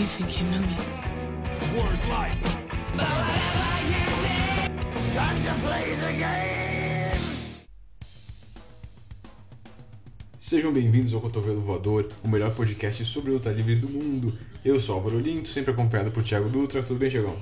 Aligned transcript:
You 0.00 0.06
think 0.06 0.40
you 0.40 0.46
know 0.46 0.60
me? 0.60 0.78
Word 1.76 2.00
life. 2.08 2.40
Sejam 10.40 10.72
bem-vindos 10.72 11.12
ao 11.12 11.20
Cotovelo 11.20 11.60
Voador, 11.60 12.08
o 12.24 12.28
melhor 12.28 12.50
podcast 12.54 13.04
sobre 13.04 13.30
luta 13.30 13.50
livre 13.50 13.76
do 13.76 13.90
mundo. 13.90 14.32
Eu 14.64 14.80
sou 14.80 14.94
Álvaro 14.94 15.20
Linto, 15.20 15.50
sempre 15.50 15.72
acompanhado 15.72 16.10
por 16.10 16.22
Thiago 16.22 16.48
Dutra. 16.48 16.82
Tudo 16.82 16.98
bem, 16.98 17.10
Thiagão? 17.10 17.36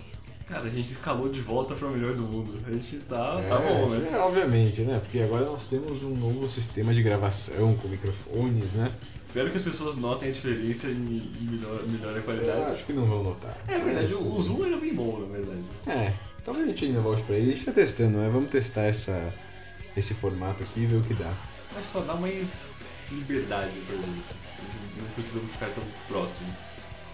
Cara, 0.49 0.65
a 0.67 0.71
gente 0.71 0.91
escalou 0.91 1.29
de 1.29 1.41
volta 1.41 1.77
para 1.77 1.87
o 1.87 1.93
melhor 1.93 2.17
do 2.17 2.23
mundo. 2.23 2.59
A 2.67 2.73
gente 2.73 2.97
tá, 3.09 3.41
tá 3.41 3.59
bom, 3.61 3.89
né? 3.91 4.11
É, 4.13 4.19
obviamente, 4.19 4.81
né? 4.81 4.99
Porque 4.99 5.21
agora 5.21 5.45
nós 5.45 5.63
temos 5.69 6.03
um 6.03 6.17
novo 6.17 6.49
sistema 6.49 6.93
de 6.93 7.05
gravação 7.05 7.77
com 7.77 7.87
microfones, 7.87 8.73
né? 8.73 8.91
Espero 9.29 9.51
que 9.51 9.59
as 9.59 9.63
pessoas 9.63 9.95
notem 9.95 10.31
a 10.31 10.33
diferença 10.33 10.89
e 10.89 10.95
melhor, 10.95 11.83
melhore 11.87 12.15
a 12.15 12.19
Eu 12.19 12.23
qualidade. 12.23 12.73
acho 12.73 12.85
que 12.85 12.93
não 12.95 13.05
vão 13.05 13.23
notar. 13.23 13.57
É 13.69 13.79
verdade, 13.79 14.15
o, 14.15 14.35
o 14.37 14.43
Zoom 14.43 14.65
era 14.65 14.77
bem 14.79 14.95
bom, 14.95 15.21
na 15.21 15.27
verdade. 15.27 15.61
É, 15.87 16.15
talvez 16.43 16.67
a 16.67 16.71
gente 16.71 16.87
ainda 16.87 17.01
volte 17.01 17.23
pra 17.25 17.37
ele. 17.37 17.53
A 17.53 17.55
gente 17.55 17.67
tá 17.67 17.73
testando, 17.73 18.17
né? 18.17 18.31
Vamos 18.33 18.49
testar 18.49 18.85
essa, 18.85 19.33
esse 19.95 20.15
formato 20.15 20.63
aqui 20.63 20.81
e 20.81 20.87
ver 20.87 20.97
o 20.97 21.03
que 21.03 21.13
dá. 21.13 21.31
Mas 21.75 21.85
só 21.87 22.01
dá 22.01 22.15
mais 22.15 22.71
liberdade 23.13 23.73
pra 23.87 23.97
gente. 23.97 24.25
Não 24.99 25.07
precisamos 25.15 25.53
ficar 25.53 25.69
tão 25.69 25.85
próximos. 26.09 26.55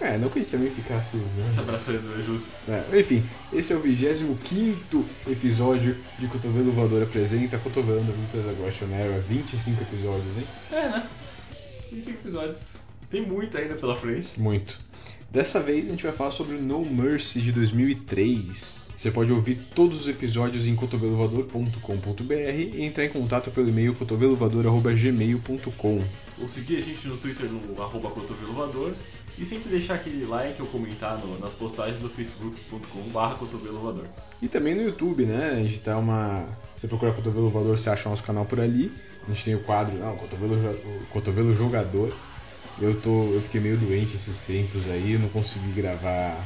É, 0.00 0.16
não 0.18 0.28
que 0.28 0.38
a 0.38 0.42
gente 0.42 0.50
também 0.52 0.70
ficasse. 0.70 1.16
Né? 1.16 1.50
Se 1.50 1.60
abraçando 1.60 2.18
é 2.18 2.22
justo. 2.22 2.52
É, 2.68 2.98
enfim, 3.00 3.24
esse 3.52 3.72
é 3.72 3.76
o 3.76 3.80
25 3.80 5.04
episódio 5.28 5.96
de 6.18 6.26
Cotovelo 6.28 6.72
Voador 6.72 7.02
apresenta 7.02 7.58
Cotovelo 7.58 8.00
Lutas 8.00 8.48
Aggression 8.48 8.88
Era. 8.92 9.18
25 9.20 9.82
episódios, 9.82 10.36
hein? 10.38 10.46
É, 10.72 10.88
né? 10.88 11.06
20 11.94 12.10
episódios. 12.10 12.60
Tem 13.08 13.22
muito 13.22 13.56
ainda 13.56 13.74
pela 13.74 13.94
frente. 13.94 14.40
Muito. 14.40 14.80
Dessa 15.30 15.60
vez 15.60 15.86
a 15.86 15.90
gente 15.90 16.02
vai 16.02 16.10
falar 16.12 16.32
sobre 16.32 16.56
o 16.56 16.60
No 16.60 16.84
Mercy 16.84 17.40
de 17.40 17.52
2003. 17.52 18.82
Você 18.96 19.10
pode 19.10 19.32
ouvir 19.32 19.58
todos 19.74 20.02
os 20.02 20.08
episódios 20.08 20.66
em 20.66 20.76
cotovelovador.com.br 20.76 22.32
e 22.32 22.84
entrar 22.84 23.04
em 23.04 23.08
contato 23.08 23.50
pelo 23.50 23.68
e-mail 23.68 23.92
cotovelovador.gmail.com. 23.94 26.04
Ou 26.40 26.48
seguir 26.48 26.76
a 26.76 26.80
gente 26.80 27.08
no 27.08 27.16
Twitter 27.16 27.46
no 27.46 27.82
arroba 27.82 28.10
cotovelovador. 28.10 28.92
E 29.36 29.44
sempre 29.44 29.68
deixar 29.68 29.94
aquele 29.94 30.24
like 30.26 30.60
ou 30.62 30.68
comentar 30.68 31.18
no- 31.18 31.38
nas 31.38 31.54
postagens 31.54 32.00
do 32.00 32.08
facebook.com.br 32.08 33.38
cotovelovador. 33.38 34.04
E 34.40 34.48
também 34.48 34.74
no 34.74 34.82
YouTube, 34.82 35.24
né? 35.24 35.52
A 35.56 35.62
gente 35.62 35.80
tá 35.80 35.96
uma. 35.98 36.46
Você 36.76 36.86
procura 36.86 37.12
Cotovelo 37.12 37.48
Voador, 37.50 37.76
você 37.78 37.90
acha 37.90 38.08
o 38.08 38.10
nosso 38.10 38.22
canal 38.22 38.44
por 38.44 38.60
ali. 38.60 38.92
A 39.24 39.32
gente 39.32 39.44
tem 39.44 39.54
o 39.54 39.60
quadro, 39.60 39.98
não, 39.98 40.16
Cotovelo, 40.16 40.78
Cotovelo 41.10 41.54
Jogador. 41.54 42.12
Eu, 42.80 43.00
tô, 43.00 43.30
eu 43.32 43.40
fiquei 43.42 43.60
meio 43.60 43.76
doente 43.76 44.16
esses 44.16 44.40
tempos 44.40 44.84
aí, 44.90 45.12
eu 45.12 45.20
não 45.20 45.28
consegui 45.28 45.70
gravar 45.72 46.44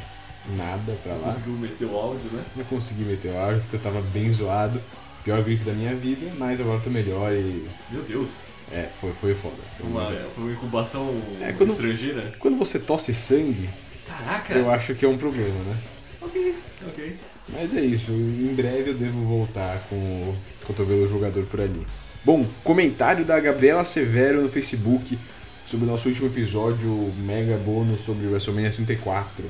nada 0.56 0.92
pra 1.02 1.14
lá. 1.14 1.26
Conseguiu 1.26 1.54
meter 1.54 1.84
o 1.86 1.96
áudio, 1.96 2.30
né? 2.32 2.44
Não 2.56 2.64
consegui 2.66 3.04
meter 3.04 3.32
o 3.32 3.38
áudio 3.38 3.60
porque 3.62 3.76
eu 3.76 3.80
tava 3.80 4.00
bem 4.02 4.30
zoado. 4.32 4.80
Pior 5.24 5.42
gripe 5.42 5.64
da 5.64 5.72
minha 5.72 5.94
vida, 5.96 6.30
mas 6.38 6.60
agora 6.60 6.80
tô 6.80 6.88
melhor 6.90 7.32
e. 7.32 7.66
Meu 7.90 8.02
Deus. 8.02 8.30
É, 8.72 8.86
foi, 9.00 9.12
foi 9.14 9.34
foda. 9.34 9.54
Foi 9.78 9.88
Uma, 9.88 10.10
foi 10.34 10.44
uma 10.44 10.52
incubação 10.52 11.14
É, 11.40 11.52
quando- 11.52 11.70
estrangeira? 11.72 12.32
Quando 12.38 12.56
você 12.58 12.78
tosse 12.78 13.14
sangue, 13.14 13.68
Caraca! 14.06 14.54
eu 14.54 14.70
acho 14.70 14.94
que 14.94 15.04
é 15.04 15.08
um 15.08 15.16
problema, 15.16 15.58
né? 15.64 15.76
Ok, 16.20 16.54
ok. 16.86 17.16
Mas 17.50 17.74
é 17.74 17.80
isso, 17.80 18.10
em 18.12 18.52
breve 18.54 18.90
eu 18.90 18.94
devo 18.94 19.24
voltar 19.24 19.78
com 19.88 19.96
o 19.96 20.36
cotovelo 20.66 21.08
jogador 21.08 21.44
por 21.46 21.60
ali. 21.62 21.86
Bom, 22.22 22.44
comentário 22.62 23.24
da 23.24 23.40
Gabriela 23.40 23.84
Severo 23.86 24.42
no 24.42 24.50
Facebook 24.50 25.18
sobre 25.66 25.86
o 25.86 25.88
nosso 25.90 26.08
último 26.10 26.26
episódio 26.26 26.90
mega 27.18 27.56
bônus 27.56 28.00
sobre 28.04 28.26
o 28.26 28.30
WrestleMania 28.32 28.70
34. 28.70 29.44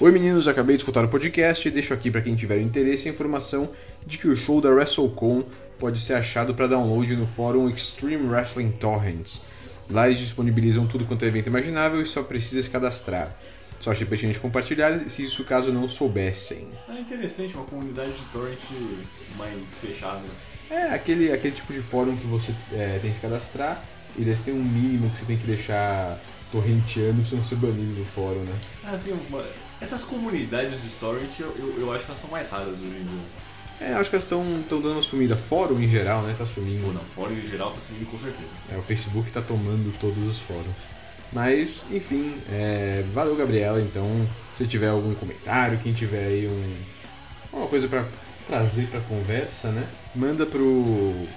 Oi 0.00 0.12
meninos, 0.12 0.46
acabei 0.46 0.76
de 0.76 0.82
escutar 0.82 1.04
o 1.04 1.08
podcast 1.08 1.66
e 1.66 1.70
deixo 1.70 1.94
aqui 1.94 2.10
para 2.10 2.20
quem 2.20 2.36
tiver 2.36 2.60
interesse 2.60 3.08
a 3.08 3.12
informação 3.12 3.70
de 4.06 4.18
que 4.18 4.28
o 4.28 4.36
show 4.36 4.60
da 4.60 4.68
WrestleCon 4.68 5.44
pode 5.78 6.00
ser 6.00 6.14
achado 6.14 6.54
para 6.54 6.66
download 6.66 7.14
no 7.16 7.26
fórum 7.26 7.68
Extreme 7.68 8.26
Wrestling 8.26 8.72
Torrents. 8.72 9.40
Lá 9.90 10.06
eles 10.06 10.18
disponibilizam 10.18 10.86
tudo 10.86 11.04
quanto 11.06 11.24
é 11.24 11.28
evento 11.28 11.46
imaginável 11.46 12.02
e 12.02 12.06
só 12.06 12.22
precisa 12.22 12.60
se 12.60 12.68
cadastrar. 12.68 13.34
Só 13.80 13.92
achei 13.92 14.06
pertinente 14.06 14.40
compartilhar 14.40 14.98
se 15.08 15.24
isso 15.24 15.44
caso 15.44 15.72
não 15.72 15.88
soubessem. 15.88 16.68
É 16.88 17.00
interessante, 17.00 17.54
uma 17.54 17.64
comunidade 17.64 18.12
de 18.12 18.24
torrent 18.32 18.58
mais 19.36 19.76
fechada. 19.80 20.22
É 20.68 20.94
aquele, 20.94 21.32
aquele 21.32 21.54
tipo 21.54 21.72
de 21.72 21.80
fórum 21.80 22.16
que 22.16 22.26
você 22.26 22.52
é, 22.72 22.98
tem 23.00 23.10
que 23.10 23.16
se 23.16 23.22
cadastrar 23.22 23.82
e 24.16 24.24
daí 24.24 24.36
você 24.36 24.50
tem 24.50 24.54
um 24.54 24.62
mínimo 24.62 25.08
que 25.10 25.18
você 25.18 25.24
tem 25.24 25.38
que 25.38 25.46
deixar 25.46 26.18
torrenteando 26.50 27.20
pra 27.20 27.30
você 27.30 27.36
não 27.36 27.44
ser 27.44 27.54
banido 27.56 27.94
do 27.94 28.04
fórum, 28.06 28.40
né? 28.40 28.54
Assim, 28.84 29.16
essas 29.80 30.02
comunidades 30.02 30.82
de 30.82 30.88
torrent 30.90 31.38
eu, 31.38 31.54
eu, 31.56 31.74
eu 31.78 31.92
acho 31.92 32.04
que 32.04 32.10
elas 32.10 32.20
são 32.20 32.30
mais 32.30 32.50
raras 32.50 32.68
hoje 32.68 32.84
em 32.84 33.04
dia. 33.04 33.47
É, 33.80 33.94
acho 33.94 34.10
que 34.10 34.16
elas 34.16 34.24
estão 34.24 34.44
dando 34.68 34.92
uma 34.92 35.02
sumida. 35.02 35.36
Fórum 35.36 35.80
em 35.80 35.88
geral, 35.88 36.22
né? 36.22 36.34
Tá 36.36 36.46
sumindo. 36.46 36.86
Ou 36.86 36.92
não, 36.92 37.00
fora 37.14 37.32
em 37.32 37.48
geral 37.48 37.70
tá 37.72 37.80
subindo 37.80 38.10
com 38.10 38.18
certeza. 38.18 38.48
É, 38.72 38.76
o 38.76 38.82
Facebook 38.82 39.30
tá 39.30 39.40
tomando 39.40 39.96
todos 39.98 40.26
os 40.26 40.38
fóruns. 40.38 40.74
Mas, 41.32 41.82
enfim, 41.90 42.34
é, 42.50 43.04
valeu 43.12 43.36
Gabriela, 43.36 43.80
então 43.80 44.26
se 44.54 44.66
tiver 44.66 44.88
algum 44.88 45.14
comentário, 45.14 45.78
quem 45.78 45.92
tiver 45.92 46.24
aí 46.24 46.48
um, 46.48 46.76
alguma 47.52 47.68
coisa 47.68 47.86
pra 47.86 48.04
trazer 48.46 48.86
pra 48.86 49.00
conversa, 49.00 49.70
né? 49.70 49.86
Manda 50.14 50.46
pro 50.46 50.64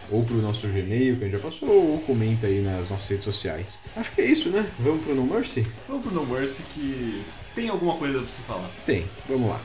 ou 0.09 0.23
pro 0.25 0.38
nosso 0.38 0.66
Gmail 0.66 1.18
que 1.18 1.25
a 1.25 1.28
gente 1.28 1.38
já 1.38 1.44
passou, 1.44 1.69
ou 1.69 2.00
comenta 2.00 2.47
aí 2.47 2.62
nas 2.62 2.90
nossas 2.90 3.09
redes 3.09 3.25
sociais. 3.25 3.79
Acho 3.97 4.12
que 4.13 4.22
é 4.22 4.25
isso, 4.25 4.50
né? 4.50 4.66
Vamos 4.79 5.03
pro 5.03 5.13
No 5.13 5.25
Mercy? 5.25 5.68
Vamos 5.90 6.06
pro 6.06 6.16
No 6.16 6.25
Mercy 6.25 6.63
que 6.73 7.22
tem 7.53 7.68
alguma 7.68 7.97
coisa 7.97 8.19
pra 8.19 8.29
se 8.29 8.41
falar. 8.44 8.72
Tem, 8.85 9.06
vamos 9.28 9.50
lá. 9.50 9.59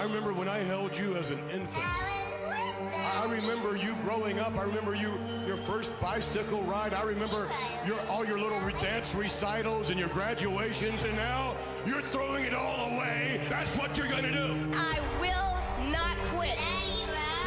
I 0.00 0.04
remember 0.04 0.32
when 0.32 0.48
I 0.48 0.60
held 0.60 0.96
you 0.96 1.14
as 1.16 1.28
an 1.28 1.38
infant. 1.52 1.84
I 1.84 3.26
remember 3.28 3.76
you 3.76 3.94
growing 4.02 4.38
up. 4.38 4.56
I 4.56 4.62
remember 4.62 4.94
you 4.94 5.12
your 5.46 5.58
first 5.58 5.92
bicycle 6.00 6.62
ride. 6.62 6.94
I 6.94 7.02
remember 7.02 7.50
your 7.86 8.00
all 8.08 8.24
your 8.24 8.38
little 8.38 8.58
dance 8.80 9.14
recitals 9.14 9.90
and 9.90 10.00
your 10.00 10.08
graduations. 10.08 11.02
And 11.02 11.14
now 11.16 11.54
you're 11.84 12.00
throwing 12.00 12.44
it 12.44 12.54
all 12.54 12.96
away. 12.96 13.42
That's 13.50 13.76
what 13.76 13.98
you're 13.98 14.08
gonna 14.08 14.32
do. 14.32 14.70
I 14.72 15.00
will 15.20 15.90
not 15.90 16.16
quit. 16.32 16.56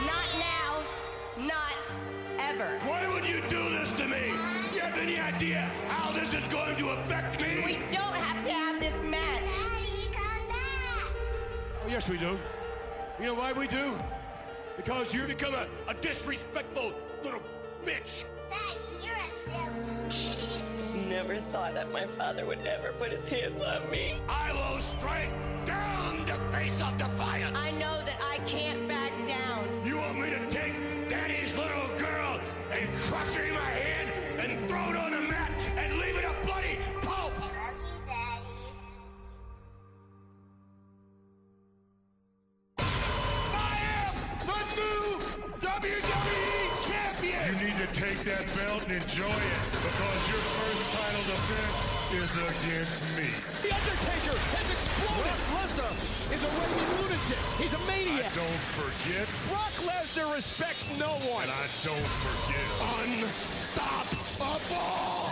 Not 0.06 0.30
now. 0.38 0.84
Not 1.48 2.00
ever. 2.38 2.80
Why 2.86 3.12
would 3.16 3.28
you 3.28 3.42
do 3.50 3.68
this 3.72 3.90
to 3.98 4.08
me? 4.08 4.28
You 4.76 4.82
have 4.82 5.00
any 5.00 5.18
idea 5.18 5.72
how 5.88 6.12
this 6.12 6.36
is 6.36 6.48
going 6.50 6.76
to 6.76 6.90
affect 6.90 7.42
me? 7.42 7.64
We 7.66 7.96
don't 7.96 8.13
yes, 11.94 12.10
we 12.10 12.18
do. 12.18 12.36
You 13.20 13.26
know 13.28 13.36
why 13.36 13.54
we 13.54 13.68
do? 13.68 13.94
Because 14.78 15.14
you 15.14 15.28
become 15.28 15.54
a, 15.54 15.68
a 15.88 15.94
disrespectful 15.94 16.92
little 17.24 17.44
bitch. 17.86 18.24
Dad, 18.50 18.78
you're 19.04 19.14
a 19.14 19.30
silly. 20.10 21.08
Never 21.08 21.38
thought 21.52 21.76
that 21.76 21.92
my 21.92 22.08
father 22.08 22.48
would 22.48 22.66
ever 22.66 22.94
put 22.94 23.12
his 23.12 23.30
hands 23.30 23.62
on 23.62 23.88
me. 23.92 24.18
I 24.28 24.52
will 24.54 24.80
strike 24.80 25.30
down 25.66 26.26
the 26.26 26.34
face 26.52 26.82
of 26.82 26.98
defiance. 26.98 27.56
I 27.56 27.70
know 27.74 28.02
that 28.08 28.20
I 28.24 28.40
can't 28.48 28.88
back 28.88 29.12
down. 29.28 29.86
You 29.86 29.98
want 29.98 30.20
me 30.20 30.32
to 30.32 30.50
take 30.50 30.74
Daddy's 31.10 31.56
little 31.56 31.88
girl 32.00 32.40
and 32.72 32.92
crush 32.98 33.36
her 33.36 33.44
in 33.44 33.54
my 33.54 33.60
hand 33.60 34.10
and 34.40 34.68
throw 34.68 34.90
it 34.90 34.98
on 34.98 35.12
the 35.12 35.22
mat 35.30 35.52
and 35.78 35.94
leave 36.00 36.18
it 36.18 36.26
a 36.26 36.34
bloody 36.44 36.80
take 47.94 48.26
that 48.26 48.42
belt 48.58 48.82
and 48.90 48.98
enjoy 48.98 49.30
it 49.30 49.62
because 49.70 50.22
your 50.26 50.42
first 50.58 50.82
title 50.98 51.24
defense 51.30 51.94
is 52.18 52.34
against 52.42 53.06
me. 53.14 53.30
The 53.62 53.70
Undertaker 53.70 54.34
has 54.34 54.68
exploded. 54.74 55.14
Brock 55.22 55.62
Lesnar 55.62 55.94
is 56.34 56.42
a 56.42 56.50
raving 56.58 56.90
lunatic. 56.98 57.38
He's 57.62 57.78
a 57.78 57.82
maniac. 57.86 58.34
Don't 58.34 58.66
forget, 58.74 59.30
Brock 59.46 59.78
Lesnar 59.86 60.26
respects 60.34 60.90
no 60.98 61.22
one. 61.30 61.46
and 61.46 61.54
I 61.54 61.70
don't 61.86 62.10
forget, 62.26 62.66
unstoppable. 62.98 64.42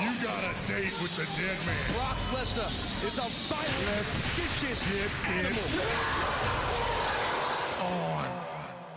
You 0.06 0.14
got 0.22 0.46
a 0.46 0.54
date 0.70 0.94
with 1.02 1.18
the 1.18 1.26
dead 1.34 1.58
man. 1.66 1.82
Brock 1.98 2.22
Lesnar 2.30 2.70
is 3.10 3.18
a 3.18 3.26
violent, 3.50 4.10
vicious 4.38 4.86
animal. 5.26 5.66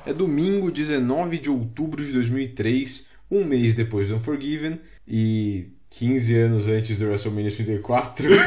É 0.06 0.12
domingo, 0.12 0.70
19 0.70 1.38
de 1.38 1.48
outubro 1.48 2.04
de 2.04 2.12
2003, 2.12 3.06
um 3.34 3.44
mês 3.44 3.74
depois 3.74 4.08
do 4.08 4.16
Unforgiven 4.16 4.80
e 5.06 5.68
15 5.90 6.34
anos 6.36 6.68
antes 6.68 6.98
do 6.98 7.06
WrestleMania 7.06 7.50
34. 7.50 8.28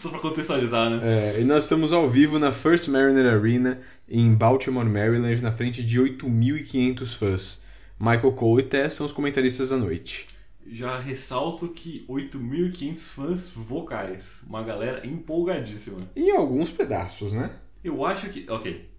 Só 0.00 0.10
pra 0.10 0.18
contextualizar, 0.18 0.90
né? 0.90 1.00
É, 1.36 1.40
e 1.40 1.44
nós 1.44 1.64
estamos 1.64 1.92
ao 1.92 2.08
vivo 2.10 2.38
na 2.38 2.52
First 2.52 2.88
Mariner 2.88 3.32
Arena 3.32 3.80
em 4.06 4.34
Baltimore, 4.34 4.84
Maryland, 4.84 5.42
na 5.42 5.52
frente 5.52 5.82
de 5.82 5.98
8.500 5.98 7.16
fãs. 7.16 7.62
Michael 7.98 8.32
Cole 8.32 8.62
e 8.62 8.66
Tess 8.66 8.94
são 8.94 9.06
os 9.06 9.12
comentaristas 9.12 9.70
da 9.70 9.78
noite. 9.78 10.26
Já 10.66 10.98
ressalto 10.98 11.68
que 11.68 12.04
8.500 12.08 13.08
fãs 13.10 13.48
vocais. 13.48 14.42
Uma 14.46 14.62
galera 14.62 15.06
empolgadíssima. 15.06 15.98
Em 16.14 16.30
alguns 16.30 16.70
pedaços, 16.70 17.32
né? 17.32 17.52
Eu 17.82 18.04
acho 18.04 18.28
que. 18.28 18.50
Ok. 18.50 18.93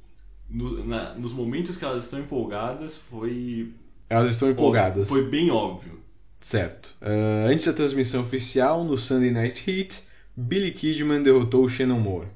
No- 0.49 0.85
na- 0.85 1.13
nos 1.15 1.33
momentos 1.33 1.75
que 1.77 1.83
elas 1.85 2.03
estão 2.05 2.19
empolgadas, 2.19 2.95
foi. 2.97 3.73
Elas 4.09 4.29
estão 4.31 4.49
empolgadas. 4.49 5.07
Foi 5.07 5.27
bem 5.27 5.49
óbvio. 5.51 5.99
Certo. 6.39 6.95
Ah, 7.01 7.47
antes 7.47 7.65
da 7.65 7.73
transmissão 7.73 8.21
oficial, 8.21 8.83
no 8.83 8.97
Sunday 8.97 9.31
Night 9.31 9.69
Heat, 9.69 10.03
Billy 10.37 10.71
Kidman 10.71 11.23
derrotou 11.23 11.63
o 11.65 11.69
Shannon 11.69 11.99
Moore. 11.99 12.27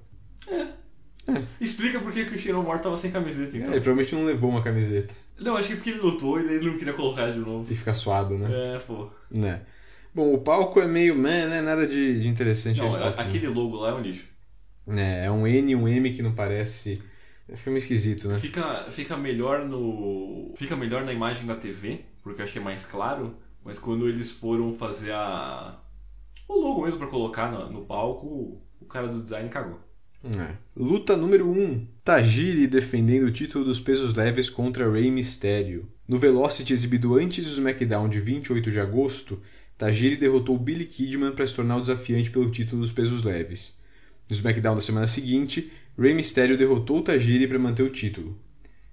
Explica 1.61 1.99
por 1.99 2.11
que, 2.11 2.25
que 2.25 2.35
o 2.35 2.39
Sharon 2.39 2.63
Moore 2.63 2.81
tava 2.81 2.97
sem 2.97 3.11
camiseta, 3.11 3.55
É, 3.55 3.59
então. 3.59 3.71
ele 3.73 3.81
provavelmente 3.81 4.15
não 4.15 4.25
levou 4.25 4.49
uma 4.49 4.63
camiseta. 4.63 5.13
Não, 5.39 5.55
acho 5.55 5.67
que 5.67 5.73
é 5.73 5.75
porque 5.77 5.89
ele 5.91 5.99
lutou 5.99 6.39
e 6.39 6.43
daí 6.43 6.55
ele 6.55 6.71
não 6.71 6.77
queria 6.77 6.93
colocar 6.93 7.29
de 7.31 7.37
novo. 7.39 7.71
E 7.71 7.75
fica 7.75 7.93
suado, 7.93 8.35
né? 8.37 8.75
É, 8.75 8.79
pô. 8.79 9.07
Né. 9.29 9.61
Bom, 10.13 10.33
o 10.33 10.39
palco 10.39 10.79
é 10.81 10.87
meio, 10.87 11.15
né, 11.15 11.47
né 11.47 11.61
nada 11.61 11.85
de, 11.87 12.21
de 12.21 12.27
interessante 12.27 12.79
Não, 12.79 12.87
a- 12.87 12.91
palquinho. 13.11 13.27
aquele 13.27 13.47
logo 13.47 13.77
lá 13.77 13.89
é 13.89 13.93
um 13.93 14.01
lixo. 14.01 14.25
É, 14.87 15.25
é 15.25 15.31
um 15.31 15.45
N 15.45 15.71
e 15.71 15.75
um 15.75 15.87
M 15.87 16.11
que 16.13 16.23
não 16.23 16.33
parece... 16.33 17.01
Fica 17.55 17.69
meio 17.69 17.79
esquisito, 17.79 18.27
né? 18.27 18.39
Fica, 18.39 18.91
fica 18.91 19.17
melhor 19.17 19.65
no. 19.65 20.53
Fica 20.55 20.75
melhor 20.75 21.03
na 21.03 21.13
imagem 21.13 21.45
da 21.45 21.55
TV, 21.55 22.01
porque 22.21 22.41
eu 22.41 22.43
acho 22.43 22.53
que 22.53 22.59
é 22.59 22.61
mais 22.61 22.85
claro. 22.85 23.35
Mas 23.63 23.77
quando 23.77 24.07
eles 24.07 24.31
foram 24.31 24.73
fazer 24.75 25.11
a. 25.11 25.79
O 26.47 26.59
logo 26.59 26.83
mesmo 26.83 26.99
pra 26.99 27.07
colocar 27.07 27.51
no, 27.51 27.71
no 27.71 27.85
palco, 27.85 28.61
o 28.79 28.85
cara 28.85 29.07
do 29.07 29.21
design 29.21 29.49
cagou. 29.49 29.79
É. 30.23 30.55
Luta 30.75 31.15
número 31.15 31.49
1. 31.49 31.87
Tajiri 32.03 32.67
defendendo 32.67 33.25
o 33.25 33.31
título 33.31 33.63
dos 33.63 33.79
pesos 33.79 34.13
leves 34.13 34.49
contra 34.49 34.89
Rey 34.91 35.09
Mysterio. 35.09 35.87
No 36.07 36.17
Velocity 36.17 36.73
exibido 36.73 37.15
antes 37.15 37.45
do 37.45 37.51
SmackDown 37.51 38.09
de 38.09 38.19
28 38.19 38.71
de 38.71 38.79
agosto, 38.79 39.39
Tajiri 39.77 40.17
derrotou 40.17 40.57
Billy 40.57 40.85
Kidman 40.85 41.31
para 41.31 41.47
se 41.47 41.53
tornar 41.53 41.77
o 41.77 41.81
desafiante 41.81 42.31
pelo 42.31 42.51
título 42.51 42.81
dos 42.81 42.91
pesos 42.91 43.23
leves. 43.23 43.77
No 44.29 44.35
SmackDown 44.35 44.75
da 44.75 44.81
semana 44.81 45.07
seguinte, 45.07 45.71
Rey 45.99 46.13
Mysterio 46.13 46.57
derrotou 46.57 47.01
Tajiri 47.01 47.45
para 47.45 47.59
manter 47.59 47.83
o 47.83 47.89
título. 47.89 48.37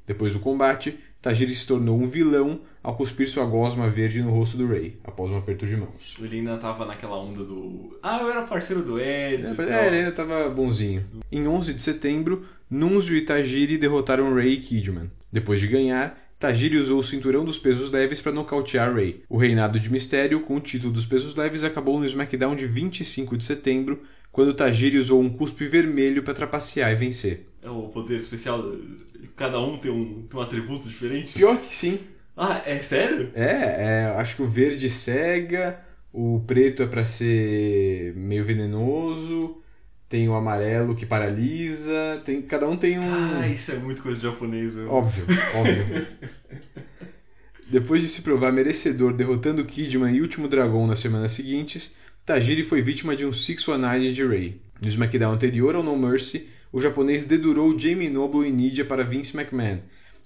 Depois 0.06 0.32
do 0.32 0.40
combate, 0.40 0.98
Tajiri 1.22 1.54
se 1.54 1.66
tornou 1.66 1.98
um 1.98 2.06
vilão 2.06 2.60
ao 2.82 2.96
cuspir 2.96 3.28
sua 3.28 3.44
gosma 3.44 3.88
verde 3.88 4.22
no 4.22 4.30
rosto 4.30 4.56
do 4.56 4.66
Rey, 4.66 4.98
após 5.04 5.30
um 5.30 5.36
aperto 5.36 5.66
de 5.66 5.76
mãos. 5.76 6.16
Ele 6.20 6.38
ainda 6.38 6.56
tava 6.56 6.84
naquela 6.84 7.16
onda 7.16 7.44
do. 7.44 7.98
Ah, 8.02 8.20
eu 8.20 8.30
era 8.30 8.42
parceiro 8.42 8.82
do 8.82 9.00
Ed. 9.00 9.42
tal. 9.56 9.66
É, 9.66 9.86
ele 9.86 9.96
ainda 9.98 10.12
tava 10.12 10.48
bonzinho. 10.48 11.04
Em 11.30 11.46
11 11.46 11.74
de 11.74 11.82
setembro, 11.82 12.44
Nunzio 12.68 13.16
e 13.16 13.22
Tajiri 13.22 13.78
derrotaram 13.78 14.34
Ray 14.34 14.54
e 14.54 14.58
Kidman. 14.58 15.10
Depois 15.32 15.60
de 15.60 15.66
ganhar, 15.68 16.16
Tajiri 16.38 16.76
usou 16.76 17.00
o 17.00 17.04
cinturão 17.04 17.44
dos 17.44 17.58
pesos 17.58 17.90
leves 17.90 18.20
para 18.20 18.30
nocautear 18.30 18.94
Ray. 18.94 19.22
O 19.28 19.38
reinado 19.38 19.80
de 19.80 19.90
Mistério, 19.90 20.40
com 20.40 20.56
o 20.56 20.60
título 20.60 20.92
dos 20.92 21.06
pesos 21.06 21.34
leves, 21.34 21.64
acabou 21.64 21.98
no 21.98 22.04
SmackDown 22.04 22.54
de 22.54 22.66
25 22.66 23.36
de 23.36 23.44
setembro, 23.44 24.02
quando 24.36 24.52
Tajiri 24.52 24.98
usou 24.98 25.18
um 25.18 25.30
cuspe 25.30 25.66
vermelho 25.66 26.22
para 26.22 26.34
trapacear 26.34 26.92
e 26.92 26.94
vencer. 26.94 27.48
É 27.62 27.70
o 27.70 27.84
poder 27.88 28.18
especial. 28.18 28.70
Cada 29.34 29.58
um 29.58 29.78
tem 29.78 29.90
um, 29.90 30.26
tem 30.28 30.38
um 30.38 30.42
atributo 30.42 30.86
diferente. 30.86 31.32
Pior 31.32 31.58
que 31.58 31.74
sim. 31.74 32.00
Ah, 32.36 32.60
é 32.66 32.76
sério? 32.80 33.30
É, 33.34 33.44
é, 33.44 34.14
acho 34.18 34.36
que 34.36 34.42
o 34.42 34.46
verde 34.46 34.90
cega, 34.90 35.80
o 36.12 36.44
preto 36.46 36.82
é 36.82 36.86
para 36.86 37.02
ser 37.02 38.12
meio 38.14 38.44
venenoso, 38.44 39.56
tem 40.06 40.28
o 40.28 40.34
amarelo 40.34 40.94
que 40.94 41.06
paralisa, 41.06 42.20
tem, 42.22 42.42
cada 42.42 42.68
um 42.68 42.76
tem 42.76 42.98
um... 42.98 43.40
Ah, 43.40 43.48
isso 43.48 43.72
é 43.72 43.78
muito 43.78 44.02
coisa 44.02 44.18
de 44.18 44.24
japonês, 44.24 44.74
meu. 44.74 44.90
Óbvio, 44.90 45.24
óbvio. 45.54 46.06
Depois 47.70 48.02
de 48.02 48.08
se 48.08 48.20
provar 48.20 48.52
merecedor 48.52 49.14
derrotando 49.14 49.64
Kidman 49.64 50.14
e 50.14 50.20
Último 50.20 50.46
Dragão 50.46 50.86
nas 50.86 50.98
semanas 50.98 51.32
seguintes, 51.32 51.96
Tajiri 52.26 52.64
foi 52.64 52.82
vítima 52.82 53.14
de 53.14 53.24
um 53.24 53.32
619 53.32 54.10
de 54.10 54.26
Ray. 54.26 54.60
No 54.82 54.88
SmackDown 54.88 55.32
anterior 55.32 55.76
ao 55.76 55.82
No 55.84 55.96
Mercy, 55.96 56.48
o 56.72 56.80
japonês 56.80 57.24
dedurou 57.24 57.78
Jamie 57.78 58.10
Noble 58.10 58.48
e 58.48 58.50
Nidia 58.50 58.84
para 58.84 59.04
Vince 59.04 59.36
McMahon, 59.36 59.78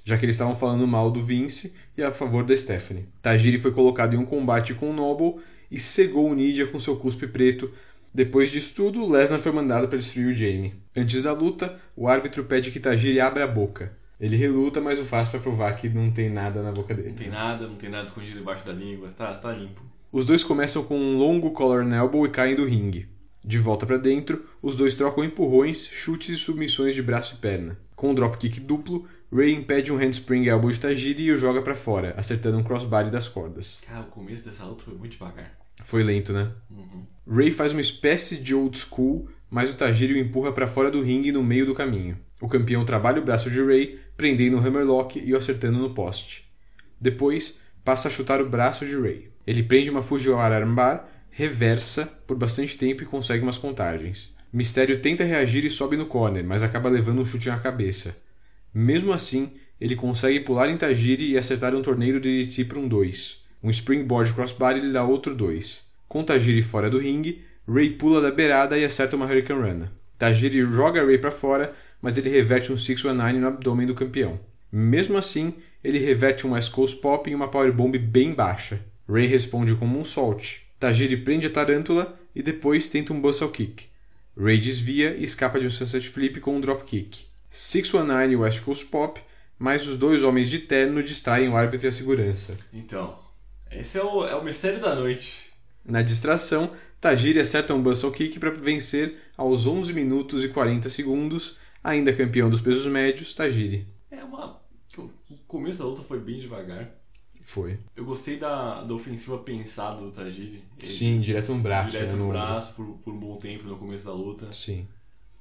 já 0.02 0.16
que 0.16 0.24
eles 0.24 0.36
estavam 0.36 0.56
falando 0.56 0.86
mal 0.86 1.10
do 1.10 1.22
Vince 1.22 1.74
e 1.98 2.02
a 2.02 2.10
favor 2.10 2.42
da 2.42 2.56
Stephanie. 2.56 3.06
Tajiri 3.20 3.58
foi 3.58 3.70
colocado 3.72 4.14
em 4.14 4.16
um 4.16 4.24
combate 4.24 4.72
com 4.72 4.94
Noble 4.94 5.42
e 5.70 5.78
cegou 5.78 6.34
Nidia 6.34 6.66
com 6.66 6.80
seu 6.80 6.96
cuspe 6.96 7.26
preto. 7.26 7.70
Depois 8.14 8.50
disso 8.50 8.72
tudo, 8.74 9.06
Lesnar 9.06 9.38
foi 9.38 9.52
mandado 9.52 9.86
para 9.86 9.98
destruir 9.98 10.28
o 10.28 10.34
Jamie. 10.34 10.72
Antes 10.96 11.24
da 11.24 11.34
luta, 11.34 11.78
o 11.94 12.08
árbitro 12.08 12.44
pede 12.44 12.70
que 12.70 12.80
Tajiri 12.80 13.20
abra 13.20 13.44
a 13.44 13.46
boca. 13.46 13.92
Ele 14.18 14.36
reluta, 14.36 14.80
mas 14.80 14.98
o 14.98 15.04
faz 15.04 15.28
para 15.28 15.38
provar 15.38 15.76
que 15.76 15.90
não 15.90 16.10
tem 16.10 16.30
nada 16.30 16.62
na 16.62 16.72
boca 16.72 16.94
dele. 16.94 17.10
Não 17.10 17.16
tem 17.16 17.28
nada, 17.28 17.68
não 17.68 17.76
tem 17.76 17.90
nada 17.90 18.06
escondido 18.06 18.40
embaixo 18.40 18.64
da 18.64 18.72
língua. 18.72 19.12
Tá, 19.14 19.34
tá 19.34 19.52
limpo. 19.52 19.89
Os 20.12 20.24
dois 20.24 20.42
começam 20.42 20.82
com 20.82 20.98
um 20.98 21.16
longo 21.16 21.52
collar 21.52 21.86
and 21.86 21.94
elbow 21.94 22.26
e 22.26 22.30
caem 22.30 22.56
do 22.56 22.64
ringue. 22.64 23.08
De 23.44 23.58
volta 23.58 23.86
para 23.86 23.96
dentro, 23.96 24.44
os 24.60 24.74
dois 24.74 24.94
trocam 24.94 25.22
empurrões, 25.22 25.86
chutes 25.86 26.30
e 26.30 26.36
submissões 26.36 26.96
de 26.96 27.02
braço 27.02 27.36
e 27.36 27.38
perna. 27.38 27.78
Com 27.94 28.10
um 28.10 28.14
dropkick 28.14 28.58
duplo, 28.58 29.06
Ray 29.32 29.54
impede 29.54 29.92
um 29.92 29.96
handspring 29.96 30.48
elbow 30.48 30.72
de 30.72 30.80
Tajiri 30.80 31.22
e 31.22 31.32
o 31.32 31.38
joga 31.38 31.62
para 31.62 31.76
fora, 31.76 32.12
acertando 32.16 32.58
um 32.58 32.64
crossbody 32.64 33.08
das 33.08 33.28
cordas. 33.28 33.78
Cara, 33.86 34.00
o 34.00 34.06
começo 34.06 34.44
dessa 34.44 34.64
luta 34.64 34.84
foi 34.84 34.94
muito 34.94 35.12
devagar. 35.12 35.52
Foi 35.84 36.02
lento, 36.02 36.32
né? 36.32 36.50
Ray 37.30 37.52
faz 37.52 37.70
uma 37.70 37.80
espécie 37.80 38.36
de 38.36 38.52
old 38.52 38.76
school, 38.76 39.28
mas 39.48 39.70
o 39.70 39.74
Tajiri 39.74 40.14
o 40.14 40.18
empurra 40.18 40.50
para 40.50 40.66
fora 40.66 40.90
do 40.90 41.02
ringue 41.02 41.30
no 41.30 41.44
meio 41.44 41.66
do 41.66 41.74
caminho. 41.74 42.18
O 42.40 42.48
campeão 42.48 42.84
trabalha 42.84 43.22
o 43.22 43.24
braço 43.24 43.48
de 43.48 43.62
Ray, 43.62 44.00
prendendo 44.16 44.56
o 44.56 44.60
hammerlock 44.60 45.20
e 45.20 45.32
o 45.32 45.36
acertando 45.36 45.78
no 45.78 45.94
poste. 45.94 46.50
Depois, 47.00 47.56
passa 47.84 48.08
a 48.08 48.10
chutar 48.10 48.40
o 48.40 48.48
braço 48.48 48.84
de 48.84 48.98
Ray. 48.98 49.30
Ele 49.50 49.64
prende 49.64 49.90
uma 49.90 50.00
Fujiwara 50.00 50.54
armbar, 50.54 51.08
reversa 51.28 52.06
por 52.24 52.36
bastante 52.36 52.78
tempo 52.78 53.02
e 53.02 53.06
consegue 53.06 53.42
umas 53.42 53.58
contagens. 53.58 54.32
Mistério 54.52 55.00
tenta 55.00 55.24
reagir 55.24 55.64
e 55.64 55.68
sobe 55.68 55.96
no 55.96 56.06
corner, 56.06 56.44
mas 56.44 56.62
acaba 56.62 56.88
levando 56.88 57.20
um 57.20 57.26
chute 57.26 57.48
na 57.48 57.58
cabeça. 57.58 58.16
Mesmo 58.72 59.12
assim, 59.12 59.50
ele 59.80 59.96
consegue 59.96 60.38
pular 60.38 60.70
em 60.70 60.76
Tajiri 60.76 61.32
e 61.32 61.36
acertar 61.36 61.74
um 61.74 61.82
torneio 61.82 62.20
de 62.20 62.44
DDT 62.44 62.64
para 62.66 62.78
um 62.78 62.86
2. 62.86 63.44
Um 63.60 63.70
springboard 63.70 64.32
crossbody 64.34 64.78
lhe 64.78 64.92
dá 64.92 65.02
outro 65.02 65.34
2. 65.34 65.80
Com 66.06 66.22
Tajiri 66.22 66.62
fora 66.62 66.88
do 66.88 67.00
ringue, 67.00 67.42
Ray 67.68 67.90
pula 67.90 68.20
da 68.20 68.30
beirada 68.30 68.78
e 68.78 68.84
acerta 68.84 69.16
uma 69.16 69.26
Hurricane 69.26 69.62
Rana. 69.62 69.92
Tajiri 70.16 70.64
joga 70.64 71.04
Ray 71.04 71.18
para 71.18 71.32
fora, 71.32 71.74
mas 72.00 72.16
ele 72.16 72.30
reverte 72.30 72.72
um 72.72 72.76
619 72.76 73.40
no 73.40 73.48
abdômen 73.48 73.88
do 73.88 73.96
campeão. 73.96 74.38
Mesmo 74.70 75.18
assim, 75.18 75.54
ele 75.82 75.98
reverte 75.98 76.46
um 76.46 76.52
West 76.52 76.70
Coast 76.70 77.00
Pop 77.00 77.28
em 77.28 77.34
uma 77.34 77.48
Powerbomb 77.48 77.98
bem 77.98 78.32
baixa. 78.32 78.88
Ray 79.10 79.26
responde 79.26 79.74
com 79.74 79.86
um 79.86 80.04
Salt. 80.04 80.58
Tajiri 80.78 81.16
prende 81.16 81.48
a 81.48 81.50
tarântula 81.50 82.16
e 82.32 82.42
depois 82.42 82.88
tenta 82.88 83.12
um 83.12 83.20
Bustle 83.20 83.50
Kick. 83.50 83.86
Ray 84.38 84.56
desvia 84.56 85.16
e 85.16 85.24
escapa 85.24 85.58
de 85.58 85.66
um 85.66 85.70
Sunset 85.70 86.08
Flip 86.08 86.38
com 86.38 86.56
um 86.56 86.60
Dropkick. 86.60 87.26
619 87.50 88.32
e 88.32 88.36
West 88.36 88.62
Coast 88.62 88.86
Pop, 88.86 89.20
mas 89.58 89.84
os 89.88 89.96
dois 89.96 90.22
homens 90.22 90.48
de 90.48 90.60
terno 90.60 91.02
distraem 91.02 91.48
o 91.48 91.56
árbitro 91.56 91.88
e 91.88 91.90
a 91.90 91.92
segurança. 91.92 92.56
Então, 92.72 93.18
esse 93.68 93.98
é 93.98 94.04
o, 94.04 94.24
é 94.24 94.36
o 94.36 94.44
mistério 94.44 94.80
da 94.80 94.94
noite. 94.94 95.50
Na 95.84 96.02
distração, 96.02 96.70
Tajiri 97.00 97.40
acerta 97.40 97.74
um 97.74 97.82
Bustle 97.82 98.12
Kick 98.12 98.38
para 98.38 98.50
vencer 98.50 99.16
aos 99.36 99.66
11 99.66 99.92
minutos 99.92 100.44
e 100.44 100.48
40 100.48 100.88
segundos, 100.88 101.56
ainda 101.82 102.12
campeão 102.12 102.48
dos 102.48 102.60
pesos 102.60 102.86
médios, 102.86 103.34
Tajiri. 103.34 103.88
É 104.08 104.22
uma. 104.22 104.60
O 104.96 105.36
começo 105.48 105.80
da 105.80 105.86
luta 105.86 106.02
foi 106.02 106.20
bem 106.20 106.38
devagar. 106.38 106.99
Foi. 107.50 107.76
Eu 107.96 108.04
gostei 108.04 108.36
da, 108.36 108.82
da 108.84 108.94
ofensiva 108.94 109.36
pensada 109.38 110.00
do 110.00 110.12
Tajiri. 110.12 110.62
Ele- 110.78 110.86
Sim, 110.88 111.18
direto 111.20 111.52
no 111.52 111.60
braço. 111.60 111.90
Direto 111.90 112.12
né, 112.12 112.22
no 112.22 112.28
braço 112.28 112.74
por, 112.74 112.86
por 112.98 113.12
um 113.12 113.18
bom 113.18 113.34
tempo 113.36 113.64
no 113.66 113.76
começo 113.76 114.04
da 114.04 114.12
luta. 114.14 114.52
Sim. 114.52 114.86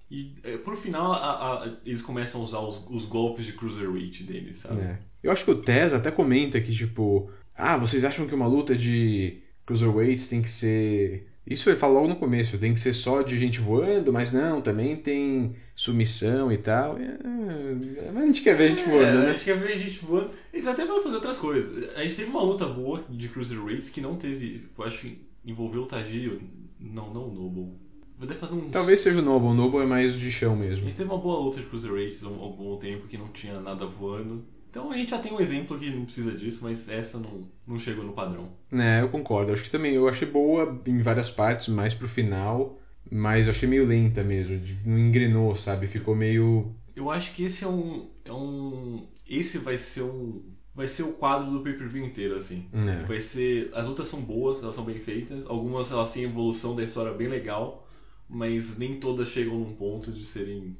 E 0.09 0.33
é, 0.43 0.57
por 0.57 0.75
final 0.75 1.13
a- 1.13 1.63
a- 1.65 1.77
eles 1.85 2.01
começam 2.01 2.41
a 2.41 2.43
usar 2.43 2.59
os, 2.61 2.83
os 2.89 3.05
golpes 3.05 3.45
de 3.45 3.53
cruiserweight 3.53 4.23
deles, 4.23 4.55
sabe? 4.55 4.81
É. 4.81 4.97
Eu 5.21 5.31
acho 5.31 5.45
que 5.45 5.51
o 5.51 5.61
Tez 5.61 5.93
até 5.93 6.09
comenta 6.09 6.59
que, 6.59 6.73
tipo, 6.73 7.29
ah, 7.55 7.77
vocês 7.77 8.03
acham 8.03 8.25
que 8.25 8.33
uma 8.33 8.47
luta 8.47 8.75
de 8.75 9.43
cruiserweights 9.67 10.27
tem 10.29 10.41
que 10.41 10.49
ser. 10.49 11.28
Isso 11.49 11.69
ele 11.69 11.77
fala 11.79 11.93
logo 11.95 12.07
no 12.07 12.15
começo, 12.15 12.57
tem 12.59 12.73
que 12.73 12.79
ser 12.79 12.93
só 12.93 13.21
de 13.23 13.37
gente 13.37 13.59
voando, 13.59 14.13
mas 14.13 14.31
não, 14.31 14.61
também 14.61 14.95
tem 14.95 15.55
submissão 15.75 16.51
e 16.51 16.57
tal. 16.57 16.97
É, 16.97 17.17
Mas 18.13 18.23
a 18.23 18.25
gente 18.27 18.41
quer 18.41 18.55
ver 18.55 18.65
a 18.65 18.69
gente 18.69 18.83
voando, 18.83 19.03
É, 19.03 19.13
né? 19.13 19.29
a 19.29 19.33
gente 19.33 19.45
quer 19.45 19.57
ver 19.57 19.73
a 19.73 19.77
gente 19.77 19.99
voando. 19.99 20.29
Eles 20.53 20.67
até 20.67 20.85
vão 20.85 21.01
fazer 21.01 21.15
outras 21.15 21.39
coisas. 21.39 21.95
A 21.95 22.03
gente 22.03 22.15
teve 22.15 22.29
uma 22.29 22.43
luta 22.43 22.65
boa 22.67 23.03
de 23.09 23.27
cruiserweights 23.29 23.89
que 23.89 23.99
não 24.01 24.15
teve. 24.15 24.67
Eu 24.77 24.83
acho 24.85 25.01
que 25.01 25.21
envolveu 25.43 25.81
o 25.83 25.85
Tajiri. 25.87 26.39
Não, 26.79 27.13
não 27.13 27.27
o 27.29 27.33
Noble. 27.33 27.73
Vou 28.17 28.25
até 28.29 28.35
fazer 28.35 28.55
um. 28.55 28.69
Talvez 28.69 28.99
seja 28.99 29.19
o 29.19 29.23
Noble, 29.23 29.49
o 29.49 29.53
Noble 29.53 29.79
é 29.81 29.85
mais 29.85 30.13
de 30.13 30.29
chão 30.31 30.53
A 30.53 30.55
mesmo. 30.55 30.83
gente 30.85 30.95
teve 30.95 31.09
uma 31.09 31.17
boa 31.17 31.39
luta 31.39 31.59
de 31.59 31.65
cruiserweights 31.65 32.23
há 32.23 32.27
um, 32.29 32.41
há 32.43 32.47
um 32.47 32.51
bom 32.55 32.77
tempo 32.77 33.07
que 33.07 33.17
não 33.17 33.29
tinha 33.29 33.59
nada 33.59 33.85
voando. 33.85 34.43
Então 34.69 34.91
a 34.91 34.97
gente 34.97 35.09
já 35.09 35.17
tem 35.17 35.33
um 35.33 35.41
exemplo 35.41 35.77
que 35.79 35.89
não 35.89 36.05
precisa 36.05 36.31
disso, 36.31 36.63
mas 36.63 36.87
essa 36.87 37.17
não, 37.17 37.47
não 37.65 37.79
chegou 37.79 38.05
no 38.05 38.13
padrão. 38.13 38.51
Né, 38.71 39.01
eu 39.01 39.09
concordo. 39.09 39.51
Acho 39.51 39.63
que 39.63 39.71
também 39.71 39.95
eu 39.95 40.07
achei 40.07 40.27
boa 40.27 40.79
em 40.85 41.01
várias 41.01 41.31
partes, 41.31 41.67
mais 41.69 41.93
pro 41.93 42.07
final, 42.07 42.79
mas 43.11 43.47
eu 43.47 43.51
achei 43.51 43.67
meio 43.67 43.87
lenta 43.87 44.23
mesmo. 44.23 44.61
Não 44.85 44.99
engrenou, 44.99 45.55
sabe? 45.55 45.87
Ficou 45.87 46.15
meio. 46.15 46.75
Eu 46.95 47.09
acho 47.09 47.33
que 47.33 47.43
esse 47.43 47.63
é 47.63 47.67
um. 47.67 48.09
É 48.23 48.31
um. 48.31 49.07
Esse 49.27 49.57
vai 49.57 49.77
ser 49.77 50.03
um. 50.03 50.43
vai 50.75 50.87
ser 50.87 51.03
o 51.03 51.13
quadro 51.13 51.49
do 51.49 51.61
pay-per-view 51.61 52.05
inteiro, 52.05 52.35
assim. 52.35 52.69
É. 52.71 53.05
Vai 53.05 53.21
ser. 53.21 53.71
As 53.73 53.87
lutas 53.87 54.07
são 54.07 54.21
boas, 54.21 54.61
elas 54.61 54.75
são 54.75 54.85
bem 54.85 54.99
feitas. 54.99 55.47
Algumas 55.47 55.91
elas 55.91 56.11
têm 56.11 56.25
evolução 56.25 56.75
da 56.75 56.83
história 56.83 57.11
bem 57.11 57.27
legal, 57.27 57.87
mas 58.29 58.77
nem 58.77 58.99
todas 58.99 59.29
chegam 59.29 59.57
num 59.57 59.73
ponto 59.73 60.11
de 60.11 60.23
serem 60.23 60.77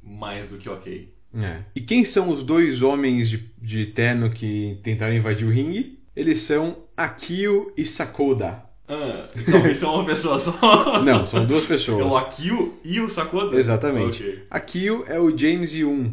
mais 0.00 0.50
do 0.50 0.58
que 0.58 0.68
ok. 0.68 1.17
É. 1.36 1.58
E 1.74 1.80
quem 1.80 2.04
são 2.04 2.30
os 2.30 2.42
dois 2.42 2.80
homens 2.82 3.28
de, 3.28 3.50
de 3.60 3.86
terno 3.86 4.30
que 4.30 4.78
tentaram 4.82 5.14
invadir 5.14 5.46
o 5.46 5.50
ringue? 5.50 5.98
Eles 6.16 6.40
são 6.40 6.76
Akio 6.96 7.72
e 7.76 7.84
Sakoda. 7.84 8.62
Ah, 8.88 9.28
então 9.36 9.70
isso 9.70 9.84
é 9.84 9.88
uma 9.88 10.04
pessoa 10.04 10.38
só. 10.38 11.02
Não, 11.04 11.26
são 11.26 11.44
duas 11.44 11.62
É 11.62 11.64
o 11.64 11.68
pessoas. 11.68 12.14
Akio 12.14 12.78
e 12.84 13.00
o 13.00 13.08
Sakoda? 13.08 13.56
Exatamente. 13.56 14.22
Ok. 14.22 14.42
Akio 14.50 15.04
é 15.06 15.20
o 15.20 15.36
James 15.36 15.74
Yoon. 15.74 16.12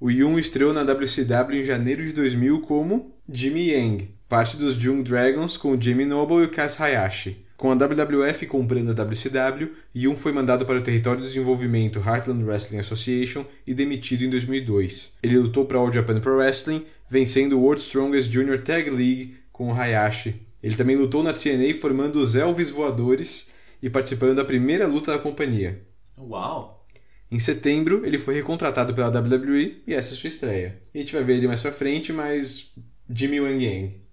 O 0.00 0.10
Yoon 0.10 0.38
estreou 0.38 0.72
na 0.72 0.82
WCW 0.82 1.60
em 1.60 1.64
janeiro 1.64 2.04
de 2.04 2.12
2000 2.12 2.60
como 2.60 3.12
Jimmy 3.28 3.70
Yang, 3.70 4.10
parte 4.28 4.56
dos 4.56 4.74
Jung 4.74 5.02
Dragons 5.02 5.56
com 5.56 5.72
o 5.72 5.80
Jamie 5.82 6.06
Noble 6.06 6.42
e 6.42 6.44
o 6.44 6.50
Kaz 6.50 6.80
Hayashi. 6.80 7.44
Com 7.56 7.72
a 7.72 7.74
WWF 7.74 8.46
comprando 8.46 8.90
a 8.90 9.04
WCW, 9.04 9.70
Yoon 9.94 10.14
foi 10.14 10.30
mandado 10.30 10.66
para 10.66 10.78
o 10.78 10.82
território 10.82 11.22
de 11.22 11.28
desenvolvimento 11.28 11.98
Heartland 11.98 12.44
Wrestling 12.44 12.78
Association 12.78 13.46
e 13.66 13.72
demitido 13.72 14.24
em 14.24 14.30
2002. 14.30 15.14
Ele 15.22 15.38
lutou 15.38 15.64
para 15.64 15.78
All 15.78 15.90
Japan 15.90 16.20
Pro 16.20 16.36
Wrestling, 16.36 16.84
vencendo 17.08 17.58
o 17.58 17.62
World 17.62 17.80
Strongest 17.80 18.30
Junior 18.30 18.58
Tag 18.58 18.90
League 18.90 19.36
com 19.50 19.72
o 19.72 19.74
Hayashi. 19.74 20.34
Ele 20.62 20.76
também 20.76 20.96
lutou 20.96 21.22
na 21.22 21.32
TNA 21.32 21.74
formando 21.80 22.20
os 22.20 22.34
Elvis 22.34 22.68
Voadores 22.68 23.48
e 23.82 23.88
participando 23.88 24.36
da 24.36 24.44
primeira 24.44 24.86
luta 24.86 25.12
da 25.12 25.18
companhia. 25.18 25.80
Uau! 26.18 26.86
Em 27.30 27.38
setembro, 27.38 28.04
ele 28.04 28.18
foi 28.18 28.34
recontratado 28.34 28.92
pela 28.92 29.08
WWE 29.08 29.82
e 29.86 29.94
essa 29.94 30.12
é 30.12 30.16
sua 30.16 30.28
estreia. 30.28 30.78
E 30.92 30.98
a 30.98 31.00
gente 31.00 31.14
vai 31.14 31.24
ver 31.24 31.36
ele 31.36 31.48
mais 31.48 31.62
pra 31.62 31.72
frente, 31.72 32.12
mas 32.12 32.72
Jimmy 33.08 33.40
Wang 33.40 33.64
Yang 33.64 34.05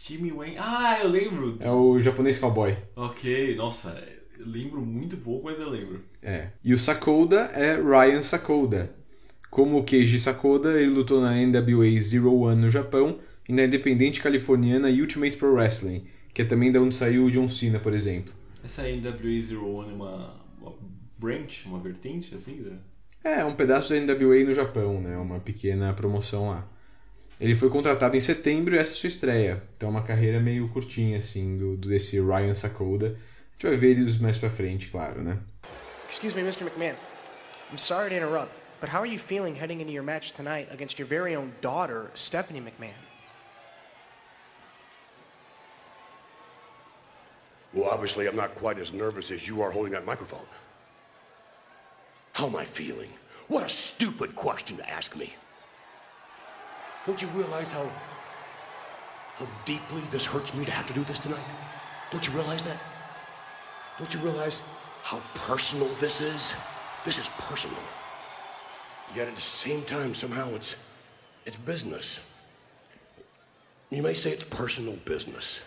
Jimmy 0.00 0.30
Wayne. 0.30 0.56
Ah, 0.58 1.00
eu 1.02 1.08
lembro! 1.08 1.56
é 1.60 1.70
o 1.70 2.00
japonês 2.00 2.38
cowboy. 2.38 2.76
Ok, 2.96 3.56
nossa, 3.56 4.02
eu 4.38 4.46
lembro 4.46 4.80
muito 4.80 5.16
pouco, 5.16 5.44
mas 5.44 5.58
eu 5.58 5.68
lembro. 5.68 6.00
É. 6.22 6.48
E 6.64 6.72
o 6.72 6.78
Sakoda 6.78 7.50
é 7.54 7.74
Ryan 7.74 8.22
Sakoda. 8.22 8.94
Como 9.50 9.78
o 9.78 9.84
Keiji 9.84 10.18
Sakoda, 10.18 10.80
ele 10.80 10.90
lutou 10.90 11.20
na 11.20 11.34
NWA 11.34 12.00
Zero 12.00 12.34
One 12.34 12.60
no 12.60 12.70
Japão 12.70 13.18
e 13.48 13.52
na 13.52 13.64
independente 13.64 14.22
californiana 14.22 14.88
Ultimate 14.88 15.36
Pro 15.36 15.54
Wrestling, 15.54 16.06
que 16.32 16.42
é 16.42 16.44
também 16.44 16.70
da 16.70 16.80
onde 16.80 16.94
saiu 16.94 17.24
o 17.24 17.30
John 17.30 17.48
Cena, 17.48 17.80
por 17.80 17.94
exemplo. 17.94 18.32
Essa 18.62 18.82
NWA 18.82 19.40
Zero 19.40 19.66
One 19.66 19.90
é 19.90 19.94
uma, 19.94 20.34
uma 20.60 20.74
branch, 21.18 21.64
uma 21.66 21.80
vertente, 21.80 22.34
assim? 22.34 22.62
Da... 22.62 23.30
É, 23.30 23.44
um 23.44 23.54
pedaço 23.54 23.92
da 23.92 24.00
NWA 24.00 24.44
no 24.44 24.52
Japão, 24.52 25.00
né? 25.00 25.16
Uma 25.16 25.40
pequena 25.40 25.92
promoção 25.92 26.50
lá. 26.50 26.68
Ele 27.40 27.54
foi 27.54 27.70
contratado 27.70 28.16
em 28.16 28.20
setembro 28.20 28.74
e 28.74 28.78
essa 28.78 28.90
é 28.90 28.94
sua 28.94 29.08
estreia. 29.08 29.62
Então 29.76 29.88
é 29.88 29.92
uma 29.92 30.02
carreira 30.02 30.40
meio 30.40 30.68
curtinha, 30.70 31.18
assim, 31.18 31.56
do, 31.56 31.76
do 31.76 31.88
desse 31.88 32.20
Ryan 32.20 32.54
Sakoda. 32.54 33.16
A 33.16 33.52
gente 33.52 33.66
vai 33.66 33.76
ver 33.76 33.90
eles 33.90 34.18
mais 34.18 34.36
pra 34.36 34.50
frente, 34.50 34.88
claro, 34.88 35.22
né? 35.22 35.38
Excuse 36.08 36.34
me, 36.34 36.42
Mr. 36.42 36.64
McMahon. 36.64 36.96
I'm 37.70 37.78
sorry 37.78 38.08
to 38.10 38.16
interrupt, 38.16 38.58
but 38.80 38.88
how 38.90 39.00
are 39.00 39.06
you 39.06 39.18
feeling 39.18 39.54
heading 39.54 39.80
into 39.80 39.92
your 39.92 40.02
match 40.02 40.32
tonight 40.32 40.68
against 40.72 40.98
your 40.98 41.06
very 41.06 41.36
own 41.36 41.52
daughter, 41.60 42.10
Stephanie 42.14 42.60
McMahon? 42.60 42.94
Well, 47.72 47.90
obviously, 47.90 48.26
I'm 48.26 48.36
not 48.36 48.54
quite 48.56 48.78
as 48.78 48.92
nervous 48.92 49.30
as 49.30 49.46
you 49.46 49.62
are 49.62 49.70
holding 49.70 49.92
that 49.92 50.06
microphone. 50.06 50.46
How 52.32 52.46
am 52.46 52.56
I 52.56 52.64
feeling? 52.64 53.10
What 53.48 53.64
a 53.64 53.68
stupid 53.68 54.34
question 54.34 54.78
to 54.78 54.90
ask 54.90 55.14
me. 55.14 55.34
Don't 57.08 57.22
you 57.22 57.28
realize 57.28 57.72
how 57.72 57.90
how 59.36 59.46
deeply 59.64 60.02
this 60.10 60.26
hurts 60.26 60.52
me 60.52 60.66
to 60.66 60.70
have 60.70 60.86
to 60.88 60.92
do 60.92 61.02
this 61.04 61.18
tonight? 61.18 61.48
Don't 62.10 62.26
you 62.26 62.34
realize 62.34 62.62
that? 62.64 62.78
Don't 63.98 64.12
you 64.12 64.20
realize 64.20 64.60
how 65.02 65.22
personal 65.34 65.88
this 66.00 66.20
is? 66.20 66.52
This 67.06 67.18
is 67.18 67.30
personal. 67.38 67.78
Yet 69.16 69.26
at 69.26 69.36
the 69.36 69.40
same 69.40 69.84
time, 69.84 70.14
somehow 70.14 70.54
it's 70.54 70.76
it's 71.46 71.56
business. 71.56 72.18
You 73.88 74.02
may 74.02 74.12
say 74.12 74.32
it's 74.32 74.44
personal 74.44 74.96
business. 75.06 75.60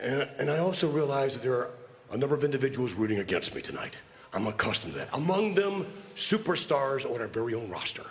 And, 0.00 0.28
and 0.40 0.50
I 0.50 0.58
also 0.58 0.90
realize 0.90 1.34
that 1.34 1.44
there 1.44 1.54
are 1.54 1.70
a 2.10 2.16
number 2.16 2.34
of 2.34 2.42
individuals 2.42 2.94
rooting 2.94 3.20
against 3.20 3.54
me 3.54 3.62
tonight. 3.62 3.94
I'm 4.32 4.48
accustomed 4.48 4.94
to 4.94 4.98
that. 4.98 5.10
Among 5.12 5.54
them, 5.54 5.84
superstars 6.16 7.08
on 7.08 7.20
our 7.20 7.28
very 7.28 7.54
own 7.54 7.70
roster. 7.70 8.06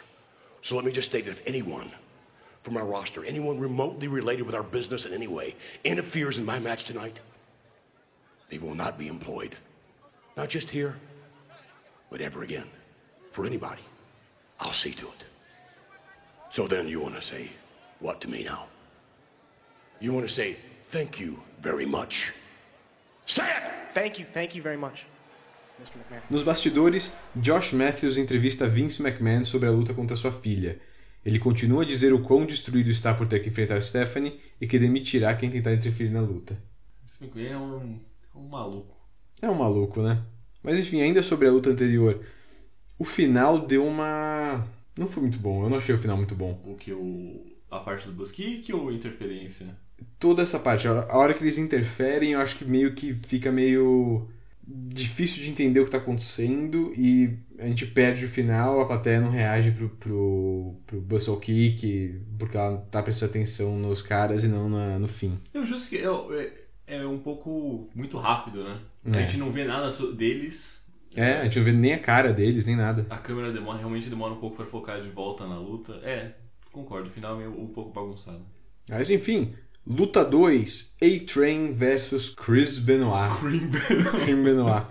So 0.62 0.78
let 0.78 0.86
me 0.86 0.94
just 0.94 1.10
state 1.10 1.26
that 1.26 1.32
if 1.32 1.46
anyone 1.46 1.92
from 2.64 2.78
our 2.78 2.86
roster, 2.86 3.26
anyone 3.26 3.60
remotely 3.60 4.08
related 4.08 4.46
with 4.46 4.56
our 4.56 4.64
business 4.64 5.06
in 5.06 5.14
any 5.14 5.28
way, 5.28 5.56
interferes 5.84 6.38
in 6.38 6.46
my 6.46 6.60
match 6.60 6.84
tonight, 6.84 7.20
they 8.50 8.58
will 8.58 8.76
not 8.76 8.98
be 8.98 9.08
employed. 9.08 9.56
Not 10.38 10.50
just 10.50 10.70
here, 10.70 10.96
but 12.10 12.22
ever 12.22 12.44
again. 12.44 12.68
For 13.32 13.46
anybody. 13.46 13.82
I'll 14.60 14.74
see 14.74 14.92
to 14.92 15.08
it. 15.08 15.26
So 16.50 16.68
then 16.68 16.88
you 16.88 17.00
want 17.00 17.16
to 17.16 17.22
say 17.22 17.50
what 18.00 18.20
to 18.22 18.30
me 18.30 18.44
now? 18.44 18.66
You 20.00 20.14
want 20.14 20.28
to 20.28 20.34
say 20.34 20.58
thank 20.90 21.20
you 21.20 21.40
very 21.62 21.86
much. 21.86 22.34
Say 23.26 23.44
it! 23.46 23.64
Thank 23.94 24.20
you, 24.20 24.26
thank 24.26 24.56
you 24.56 24.62
very 24.62 24.78
much, 24.78 25.06
Mr. 25.82 25.98
McMahon. 25.98 26.22
Nos 26.30 26.44
bastidores, 26.44 27.12
Josh 27.40 27.74
Matthews 27.74 28.18
entrevista 28.18 28.68
Vince 28.68 29.02
McMahon 29.02 29.46
sobre 29.46 29.68
a 29.68 29.72
luta 29.72 29.94
contra 29.94 30.16
sua 30.16 30.32
filha. 30.32 30.80
Ele 31.24 31.40
continua 31.40 31.84
a 31.84 31.86
dizer 31.86 32.14
o 32.14 32.22
quão 32.22 32.46
destruído 32.46 32.90
está 32.90 33.14
por 33.14 33.28
ter 33.28 33.40
que 33.40 33.50
enfrentar 33.50 33.82
Stephanie 33.82 34.40
e 34.60 34.68
que 34.68 34.80
demitirá 34.80 35.36
quem 35.36 35.50
tentar 35.50 35.74
interferir 35.74 36.10
na 36.10 36.22
luta. 36.22 36.58
Esse 37.06 37.30
é 37.48 37.58
um, 37.58 38.00
um 38.36 38.48
maluco. 38.48 38.98
É 39.42 39.50
um 39.50 39.56
maluco, 39.56 40.02
né? 40.02 40.24
Mas 40.64 40.80
enfim, 40.80 41.02
ainda 41.02 41.22
sobre 41.22 41.48
a 41.48 41.52
luta 41.52 41.70
anterior, 41.70 42.24
o 42.98 43.04
final 43.04 43.60
deu 43.60 43.86
uma. 43.86 44.68
Não 44.98 45.08
foi 45.08 45.22
muito 45.24 45.40
bom, 45.40 45.64
eu 45.64 45.70
não 45.70 45.78
achei 45.78 45.94
o 45.94 46.00
final 46.00 46.18
muito 46.18 46.36
bom. 46.36 46.62
O 46.66 46.76
que 46.76 46.92
o. 46.94 47.46
A 47.70 47.80
parte 47.80 48.10
do 48.10 48.24
Kick 48.26 48.74
ou 48.74 48.92
interferência? 48.92 49.68
Toda 50.20 50.42
essa 50.42 50.60
parte, 50.60 50.88
a 50.88 51.16
hora 51.16 51.34
que 51.34 51.44
eles 51.44 51.58
interferem, 51.58 52.34
eu 52.34 52.40
acho 52.40 52.58
que 52.58 52.66
meio 52.66 52.94
que 52.94 53.14
fica 53.14 53.52
meio 53.52 54.28
difícil 54.76 55.44
de 55.44 55.50
entender 55.50 55.80
o 55.80 55.86
que 55.86 55.92
tá 55.92 55.98
acontecendo 55.98 56.94
e 56.96 57.38
a 57.60 57.66
gente 57.68 57.86
perde 57.86 58.26
o 58.26 58.30
final, 58.30 58.82
a 58.82 58.86
plateia 58.86 59.20
não 59.22 59.30
reage 59.30 59.72
pro, 59.72 59.90
pro, 59.90 60.76
pro 60.88 61.02
Bustle 61.02 61.38
Kick, 61.40 62.22
porque 62.38 62.58
ela 62.58 62.78
tá 62.92 63.02
prestando 63.04 63.32
atenção 63.32 63.78
nos 63.78 64.02
caras 64.02 64.44
e 64.44 64.48
não 64.48 64.70
na- 64.70 64.98
no 65.00 65.08
fim. 65.08 65.38
Eu 65.54 65.66
justo 65.66 65.90
que 65.90 65.98
é, 65.98 66.54
é, 66.88 67.06
um 67.06 67.20
pouco 67.20 67.90
muito 67.96 68.18
rápido, 68.18 68.64
né? 68.64 68.80
A 69.06 69.20
É. 69.22 69.26
gente 69.26 69.38
não 69.38 69.52
vê 69.52 69.64
nada 69.64 69.90
deles. 70.14 70.82
É, 71.16 71.40
a 71.40 71.44
gente 71.44 71.58
não 71.58 71.66
vê 71.66 71.72
nem 71.74 71.94
a 71.94 72.00
cara 72.00 72.32
deles, 72.32 72.66
nem 72.66 72.76
nada. 72.76 73.06
A 73.10 73.18
câmera 73.18 73.52
demora, 73.52 73.78
realmente 73.78 74.10
demora 74.10 74.34
um 74.34 74.40
pouco 74.40 74.56
pra 74.58 74.66
focar 74.66 75.02
de 75.02 75.10
volta 75.10 75.46
na 75.46 75.58
luta. 75.60 75.94
É, 76.04 76.32
concordo. 76.72 77.10
O 77.10 77.12
final 77.12 77.36
é 77.36 77.40
meio, 77.40 77.62
um 77.62 77.68
pouco 77.68 77.92
bagunçado. 77.92 78.42
Mas 78.90 79.10
enfim, 79.10 79.54
luta 79.86 80.24
2, 80.24 80.96
A-Train 81.02 81.74
versus 81.74 82.30
Chris 82.30 82.78
Benoit. 82.80 83.32
Cream 83.40 84.44
Benoit. 84.44 84.86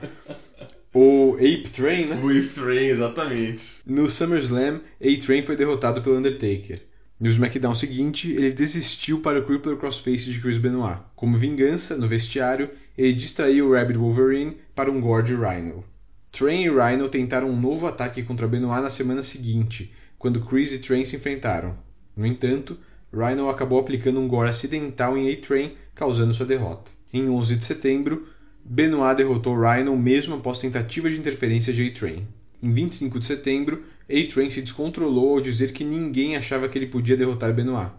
O 0.92 1.34
Ape 1.36 1.70
Train, 1.70 2.06
né? 2.06 2.20
Whip 2.20 2.52
Train, 2.52 2.88
exatamente. 2.88 3.64
No 3.86 4.08
SummerSlam, 4.08 4.80
A-Train 5.00 5.42
foi 5.42 5.54
derrotado 5.54 6.02
pelo 6.02 6.16
Undertaker. 6.16 6.82
No 7.20 7.28
SmackDown 7.28 7.74
seguinte, 7.74 8.32
ele 8.32 8.50
desistiu 8.50 9.20
para 9.20 9.38
o 9.38 9.44
Crippler 9.44 9.76
Crossface 9.76 10.30
de 10.30 10.40
Chris 10.40 10.58
Benoit. 10.58 10.98
Como 11.14 11.36
vingança, 11.36 11.96
no 11.96 12.08
vestiário, 12.08 12.70
ele 12.96 13.12
distraiu 13.12 13.68
o 13.68 13.72
Rabbit 13.72 13.98
Wolverine 13.98 14.56
para 14.74 14.90
um 14.90 15.00
gore 15.00 15.26
de 15.26 15.34
Rhino. 15.34 15.84
Train 16.32 16.64
e 16.64 16.70
Rhino 16.70 17.08
tentaram 17.08 17.50
um 17.50 17.60
novo 17.60 17.86
ataque 17.86 18.22
contra 18.22 18.48
Benoit 18.48 18.82
na 18.82 18.90
semana 18.90 19.22
seguinte, 19.22 19.92
quando 20.18 20.44
Chris 20.44 20.72
e 20.72 20.78
Train 20.78 21.04
se 21.04 21.16
enfrentaram. 21.16 21.76
No 22.16 22.26
entanto, 22.26 22.78
Rhino 23.12 23.48
acabou 23.48 23.78
aplicando 23.80 24.20
um 24.20 24.28
gore 24.28 24.48
acidental 24.48 25.16
em 25.16 25.32
A-Train, 25.32 25.74
causando 25.94 26.32
sua 26.32 26.46
derrota. 26.46 26.90
Em 27.12 27.28
11 27.28 27.56
de 27.56 27.64
setembro, 27.64 28.28
Benoit 28.64 29.16
derrotou 29.16 29.60
Rhino 29.60 29.96
mesmo 29.96 30.36
após 30.36 30.58
tentativa 30.58 31.10
de 31.10 31.18
interferência 31.18 31.72
de 31.72 31.86
A-Train. 31.86 32.26
Em 32.62 32.72
25 32.72 33.18
de 33.18 33.26
setembro, 33.26 33.82
A-Train 34.08 34.50
se 34.50 34.60
descontrolou 34.62 35.34
ao 35.34 35.40
dizer 35.40 35.72
que 35.72 35.84
ninguém 35.84 36.36
achava 36.36 36.68
que 36.68 36.78
ele 36.78 36.86
podia 36.86 37.16
derrotar 37.16 37.52
Benoit. 37.52 37.90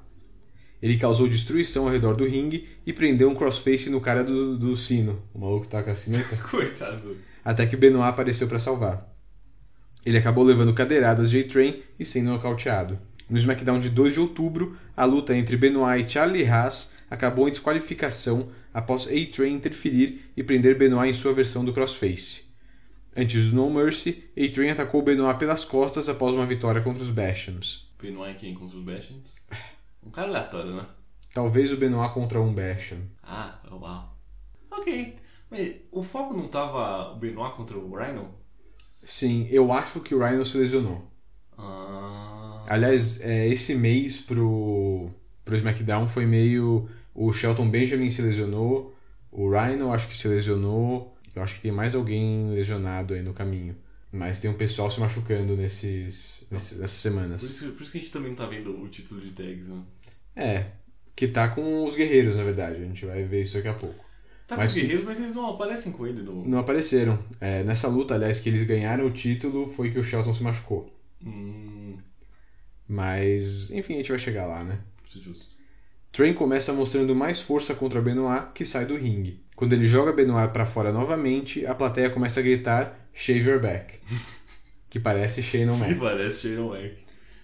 Ele 0.82 0.98
causou 0.98 1.28
destruição 1.28 1.86
ao 1.86 1.92
redor 1.92 2.16
do 2.16 2.26
ringue 2.26 2.68
e 2.86 2.94
prendeu 2.94 3.30
um 3.30 3.36
crossface 3.36 3.90
no 3.90 4.02
cara 4.02 4.24
do, 4.24 4.58
do 4.58 4.76
sino, 4.76 5.22
o 5.34 5.40
maluco 5.40 5.68
tá 5.68 5.84
com 5.84 5.92
a 5.92 5.96
sineta, 5.96 6.36
Coitado. 6.50 7.18
até 7.46 7.66
que 7.66 7.76
Benoit 7.76 8.10
apareceu 8.10 8.48
para 8.48 8.60
salvar. 8.60 9.08
Ele 10.04 10.18
acabou 10.18 10.44
levando 10.44 10.74
cadeiradas 10.74 11.30
de 11.30 11.40
A-Train 11.40 11.84
e 12.00 12.04
sendo 12.06 12.32
nocauteado. 12.32 12.98
No 13.32 13.38
SmackDown 13.38 13.80
de 13.80 13.90
2 13.90 14.16
de 14.16 14.20
outubro, 14.20 14.78
a 14.96 15.06
luta 15.06 15.34
entre 15.34 15.56
Benoit 15.56 16.06
e 16.06 16.10
Charlie 16.10 16.46
Haas 16.46 16.92
acabou 17.10 17.48
em 17.48 17.52
desqualificação 17.52 18.50
após 18.74 19.08
A-Train 19.08 19.54
interferir 19.54 20.30
e 20.36 20.44
prender 20.44 20.78
Benoit 20.78 21.10
em 21.10 21.14
sua 21.14 21.34
versão 21.34 21.64
do 21.64 21.72
crossface. 21.72 22.44
Antes 23.16 23.50
do 23.50 23.56
No 23.56 23.70
Mercy, 23.70 24.30
A-Train 24.38 24.72
atacou 24.72 25.02
Benoit 25.02 25.40
pelas 25.40 25.64
costas 25.64 26.10
após 26.10 26.34
uma 26.34 26.46
vitória 26.46 26.82
contra 26.82 27.02
os 27.02 27.10
Bashams. 27.10 27.90
Benoit 28.02 28.38
quem 28.38 28.54
contra 28.54 28.76
os 28.76 28.84
Bashams? 28.84 29.34
Um 30.06 30.10
cara 30.10 30.28
aleatório, 30.28 30.76
né? 30.76 30.86
Talvez 31.34 31.72
o 31.72 31.78
Benoit 31.78 32.14
contra 32.14 32.42
um 32.42 32.54
Basham. 32.54 33.00
Ah, 33.24 33.62
uau. 33.72 34.14
Ok. 34.70 35.16
Mas 35.50 35.78
o 35.90 36.04
foco 36.04 36.36
não 36.36 36.50
tava 36.50 37.14
o 37.14 37.16
Benoit 37.16 37.56
contra 37.56 37.78
o 37.78 37.96
Rhino? 37.96 38.36
Sim, 38.94 39.48
eu 39.50 39.72
acho 39.72 40.02
que 40.02 40.14
o 40.14 40.20
Rhino 40.20 40.44
se 40.44 40.58
lesionou. 40.58 41.10
Ah. 41.58 42.31
Aliás, 42.68 43.20
é, 43.22 43.48
esse 43.48 43.76
mês 43.76 44.22
pro, 44.22 45.10
pro 45.44 45.56
SmackDown 45.56 46.08
foi 46.08 46.26
meio. 46.26 46.88
O 47.14 47.32
Shelton 47.34 47.70
Benjamin 47.70 48.10
se 48.10 48.22
lesionou, 48.22 48.96
o 49.32 49.50
Rhino 49.50 49.92
acho 49.92 50.08
que 50.08 50.16
se 50.16 50.28
lesionou, 50.28 51.14
eu 51.36 51.44
acho 51.44 51.56
que 51.56 51.62
tem 51.62 51.72
mais 51.72 51.94
alguém 51.94 52.50
lesionado 52.52 53.14
aí 53.14 53.22
no 53.22 53.34
caminho. 53.34 53.76
Mas 54.12 54.40
tem 54.40 54.50
um 54.50 54.54
pessoal 54.54 54.90
se 54.92 55.00
machucando 55.00 55.56
nesses, 55.56 56.42
nesses- 56.50 56.78
nessas 56.80 56.98
semanas. 57.00 57.42
Por 57.42 57.50
isso, 57.50 57.72
por 57.72 57.82
isso 57.82 57.92
que 57.92 57.98
a 57.98 58.02
gente 58.02 58.12
também 58.12 58.30
não 58.30 58.36
tá 58.36 58.46
vendo 58.46 58.82
o 58.82 58.88
título 58.88 59.22
de 59.22 59.32
tags, 59.32 59.68
né? 59.68 59.82
É, 60.36 60.66
que 61.16 61.28
tá 61.28 61.48
com 61.50 61.86
os 61.86 61.96
guerreiros, 61.96 62.36
na 62.36 62.44
verdade. 62.44 62.78
A 62.82 62.86
gente 62.86 63.06
vai 63.06 63.24
ver 63.24 63.44
isso 63.44 63.54
daqui 63.56 63.68
a 63.68 63.74
pouco. 63.74 64.04
Tá 64.48 64.58
Mas 64.58 64.72
com 64.72 64.78
os 64.78 64.82
guerreiros, 64.82 65.06
mas 65.06 65.20
eles 65.20 65.34
não 65.34 65.50
aparecem 65.50 65.92
com 65.94 66.06
ele 66.06 66.22
no. 66.22 66.46
Não 66.46 66.60
apareceram. 66.60 67.20
É, 67.40 67.64
nessa 67.64 67.88
luta, 67.88 68.16
aliás, 68.16 68.40
que 68.40 68.50
eles 68.50 68.64
ganharam 68.64 69.06
o 69.06 69.12
título, 69.12 69.68
foi 69.68 69.92
que 69.92 70.00
o 70.00 70.04
Shelton 70.04 70.34
se 70.34 70.44
machucou. 70.44 70.94
Hum. 71.26 71.81
Mas, 72.92 73.72
enfim, 73.72 73.94
a 73.94 73.98
gente 73.98 74.10
vai 74.10 74.20
chegar 74.20 74.46
lá, 74.46 74.66
né? 74.66 74.80
Justo. 75.08 75.56
Train 76.12 76.34
começa 76.34 76.74
mostrando 76.74 77.16
mais 77.16 77.40
força 77.40 77.74
contra 77.74 78.02
Benoit, 78.02 78.48
que 78.54 78.66
sai 78.66 78.86
do 78.86 78.98
ringue. 78.98 79.42
Quando 79.56 79.72
ele 79.72 79.88
joga 79.88 80.12
Benoit 80.12 80.52
pra 80.52 80.66
fora 80.66 80.92
novamente, 80.92 81.66
a 81.66 81.74
plateia 81.74 82.10
começa 82.10 82.42
a 82.42 82.44
gritar 82.44 83.10
Shave 83.14 83.48
your 83.48 83.62
back, 83.62 83.98
que 84.90 85.00
parece 85.00 85.42
Shane 85.42 85.68
E 85.68 85.70
O'Mac. 85.70 85.96
parece 85.96 86.42
Shane 86.42 86.68
Mac. 86.68 86.92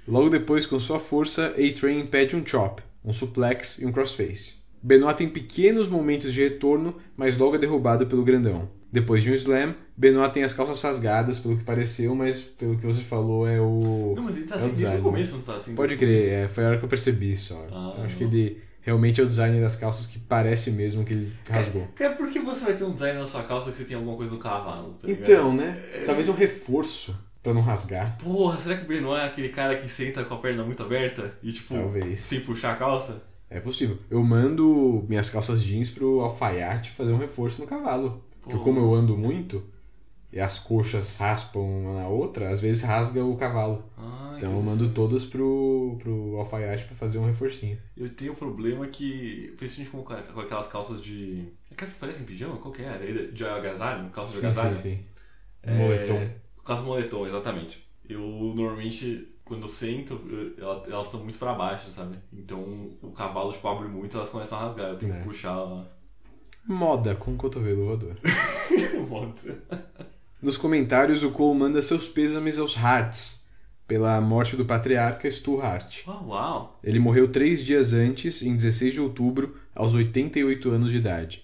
Logo 0.06 0.30
depois, 0.30 0.66
com 0.66 0.82
sua 0.82 1.00
força, 1.00 1.56
A-Train 1.58 2.01
impede 2.01 2.36
um 2.36 2.46
chop, 2.46 2.84
um 3.01 3.13
suplex 3.13 3.77
e 3.80 3.86
um 3.86 3.92
crossface. 3.94 4.56
Benoit 4.84 5.18
tem 5.18 5.30
pequenos 5.30 5.88
momentos 5.88 6.34
de 6.34 6.42
retorno, 6.44 6.98
mas 7.16 7.38
logo 7.38 7.56
é 7.56 7.60
derrubado 7.60 8.06
pelo 8.06 8.25
grandão. 8.25 8.70
Depois 8.91 9.22
de 9.22 9.32
um 9.32 9.34
slam, 9.34 9.75
Benoit 9.96 10.34
tem 10.34 10.44
as 10.44 10.53
calças 10.53 10.82
rasgadas, 10.82 11.39
pelo 11.39 11.58
que 11.58 11.63
pareceu, 11.63 12.15
mas 12.15 12.39
pelo 12.39 12.77
que 12.77 12.86
você 12.86 13.01
falou 13.01 13.48
é 13.48 13.60
o. 13.60 14.13
Não, 14.15 14.24
mas 14.24 14.38
ele 14.38 14.46
tá 14.48 14.56
é 14.56 14.60
assim 14.60 14.74
desde 14.74 14.98
o 14.98 15.01
começo, 15.01 15.36
não 15.36 15.41
tá 15.41 15.56
assim? 15.56 15.75
Pode 15.75 15.98
crer, 15.98 16.25
é, 16.25 16.48
foi 16.48 16.63
a 16.63 16.67
hora 16.70 16.77
que 16.77 16.86
eu 16.86 16.89
percebi 16.89 17.36
só. 17.36 17.67
Ah, 17.72 17.89
então 17.91 18.06
acho 18.06 18.15
que 18.15 18.24
ele 18.24 18.62
realmente 18.82 19.20
é 19.20 19.24
o 19.24 19.27
design 19.27 19.60
das 19.60 19.75
calças 19.75 20.08
que 20.08 20.17
parece 20.17 20.72
mesmo 20.72 21.03
que 21.03 21.12
ele 21.13 21.34
rasgou. 21.50 21.88
É 22.00 22.10
porque 22.10 22.39
você 22.39 22.63
vai 22.63 22.75
ter 22.75 22.86
um 22.86 22.94
design 22.94 23.20
na 23.20 23.25
sua 23.25 23.44
calça 23.44 23.70
que 23.72 23.77
você 23.77 23.84
tem 23.84 23.98
alguma 23.98 24.15
coisa 24.15 24.34
no 24.34 24.39
cavalo, 24.39 24.94
tá? 24.94 25.10
Então, 25.10 25.53
né? 25.53 25.77
Talvez 26.06 26.29
um 26.29 26.34
reforço 26.34 27.13
pra 27.44 27.53
não 27.53 27.62
rasgar. 27.62 28.17
Porra, 28.17 28.58
será 28.58 28.77
que 28.77 28.86
o 28.86 28.88
Benoit 28.88 29.22
é 29.22 29.25
aquele 29.25 29.50
cara 29.50 29.75
que 29.75 29.89
senta 29.89 30.24
com 30.24 30.34
a 30.34 30.38
perna 30.38 30.63
muito 30.63 30.82
aberta 30.82 31.34
e, 31.44 31.51
tipo, 31.51 31.74
Talvez. 31.74 32.22
sem 32.22 32.39
puxar 32.39 32.74
a 32.74 32.75
calça? 32.75 33.24
É 33.50 33.60
possível. 33.60 33.98
Eu 34.10 34.24
mando 34.24 35.06
minhas 35.08 35.30
calças 35.30 35.63
jeans 35.63 35.89
pro 35.89 36.20
alfaiate 36.22 36.92
fazer 36.92 37.12
um 37.12 37.18
reforço 37.18 37.62
no 37.62 37.68
cavalo. 37.68 38.24
Porque 38.42 38.58
como 38.60 38.80
eu 38.80 38.94
ando 38.94 39.18
muito 39.18 39.63
e 40.32 40.39
as 40.39 40.60
coxas 40.60 41.18
raspam 41.18 41.62
uma 41.62 42.01
na 42.01 42.08
outra, 42.08 42.50
às 42.50 42.60
vezes 42.60 42.84
rasga 42.84 43.24
o 43.24 43.38
cavalo. 43.38 43.84
Ah, 43.98 44.34
então 44.38 44.54
eu 44.56 44.62
mando 44.62 44.89
todas 44.94 45.25
pro, 45.25 45.98
pro 46.00 46.38
alfaiate 46.38 46.86
pra 46.86 46.96
fazer 46.96 47.18
um 47.18 47.25
reforcinho. 47.25 47.77
Eu 47.96 48.10
tenho 48.10 48.34
um 48.34 48.36
problema 48.36 48.86
que, 48.88 49.54
principalmente 49.58 49.92
com, 49.92 50.34
com 50.34 50.39
aquelas 50.42 50.68
calças 50.68 51.01
de... 51.01 51.46
Aquelas 51.72 51.94
que 51.94 52.00
parecem 52.00 52.25
pijama? 52.25 52.58
Qual 52.58 52.74
que 52.74 52.82
é? 52.84 52.98
De 53.32 53.46
agasalho? 53.46 54.10
Calça 54.10 54.32
de 54.34 54.39
Sim, 54.39 54.46
agasalho? 54.46 54.75
sim, 54.75 54.82
sim. 54.82 55.06
É, 55.63 55.74
Moletom. 55.74 56.30
Calça 56.66 56.84
moletom, 56.84 57.25
exatamente. 57.25 57.88
Eu 58.08 58.22
normalmente, 58.56 59.27
quando 59.48 59.63
eu 59.63 59.68
sento, 59.68 60.20
eu- 60.30 60.54
ela- 60.63 60.84
elas 60.88 61.08
estão 61.08 61.22
muito 61.24 61.39
pra 61.39 61.54
baixo, 61.54 61.89
sabe? 61.92 62.18
Então 62.34 62.60
o 63.01 63.12
cavalo, 63.12 63.51
tipo, 63.53 63.68
abre 63.68 63.88
muito 63.88 64.18
elas 64.18 64.29
começam 64.29 64.57
a 64.57 64.62
rasgar. 64.64 64.90
Eu 64.90 64.98
tenho 64.98 65.14
É. 65.14 65.18
que 65.20 65.24
puxar 65.24 65.51
ela. 65.53 65.92
Moda 66.66 67.16
com 67.16 67.36
cotovelo 67.38 67.86
voador. 67.86 68.18
Monta. 69.10 69.57
Nos 70.42 70.57
comentários, 70.57 71.24
o 71.24 71.31
Cole 71.31 71.57
manda 71.57 71.81
seus 71.81 72.07
pêsames 72.07 72.60
aos 72.60 72.75
Harts 72.77 73.42
pela 73.88 74.20
morte 74.20 74.55
do 74.57 74.66
patriarca 74.66 75.31
Stu 75.31 75.62
Hart. 75.62 76.05
Uau, 76.05 76.27
uau. 76.27 76.77
Ele 76.83 77.00
morreu 77.00 77.29
três 77.31 77.64
dias 77.64 77.94
antes, 77.94 78.42
em 78.42 78.55
16 78.55 78.94
de 78.94 79.01
outubro, 79.01 79.55
aos 79.74 79.94
88 79.96 80.70
anos 80.70 80.92
de 80.92 80.98
idade. 80.98 81.44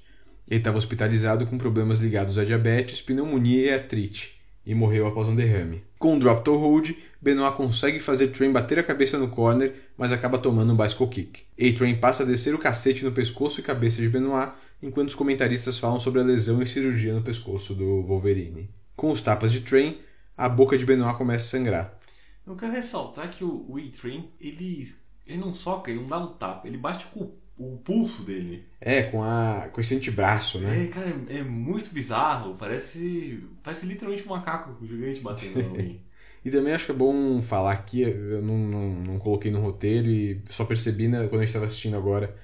Ele 0.49 0.59
estava 0.59 0.77
hospitalizado 0.77 1.47
com 1.47 1.57
problemas 1.57 1.99
ligados 1.99 2.37
a 2.37 2.43
diabetes, 2.43 3.01
pneumonia 3.01 3.65
e 3.67 3.73
artrite, 3.73 4.41
e 4.65 4.73
morreu 4.73 5.07
após 5.07 5.27
um 5.27 5.35
derrame. 5.35 5.83
Com 5.99 6.15
o 6.15 6.19
drop 6.19 6.43
toe 6.43 6.57
hold, 6.57 6.91
Benoit 7.21 7.55
consegue 7.55 7.99
fazer 7.99 8.29
Train 8.29 8.51
bater 8.51 8.79
a 8.79 8.83
cabeça 8.83 9.17
no 9.17 9.29
corner, 9.29 9.73
mas 9.97 10.11
acaba 10.11 10.37
tomando 10.37 10.73
um 10.73 10.77
bicycle 10.77 11.07
kick. 11.07 11.43
A-Train 11.59 11.95
passa 11.97 12.23
a 12.23 12.25
descer 12.25 12.53
o 12.53 12.59
cacete 12.59 13.03
no 13.03 13.11
pescoço 13.11 13.59
e 13.59 13.63
cabeça 13.63 14.01
de 14.01 14.09
Benoit, 14.09 14.53
enquanto 14.81 15.09
os 15.09 15.15
comentaristas 15.15 15.77
falam 15.79 15.99
sobre 15.99 16.21
a 16.21 16.23
lesão 16.23 16.61
e 16.61 16.67
cirurgia 16.67 17.13
no 17.13 17.21
pescoço 17.21 17.73
do 17.73 18.01
Wolverine. 18.03 18.69
Com 18.95 19.11
os 19.11 19.21
tapas 19.21 19.51
de 19.51 19.61
Train, 19.61 19.97
a 20.37 20.49
boca 20.49 20.77
de 20.77 20.85
Benoit 20.85 21.17
começa 21.17 21.45
a 21.45 21.59
sangrar. 21.59 21.99
Eu 22.45 22.55
quero 22.55 22.73
ressaltar 22.73 23.29
que 23.29 23.43
o, 23.43 23.65
o 23.69 23.79
E-Train, 23.79 24.29
ele, 24.39 24.93
ele 25.25 25.37
não 25.37 25.53
soca, 25.53 25.89
ele 25.89 26.01
não 26.01 26.07
dá 26.07 26.19
um 26.19 26.33
tapa, 26.33 26.67
ele 26.67 26.77
bate 26.77 27.05
com 27.07 27.21
o, 27.21 27.37
o 27.57 27.77
pulso 27.77 28.23
dele. 28.23 28.65
É, 28.81 29.03
com, 29.03 29.23
a, 29.23 29.69
com 29.71 29.79
esse 29.79 29.95
antebraço, 29.95 30.59
né? 30.59 30.85
É, 30.85 30.87
cara, 30.87 31.15
é, 31.29 31.37
é 31.37 31.43
muito 31.43 31.91
bizarro. 31.91 32.55
Parece, 32.55 33.43
parece 33.63 33.85
literalmente 33.85 34.25
um 34.25 34.31
macaco 34.31 34.85
gigante 34.85 35.21
batendo 35.21 35.59
em 35.59 35.65
alguém. 35.65 36.01
E 36.45 36.51
também 36.51 36.73
acho 36.73 36.87
que 36.87 36.91
é 36.91 36.95
bom 36.95 37.41
falar 37.41 37.71
aqui, 37.71 38.01
eu 38.01 38.41
não, 38.41 38.57
não, 38.57 38.89
não 38.95 39.17
coloquei 39.17 39.49
no 39.49 39.61
roteiro 39.61 40.09
e 40.09 40.41
só 40.49 40.65
percebi 40.65 41.07
né, 41.07 41.19
quando 41.27 41.35
a 41.35 41.45
gente 41.45 41.47
estava 41.47 41.65
assistindo 41.65 41.95
agora. 41.95 42.35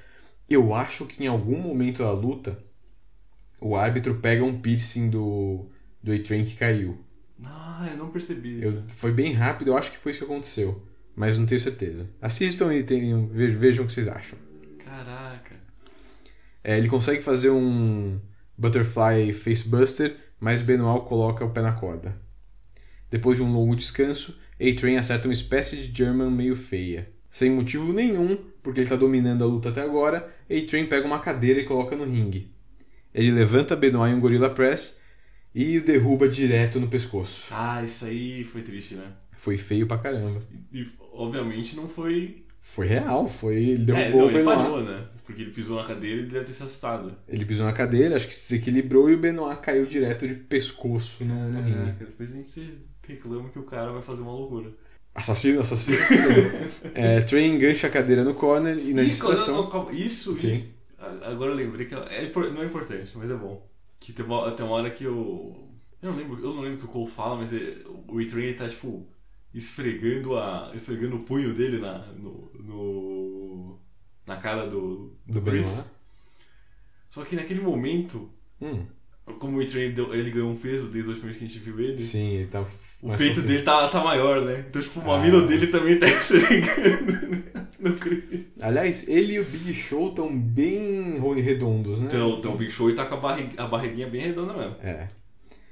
Eu 0.50 0.74
acho 0.74 1.06
que 1.06 1.22
em 1.22 1.28
algum 1.28 1.60
momento 1.60 2.02
da 2.02 2.12
luta 2.12 2.58
o 3.60 3.76
árbitro 3.76 4.16
pega 4.16 4.42
um 4.42 4.62
piercing 4.62 5.10
do, 5.10 5.66
do 6.02 6.14
A-Train 6.14 6.46
que 6.46 6.56
caiu. 6.56 6.98
Ah, 7.46 7.88
eu 7.92 7.98
não 7.98 8.10
percebi 8.10 8.60
isso. 8.60 8.68
Eu, 8.68 8.84
foi 8.96 9.12
bem 9.12 9.34
rápido, 9.34 9.72
eu 9.72 9.78
acho 9.78 9.92
que 9.92 9.98
foi 9.98 10.12
isso 10.12 10.26
que 10.26 10.32
aconteceu. 10.32 10.82
Mas 11.14 11.38
não 11.38 11.46
tenho 11.46 11.60
certeza. 11.60 12.10
Assistam 12.22 12.74
e 12.74 12.82
tenham, 12.82 13.28
vejam, 13.28 13.60
vejam 13.60 13.84
o 13.84 13.88
que 13.88 13.94
vocês 13.94 14.08
acham. 14.08 14.40
Caraca. 14.90 15.56
É, 16.64 16.78
ele 16.78 16.90
consegue 16.90 17.22
fazer 17.22 17.52
um 17.52 18.20
Butterfly 18.58 19.32
Facebuster, 19.34 20.18
mas 20.40 20.64
Benoit 20.64 21.08
coloca 21.08 21.46
o 21.46 21.52
pé 21.52 21.62
na 21.62 21.74
corda. 21.74 22.20
Depois 23.12 23.38
de 23.38 23.44
um 23.44 23.54
longo 23.54 23.76
descanso, 23.76 24.38
A-Train 24.60 24.98
acerta 24.98 25.28
uma 25.28 25.34
espécie 25.34 25.76
de 25.78 25.96
German 25.96 26.32
meio 26.32 26.56
feia. 26.56 27.10
Sem 27.30 27.52
motivo 27.52 27.94
nenhum, 27.94 28.36
porque 28.64 28.80
ele 28.80 28.86
está 28.86 28.96
dominando 28.96 29.44
a 29.44 29.48
luta 29.48 29.70
até 29.70 29.82
agora, 29.82 30.36
A-Train 30.50 30.88
pega 30.88 31.06
uma 31.06 31.20
cadeira 31.20 31.60
e 31.60 31.66
coloca 31.66 31.96
no 31.96 32.06
ringue. 32.06 32.52
Ele 33.14 33.32
levanta 33.32 33.76
Benoit 33.76 34.12
em 34.12 34.18
um 34.18 34.20
Gorilla 34.20 34.50
Press 34.50 35.00
e 35.54 35.78
o 35.78 35.84
derruba 35.84 36.28
direto 36.28 36.80
no 36.80 36.88
pescoço. 36.88 37.46
Ah, 37.52 37.84
isso 37.84 38.06
aí 38.06 38.44
foi 38.44 38.64
triste, 38.64 38.96
né? 38.96 39.12
Foi 39.34 39.58
feio 39.58 39.88
pra 39.88 39.98
caramba. 39.98 40.42
E 40.74 40.88
obviamente 41.14 41.76
não 41.76 41.88
foi. 41.88 42.44
Foi 42.74 42.86
real, 42.88 43.28
foi. 43.28 43.56
Ele 43.56 43.82
É, 43.82 43.86
derrubou 43.86 44.22
não, 44.22 44.28
o 44.28 44.32
ele 44.32 44.44
falhou, 44.44 44.84
né? 44.84 45.08
Porque 45.26 45.42
ele 45.42 45.52
pisou 45.52 45.78
na 45.78 45.84
cadeira 45.88 46.18
e 46.18 46.20
ele 46.20 46.28
deve 46.32 46.46
ter 46.46 46.54
se 46.54 46.64
assustado. 46.64 47.14
Ele 47.28 47.46
pisou 47.46 47.66
na 47.66 47.74
cadeira, 47.74 48.16
acho 48.16 48.28
que 48.28 48.34
se 48.36 48.50
desequilibrou 48.54 49.10
e 49.10 49.16
o 49.16 49.20
Benoit 49.20 49.60
caiu 49.62 49.86
direto 49.86 50.28
de 50.28 50.36
pescoço 50.36 51.24
no, 51.24 51.50
no 51.50 51.62
ringue. 51.62 51.78
Caraca, 51.78 52.06
depois 52.06 52.32
a 52.32 52.36
gente 52.36 52.78
reclama 53.08 53.50
que 53.50 53.60
o 53.60 53.64
cara 53.64 53.92
vai 53.92 54.02
fazer 54.02 54.22
uma 54.22 54.32
loucura. 54.32 54.72
Assassino, 55.16 55.62
assassino. 55.62 55.98
assassino. 55.98 56.92
é, 56.94 57.22
Train 57.22 57.56
engancha 57.56 57.88
a 57.88 57.90
cadeira 57.90 58.24
no 58.24 58.34
corner 58.34 58.78
e 58.78 58.94
na 58.94 59.04
distração. 59.04 59.68
calma, 59.70 59.86
calma, 59.86 59.92
Isso, 59.94 60.38
Sim. 60.38 60.48
e- 60.48 60.74
agora 61.24 61.52
eu 61.52 61.56
lembrei 61.56 61.86
que 61.88 61.96
é, 61.96 62.32
não 62.54 62.62
é 62.62 62.66
importante, 62.66 63.12
mas 63.16 63.30
é 63.30 63.36
bom. 63.36 63.68
Que 64.00 64.14
tem 64.14 64.26
uma, 64.26 64.52
tem 64.52 64.66
uma 64.66 64.76
hora 64.76 64.90
que 64.92 65.04
eu. 65.04 65.68
Eu 66.02 66.12
não 66.12 66.18
lembro, 66.18 66.40
eu 66.40 66.54
não 66.54 66.62
lembro 66.62 66.78
o 66.78 66.80
que 66.80 66.86
o 66.86 66.90
Cole 66.90 67.12
fala, 67.12 67.36
mas 67.38 67.52
é- 67.54 67.78
o 68.08 68.22
E-Train 68.22 68.44
ele 68.46 68.54
tá 68.54 68.68
tipo 68.70 69.06
esfregando 69.54 70.38
a. 70.38 70.72
esfregando 70.76 71.16
o 71.18 71.24
punho 71.24 71.54
dele 71.54 71.78
na. 71.80 72.00
no. 72.18 72.52
no- 72.60 73.80
na 74.28 74.36
cara 74.38 74.68
do. 74.68 75.12
Do 75.26 75.42
Chris. 75.42 75.68
Benoit. 75.68 75.90
Só 77.10 77.24
que 77.24 77.36
naquele 77.36 77.62
momento, 77.62 78.30
Hum, 78.62 78.86
como 79.40 79.58
o 79.58 79.62
E-Train 79.62 79.92
deu- 79.94 80.14
ele 80.14 80.30
ganhou 80.30 80.52
um 80.52 80.56
peso 80.56 80.88
desde 80.90 81.10
a 81.10 81.14
última 81.14 81.28
vez 81.28 81.38
que 81.38 81.46
a 81.46 81.48
gente 81.48 81.60
viu 81.60 81.80
ele. 81.80 81.98
sim, 81.98 82.34
ele 82.34 82.46
tá. 82.46 82.64
O 83.02 83.16
peito 83.16 83.42
dele 83.42 83.64
tá, 83.64 83.88
tá 83.88 84.04
maior, 84.04 84.42
né? 84.44 84.66
Então, 84.70 84.82
tipo, 84.82 85.00
o 85.00 85.04
Ah. 85.04 85.18
mamilo 85.18 85.48
dele 85.48 85.68
também 85.68 85.98
tá 85.98 86.06
esfregando 86.12 87.44
no 87.80 87.94
Chris. 87.96 88.46
Aliás, 88.62 89.08
ele 89.08 89.34
e 89.34 89.40
o 89.40 89.46
Big 89.46 89.74
Show 89.74 90.10
estão 90.10 90.38
bem 90.38 91.18
redondos, 91.42 92.00
né? 92.02 92.08
Então, 92.08 92.30
então 92.32 92.54
o 92.54 92.58
Big 92.58 92.70
Show 92.72 92.94
tá 92.94 93.06
com 93.06 93.16
a, 93.16 93.20
barrig- 93.20 93.58
a 93.58 93.66
barriguinha 93.66 94.08
bem 94.08 94.22
redonda 94.28 94.54
mesmo. 94.54 94.76
É. 94.84 95.08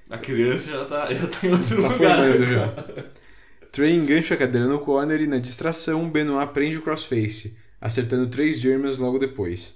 A 0.09 0.17
criança 0.17 0.71
já 0.71 0.85
tá, 0.85 1.13
já 1.13 1.27
tá 1.27 1.45
em 1.45 1.51
outro 1.51 1.67
Tá 1.81 1.89
lugar. 1.89 1.97
formando 1.97 2.47
já. 2.47 2.73
Train 3.77 3.93
engancha 3.99 4.33
a 4.33 4.37
cadeira 4.37 4.65
no 4.65 4.79
corner 4.79 5.21
e 5.21 5.27
na 5.27 5.37
distração, 5.37 6.09
Benoit 6.09 6.51
prende 6.51 6.79
o 6.79 6.81
crossface, 6.81 7.55
acertando 7.79 8.27
três 8.27 8.59
Germans 8.59 8.97
logo 8.97 9.19
depois. 9.19 9.75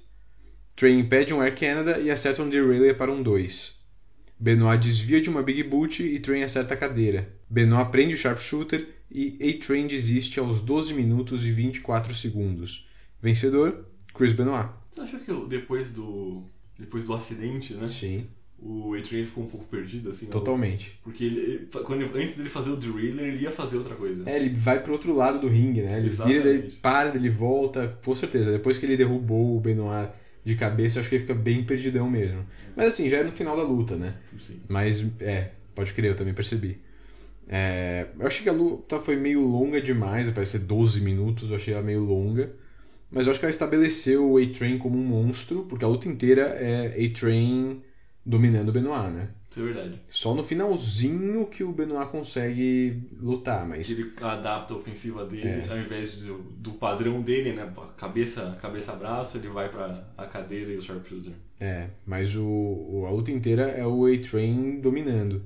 Train 0.75 0.97
impede 1.01 1.35
um 1.35 1.39
Air 1.39 1.55
Canada 1.55 1.99
e 1.99 2.09
acerta 2.09 2.41
um 2.41 2.49
derailleur 2.49 2.95
para 2.95 3.11
um 3.11 3.21
2. 3.21 3.75
Benoit 4.39 4.81
desvia 4.81 5.21
de 5.21 5.29
uma 5.29 5.43
Big 5.43 5.61
Boot 5.61 6.01
e 6.01 6.19
Train 6.19 6.41
acerta 6.41 6.73
a 6.73 6.77
cadeira. 6.77 7.31
Benoit 7.47 7.91
prende 7.91 8.15
o 8.15 8.17
Sharpshooter 8.17 8.87
e 9.11 9.37
A-Train 9.39 9.85
desiste 9.85 10.39
aos 10.39 10.63
12 10.63 10.95
minutos 10.95 11.45
e 11.45 11.51
24 11.51 12.15
segundos. 12.15 12.89
Vencedor, 13.21 13.85
Chris 14.15 14.33
Benoit. 14.33 14.67
Você 14.91 15.01
achou 15.01 15.19
que 15.19 15.29
eu- 15.29 15.47
depois 15.47 15.91
do. 15.91 16.41
Depois 16.79 17.05
do 17.05 17.13
acidente, 17.13 17.75
né? 17.75 17.87
Sim, 17.87 18.25
O 18.63 18.93
A-Train 18.93 19.25
ficou 19.25 19.43
um 19.43 19.47
pouco 19.47 19.65
perdido, 19.65 20.11
assim. 20.11 20.25
né? 20.25 20.31
totalmente. 20.31 20.99
Porque 21.03 21.23
ele, 21.23 21.67
quando, 21.83 22.03
antes 22.15 22.35
dele 22.35 22.49
fazer 22.49 22.69
o 22.69 22.75
driller, 22.75 23.25
ele 23.25 23.43
ia 23.43 23.49
fazer 23.49 23.77
outra 23.77 23.95
coisa. 23.95 24.29
É, 24.29 24.35
ele 24.35 24.49
vai 24.49 24.79
pro 24.79 24.93
outro 24.93 25.15
lado 25.15 25.39
do 25.39 25.47
ringue, 25.47 25.81
né? 25.81 25.97
Ele 25.97 26.09
vira, 26.09 26.29
ele 26.29 26.49
Exatamente. 26.49 26.75
para, 26.77 27.15
ele 27.15 27.29
volta, 27.29 27.97
com 28.05 28.13
certeza. 28.13 28.51
Depois 28.51 28.77
que 28.77 28.85
ele 28.85 28.95
derrubou 28.95 29.57
o 29.57 29.59
Benoit 29.59 30.11
de 30.45 30.55
cabeça, 30.55 30.97
eu 30.97 31.01
acho 31.01 31.09
que 31.09 31.15
ele 31.15 31.23
fica 31.23 31.33
bem 31.33 31.63
perdidão 31.63 32.07
mesmo. 32.07 32.45
Mas 32.75 32.89
assim, 32.89 33.09
já 33.09 33.17
é 33.17 33.23
no 33.23 33.31
final 33.31 33.57
da 33.57 33.63
luta, 33.63 33.95
né? 33.95 34.15
Sim. 34.37 34.59
Mas, 34.67 35.03
é, 35.19 35.49
pode 35.73 35.91
crer, 35.93 36.11
eu 36.11 36.15
também 36.15 36.33
percebi. 36.33 36.79
É, 37.47 38.07
eu 38.19 38.27
achei 38.27 38.43
que 38.43 38.49
a 38.49 38.53
luta 38.53 38.99
foi 38.99 39.15
meio 39.15 39.41
longa 39.41 39.81
demais, 39.81 40.29
parece 40.31 40.53
ser 40.53 40.59
12 40.59 41.01
minutos, 41.01 41.49
eu 41.49 41.55
achei 41.55 41.73
ela 41.73 41.83
meio 41.83 42.03
longa. 42.03 42.53
Mas 43.11 43.25
eu 43.25 43.31
acho 43.31 43.39
que 43.39 43.45
ela 43.45 43.51
estabeleceu 43.51 44.31
o 44.31 44.37
A-Train 44.37 44.77
como 44.77 44.97
um 44.97 45.03
monstro, 45.03 45.65
porque 45.67 45.83
a 45.83 45.87
luta 45.87 46.07
inteira 46.07 46.43
é 46.43 47.05
A-Train 47.05 47.81
dominando 48.25 48.69
o 48.69 48.71
Benoit, 48.71 49.11
né? 49.11 49.29
Isso 49.49 49.59
é 49.59 49.63
verdade. 49.63 50.01
Só 50.09 50.33
no 50.33 50.43
finalzinho 50.43 51.45
que 51.47 51.63
o 51.63 51.73
Benoit 51.73 52.09
consegue 52.09 53.03
lutar, 53.19 53.67
mas... 53.67 53.89
Ele 53.89 54.11
adapta 54.21 54.73
a 54.73 54.77
ofensiva 54.77 55.25
dele, 55.25 55.47
É. 55.49 55.67
ao 55.69 55.77
invés 55.77 56.15
do, 56.17 56.37
do 56.37 56.71
padrão 56.73 57.21
dele, 57.21 57.51
né? 57.53 57.69
Cabeça, 57.97 58.57
cabeça 58.61 58.93
braço, 58.93 59.37
ele 59.37 59.49
vai 59.49 59.69
pra 59.69 60.07
a 60.17 60.25
cadeira 60.25 60.71
e 60.71 60.77
o 60.77 60.81
sharpshooter. 60.81 61.33
É, 61.59 61.87
mas 62.05 62.35
o, 62.35 62.45
o- 62.45 63.05
a 63.07 63.11
luta 63.11 63.31
inteira 63.31 63.63
é 63.63 63.85
o 63.85 64.05
A-Train 64.05 64.79
dominando. 64.79 65.43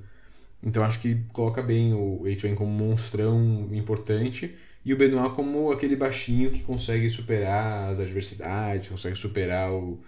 Então 0.62 0.84
acho 0.84 1.00
que 1.00 1.16
coloca 1.32 1.62
bem 1.62 1.92
o 1.94 2.24
A-Train 2.30 2.54
como 2.54 2.70
um 2.70 2.74
monstrão 2.88 3.68
importante 3.72 4.54
e 4.84 4.92
o 4.94 4.96
Benoit 4.96 5.34
como 5.34 5.70
aquele 5.72 5.96
baixinho 5.96 6.50
que 6.50 6.60
consegue 6.62 7.08
superar 7.10 7.90
as 7.90 8.00
adversidades, 8.00 8.88
consegue 8.88 9.16
superar 9.16 9.72
o, 9.72 10.00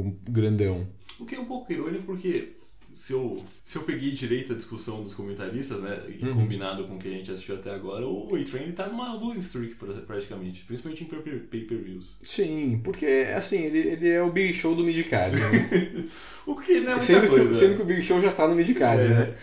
o 0.00 0.16
grandão. 0.30 0.86
O 1.20 1.24
que 1.26 1.34
é 1.34 1.40
um 1.40 1.44
pouco 1.44 1.72
irônico 1.72 2.04
porque 2.04 2.52
se 2.94 3.12
eu, 3.14 3.42
se 3.64 3.76
eu 3.76 3.82
peguei 3.84 4.10
direito 4.12 4.52
a 4.52 4.56
discussão 4.56 5.02
dos 5.02 5.14
comentaristas, 5.14 5.80
né, 5.80 6.02
e 6.08 6.22
Uhum. 6.26 6.34
combinado 6.34 6.84
com 6.86 6.96
o 6.96 6.98
que 6.98 7.08
a 7.08 7.10
gente 7.10 7.30
assistiu 7.30 7.54
até 7.54 7.70
agora, 7.70 8.06
o 8.06 8.34
A-Train 8.36 8.70
tá 8.72 8.86
numa 8.86 9.14
losing 9.14 9.38
streak 9.38 9.76
pra- 9.76 9.94
praticamente, 9.94 10.62
principalmente 10.64 11.04
em 11.04 11.06
pay- 11.06 11.38
pay-per-views. 11.38 12.18
Sim, 12.22 12.80
porque 12.84 13.06
assim, 13.34 13.62
ele, 13.62 13.78
ele 13.78 14.08
é 14.10 14.22
o 14.22 14.30
Big 14.30 14.52
Show 14.52 14.74
do 14.74 14.84
midcard, 14.84 15.34
né? 15.38 15.42
O 16.46 16.56
que 16.56 16.72
não 16.80 16.80
é 16.80 16.84
muita 16.96 17.00
sendo, 17.00 17.28
coisa. 17.28 17.48
que, 17.48 17.54
sendo 17.54 17.76
que 17.76 17.82
o 17.82 17.86
Big 17.86 18.02
Show 18.02 18.20
já 18.20 18.32
tá 18.32 18.46
no 18.48 18.54
midcard, 18.54 19.02
É. 19.04 19.08
né? 19.08 19.34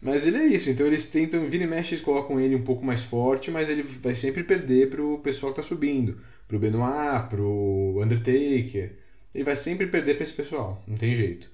Mas 0.00 0.26
ele 0.26 0.36
é 0.38 0.46
isso, 0.46 0.70
então 0.70 0.86
eles 0.86 1.06
tentam, 1.06 1.46
vira 1.46 1.64
e 1.64 1.66
mexe, 1.66 1.94
eles 1.94 2.04
colocam 2.04 2.38
ele 2.38 2.54
um 2.54 2.62
pouco 2.62 2.84
mais 2.84 3.02
forte, 3.02 3.50
mas 3.50 3.68
ele 3.70 3.82
vai 3.82 4.14
sempre 4.14 4.44
perder 4.44 4.88
pro 4.90 5.18
pessoal 5.18 5.52
que 5.52 5.60
tá 5.60 5.66
subindo. 5.66 6.18
Pro 6.46 6.58
Benoit, 6.58 7.28
pro 7.30 8.00
Undertaker. 8.02 8.96
Ele 9.34 9.44
vai 9.44 9.56
sempre 9.56 9.86
perder 9.86 10.14
pra 10.14 10.22
esse 10.22 10.32
pessoal, 10.32 10.82
não 10.86 10.96
tem 10.96 11.14
jeito. 11.14 11.50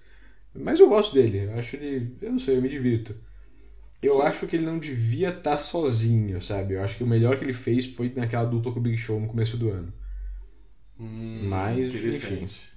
Mas 0.54 0.80
eu 0.80 0.88
gosto 0.88 1.14
dele, 1.14 1.44
eu 1.44 1.54
acho 1.54 1.76
ele. 1.76 2.16
Eu 2.20 2.32
não 2.32 2.38
sei, 2.38 2.56
eu 2.56 2.62
me 2.62 2.68
divirto. 2.68 3.14
Eu 4.02 4.22
acho 4.22 4.46
que 4.46 4.56
ele 4.56 4.64
não 4.64 4.78
devia 4.78 5.28
estar 5.30 5.58
sozinho, 5.58 6.40
sabe? 6.40 6.74
Eu 6.74 6.82
acho 6.82 6.96
que 6.96 7.04
o 7.04 7.06
melhor 7.06 7.38
que 7.38 7.44
ele 7.44 7.52
fez 7.52 7.86
foi 7.86 8.12
naquela 8.14 8.44
dupla 8.44 8.72
com 8.72 8.80
o 8.80 8.82
Big 8.82 8.96
Show 8.96 9.20
no 9.20 9.28
começo 9.28 9.56
do 9.56 9.70
ano. 9.70 9.92
Hum, 10.98 11.48
Mas, 11.48 11.88
interessante. 11.88 12.70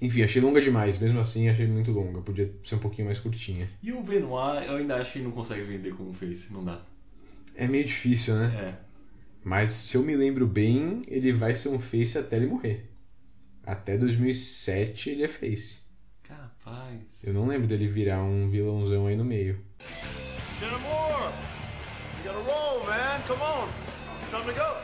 Enfim, 0.00 0.22
achei 0.22 0.40
longa 0.40 0.60
demais, 0.60 0.98
mesmo 0.98 1.20
assim 1.20 1.48
achei 1.48 1.66
muito 1.66 1.92
longa, 1.92 2.20
podia 2.20 2.52
ser 2.64 2.76
um 2.76 2.78
pouquinho 2.78 3.06
mais 3.06 3.18
curtinha. 3.18 3.68
E 3.82 3.92
o 3.92 4.02
Benoit, 4.02 4.66
eu 4.66 4.76
ainda 4.76 4.96
acho 4.96 5.12
que 5.12 5.18
ele 5.18 5.26
não 5.26 5.32
consegue 5.32 5.62
vender 5.62 5.94
como 5.94 6.12
face, 6.12 6.52
não 6.52 6.64
dá. 6.64 6.82
É 7.54 7.66
meio 7.66 7.84
difícil, 7.84 8.34
né? 8.34 8.52
É. 8.56 8.74
Mas 9.44 9.70
se 9.70 9.96
eu 9.96 10.02
me 10.02 10.16
lembro 10.16 10.46
bem, 10.46 11.02
ele 11.06 11.32
vai 11.32 11.54
ser 11.54 11.68
um 11.68 11.78
face 11.78 12.18
até 12.18 12.36
ele 12.36 12.46
morrer. 12.46 12.90
Até 13.66 13.96
2007 13.96 15.10
ele 15.10 15.24
é 15.24 15.28
face. 15.28 15.78
Capaz. 16.22 16.98
Eu 17.22 17.32
não 17.32 17.46
lembro 17.46 17.66
dele 17.66 17.88
virar 17.88 18.22
um 18.22 18.50
vilãozão 18.50 19.06
aí 19.06 19.16
no 19.16 19.24
meio. 19.24 19.58
Jenna 20.60 20.78
Moore, 20.78 21.32
you 22.24 22.32
gotta 22.32 22.38
roll, 22.50 22.84
man. 22.86 23.20
Come 23.26 23.42
on. 23.42 23.68
It's 24.20 24.30
time 24.30 24.44
to 24.44 24.52
go. 24.52 24.76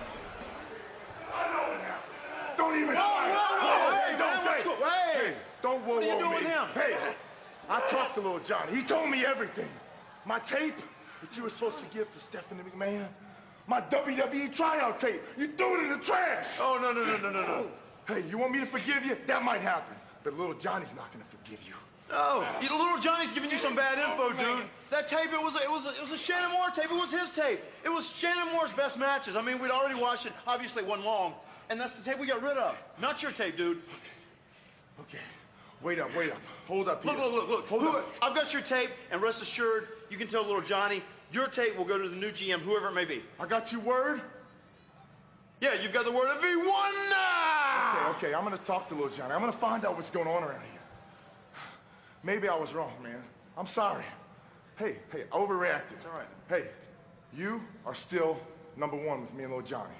Don't 2.56 2.76
even 2.76 2.88
Whoa, 2.88 2.94
try. 2.94 3.30
whoa, 3.30 3.58
whoa, 3.58 3.90
Hey, 3.92 4.12
hey, 4.12 4.18
don't 4.18 4.34
man, 4.36 4.44
let's 4.44 4.62
think. 4.62 4.78
go. 4.78 4.86
Hey. 4.86 5.34
Don't 5.62 5.80
whoa 5.86 5.94
What 5.94 6.02
are 6.02 6.06
you 6.06 6.12
whoa 6.14 6.20
doing 6.20 6.30
me. 6.30 6.36
with 6.36 6.46
him? 6.46 6.64
Hey, 6.74 6.96
I 7.68 7.80
talked 7.90 8.14
to 8.16 8.20
little 8.20 8.38
Johnny. 8.40 8.76
He 8.76 8.82
told 8.82 9.08
me 9.10 9.24
everything. 9.24 9.68
My 10.26 10.38
tape 10.40 10.76
that 11.22 11.36
you 11.36 11.42
were 11.42 11.48
supposed 11.50 11.78
to 11.78 11.86
give 11.86 12.10
to 12.12 12.18
Stephanie 12.18 12.62
McMahon. 12.62 13.08
My 13.66 13.80
WWE 13.82 14.54
tryout 14.54 14.98
tape. 15.00 15.22
You 15.38 15.48
threw 15.48 15.80
it 15.80 15.84
in 15.84 15.90
the 15.90 16.04
trash. 16.04 16.58
Oh, 16.60 16.78
no, 16.82 16.92
no, 16.92 17.04
no, 17.04 17.16
no, 17.18 17.30
no, 17.30 17.46
no. 17.46 17.66
Hey, 18.10 18.24
you 18.28 18.38
want 18.38 18.52
me 18.52 18.60
to 18.60 18.66
forgive 18.66 19.04
you? 19.04 19.16
That 19.26 19.42
might 19.42 19.60
happen. 19.60 19.96
But 20.24 20.36
little 20.36 20.54
Johnny's 20.54 20.94
not 20.94 21.12
gonna 21.12 21.24
forgive 21.24 21.62
you. 21.66 21.74
No, 22.10 22.44
you, 22.60 22.68
little 22.76 23.00
Johnny's 23.00 23.30
giving 23.30 23.50
you 23.50 23.58
some 23.58 23.76
bad 23.76 23.96
info, 23.98 24.34
oh, 24.34 24.58
dude. 24.58 24.66
That 24.90 25.06
tape, 25.06 25.32
it 25.32 25.40
was, 25.40 25.54
a, 25.54 25.62
it 25.62 25.70
was, 25.70 25.86
a, 25.86 25.90
it 25.90 26.00
was 26.00 26.10
a 26.10 26.18
Shannon 26.18 26.50
Moore 26.50 26.68
tape. 26.70 26.86
It 26.86 26.90
was 26.90 27.12
his 27.12 27.30
tape. 27.30 27.60
It 27.84 27.88
was 27.88 28.12
Shannon 28.12 28.52
Moore's 28.52 28.72
best 28.72 28.98
matches. 28.98 29.36
I 29.36 29.42
mean, 29.42 29.60
we'd 29.60 29.70
already 29.70 29.94
watched 30.00 30.26
it. 30.26 30.32
Obviously, 30.44 30.82
it 30.82 30.88
wasn't 30.88 31.06
long, 31.06 31.34
and 31.70 31.80
that's 31.80 31.94
the 31.94 32.02
tape 32.02 32.18
we 32.18 32.26
got 32.26 32.42
rid 32.42 32.56
of. 32.56 32.76
Not 33.00 33.22
your 33.22 33.30
tape, 33.30 33.56
dude. 33.56 33.80
Okay. 35.00 35.18
Wait 35.82 36.00
up, 36.00 36.14
wait 36.16 36.32
up. 36.32 36.38
Hold 36.66 36.88
up 36.88 37.02
here. 37.04 37.12
Look, 37.12 37.22
look, 37.22 37.32
look, 37.32 37.48
look. 37.48 37.68
Hold 37.68 37.82
Who- 37.82 37.98
up. 37.98 38.06
I've 38.20 38.34
got 38.34 38.52
your 38.52 38.62
tape, 38.62 38.90
and 39.12 39.22
rest 39.22 39.40
assured, 39.40 39.86
you 40.10 40.16
can 40.18 40.26
tell 40.26 40.42
little 40.42 40.60
Johnny 40.62 41.02
your 41.32 41.46
tape 41.46 41.78
will 41.78 41.84
go 41.84 41.96
to 41.96 42.08
the 42.08 42.16
new 42.16 42.30
GM, 42.30 42.58
whoever 42.58 42.88
it 42.88 42.94
may 42.94 43.04
be. 43.04 43.22
I 43.38 43.46
got 43.46 43.70
your 43.70 43.80
word? 43.82 44.20
Yeah, 45.60 45.74
you've 45.80 45.92
got 45.92 46.04
the 46.04 46.10
word 46.10 46.28
of 46.28 46.42
V1 46.42 47.10
now. 47.10 47.49
Okay, 48.10 48.26
okay, 48.26 48.34
I'm 48.34 48.44
gonna 48.44 48.58
talk 48.58 48.88
to 48.88 48.94
little 48.94 49.08
Johnny. 49.10 49.32
I'm 49.34 49.40
gonna 49.40 49.52
find 49.52 49.84
out 49.84 49.94
what's 49.94 50.10
going 50.10 50.26
on 50.26 50.42
around 50.42 50.62
here. 50.62 50.80
Maybe 52.22 52.48
I 52.48 52.56
was 52.56 52.74
wrong, 52.74 52.92
man. 53.02 53.22
I'm 53.56 53.66
sorry. 53.66 54.04
Hey, 54.76 54.96
hey, 55.12 55.24
I 55.32 55.36
overreacted. 55.36 55.92
It's 55.92 56.06
all 56.06 56.18
right. 56.18 56.28
Hey, 56.48 56.70
you 57.36 57.60
are 57.86 57.94
still 57.94 58.38
number 58.76 58.96
one 58.96 59.20
with 59.22 59.32
me 59.34 59.44
and 59.44 59.52
little 59.52 59.64
Johnny. 59.64 59.94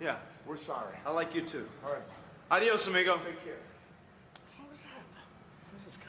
Yeah, 0.00 0.16
We're 0.46 0.56
sorry. 0.56 0.94
I 1.04 1.10
like 1.10 1.34
you 1.34 1.42
too. 1.42 1.66
All 1.84 1.92
right. 1.92 2.02
Adios, 2.50 2.86
amigo. 2.88 3.16
Take 3.16 3.44
care. 3.44 3.54
Where's 4.68 5.84
this 5.84 5.96
guy? 5.96 6.06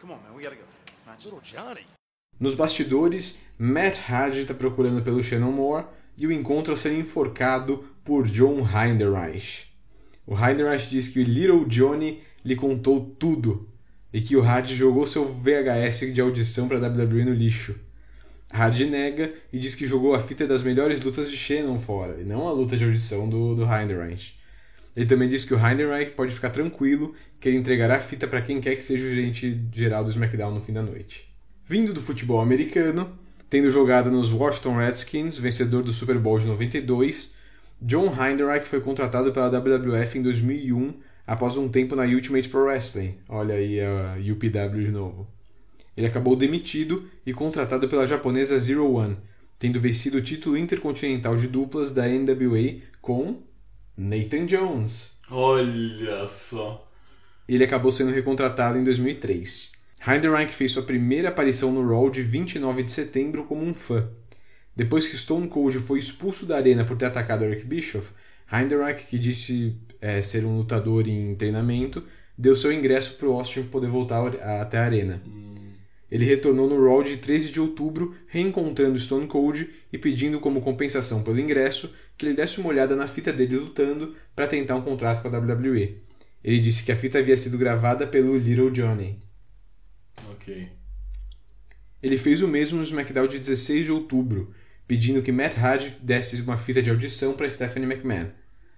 Come 0.00 0.12
on, 0.12 0.22
man, 0.24 0.34
we 0.34 0.42
gotta 0.42 0.56
go. 0.56 0.62
Match. 1.06 1.24
Little 1.24 1.40
Johnny. 1.40 1.86
Nos 2.40 2.54
bastidores, 2.54 3.38
Matt 3.58 3.98
Hardy 3.98 4.40
está 4.40 4.54
procurando 4.54 5.02
pelo 5.02 5.22
Shannon 5.22 5.52
Moore 5.52 5.86
e 6.16 6.26
o 6.26 6.32
encontra 6.32 6.76
ser 6.76 6.92
enforcado 6.92 7.84
por 8.04 8.26
John 8.26 8.62
Heinderreich. 8.62 9.71
O 10.26 10.34
Heinderreich 10.34 10.88
diz 10.88 11.08
que 11.08 11.24
Little 11.24 11.64
Johnny 11.66 12.22
lhe 12.44 12.56
contou 12.56 13.14
tudo 13.18 13.68
e 14.12 14.20
que 14.20 14.36
o 14.36 14.42
Hardy 14.42 14.74
jogou 14.74 15.06
seu 15.06 15.32
VHS 15.32 16.12
de 16.12 16.20
audição 16.20 16.68
para 16.68 16.78
WWE 16.78 17.24
no 17.24 17.32
lixo. 17.32 17.74
Hardy 18.52 18.84
nega 18.84 19.32
e 19.52 19.58
diz 19.58 19.74
que 19.74 19.86
jogou 19.86 20.14
a 20.14 20.20
fita 20.20 20.46
das 20.46 20.62
melhores 20.62 21.00
lutas 21.00 21.30
de 21.30 21.36
Shannon 21.36 21.80
fora, 21.80 22.20
e 22.20 22.24
não 22.24 22.46
a 22.46 22.52
luta 22.52 22.76
de 22.76 22.84
audição 22.84 23.28
do, 23.28 23.54
do 23.54 23.64
Heinderreich. 23.64 24.38
Ele 24.94 25.06
também 25.06 25.28
diz 25.28 25.42
que 25.42 25.54
o 25.54 25.58
Heinderreich 25.58 26.12
pode 26.12 26.34
ficar 26.34 26.50
tranquilo 26.50 27.14
que 27.40 27.48
ele 27.48 27.56
entregará 27.56 27.96
a 27.96 28.00
fita 28.00 28.28
para 28.28 28.42
quem 28.42 28.60
quer 28.60 28.76
que 28.76 28.82
seja 28.82 29.06
o 29.06 29.08
gerente 29.08 29.58
geral 29.72 30.04
do 30.04 30.10
SmackDown 30.10 30.52
no 30.52 30.60
fim 30.60 30.74
da 30.74 30.82
noite. 30.82 31.26
Vindo 31.66 31.94
do 31.94 32.02
futebol 32.02 32.40
americano, 32.40 33.18
tendo 33.48 33.70
jogado 33.70 34.10
nos 34.10 34.30
Washington 34.30 34.76
Redskins, 34.76 35.38
vencedor 35.38 35.82
do 35.82 35.92
Super 35.92 36.18
Bowl 36.18 36.38
de 36.38 36.46
92, 36.46 37.32
John 37.84 38.12
Heinderreich 38.14 38.64
foi 38.66 38.80
contratado 38.80 39.32
pela 39.32 39.50
WWF 39.50 40.16
em 40.16 40.22
2001 40.22 40.94
após 41.26 41.56
um 41.56 41.68
tempo 41.68 41.96
na 41.96 42.04
Ultimate 42.04 42.48
Pro 42.48 42.66
Wrestling. 42.66 43.16
Olha 43.28 43.56
aí 43.56 43.80
a 43.80 44.14
UPW 44.18 44.84
de 44.84 44.92
novo. 44.92 45.26
Ele 45.96 46.06
acabou 46.06 46.36
demitido 46.36 47.10
e 47.26 47.32
contratado 47.32 47.88
pela 47.88 48.06
japonesa 48.06 48.56
Zero 48.60 48.88
One, 48.88 49.16
tendo 49.58 49.80
vencido 49.80 50.18
o 50.18 50.22
título 50.22 50.56
intercontinental 50.56 51.36
de 51.36 51.48
duplas 51.48 51.90
da 51.90 52.06
NWA 52.06 52.80
com 53.00 53.42
Nathan 53.96 54.46
Jones. 54.46 55.18
Olha 55.28 56.24
só. 56.28 56.88
Ele 57.48 57.64
acabou 57.64 57.90
sendo 57.90 58.12
recontratado 58.12 58.78
em 58.78 58.84
2003. 58.84 59.72
Heinderreich 60.06 60.54
fez 60.54 60.70
sua 60.70 60.84
primeira 60.84 61.30
aparição 61.30 61.72
no 61.72 61.84
Raw 61.86 62.08
de 62.08 62.22
29 62.22 62.84
de 62.84 62.92
setembro 62.92 63.44
como 63.44 63.64
um 63.64 63.74
fã. 63.74 64.08
Depois 64.74 65.06
que 65.06 65.16
Stone 65.16 65.48
Cold 65.48 65.78
foi 65.78 65.98
expulso 65.98 66.46
da 66.46 66.56
arena 66.56 66.84
por 66.84 66.96
ter 66.96 67.06
atacado 67.06 67.44
Eric 67.44 67.64
Bischoff, 67.64 68.12
Heinderreich, 68.50 69.06
que 69.06 69.18
disse 69.18 69.76
é, 70.00 70.20
ser 70.22 70.44
um 70.44 70.58
lutador 70.58 71.08
em 71.08 71.34
treinamento, 71.34 72.04
deu 72.36 72.56
seu 72.56 72.72
ingresso 72.72 73.16
para 73.16 73.28
o 73.28 73.32
Austin 73.32 73.64
poder 73.64 73.88
voltar 73.88 74.26
até 74.60 74.78
a 74.78 74.84
arena. 74.84 75.22
Ele 76.10 76.26
retornou 76.26 76.68
no 76.68 76.84
Raw 76.84 77.02
de 77.02 77.16
13 77.16 77.50
de 77.50 77.58
outubro, 77.58 78.14
reencontrando 78.26 78.98
Stone 78.98 79.26
Cold 79.26 79.70
e 79.90 79.96
pedindo 79.96 80.40
como 80.40 80.60
compensação 80.60 81.22
pelo 81.22 81.40
ingresso 81.40 81.94
que 82.18 82.26
ele 82.26 82.34
desse 82.34 82.60
uma 82.60 82.68
olhada 82.68 82.94
na 82.94 83.06
fita 83.06 83.32
dele 83.32 83.56
lutando 83.56 84.14
para 84.36 84.46
tentar 84.46 84.76
um 84.76 84.82
contrato 84.82 85.22
com 85.22 85.28
a 85.34 85.38
WWE. 85.38 86.02
Ele 86.44 86.58
disse 86.60 86.82
que 86.82 86.92
a 86.92 86.96
fita 86.96 87.18
havia 87.18 87.36
sido 87.36 87.56
gravada 87.56 88.06
pelo 88.06 88.36
Little 88.36 88.70
Johnny. 88.70 89.22
Ok. 90.32 90.68
Ele 92.02 92.18
fez 92.18 92.42
o 92.42 92.48
mesmo 92.48 92.78
no 92.78 92.84
SmackDown 92.84 93.26
de 93.26 93.38
16 93.38 93.86
de 93.86 93.92
outubro, 93.92 94.52
pedindo 94.92 95.22
que 95.22 95.32
Matt 95.32 95.56
Hardy 95.56 95.88
desse 96.02 96.38
uma 96.42 96.58
fita 96.58 96.82
de 96.82 96.90
audição 96.90 97.32
para 97.32 97.48
Stephanie 97.48 97.90
McMahon. 97.90 98.28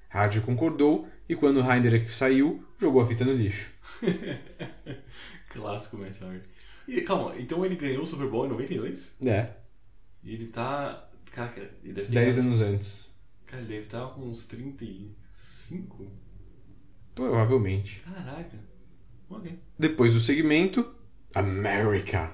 Hardy 0.09 0.41
concordou 0.41 1.09
e 1.29 1.35
quando 1.35 1.59
Heinrich 1.59 2.09
saiu, 2.09 2.65
jogou 2.81 3.03
a 3.03 3.07
fita 3.09 3.25
no 3.25 3.33
lixo. 3.33 3.69
Clássico 5.51 5.97
Matt 5.97 6.23
Hardy. 6.23 6.43
E, 6.87 7.01
calma, 7.01 7.35
então 7.37 7.67
ele 7.67 7.75
ganhou 7.75 8.05
o 8.05 8.07
Super 8.07 8.29
Bowl 8.29 8.47
em 8.47 8.51
92? 8.51 9.17
É, 9.27 9.51
E 10.23 10.35
ele 10.35 10.47
tá. 10.47 11.09
Caraca, 11.33 11.61
ele 11.83 11.93
deve 11.95 12.07
ter. 12.07 12.15
10 12.15 12.37
ganhado- 12.37 12.41
anos 12.49 12.61
antes. 12.61 13.11
Cara, 13.47 13.63
ele 13.63 13.73
deve 13.73 13.87
estar 13.87 14.07
com 14.11 14.21
uns 14.21 14.47
35? 14.47 16.07
Provavelmente. 17.13 18.01
Caraca. 18.05 18.57
Ok. 19.29 19.59
Depois 19.77 20.13
do 20.13 20.21
segmento, 20.21 20.95
America. 21.35 22.33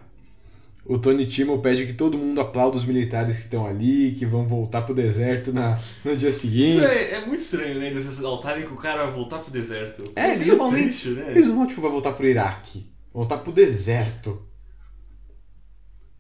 O 0.85 0.99
Tony 0.99 1.27
Timo 1.27 1.61
pede 1.61 1.87
que 1.87 1.93
todo 1.93 2.17
mundo 2.17 2.41
aplaude 2.41 2.77
os 2.79 2.85
militares 2.85 3.37
que 3.37 3.43
estão 3.45 3.67
ali, 3.67 4.13
que 4.19 4.25
vão 4.25 4.47
voltar 4.49 4.83
pro 4.83 4.95
deserto 4.95 5.53
na, 5.53 5.79
no 6.05 6.17
dia 6.17 6.33
seguinte. 6.33 6.71
Isso 6.79 6.85
é, 6.85 7.11
é 7.13 7.27
muito 7.27 7.41
estranho, 7.41 7.79
né? 7.79 7.89
Eles 7.89 8.07
exaltarem 8.07 8.65
que 8.67 8.73
o 8.73 8.77
cara 8.77 9.05
vai 9.05 9.15
voltar 9.15 9.39
pro 9.41 9.51
deserto. 9.51 10.11
É, 10.17 10.33
eles 10.33 10.47
não 10.49 10.57
vão 10.57 10.73
nem. 10.73 10.87
né? 10.87 11.31
Eles 11.31 11.47
não 11.47 11.57
vão, 11.57 11.67
tipo, 11.67 11.81
vai 11.83 11.91
voltar 11.91 12.13
pro 12.13 12.27
Iraque. 12.27 12.91
Voltar 13.13 13.39
pro 13.39 13.53
deserto. 13.53 14.43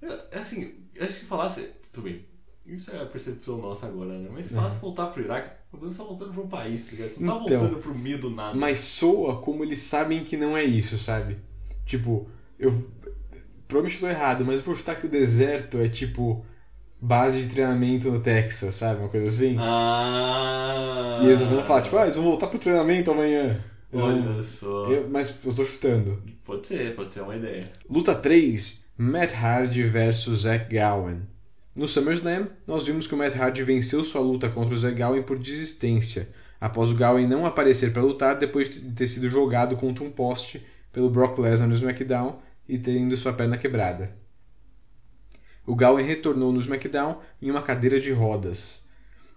É, 0.03 0.39
Assim, 0.39 0.73
eu 0.95 1.05
acho 1.05 1.21
que 1.21 1.27
falasse. 1.27 1.69
Tudo 1.93 2.05
bem. 2.05 2.25
Isso 2.67 2.91
é 2.93 3.03
a 3.03 3.07
percepção 3.07 3.59
nossa 3.59 3.87
agora, 3.87 4.17
né? 4.19 4.29
Mas 4.33 4.47
se 4.47 4.53
É. 4.53 4.57
falasse 4.57 4.79
voltar 4.79 5.07
pro 5.07 5.23
Iraque, 5.23 5.51
você 5.73 5.99
tá 5.99 6.05
voltando 6.05 6.33
pra 6.33 6.43
um 6.43 6.49
país, 6.49 6.85
tá 6.85 6.91
ligado? 6.93 7.09
Você 7.09 7.25
não 7.25 7.39
tá 7.39 7.45
Então, 7.47 7.59
voltando 7.61 7.81
pro 7.83 7.99
meio 7.99 8.19
do 8.19 8.31
nada. 8.31 8.57
Mas 8.57 8.79
soa 8.81 9.41
como 9.41 9.65
eles 9.65 9.81
sabem 9.81 10.23
que 10.23 10.37
não 10.37 10.57
é 10.57 10.63
isso, 10.65 10.99
sabe? 10.99 11.39
Tipo, 11.85 12.29
eu. 12.59 12.71
Provavelmente 13.71 13.99
tô 14.01 14.07
errado, 14.09 14.45
mas 14.45 14.57
eu 14.57 14.63
vou 14.63 14.77
chutar 14.77 14.97
que 14.97 15.07
o 15.07 15.11
deserto 15.11 15.79
é 15.79 15.89
tipo. 15.89 16.45
Base 17.03 17.41
de 17.41 17.49
treinamento 17.49 18.11
no 18.11 18.21
Texas, 18.21 18.75
sabe? 18.75 19.01
Uma 19.01 19.09
coisa 19.09 19.27
assim. 19.29 19.57
Ah. 19.59 21.21
E 21.23 21.27
eles 21.27 21.41
vão 21.41 21.65
falar, 21.65 21.81
tipo, 21.83 21.97
ah, 21.97 22.03
eles 22.03 22.17
vão 22.17 22.25
voltar 22.25 22.47
pro 22.49 22.59
treinamento 22.59 23.11
amanhã. 23.11 23.59
Eles 23.93 24.05
Olha 24.05 24.21
vão- 24.23 24.45
só. 24.45 24.85
Eu- 24.87 25.09
mas 25.11 25.35
eu 25.45 25.55
tô 25.55 25.65
chutando. 25.65 26.23
Pode 26.45 26.67
ser, 26.67 26.95
pode 26.95 27.11
ser 27.13 27.23
uma 27.23 27.35
ideia. 27.37 27.65
Luta 27.89 28.15
3, 28.15 28.85
Matt 28.99 29.33
Hardy 29.35 29.83
versus 29.85 30.41
Zack 30.43 30.67
Gowen. 30.77 31.23
No 31.75 31.89
SummerSlam, 31.89 32.49
nós 32.67 32.87
vimos 32.87 33.07
que 33.07 33.15
o 33.15 33.17
Matt 33.17 33.35
Hardy 33.37 33.63
venceu 33.63 34.05
sua 34.05 34.21
luta 34.21 34.49
contra 34.51 34.75
o 34.75 34.79
Zack 34.79 34.95
Gowen 35.01 35.23
por 35.23 35.39
desistência, 35.39 36.29
após 36.61 36.91
o 36.91 36.97
Gowen 36.97 37.27
não 37.27 37.47
aparecer 37.47 37.93
para 37.95 38.03
lutar 38.03 38.37
depois 38.37 38.69
de 38.69 38.81
ter 38.93 39.07
sido 39.07 39.29
jogado 39.29 39.77
contra 39.77 40.05
um 40.05 40.11
poste 40.11 40.63
pelo 40.93 41.09
Brock 41.09 41.39
Lesnar 41.39 41.69
no 41.69 41.75
SmackDown 41.77 42.37
e 42.71 42.79
tendo 42.79 43.17
sua 43.17 43.33
perna 43.33 43.59
quebrada. 43.59 44.17
O 45.67 45.75
Gowen 45.75 46.07
retornou 46.07 46.53
no 46.53 46.61
SmackDown 46.61 47.21
em 47.41 47.51
uma 47.51 47.63
cadeira 47.63 48.01
de 48.01 48.13
rodas. 48.13 48.81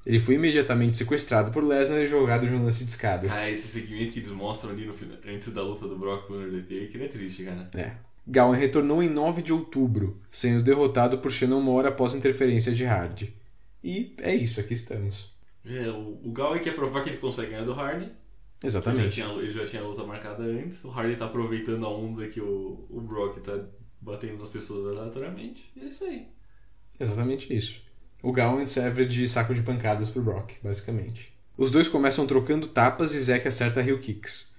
Ele 0.05 0.19
foi 0.19 0.35
imediatamente 0.35 0.97
sequestrado 0.97 1.51
por 1.51 1.63
Lesnar 1.63 1.99
e 1.99 2.07
jogado 2.07 2.45
de 2.45 2.53
um 2.53 2.63
lance 2.63 2.83
de 2.83 2.91
escadas. 2.91 3.31
Ah, 3.31 3.49
esse 3.49 3.67
segmento 3.67 4.11
que 4.11 4.19
eles 4.19 4.31
mostram 4.31 4.71
ali 4.71 4.85
no 4.85 4.93
final, 4.93 5.17
antes 5.25 5.53
da 5.53 5.63
luta 5.63 5.87
do 5.87 5.97
Brock 5.97 6.27
com 6.27 6.33
o 6.33 6.41
Undertaker, 6.41 6.91
que 6.91 7.03
é 7.03 7.07
triste, 7.07 7.43
cara. 7.43 7.69
É. 7.75 7.93
Gowen 8.27 8.59
retornou 8.59 9.01
em 9.01 9.09
9 9.09 9.41
de 9.41 9.53
outubro, 9.53 10.21
sendo 10.31 10.63
derrotado 10.63 11.17
por 11.17 11.31
Shannon 11.31 11.61
Moore 11.61 11.87
após 11.87 12.13
interferência 12.13 12.71
de 12.71 12.85
Hardy. 12.85 13.33
E 13.83 14.15
é 14.21 14.33
isso, 14.33 14.59
aqui 14.59 14.73
estamos. 14.73 15.31
É, 15.65 15.89
o, 15.89 16.19
o 16.23 16.59
quer 16.61 16.75
provar 16.75 17.03
que 17.03 17.09
ele 17.09 17.17
consegue 17.17 17.51
ganhar 17.51 17.65
do 17.65 17.73
Hardy. 17.73 18.11
Ele 18.63 18.71
já, 18.71 18.79
Exatamente. 18.79 19.13
tinha, 19.13 19.27
ele 19.27 19.51
já 19.51 19.65
tinha 19.65 19.81
a 19.81 19.85
luta 19.85 20.03
marcada 20.05 20.43
antes. 20.43 20.83
O 20.85 20.89
Hardy 20.89 21.17
tá 21.17 21.25
aproveitando 21.25 21.85
a 21.85 21.89
onda 21.89 22.27
que 22.27 22.39
o, 22.39 22.85
o 22.89 23.01
Brock 23.01 23.39
tá 23.41 23.59
batendo 23.99 24.37
nas 24.37 24.49
pessoas 24.49 24.85
aleatoriamente. 24.85 25.69
E 25.75 25.81
é 25.81 25.85
isso 25.85 26.05
aí. 26.05 26.27
Exatamente 26.99 27.53
isso. 27.53 27.81
O 28.23 28.31
Gowen 28.31 28.65
serve 28.65 29.05
de 29.05 29.27
saco 29.27 29.53
de 29.53 29.61
pancadas 29.61 30.09
pro 30.09 30.21
Brock, 30.21 30.51
basicamente. 30.63 31.33
Os 31.57 31.69
dois 31.69 31.89
começam 31.89 32.25
trocando 32.25 32.67
tapas 32.67 33.13
e 33.13 33.19
Zack 33.19 33.47
acerta 33.47 33.81
heel 33.81 33.99
kicks. 33.99 34.53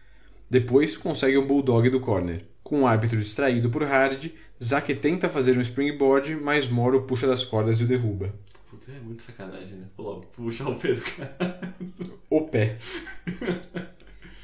Depois 0.51 0.97
consegue 0.99 1.39
um 1.39 1.47
bulldog 1.47 1.89
do 1.89 1.99
corner. 1.99 2.45
Com 2.63 2.83
o 2.83 2.87
árbitro 2.87 3.19
distraído 3.19 3.71
por 3.71 3.83
Hardy, 3.83 4.35
Zack 4.63 4.95
tenta 4.97 5.29
fazer 5.31 5.57
um 5.57 5.63
springboard, 5.63 6.37
mas 6.37 6.69
Moro 6.69 7.03
puxa 7.03 7.27
das 7.27 7.45
cordas 7.45 7.81
e 7.81 7.85
o 7.85 7.87
derruba. 7.87 8.35
Putz, 8.71 8.89
é 8.89 9.01
muito 9.01 9.23
sacanagem, 9.23 9.79
né? 9.79 9.87
Puxar 10.33 10.69
o 10.69 10.79
pé 10.79 10.93
do 10.93 11.01
cara. 11.01 11.75
O 12.29 12.43
pé. 12.43 12.79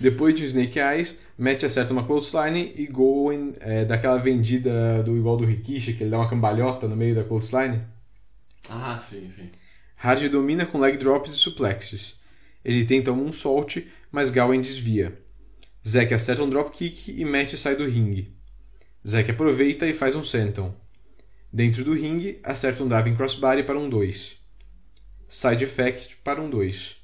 Depois 0.00 0.34
de 0.34 0.44
um 0.44 0.46
Snake 0.46 0.78
Eyes, 0.78 1.14
Matt 1.36 1.62
acerta 1.62 1.92
uma 1.92 2.06
clothesline 2.06 2.72
e 2.74 2.86
Gowen 2.86 3.52
é, 3.60 3.84
dá 3.84 3.96
aquela 3.96 4.16
vendida 4.16 5.02
do 5.02 5.14
igual 5.14 5.36
do 5.36 5.44
Rikishi, 5.44 5.92
que 5.92 6.02
ele 6.02 6.10
dá 6.10 6.16
uma 6.16 6.28
cambalhota 6.28 6.88
no 6.88 6.96
meio 6.96 7.14
da 7.14 7.22
clothesline. 7.22 7.82
Ah, 8.66 8.98
sim, 8.98 9.28
sim. 9.28 9.50
Hardy 9.96 10.30
domina 10.30 10.64
com 10.64 10.78
leg 10.78 10.96
drops 10.96 11.30
e 11.30 11.34
suplexes. 11.34 12.18
Ele 12.64 12.86
tenta 12.86 13.12
um 13.12 13.16
moonsault, 13.16 13.86
mas 14.10 14.30
Gowen 14.30 14.62
desvia. 14.62 15.18
Zack 15.86 16.14
acerta 16.14 16.42
um 16.42 16.48
dropkick 16.48 17.10
e 17.10 17.24
Matt 17.24 17.54
sai 17.56 17.76
do 17.76 17.86
ringue. 17.86 18.34
Zack 19.06 19.30
aproveita 19.30 19.86
e 19.86 19.92
faz 19.92 20.14
um 20.14 20.24
senton. 20.24 20.74
Dentro 21.52 21.84
do 21.84 21.92
ringue, 21.92 22.40
acerta 22.42 22.82
um 22.82 22.88
diving 22.88 23.16
crossbody 23.16 23.64
para 23.64 23.78
um 23.78 23.88
2. 23.88 24.36
Side 25.28 25.64
effect 25.64 26.16
para 26.24 26.40
um 26.40 26.48
2. 26.48 26.99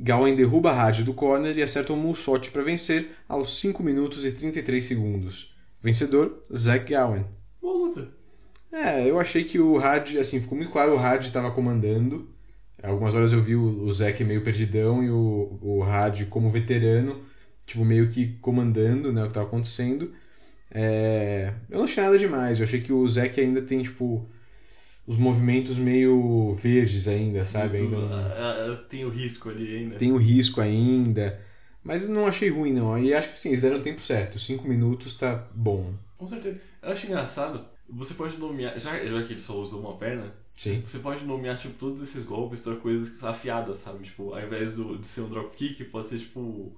Gowen 0.00 0.34
derruba 0.34 0.70
Hardy 0.70 1.02
do 1.02 1.12
corner 1.12 1.56
e 1.56 1.62
acerta 1.62 1.92
um 1.92 1.96
moonsault 1.96 2.50
para 2.50 2.62
vencer 2.62 3.10
aos 3.28 3.58
5 3.58 3.82
minutos 3.82 4.24
e 4.24 4.30
33 4.30 4.84
segundos. 4.84 5.54
Vencedor, 5.82 6.40
Zack 6.54 6.94
Gowen. 6.94 7.24
Boa 7.60 7.86
luta. 7.86 8.08
É, 8.70 9.08
eu 9.08 9.18
achei 9.18 9.44
que 9.44 9.58
o 9.58 9.76
Hard, 9.76 10.16
assim, 10.16 10.40
ficou 10.40 10.56
muito 10.56 10.70
claro 10.70 10.92
o 10.92 10.96
Hard 10.96 11.22
estava 11.24 11.50
comandando. 11.50 12.28
Algumas 12.82 13.14
horas 13.14 13.32
eu 13.32 13.42
vi 13.42 13.56
o, 13.56 13.82
o 13.82 13.92
Zack 13.92 14.22
meio 14.22 14.42
perdidão 14.42 15.02
e 15.02 15.10
o, 15.10 15.58
o 15.60 15.80
Hard 15.82 16.26
como 16.28 16.50
veterano, 16.50 17.24
tipo, 17.66 17.84
meio 17.84 18.08
que 18.08 18.34
comandando 18.40 19.12
né, 19.12 19.22
o 19.22 19.24
que 19.24 19.30
estava 19.30 19.46
acontecendo. 19.46 20.12
É, 20.70 21.52
eu 21.68 21.78
não 21.78 21.84
achei 21.84 22.02
nada 22.02 22.18
demais, 22.18 22.58
eu 22.58 22.64
achei 22.64 22.80
que 22.80 22.92
o 22.92 23.08
Zack 23.08 23.40
ainda 23.40 23.62
tem, 23.62 23.82
tipo, 23.82 24.28
os 25.08 25.16
movimentos 25.16 25.78
meio 25.78 26.54
verdes 26.62 27.08
ainda, 27.08 27.42
sabe? 27.44 27.78
Ainda 27.78 27.96
não- 27.96 28.12
Ah, 28.12 28.72
ah, 28.72 28.84
tem 28.88 29.04
o 29.06 29.08
risco 29.08 29.48
ali 29.48 29.76
ainda. 29.78 29.96
tem 29.96 30.12
o 30.12 30.18
risco 30.18 30.60
ainda. 30.60 31.40
Mas 31.82 32.06
não 32.06 32.26
achei 32.26 32.50
ruim, 32.50 32.74
não. 32.74 32.98
E 32.98 33.14
acho 33.14 33.30
que 33.30 33.38
sim, 33.38 33.48
eles 33.48 33.62
deram 33.62 33.78
o 33.78 33.82
tempo 33.82 34.00
certo. 34.02 34.38
Cinco 34.38 34.68
minutos 34.68 35.14
tá 35.16 35.48
bom. 35.54 35.94
Com 36.18 36.26
certeza. 36.26 36.60
Eu 36.82 36.90
acho 36.92 37.06
engraçado. 37.06 37.64
Você 37.88 38.12
pode 38.12 38.36
nomear. 38.36 38.78
Já, 38.78 39.02
já 39.02 39.22
que 39.22 39.32
ele 39.32 39.38
só 39.40 39.54
usou 39.58 39.80
uma 39.80 39.96
perna, 39.96 40.34
Sim. 40.52 40.82
você 40.84 40.98
pode 40.98 41.24
nomear 41.24 41.56
tipo, 41.56 41.72
todos 41.78 42.02
esses 42.02 42.22
golpes 42.24 42.60
pra 42.60 42.76
coisas 42.76 43.24
afiadas, 43.24 43.78
sabe? 43.78 44.04
Tipo, 44.04 44.34
ao 44.34 44.42
invés 44.44 44.72
do, 44.76 44.98
de 44.98 45.06
ser 45.08 45.22
um 45.22 45.30
dropkick, 45.30 45.84
pode 45.84 46.08
ser 46.08 46.18
tipo. 46.18 46.76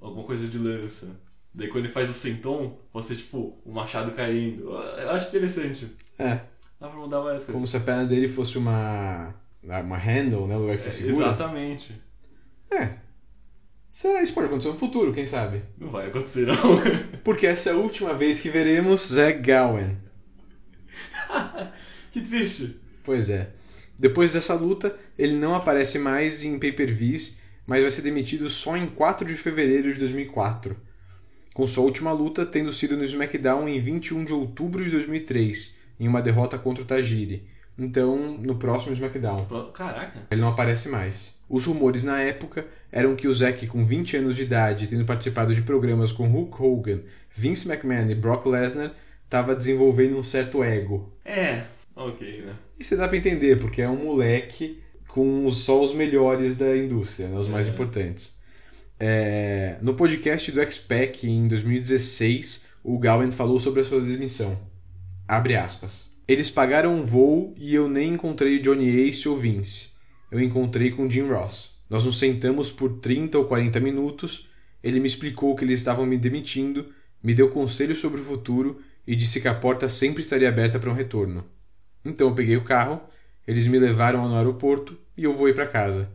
alguma 0.00 0.22
coisa 0.24 0.46
de 0.46 0.56
lança. 0.56 1.08
Daí 1.52 1.66
quando 1.66 1.86
ele 1.86 1.92
faz 1.92 2.08
o 2.08 2.12
senton, 2.12 2.78
pode 2.92 3.06
ser 3.06 3.16
tipo 3.16 3.60
um 3.66 3.72
machado 3.72 4.12
caindo. 4.12 4.70
Eu 4.70 5.10
acho 5.10 5.26
interessante. 5.26 5.88
É. 6.16 6.40
Dá 6.80 6.88
pra 6.88 6.98
mudar 6.98 7.20
várias 7.20 7.44
Como 7.44 7.58
coisas. 7.58 7.70
se 7.70 7.76
a 7.76 7.80
perna 7.80 8.04
dele 8.06 8.28
fosse 8.28 8.56
uma. 8.58 9.34
Uma 9.62 9.98
handle, 9.98 10.46
né? 10.46 10.56
O 10.56 10.60
lugar 10.60 10.76
que 10.76 10.82
você 10.82 10.90
segura. 10.90 11.26
exatamente. 11.26 12.00
É. 12.70 12.94
Isso, 13.92 14.06
é- 14.06 14.24
pode 14.32 14.46
acontecer 14.46 14.68
no 14.68 14.78
futuro, 14.78 15.12
quem 15.12 15.26
sabe? 15.26 15.62
Não 15.78 15.90
vai 15.90 16.06
acontecer, 16.08 16.46
não. 16.46 16.56
Porque 17.22 17.46
essa 17.46 17.70
é 17.70 17.72
a 17.72 17.76
última 17.76 18.14
vez 18.14 18.40
que 18.40 18.48
veremos 18.48 19.08
Zack 19.08 19.42
Gowen. 19.42 19.96
que 22.12 22.20
triste. 22.22 22.76
Pois 23.04 23.28
é. 23.28 23.50
Depois 23.98 24.32
dessa 24.32 24.54
luta, 24.54 24.96
ele 25.18 25.34
não 25.36 25.54
aparece 25.54 25.98
mais 25.98 26.42
em 26.42 26.58
pay-per-views, 26.58 27.36
mas 27.66 27.82
vai 27.82 27.90
ser 27.90 28.02
demitido 28.02 28.48
só 28.48 28.76
em 28.76 28.86
4 28.86 29.26
de 29.26 29.34
fevereiro 29.34 29.92
de 29.92 29.98
2004. 29.98 30.76
Com 31.52 31.66
sua 31.66 31.84
última 31.84 32.12
luta 32.12 32.46
tendo 32.46 32.72
sido 32.72 32.96
no 32.96 33.04
SmackDown 33.04 33.68
em 33.68 33.80
21 33.80 34.24
de 34.24 34.32
outubro 34.32 34.82
de 34.82 34.90
2003, 34.90 35.76
em 36.00 36.08
uma 36.08 36.20
derrota 36.22 36.58
contra 36.58 36.82
o 36.82 36.86
Tajiri. 36.86 37.46
Então, 37.78 38.36
no 38.38 38.56
próximo 38.56 38.92
SmackDown. 38.94 39.46
Caraca. 39.72 40.22
Ele 40.30 40.40
não 40.40 40.48
aparece 40.48 40.88
mais. 40.88 41.30
Os 41.48 41.66
rumores 41.66 42.02
na 42.04 42.20
época 42.20 42.66
eram 42.90 43.14
que 43.14 43.28
o 43.28 43.34
Zack, 43.34 43.66
com 43.66 43.84
20 43.84 44.16
anos 44.16 44.36
de 44.36 44.42
idade, 44.42 44.86
tendo 44.86 45.04
participado 45.04 45.54
de 45.54 45.62
programas 45.62 46.10
com 46.12 46.26
Hulk 46.28 46.62
Hogan, 46.62 47.00
Vince 47.34 47.68
McMahon 47.70 48.08
e 48.10 48.14
Brock 48.14 48.46
Lesnar, 48.46 48.92
estava 49.24 49.54
desenvolvendo 49.54 50.16
um 50.18 50.22
certo 50.22 50.62
ego. 50.64 51.12
É, 51.24 51.62
ok, 51.94 52.42
né? 52.42 52.54
E 52.78 52.84
você 52.84 52.96
dá 52.96 53.06
pra 53.08 53.16
entender, 53.16 53.58
porque 53.60 53.80
é 53.82 53.88
um 53.88 53.96
moleque 54.04 54.80
com 55.08 55.50
só 55.50 55.82
os 55.82 55.92
melhores 55.92 56.54
da 56.54 56.76
indústria, 56.76 57.28
né, 57.28 57.36
os 57.38 57.48
mais 57.48 57.66
É. 57.66 57.70
importantes. 57.70 58.38
É, 58.98 59.76
no 59.80 59.94
podcast 59.94 60.52
do 60.52 60.60
X-Pac 60.60 61.24
em 61.26 61.44
2016, 61.48 62.66
o 62.84 62.98
Gowen 62.98 63.30
falou 63.30 63.58
sobre 63.58 63.80
a 63.80 63.84
sua 63.84 64.00
demissão. 64.00 64.56
Abre 65.30 65.54
aspas. 65.54 66.06
Eles 66.26 66.50
pagaram 66.50 66.92
um 66.92 67.04
voo 67.04 67.54
e 67.56 67.72
eu 67.72 67.88
nem 67.88 68.14
encontrei 68.14 68.58
Johnny 68.58 68.88
Ace 69.06 69.28
ou 69.28 69.38
Vince. 69.38 69.92
Eu 70.28 70.40
encontrei 70.40 70.90
com 70.90 71.08
Jim 71.08 71.28
Ross. 71.28 71.70
Nós 71.88 72.04
nos 72.04 72.18
sentamos 72.18 72.72
por 72.72 72.98
30 72.98 73.38
ou 73.38 73.44
40 73.44 73.78
minutos. 73.78 74.48
Ele 74.82 74.98
me 74.98 75.06
explicou 75.06 75.54
que 75.54 75.64
eles 75.64 75.78
estavam 75.78 76.04
me 76.04 76.18
demitindo, 76.18 76.88
me 77.22 77.32
deu 77.32 77.48
conselhos 77.48 77.98
sobre 77.98 78.20
o 78.20 78.24
futuro 78.24 78.80
e 79.06 79.14
disse 79.14 79.40
que 79.40 79.46
a 79.46 79.54
porta 79.54 79.88
sempre 79.88 80.20
estaria 80.20 80.48
aberta 80.48 80.80
para 80.80 80.90
um 80.90 80.94
retorno. 80.94 81.44
Então 82.04 82.30
eu 82.30 82.34
peguei 82.34 82.56
o 82.56 82.64
carro, 82.64 83.00
eles 83.46 83.68
me 83.68 83.78
levaram 83.78 84.28
no 84.28 84.34
aeroporto 84.34 84.98
e 85.16 85.22
eu 85.22 85.32
voei 85.32 85.54
para 85.54 85.68
casa. 85.68 86.10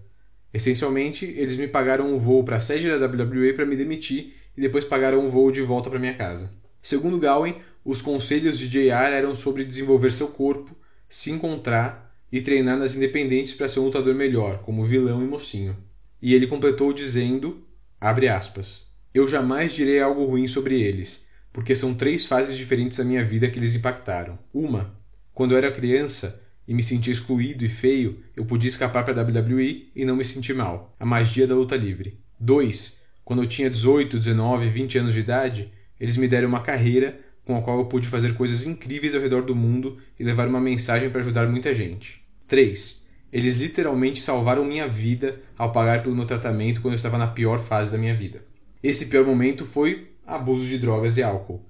Essencialmente, 0.53 1.23
eles 1.23 1.55
me 1.55 1.69
pagaram 1.69 2.13
um 2.13 2.19
voo 2.19 2.43
para 2.43 2.57
a 2.57 2.59
sede 2.59 2.89
da 2.89 3.07
WWE 3.07 3.53
para 3.53 3.65
me 3.65 3.77
demitir 3.77 4.33
e 4.57 4.59
depois 4.59 4.83
pagaram 4.83 5.25
um 5.25 5.29
voo 5.29 5.53
de 5.53 5.61
volta 5.61 5.89
para 5.89 5.99
minha 5.99 6.15
casa. 6.15 6.51
Segundo 6.81 7.17
Gowen, 7.17 7.55
os 7.85 8.01
conselhos 8.01 8.57
de 8.57 8.67
JR 8.67 9.13
eram 9.13 9.35
sobre 9.35 9.63
desenvolver 9.63 10.11
seu 10.11 10.27
corpo, 10.27 10.75
se 11.07 11.29
encontrar 11.29 12.13
e 12.31 12.41
treinar 12.41 12.75
nas 12.77 12.95
independentes 12.95 13.53
para 13.53 13.67
ser 13.67 13.79
um 13.79 13.85
lutador 13.85 14.15
melhor, 14.15 14.57
como 14.63 14.85
vilão 14.85 15.23
e 15.23 15.27
mocinho. 15.27 15.77
E 16.19 16.33
ele 16.33 16.47
completou 16.47 16.91
dizendo, 16.91 17.63
aspas, 18.01 18.83
eu 19.13 19.27
jamais 19.27 19.71
direi 19.71 20.01
algo 20.01 20.25
ruim 20.25 20.47
sobre 20.47 20.81
eles, 20.81 21.23
porque 21.53 21.75
são 21.75 21.93
três 21.93 22.25
fases 22.25 22.57
diferentes 22.57 22.97
da 22.97 23.03
minha 23.03 23.23
vida 23.23 23.47
que 23.47 23.59
eles 23.59 23.75
impactaram. 23.75 24.39
Uma, 24.51 24.93
quando 25.31 25.51
eu 25.51 25.57
era 25.57 25.71
criança, 25.71 26.41
e 26.67 26.73
me 26.73 26.81
sentia 26.81 27.13
excluído 27.13 27.63
e 27.63 27.69
feio, 27.69 28.19
eu 28.35 28.43
podia 28.45 28.67
escapar 28.67 29.05
para 29.05 29.21
a 29.21 29.23
WWE 29.23 29.91
e 29.95 30.03
não 30.03 30.15
me 30.15 30.25
sentir 30.25 30.53
mal. 30.53 30.95
A 30.99 31.05
magia 31.05 31.45
da 31.45 31.53
luta 31.53 31.75
livre. 31.75 32.17
2. 32.39 32.97
Quando 33.23 33.43
eu 33.43 33.47
tinha 33.47 33.69
18, 33.69 34.17
19, 34.17 34.67
20 34.69 34.97
anos 34.97 35.13
de 35.13 35.19
idade, 35.19 35.71
eles 35.99 36.17
me 36.17 36.27
deram 36.27 36.49
uma 36.49 36.61
carreira 36.61 37.19
com 37.45 37.55
a 37.55 37.61
qual 37.61 37.77
eu 37.77 37.85
pude 37.85 38.07
fazer 38.07 38.33
coisas 38.33 38.65
incríveis 38.65 39.13
ao 39.13 39.21
redor 39.21 39.43
do 39.43 39.55
mundo 39.55 39.97
e 40.19 40.23
levar 40.23 40.47
uma 40.47 40.59
mensagem 40.59 41.09
para 41.09 41.21
ajudar 41.21 41.47
muita 41.47 41.73
gente. 41.73 42.21
3. 42.47 43.05
Eles 43.31 43.55
literalmente 43.55 44.19
salvaram 44.19 44.65
minha 44.65 44.87
vida 44.87 45.41
ao 45.57 45.71
pagar 45.71 46.01
pelo 46.01 46.15
meu 46.15 46.25
tratamento 46.25 46.81
quando 46.81 46.93
eu 46.93 46.97
estava 46.97 47.17
na 47.17 47.27
pior 47.27 47.59
fase 47.59 47.91
da 47.91 47.97
minha 47.97 48.15
vida. 48.15 48.43
Esse 48.81 49.05
pior 49.05 49.25
momento 49.25 49.65
foi 49.65 50.07
abuso 50.25 50.65
de 50.65 50.77
drogas 50.77 51.17
e 51.17 51.23
álcool. 51.23 51.63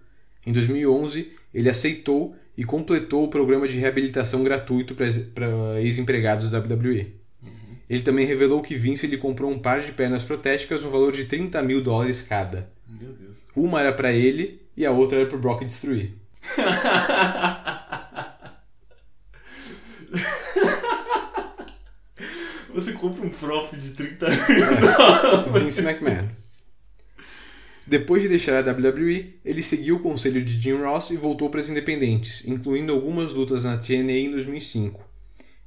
Em 0.45 0.53
2011, 0.53 1.31
ele 1.53 1.69
aceitou 1.69 2.35
e 2.57 2.63
completou 2.63 3.23
o 3.23 3.29
programa 3.29 3.67
de 3.67 3.77
reabilitação 3.79 4.43
gratuito 4.43 4.95
para 4.95 5.81
ex-empregados 5.81 6.51
da 6.51 6.59
WWE. 6.59 7.13
Ele 7.89 8.01
também 8.01 8.25
revelou 8.25 8.61
que 8.61 8.75
Vince 8.75 9.07
lhe 9.07 9.17
comprou 9.17 9.51
um 9.51 9.59
par 9.59 9.81
de 9.81 9.91
pernas 9.91 10.23
protéticas 10.23 10.81
no 10.81 10.89
valor 10.89 11.11
de 11.11 11.25
30 11.25 11.61
mil 11.61 11.81
dólares 11.81 12.21
cada. 12.21 12.69
Uma 13.55 13.81
era 13.81 13.93
para 13.93 14.11
ele 14.11 14.64
e 14.75 14.85
a 14.85 14.91
outra 14.91 15.19
era 15.19 15.29
pro 15.29 15.37
Brock 15.37 15.63
destruir. 15.63 16.13
Você 22.73 22.91
compra 22.91 23.25
um 23.25 23.29
prof 23.29 23.75
de 23.77 23.91
30 23.91 24.29
mil 24.29 24.37
dólares. 24.97 25.63
Vince 25.63 25.81
McMahon. 25.81 26.27
Depois 27.87 28.21
de 28.21 28.27
deixar 28.27 28.57
a 28.57 28.71
WWE, 28.71 29.35
ele 29.45 29.61
seguiu 29.61 29.97
o 29.97 29.99
conselho 29.99 30.43
de 30.43 30.59
Jim 30.59 30.81
Ross 30.81 31.11
e 31.11 31.17
voltou 31.17 31.49
para 31.49 31.59
as 31.59 31.69
independentes, 31.69 32.43
incluindo 32.45 32.91
algumas 32.91 33.31
lutas 33.31 33.63
na 33.63 33.77
TNA 33.77 34.11
em 34.11 34.31
2005. 34.31 35.07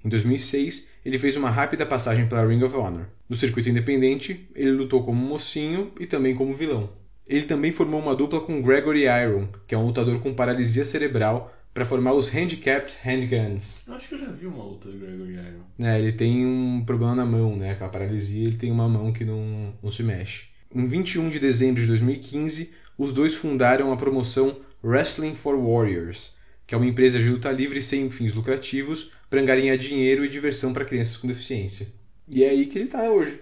Em 0.05 0.09
2006, 0.09 0.89
ele 1.05 1.19
fez 1.19 1.37
uma 1.37 1.49
rápida 1.49 1.87
passagem 1.87 2.29
pela 2.29 2.47
Ring 2.47 2.63
of 2.63 2.77
Honor. 2.77 3.07
No 3.29 3.37
circuito 3.37 3.69
independente, 3.69 4.49
ele 4.55 4.73
lutou 4.73 5.05
como 5.05 5.25
mocinho 5.25 5.93
e 5.99 6.07
também 6.07 6.35
como 6.35 6.55
vilão. 6.55 6.91
Ele 7.29 7.43
também 7.43 7.71
formou 7.71 8.01
uma 8.01 8.17
dupla 8.17 8.41
com 8.41 8.63
Gregory 8.63 9.03
Iron, 9.03 9.49
que 9.67 9.75
é 9.75 9.79
um 9.79 9.87
lutador 9.87 10.19
com 10.21 10.33
paralisia 10.33 10.85
cerebral, 10.85 11.55
para 11.75 11.85
formar 11.85 12.15
os 12.15 12.29
Handicapped 12.29 12.97
Handguns. 13.05 13.87
Eu 13.87 13.95
acho 13.95 14.09
que 14.09 14.15
eu 14.15 14.19
já 14.19 14.31
vi 14.33 14.47
uma 14.47 14.65
luta 14.65 14.89
do 14.89 14.99
Gregory 14.99 15.35
Iron. 15.35 15.87
É, 15.87 15.99
ele 15.99 16.13
tem 16.13 16.45
um 16.45 16.83
problema 16.85 17.15
na 17.15 17.27
mão, 17.27 17.55
né? 17.55 17.75
Com 17.75 17.85
a 17.85 17.89
paralisia, 17.89 18.43
ele 18.43 18.57
tem 18.57 18.73
uma 18.73 18.89
mão 18.89 19.13
que 19.13 19.25
não, 19.25 19.75
não 19.83 19.91
se 19.91 20.03
mexe. 20.03 20.47
Em 20.75 20.87
21 20.87 21.29
de 21.29 21.39
dezembro 21.39 21.81
de 21.81 21.87
2015, 21.87 22.73
os 22.97 23.13
dois 23.13 23.35
fundaram 23.35 23.93
a 23.93 23.97
promoção 23.97 24.57
Wrestling 24.83 25.35
for 25.35 25.57
Warriors, 25.57 26.33
que 26.67 26.75
é 26.75 26.79
uma 26.79 26.87
empresa 26.87 27.19
de 27.19 27.29
luta 27.29 27.51
livre 27.53 27.81
sem 27.81 28.11
fins 28.11 28.33
lucrativos 28.35 29.13
para 29.31 29.41
angariar 29.41 29.77
dinheiro 29.77 30.25
e 30.25 30.29
diversão 30.29 30.73
para 30.73 30.85
crianças 30.85 31.17
com 31.17 31.29
deficiência. 31.29 31.89
E 32.29 32.43
é 32.43 32.51
aí 32.51 32.67
que 32.67 32.79
ele 32.79 32.87
está 32.87 33.09
hoje. 33.11 33.41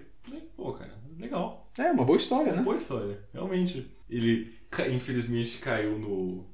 Pô, 0.55 0.73
cara, 0.73 0.93
legal. 1.19 1.66
É, 1.79 1.91
uma 1.91 2.03
boa 2.05 2.17
história, 2.17 2.51
Uma 2.51 2.57
né? 2.57 2.63
boa 2.63 2.77
história, 2.77 3.23
realmente. 3.33 3.91
Ele, 4.09 4.53
infelizmente, 4.93 5.57
caiu 5.59 5.97
no, 5.99 6.45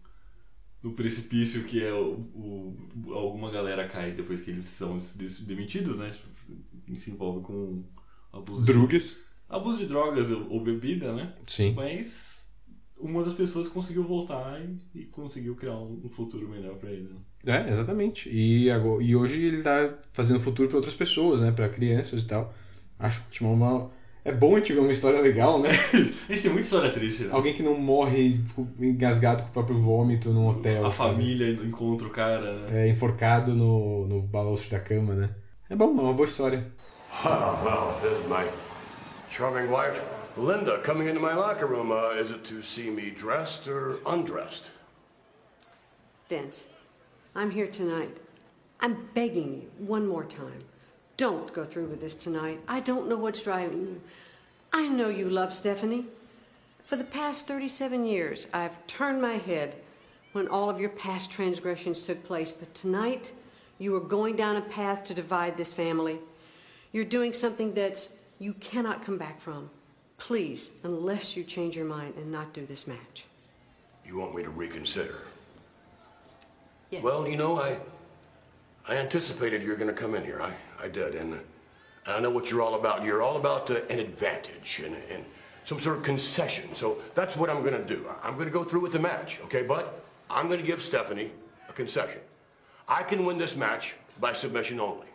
no 0.82 0.92
precipício 0.94 1.64
que 1.64 1.84
é 1.84 1.94
o, 1.94 2.14
o- 2.36 3.14
alguma 3.14 3.52
galera 3.52 3.88
cai 3.88 4.12
depois 4.12 4.42
que 4.42 4.52
eles 4.52 4.66
são 4.66 4.98
demitidos, 5.42 5.98
né? 5.98 6.10
Tipo, 6.12 6.96
se 6.96 7.12
envolve 7.12 7.42
com 7.42 7.84
abuso 8.32 8.66
Drugas. 8.66 9.04
de, 9.12 9.16
abuso 9.50 9.78
de 9.80 9.86
drogas 9.86 10.30
ou, 10.32 10.62
bebida, 10.62 11.14
né? 11.14 11.34
Sim. 11.48 11.74
Mas 11.74 12.52
uma 12.98 13.24
das 13.24 13.34
pessoas 13.34 13.68
conseguiu 13.68 14.04
voltar 14.04 14.62
e, 14.62 15.00
e 15.02 15.06
conseguiu 15.06 15.56
criar 15.56 15.78
um, 15.78 16.02
um 16.06 16.10
futuro 16.10 16.48
melhor 16.50 16.76
pra 16.76 16.92
ele. 16.92 17.10
Né? 17.44 17.66
É, 17.68 17.72
exatamente. 17.74 18.30
E, 18.30 18.70
agora, 18.72 19.04
e 19.04 19.16
hoje 19.16 19.42
ele 19.46 19.58
está 19.58 19.94
fazendo 20.12 20.40
futuro 20.40 20.68
para 20.68 20.78
outras 20.78 20.96
pessoas, 20.96 21.42
né? 21.42 21.52
Para 21.52 21.70
crianças 21.70 22.24
e 22.24 22.28
tal. 22.28 22.54
Acho 23.00 23.22
ótimo. 23.28 23.52
Uma... 23.54 23.92
É 24.26 24.32
bom 24.32 24.56
a 24.56 24.60
gente 24.60 24.72
ver 24.72 24.80
uma 24.80 24.92
história 24.92 25.20
legal, 25.20 25.60
né? 25.60 25.72
A 25.94 26.32
gente 26.32 26.44
tem 26.44 26.52
muita 26.52 26.62
história 26.62 26.90
triste, 26.92 27.24
né? 27.24 27.30
Alguém 27.34 27.54
que 27.54 27.62
não 27.62 27.76
morre 27.78 28.38
tipo, 28.38 28.68
engasgado 28.80 29.44
com 29.44 29.50
o 29.50 29.52
próprio 29.52 29.82
vômito 29.82 30.30
num 30.30 30.48
hotel. 30.48 30.86
A 30.86 30.92
sabe? 30.92 31.12
família 31.12 31.52
encontra 31.52 32.08
o 32.08 32.10
cara, 32.10 32.54
né? 32.54 32.86
É, 32.86 32.90
enforcado 32.90 33.54
no, 33.54 34.08
no 34.08 34.22
balanço 34.22 34.70
da 34.72 34.80
cama, 34.80 35.14
né? 35.14 35.30
É 35.70 35.76
bom, 35.76 35.88
é 35.88 36.02
uma 36.02 36.14
boa 36.14 36.26
história. 36.26 36.72
Ah, 37.12 37.60
well, 37.66 37.94
there's 38.02 38.26
my 38.30 38.50
charming 39.30 39.70
wife, 39.70 40.02
Linda, 40.38 40.80
coming 40.80 41.10
into 41.10 41.20
my 41.20 41.34
locker 41.34 41.68
room. 41.68 41.92
Uh, 41.92 42.18
is 42.18 42.32
it 42.32 42.44
to 42.46 42.62
see 42.62 42.90
me 42.90 43.12
dressed 43.12 43.68
or 43.68 44.00
undressed? 44.06 44.72
Vince, 46.30 46.64
I'm 47.36 47.52
here 47.52 47.68
tonight. 47.68 48.18
I'm 48.80 49.10
begging 49.14 49.54
you 49.54 49.86
one 49.86 50.08
more 50.08 50.24
time. 50.24 50.60
Don't 51.18 51.54
go 51.54 51.64
through 51.64 51.88
with 51.88 52.02
this 52.02 52.16
tonight. 52.16 52.60
I 52.68 52.80
don't 52.80 53.08
know 53.08 53.18
what's 53.18 53.44
driving 53.44 53.82
you. 53.82 54.02
I 54.72 54.88
know 54.88 55.10
you 55.10 55.30
love 55.30 55.54
Stephanie. 55.54 56.06
For 56.84 56.96
the 56.96 57.04
past 57.04 57.48
37 57.48 58.06
years, 58.06 58.48
I've 58.54 58.86
turned 58.88 59.22
my 59.22 59.36
head 59.36 59.76
when 60.32 60.48
all 60.48 60.70
of 60.70 60.80
your 60.80 60.90
past 60.90 61.32
transgressions 61.32 62.02
took 62.02 62.24
place, 62.26 62.52
but 62.52 62.74
tonight 62.74 63.32
you 63.78 63.96
are 63.96 64.00
going 64.00 64.36
down 64.36 64.56
a 64.56 64.62
path 64.62 65.06
to 65.06 65.14
divide 65.14 65.56
this 65.56 65.74
family. 65.74 66.18
You're 66.92 67.06
doing 67.06 67.34
something 67.34 67.74
that's 67.74 68.26
you 68.40 68.54
cannot 68.56 69.06
come 69.06 69.18
back 69.18 69.40
from. 69.40 69.70
Please, 70.18 70.72
unless 70.84 71.38
you 71.38 71.44
change 71.44 71.76
your 71.76 71.86
mind 71.86 72.16
and 72.18 72.32
not 72.32 72.54
do 72.54 72.66
this 72.66 72.88
match. 72.88 73.26
You 74.06 74.18
want 74.18 74.36
me 74.36 74.44
to 74.44 74.50
reconsider? 74.50 75.28
Yes. 76.90 77.04
Well, 77.04 77.28
you 77.28 77.38
know, 77.38 77.60
I 77.60 77.80
I 78.88 78.98
anticipated 78.98 79.64
you 79.64 79.70
were 79.70 79.76
going 79.76 79.94
to 79.94 80.00
come 80.00 80.14
in 80.14 80.24
here. 80.24 80.42
I, 80.42 80.52
I 80.84 80.90
did, 80.90 81.16
and, 81.16 81.34
and 81.34 81.42
I 82.06 82.20
know 82.20 82.30
what 82.30 82.52
you're 82.52 82.62
all 82.62 82.76
about. 82.76 83.06
You're 83.06 83.22
all 83.22 83.38
about 83.38 83.72
uh, 83.72 83.80
an 83.90 84.00
advantage 84.00 84.82
and, 84.86 84.96
and 85.10 85.24
some 85.64 85.80
sort 85.80 85.98
of 85.98 86.04
concession. 86.04 86.74
So 86.74 86.98
that's 87.16 87.38
what 87.38 87.50
I'm 87.50 87.62
going 87.62 87.74
to 87.74 87.96
do. 87.96 88.06
I'm 88.22 88.34
going 88.34 88.48
to 88.48 88.54
go 88.54 88.64
through 88.64 88.82
with 88.82 88.92
the 88.92 89.00
match, 89.00 89.40
okay? 89.46 89.64
But 89.64 90.04
I'm 90.30 90.48
going 90.48 90.60
to 90.60 90.66
give 90.66 90.82
Stephanie 90.82 91.32
a 91.70 91.74
concession. 91.74 92.20
I 92.88 93.04
can 93.04 93.24
win 93.24 93.38
this 93.38 93.56
match 93.56 93.96
by 94.20 94.34
submission 94.34 94.82
only. 94.82 95.08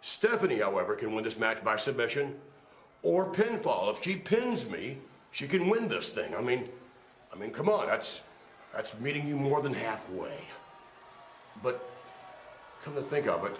Stephanie, 0.00 0.60
however, 0.60 0.94
can 0.94 1.12
win 1.12 1.24
this 1.24 1.36
match 1.36 1.64
by 1.64 1.76
submission 1.76 2.36
or 3.02 3.32
pinfall. 3.32 3.90
If 3.90 4.02
she 4.04 4.14
pins 4.14 4.68
me, 4.68 4.98
she 5.32 5.48
can 5.48 5.68
win 5.68 5.88
this 5.88 6.10
thing. 6.10 6.36
I 6.36 6.40
mean, 6.40 6.68
I 7.32 7.36
mean, 7.36 7.50
come 7.50 7.68
on, 7.68 7.88
that's 7.88 8.20
that's 8.72 8.96
meeting 9.00 9.26
you 9.26 9.36
more 9.36 9.60
than 9.60 9.74
halfway. 9.74 10.38
But 11.62 11.84
come 12.82 12.94
to 12.94 13.02
think 13.02 13.26
of 13.26 13.44
it, 13.44 13.56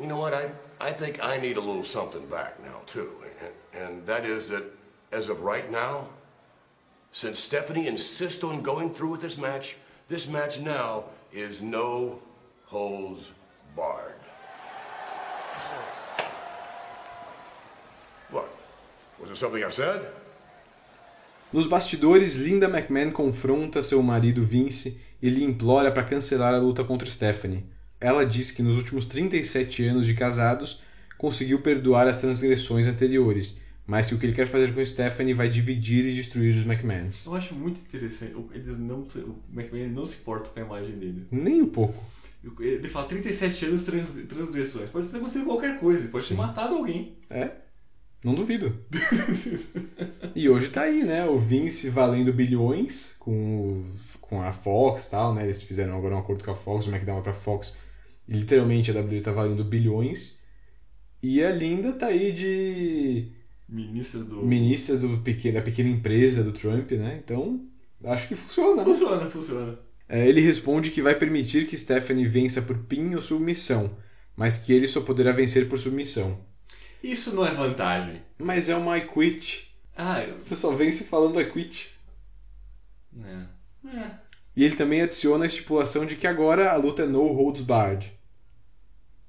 you 0.00 0.06
know 0.06 0.16
what? 0.16 0.34
I, 0.34 0.50
I 0.80 0.92
think 0.92 1.22
I 1.22 1.38
need 1.38 1.56
a 1.56 1.60
little 1.60 1.84
something 1.84 2.26
back 2.26 2.62
now, 2.64 2.80
too. 2.86 3.10
And, 3.40 3.82
and 3.82 4.06
that 4.06 4.24
is 4.24 4.48
that 4.48 4.64
as 5.12 5.28
of 5.28 5.40
right 5.40 5.70
now, 5.70 6.08
since 7.10 7.38
Stephanie 7.38 7.86
insists 7.86 8.44
on 8.44 8.62
going 8.62 8.90
through 8.90 9.10
with 9.10 9.20
this 9.20 9.38
match, 9.38 9.76
this 10.08 10.28
match 10.28 10.60
now 10.60 11.04
is 11.32 11.62
no 11.62 12.20
holes 12.66 13.32
barred. 13.74 14.14
What? 18.30 18.48
Was 19.20 19.30
it 19.30 19.36
something 19.36 19.64
I 19.64 19.70
said? 19.70 20.06
Nos 21.50 21.66
bastidores, 21.66 22.36
Linda 22.36 22.68
McMahon 22.68 23.10
confronta 23.10 23.82
seu 23.82 24.02
marido 24.02 24.44
Vince 24.44 25.00
e 25.20 25.30
lhe 25.30 25.42
implora 25.42 25.90
para 25.90 26.04
cancelar 26.04 26.54
a 26.54 26.58
luta 26.58 26.84
contra 26.84 27.08
Stephanie. 27.08 27.64
Ela 28.00 28.24
diz 28.24 28.50
que 28.50 28.62
nos 28.62 28.76
últimos 28.76 29.04
37 29.06 29.84
anos 29.84 30.06
de 30.06 30.14
casados 30.14 30.80
conseguiu 31.16 31.60
perdoar 31.60 32.06
as 32.06 32.20
transgressões 32.20 32.86
anteriores, 32.86 33.60
mas 33.86 34.06
que 34.06 34.14
o 34.14 34.18
que 34.18 34.26
ele 34.26 34.34
quer 34.34 34.46
fazer 34.46 34.72
com 34.72 34.84
Stephanie 34.84 35.34
vai 35.34 35.48
dividir 35.48 36.04
e 36.04 36.14
destruir 36.14 36.50
os 36.56 36.64
McMahons. 36.66 37.26
Eu 37.26 37.34
acho 37.34 37.54
muito 37.54 37.80
interessante. 37.80 38.34
o- 38.34 38.48
Eles 38.54 38.78
não, 38.78 39.00
o 39.00 39.36
McMahon 39.52 39.88
não 39.88 40.06
se 40.06 40.16
importa 40.16 40.50
com 40.50 40.60
a 40.60 40.62
imagem 40.62 40.96
dele. 40.98 41.26
Nem 41.30 41.60
um 41.62 41.68
pouco. 41.68 42.02
Ele 42.60 42.86
fala 42.86 43.06
37 43.08 43.64
anos 43.66 43.82
trans, 43.82 44.10
transgressões. 44.28 44.88
Pode 44.90 45.08
ter 45.08 45.16
acontecido 45.16 45.44
qualquer 45.44 45.80
coisa, 45.80 46.02
ele 46.02 46.08
pode 46.08 46.28
ter 46.28 46.34
matado 46.34 46.76
alguém. 46.76 47.16
É, 47.30 47.50
não 48.22 48.32
duvido. 48.34 48.78
e 50.34 50.48
hoje 50.48 50.68
tá 50.70 50.82
aí, 50.82 51.02
né? 51.02 51.24
O 51.26 51.38
Vince 51.38 51.90
valendo 51.90 52.32
bilhões 52.32 53.12
com, 53.18 53.32
o- 53.32 53.86
com 54.20 54.40
a 54.40 54.52
Fox 54.52 55.06
e 55.06 55.10
tal, 55.10 55.34
né? 55.34 55.44
Eles 55.44 55.60
fizeram 55.60 55.96
agora 55.96 56.14
um 56.14 56.18
acordo 56.18 56.44
com 56.44 56.50
a 56.52 56.54
Fox, 56.54 56.86
o 56.86 56.90
vai 56.90 57.00
pra 57.22 57.32
Fox. 57.32 57.76
Literalmente 58.28 58.90
a 58.90 59.00
WWE 59.00 59.20
tá 59.20 59.32
valendo 59.32 59.64
bilhões. 59.64 60.38
E 61.22 61.42
a 61.42 61.50
Linda 61.50 61.92
tá 61.92 62.08
aí 62.08 62.32
de 62.32 63.32
Ministra 63.68 64.20
do. 64.24 64.46
ministra 64.46 64.96
do 64.96 65.18
pequeno, 65.18 65.56
da 65.56 65.62
pequena 65.62 65.90
empresa 65.90 66.42
do 66.42 66.52
Trump, 66.52 66.90
né? 66.92 67.20
Então, 67.22 67.66
acho 68.04 68.26
que 68.26 68.34
funciona, 68.34 68.76
né? 68.76 68.84
Funciona, 68.84 69.30
funciona. 69.30 69.78
É, 70.08 70.26
ele 70.26 70.40
responde 70.40 70.90
que 70.90 71.02
vai 71.02 71.14
permitir 71.14 71.66
que 71.66 71.76
Stephanie 71.76 72.26
vença 72.26 72.62
por 72.62 72.78
pin 72.84 73.14
ou 73.14 73.20
submissão, 73.20 73.94
mas 74.34 74.56
que 74.56 74.72
ele 74.72 74.88
só 74.88 75.02
poderá 75.02 75.32
vencer 75.32 75.68
por 75.68 75.78
submissão. 75.78 76.38
Isso 77.02 77.34
não 77.34 77.44
é 77.44 77.50
vantagem. 77.50 78.22
Mas 78.38 78.70
é 78.70 78.74
uma 78.74 78.96
I 78.96 79.06
quit. 79.06 79.70
Ah, 79.94 80.22
eu. 80.22 80.40
Você 80.40 80.56
só 80.56 80.74
vence 80.74 81.04
falando 81.04 81.38
I 81.38 81.50
quit. 81.50 81.90
É. 83.22 83.88
É. 83.98 84.10
E 84.56 84.64
ele 84.64 84.76
também 84.76 85.02
adiciona 85.02 85.44
a 85.44 85.46
estipulação 85.46 86.06
de 86.06 86.16
que 86.16 86.26
agora 86.26 86.72
a 86.72 86.76
luta 86.76 87.02
é 87.02 87.06
no 87.06 87.26
holds 87.32 87.62
barred. 87.62 88.10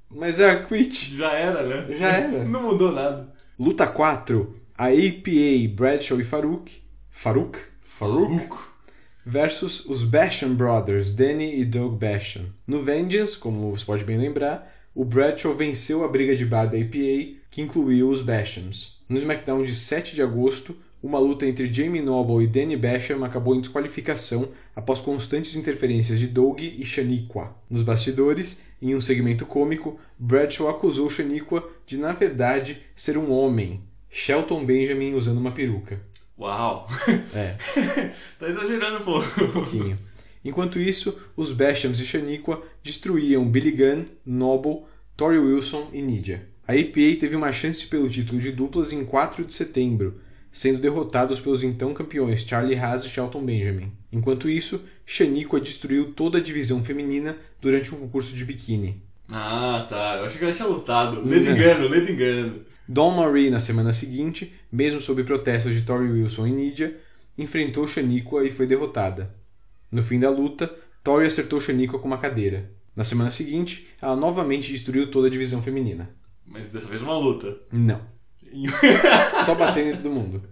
Mas 0.10 0.39
é 0.39 0.53
I 0.53 0.66
quit. 0.66 1.16
Já 1.16 1.34
era, 1.34 1.64
né? 1.64 1.95
Já 1.97 2.07
era. 2.07 2.43
Não 2.45 2.64
mudou 2.64 2.91
nada. 2.91 3.32
Luta 3.57 3.86
4. 3.86 4.55
A 4.78 4.86
APA, 4.86 5.76
Bradshaw 5.76 6.20
e 6.20 6.24
Farouk. 6.24 6.72
Farouk? 7.10 7.60
Farouk? 7.84 8.57
Versus 9.26 9.86
os 9.86 10.03
Basham 10.03 10.55
Brothers, 10.55 11.14
Danny 11.14 11.60
e 11.60 11.66
Doug 11.66 11.99
Basham. 11.99 12.45
No 12.66 12.82
Vengeance, 12.82 13.38
como 13.38 13.76
você 13.76 13.86
pode 13.86 14.03
bem 14.03 14.18
lembrar, 14.18 14.74
o 14.95 15.05
Bradshaw 15.05 15.53
venceu 15.53 16.03
a 16.03 16.07
briga 16.07 16.36
de 16.36 16.45
bar 16.45 16.66
da 16.66 16.78
APA, 16.78 17.38
que 17.51 17.62
incluiu 17.62 18.10
os 18.10 18.22
Bashams. 18.22 18.97
No 19.07 19.18
SmackDown 19.18 19.64
de 19.64 19.76
7 19.76 20.16
de 20.16 20.22
agosto, 20.22 20.76
uma 21.01 21.20
luta 21.20 21.45
entre 21.45 21.72
Jamie 21.72 22.01
Noble 22.01 22.43
e 22.43 22.47
Danny 22.47 22.76
Basham 22.76 23.24
acabou 23.24 23.55
em 23.55 23.62
desqualificação 23.62 24.49
após 24.76 24.99
constantes 24.99 25.55
interferências 25.55 26.20
de 26.20 26.28
Doug 26.28 26.62
e 26.62 26.84
Shaniqua. 26.84 27.55
Nos 27.70 27.84
bastidores, 27.84 28.62
em 28.82 28.95
um 28.95 29.01
segmento 29.01 29.45
cômico, 29.45 29.99
Bradshaw 30.17 30.69
acusou 30.69 31.09
Shaniqua 31.09 31.67
de, 31.86 31.97
na 31.97 32.13
verdade, 32.13 32.82
ser 32.95 33.17
um 33.17 33.32
homem, 33.32 33.82
Shelton 34.09 34.65
Benjamin 34.65 35.13
usando 35.13 35.38
uma 35.38 35.51
peruca. 35.51 36.01
Uau! 36.38 36.88
É, 37.34 37.57
tá 38.39 38.47
exagerando 38.47 38.99
um 38.99 39.03
pouco. 39.03 39.43
um 39.43 39.51
pouquinho. 39.51 39.99
Enquanto 40.43 40.80
isso, 40.80 41.19
os 41.36 41.51
Bashams 41.51 41.99
e 41.99 42.05
Shaniqua 42.05 42.61
destruíam 42.82 43.45
Billy 43.49 43.71
Gunn, 43.71 44.05
Noble, 44.25 44.84
Tori 45.17 45.38
Wilson 45.38 45.89
e 45.91 46.01
Nidia. 46.01 46.47
A 46.65 46.73
APA 46.73 47.19
teve 47.19 47.36
uma 47.36 47.51
chance 47.51 47.86
pelo 47.86 48.09
título 48.09 48.39
de 48.39 48.51
duplas 48.51 48.93
em 48.93 49.03
4 49.03 49.43
de 49.43 49.53
setembro, 49.53 50.21
sendo 50.52 50.80
derrotados 50.80 51.39
pelos 51.39 51.64
então 51.64 51.93
campeões 51.93 52.41
Charlie 52.41 52.78
Haas 52.78 53.04
e 53.04 53.10
Shelton 53.10 53.43
Benjamin. 53.43 53.91
Enquanto 54.12 54.50
isso, 54.50 54.84
Shaniqua 55.06 55.60
destruiu 55.60 56.14
toda 56.14 56.38
a 56.38 56.41
divisão 56.41 56.84
feminina 56.84 57.38
durante 57.62 57.93
um 57.93 58.00
concurso 58.00 58.36
de 58.36 58.45
biquíni. 58.45 59.04
Ah, 59.30 59.86
tá. 59.88 60.18
Eu 60.18 60.26
achei 60.26 60.38
que 60.39 60.43
ela 60.43 60.54
tinha 60.54 60.68
lutado. 60.68 61.22
Ledo 61.22 61.52
engano, 61.52 61.88
ledo 61.88 62.12
engano. 62.12 62.62
Dawn 62.88 63.12
Marie, 63.12 63.52
na 63.52 63.60
semana 63.60 63.93
seguinte, 63.93 64.52
mesmo 64.72 65.00
sob 65.00 65.24
protestos 65.24 65.76
de 65.76 65.84
Tori 65.84 66.12
Wilson 66.12 66.47
e 66.47 66.52
Nidia, 66.52 67.00
enfrentou 67.38 67.86
Shaniqua 67.86 68.43
e 68.43 68.52
foi 68.52 68.66
derrotada. 68.66 69.36
No 69.91 70.02
fim 70.02 70.20
da 70.20 70.30
luta, 70.30 70.74
Tori 71.04 71.28
acertou 71.28 71.60
Shaniqua 71.60 72.00
com 72.00 72.08
uma 72.08 72.18
cadeira. 72.18 72.72
Na 72.95 73.04
semana 73.04 73.30
seguinte, 73.30 73.88
ela 74.02 74.16
novamente 74.16 74.72
destruiu 74.72 75.12
toda 75.12 75.28
a 75.28 75.30
divisão 75.30 75.62
feminina. 75.62 76.10
Mas 76.45 76.70
dessa 76.70 76.88
vez 76.88 77.02
uma 77.02 77.18
luta. 77.18 77.56
Não. 77.72 78.02
Só 79.45 79.56
batendo 79.56 79.89
em 79.89 79.95
todo 79.95 80.10
mundo. 80.10 80.43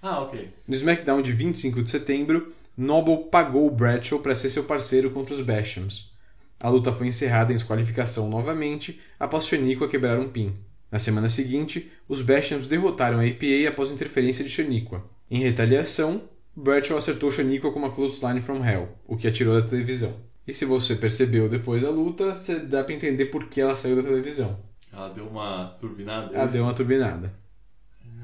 ah, 0.00 0.20
ok. 0.20 0.50
No 0.66 0.74
SmackDown 0.74 1.22
de 1.22 1.32
25 1.32 1.82
de 1.82 1.90
setembro, 1.90 2.52
Noble 2.76 3.28
pagou 3.30 3.70
Bradshaw 3.70 4.18
para 4.18 4.34
ser 4.34 4.50
seu 4.50 4.64
parceiro 4.64 5.10
contra 5.10 5.34
os 5.34 5.42
Bashams. 5.42 6.10
A 6.58 6.68
luta 6.68 6.92
foi 6.92 7.08
encerrada 7.08 7.52
em 7.52 7.56
desqualificação 7.56 8.28
novamente 8.30 9.00
após 9.18 9.46
Shaniqua 9.46 9.88
quebrar 9.88 10.18
um 10.18 10.28
pin. 10.28 10.54
Na 10.90 10.98
semana 10.98 11.28
seguinte, 11.28 11.90
os 12.08 12.22
Bashams 12.22 12.68
derrotaram 12.68 13.18
a 13.18 13.24
APA 13.24 13.68
após 13.68 13.90
interferência 13.90 14.44
de 14.44 14.50
Shaniqua. 14.50 15.02
Em 15.30 15.40
retaliação, 15.40 16.22
Bradshaw 16.54 16.98
acertou 16.98 17.30
Shaniqua 17.30 17.72
com 17.72 17.78
uma 17.78 17.90
clothesline 17.90 18.40
from 18.40 18.64
hell, 18.64 18.88
o 19.06 19.16
que 19.16 19.26
a 19.26 19.32
tirou 19.32 19.60
da 19.60 19.66
televisão. 19.66 20.14
E 20.46 20.52
se 20.52 20.64
você 20.64 20.94
percebeu 20.94 21.48
depois 21.48 21.82
da 21.82 21.90
luta, 21.90 22.34
você 22.34 22.58
dá 22.58 22.84
pra 22.84 22.94
entender 22.94 23.26
por 23.26 23.46
que 23.46 23.60
ela 23.60 23.74
saiu 23.74 23.96
da 23.96 24.02
televisão. 24.02 24.58
Ela 24.92 25.08
deu 25.08 25.26
uma 25.26 25.76
turbinada. 25.80 26.32
é 26.34 26.36
Ela 26.36 26.44
isso? 26.44 26.52
deu 26.54 26.64
uma 26.64 26.74
turbinada. 26.74 27.32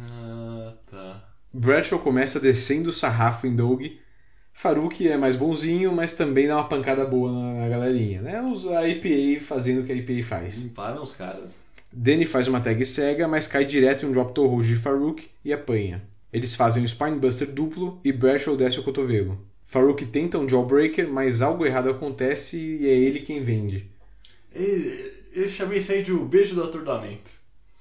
Ah, 0.00 0.74
tá. 0.90 1.24
Bradshaw 1.52 1.98
começa 1.98 2.38
descendo 2.38 2.90
o 2.90 2.92
sarrafo 2.92 3.46
em 3.46 3.56
Doug. 3.56 3.82
Farouk 4.52 5.06
é 5.08 5.16
mais 5.16 5.36
bonzinho, 5.36 5.92
mas 5.92 6.12
também 6.12 6.46
dá 6.48 6.56
uma 6.56 6.68
pancada 6.68 7.04
boa 7.04 7.30
na 7.32 7.68
galerinha, 7.68 8.20
né? 8.20 8.36
A 8.36 8.40
APA 8.40 9.40
fazendo 9.40 9.82
o 9.82 9.84
que 9.84 9.92
a 9.92 9.96
APA 9.96 10.26
faz. 10.26 10.58
Limparam 10.58 11.02
os 11.02 11.12
caras. 11.14 11.56
Danny 11.92 12.26
faz 12.26 12.48
uma 12.48 12.60
tag 12.60 12.84
cega, 12.84 13.26
mas 13.28 13.46
cai 13.46 13.64
direto 13.64 14.04
em 14.04 14.08
um 14.08 14.12
drop 14.12 14.34
toe 14.34 14.46
hold 14.48 14.66
de 14.66 14.74
Farouk 14.76 15.28
e 15.44 15.52
apanha. 15.52 16.02
Eles 16.32 16.54
fazem 16.54 16.82
um 16.82 16.88
spinebuster 16.88 17.50
duplo 17.50 18.00
e 18.04 18.12
Bradshaw 18.12 18.56
desce 18.56 18.78
o 18.78 18.82
cotovelo. 18.82 19.38
Farouk 19.64 20.04
tenta 20.06 20.38
um 20.38 20.48
jawbreaker, 20.48 21.08
mas 21.08 21.40
algo 21.40 21.64
errado 21.64 21.88
acontece 21.90 22.58
e 22.58 22.86
é 22.86 22.90
ele 22.94 23.20
quem 23.20 23.42
vende. 23.42 23.88
Eu, 24.54 25.12
eu 25.38 25.48
chamei 25.48 25.78
isso 25.78 25.92
aí 25.92 26.02
de 26.02 26.12
o 26.12 26.24
beijo 26.24 26.54
do 26.54 26.62
atordoamento. 26.62 27.30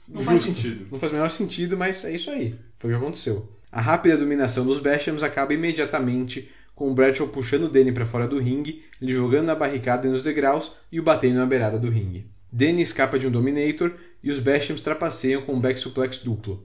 Não 0.07 0.21
faz 0.21 0.41
Justo. 0.41 0.55
sentido. 0.55 0.87
Não 0.91 0.99
faz 0.99 1.11
o 1.11 1.15
menor 1.15 1.29
sentido, 1.29 1.77
mas 1.77 2.03
é 2.05 2.13
isso 2.13 2.29
aí. 2.29 2.55
Foi 2.79 2.89
o 2.89 2.97
que 2.97 3.03
aconteceu. 3.03 3.51
A 3.71 3.81
rápida 3.81 4.17
dominação 4.17 4.65
dos 4.65 4.79
Bashams 4.79 5.23
acaba 5.23 5.53
imediatamente 5.53 6.49
com 6.73 6.89
o 6.89 6.93
Bradshaw 6.93 7.27
puxando 7.27 7.63
o 7.63 7.69
Danny 7.69 7.91
para 7.91 8.05
fora 8.05 8.27
do 8.27 8.37
ringue, 8.37 8.83
lhe 9.01 9.11
jogando 9.11 9.47
na 9.47 9.55
barricada 9.55 10.07
e 10.07 10.11
nos 10.11 10.21
degraus 10.21 10.71
e 10.91 10.99
o 10.99 11.03
batendo 11.03 11.37
na 11.37 11.45
beirada 11.45 11.77
do 11.77 11.89
ringue. 11.89 12.27
Danny 12.51 12.81
escapa 12.81 13.19
de 13.19 13.27
um 13.27 13.31
Dominator 13.31 13.93
e 14.23 14.29
os 14.29 14.39
Bashams 14.39 14.81
trapaceiam 14.81 15.41
com 15.41 15.53
um 15.53 15.59
back 15.59 15.79
suplex 15.79 16.19
duplo. 16.19 16.63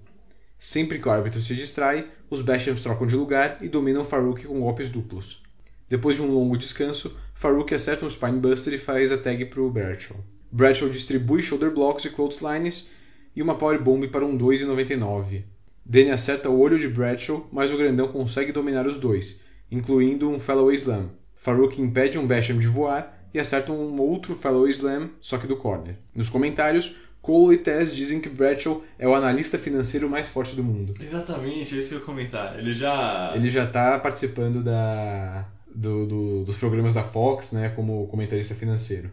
Sempre 0.58 0.98
que 0.98 1.08
o 1.08 1.10
árbitro 1.10 1.40
se 1.40 1.56
distrai, 1.56 2.06
os 2.30 2.40
Bashams 2.40 2.82
trocam 2.82 3.06
de 3.06 3.16
lugar 3.16 3.58
e 3.62 3.68
dominam 3.68 4.04
Farouk 4.04 4.44
com 4.44 4.60
golpes 4.60 4.88
duplos. 4.88 5.42
Depois 5.88 6.16
de 6.16 6.22
um 6.22 6.30
longo 6.30 6.56
descanso, 6.56 7.16
Farouk 7.34 7.74
acerta 7.74 8.06
um 8.06 8.10
Spinebuster 8.10 8.72
e 8.74 8.78
faz 8.78 9.10
a 9.10 9.18
tag 9.18 9.44
para 9.46 9.60
o 9.60 9.70
Bradshaw. 9.70 10.16
Bradshaw 10.52 10.88
distribui 10.88 11.40
shoulder 11.42 11.70
blocks 11.72 12.04
e 12.04 12.10
clotheslines 12.10 12.88
e 13.34 13.42
uma 13.42 13.54
powerbomb 13.56 14.06
para 14.08 14.24
um 14.26 14.36
2,99. 14.36 15.42
Danny 15.84 16.10
acerta 16.10 16.48
o 16.50 16.58
olho 16.60 16.78
de 16.78 16.86
Bradshaw, 16.88 17.48
mas 17.50 17.72
o 17.72 17.76
grandão 17.76 18.08
consegue 18.08 18.52
dominar 18.52 18.86
os 18.86 18.98
dois, 18.98 19.40
incluindo 19.70 20.28
um 20.30 20.38
Fellow 20.38 20.70
Slam. 20.72 21.10
Farouk 21.34 21.80
impede 21.80 22.18
um 22.18 22.26
Basham 22.26 22.58
de 22.58 22.68
voar 22.68 23.18
e 23.34 23.40
acerta 23.40 23.72
um 23.72 23.98
outro 24.00 24.34
Fellow 24.34 24.68
Slam, 24.68 25.08
só 25.20 25.38
que 25.38 25.46
do 25.46 25.56
corner. 25.56 25.96
Nos 26.14 26.28
comentários, 26.28 26.94
Cole 27.20 27.54
e 27.54 27.58
Tess 27.58 27.94
dizem 27.94 28.20
que 28.20 28.28
Bradshaw 28.28 28.82
é 28.98 29.08
o 29.08 29.14
analista 29.14 29.56
financeiro 29.58 30.08
mais 30.08 30.28
forte 30.28 30.54
do 30.54 30.62
mundo. 30.62 30.94
Exatamente, 31.00 31.74
é 31.74 31.78
isso 31.78 31.88
que 31.88 31.94
eu 31.94 31.98
ia 32.00 32.04
comentar. 32.04 32.58
Ele 32.58 32.74
já. 32.74 33.32
Ele 33.34 33.48
já 33.50 33.64
está 33.64 33.98
participando 33.98 34.62
da, 34.62 35.46
do- 35.74 36.06
do- 36.06 36.44
dos 36.44 36.56
programas 36.56 36.94
da 36.94 37.02
Fox, 37.02 37.52
né, 37.52 37.70
como 37.70 38.06
comentarista 38.08 38.54
financeiro. 38.54 39.10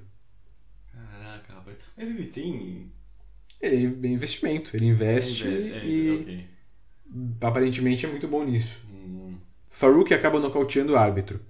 Mas 2.00 2.10
ele 2.10 2.28
tem. 2.28 2.90
Ele 3.62 4.08
é 4.08 4.10
investimento, 4.10 4.76
ele 4.76 4.86
investe 4.86 5.46
Investe, 5.46 5.74
é, 5.74 5.86
e 5.86 6.12
ok. 6.22 6.46
aparentemente 7.42 8.06
é 8.06 8.10
muito 8.10 8.26
bom 8.26 8.46
nisso. 8.46 8.80
Hum, 8.90 9.36
Farouk 9.70 10.14
acaba 10.14 10.40
nocauteando 10.40 10.94
o 10.94 10.96
árbitro. 10.96 11.42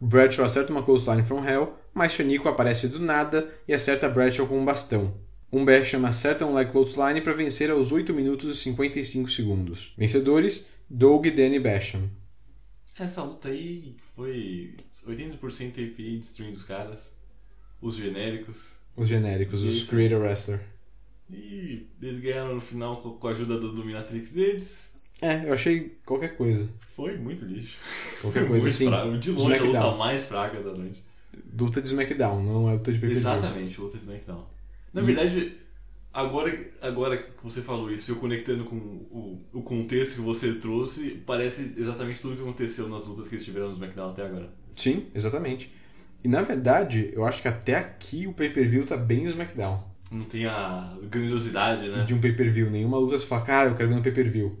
Bradshaw 0.00 0.44
acerta 0.44 0.72
uma 0.72 0.82
clothesline 0.82 1.22
from 1.22 1.44
hell, 1.44 1.78
mas 1.94 2.12
Shaniqua 2.12 2.50
aparece 2.50 2.88
do 2.88 2.98
nada 2.98 3.48
e 3.68 3.72
acerta 3.72 4.08
Bradshaw 4.08 4.48
com 4.48 4.58
um 4.58 4.64
bastão. 4.64 5.14
Um 5.52 5.66
Basham 5.66 6.04
acerta 6.06 6.46
um 6.46 6.54
leg 6.54 6.72
clothesline 6.72 7.20
para 7.20 7.34
vencer 7.34 7.70
aos 7.70 7.92
8 7.92 8.14
minutos 8.14 8.56
e 8.56 8.60
55 8.62 9.30
segundos. 9.30 9.92
Vencedores, 9.98 10.64
Doug 10.88 11.26
e 11.26 11.30
Danny 11.30 11.60
Basham. 11.60 12.10
Essa 12.98 13.22
luta 13.22 13.50
aí 13.50 13.94
foi 14.16 14.74
80% 15.06 15.72
API 15.72 16.18
destruindo 16.18 16.56
os 16.56 16.62
caras. 16.62 17.12
Os 17.82 17.96
genéricos. 17.96 18.81
Os 18.96 19.08
genéricos, 19.08 19.62
os 19.62 19.74
Isso. 19.74 19.90
Creator 19.90 20.20
Wrestler. 20.20 20.60
E 21.30 21.86
eles 22.00 22.18
ganharam 22.20 22.54
no 22.54 22.60
final 22.60 22.96
com 23.00 23.26
a 23.26 23.30
ajuda 23.30 23.58
do 23.58 23.72
Dominatrix 23.72 24.32
deles. 24.34 24.92
É, 25.20 25.48
eu 25.48 25.52
achei 25.54 25.96
qualquer 26.04 26.36
coisa. 26.36 26.68
Foi 26.94 27.16
muito 27.16 27.44
lixo. 27.44 27.78
Qualquer 28.20 28.46
coisa 28.46 28.70
fraco. 28.70 29.16
De 29.18 29.30
longe 29.30 29.54
a 29.58 29.62
luta 29.62 29.90
mais 29.96 30.26
fraca 30.26 30.60
da 30.60 30.72
noite. 30.72 31.02
Luta 31.58 31.80
de 31.80 31.88
SmackDown, 31.88 32.42
não 32.42 32.68
é 32.68 32.72
luta 32.74 32.92
de 32.92 32.98
pay 32.98 33.10
Exatamente, 33.10 33.80
luta 33.80 33.96
de 33.96 34.02
SmackDown. 34.02 34.44
Na 34.92 35.00
Hum. 35.00 35.04
verdade, 35.04 35.56
agora, 36.12 36.70
agora 36.82 37.16
que 37.16 37.42
você 37.42 37.62
falou 37.62 37.90
isso, 37.90 38.10
eu 38.10 38.16
conectando 38.16 38.64
com 38.64 38.76
o, 38.76 39.40
o 39.54 39.62
contexto 39.62 40.16
que 40.16 40.20
você 40.20 40.54
trouxe, 40.54 41.22
parece 41.24 41.72
exatamente 41.78 42.20
tudo 42.20 42.36
que 42.36 42.42
aconteceu 42.42 42.88
nas 42.88 43.06
lutas 43.06 43.28
que 43.28 43.36
eles 43.36 43.44
tiveram 43.44 43.68
no 43.68 43.72
SmackDown 43.72 44.10
até 44.10 44.26
agora. 44.26 44.50
Sim, 44.76 45.06
exatamente. 45.14 45.72
E 46.24 46.28
na 46.28 46.42
verdade, 46.42 47.10
eu 47.14 47.24
acho 47.24 47.42
que 47.42 47.48
até 47.48 47.76
aqui 47.76 48.26
o 48.26 48.32
pay-per-view 48.32 48.86
tá 48.86 48.96
bem 48.96 49.24
no 49.24 49.30
SmackDown. 49.30 49.82
Não 50.10 50.24
tem 50.24 50.46
a 50.46 50.96
grandiosidade, 51.02 51.88
né? 51.88 52.04
De 52.04 52.14
um 52.14 52.20
pay-per-view. 52.20 52.70
Nenhuma 52.70 52.98
luta 52.98 53.18
você 53.18 53.26
fala, 53.26 53.42
cara, 53.44 53.70
eu 53.70 53.74
quero 53.74 53.88
ver 53.88 53.94
no 53.96 54.02
pay-per-view. 54.02 54.58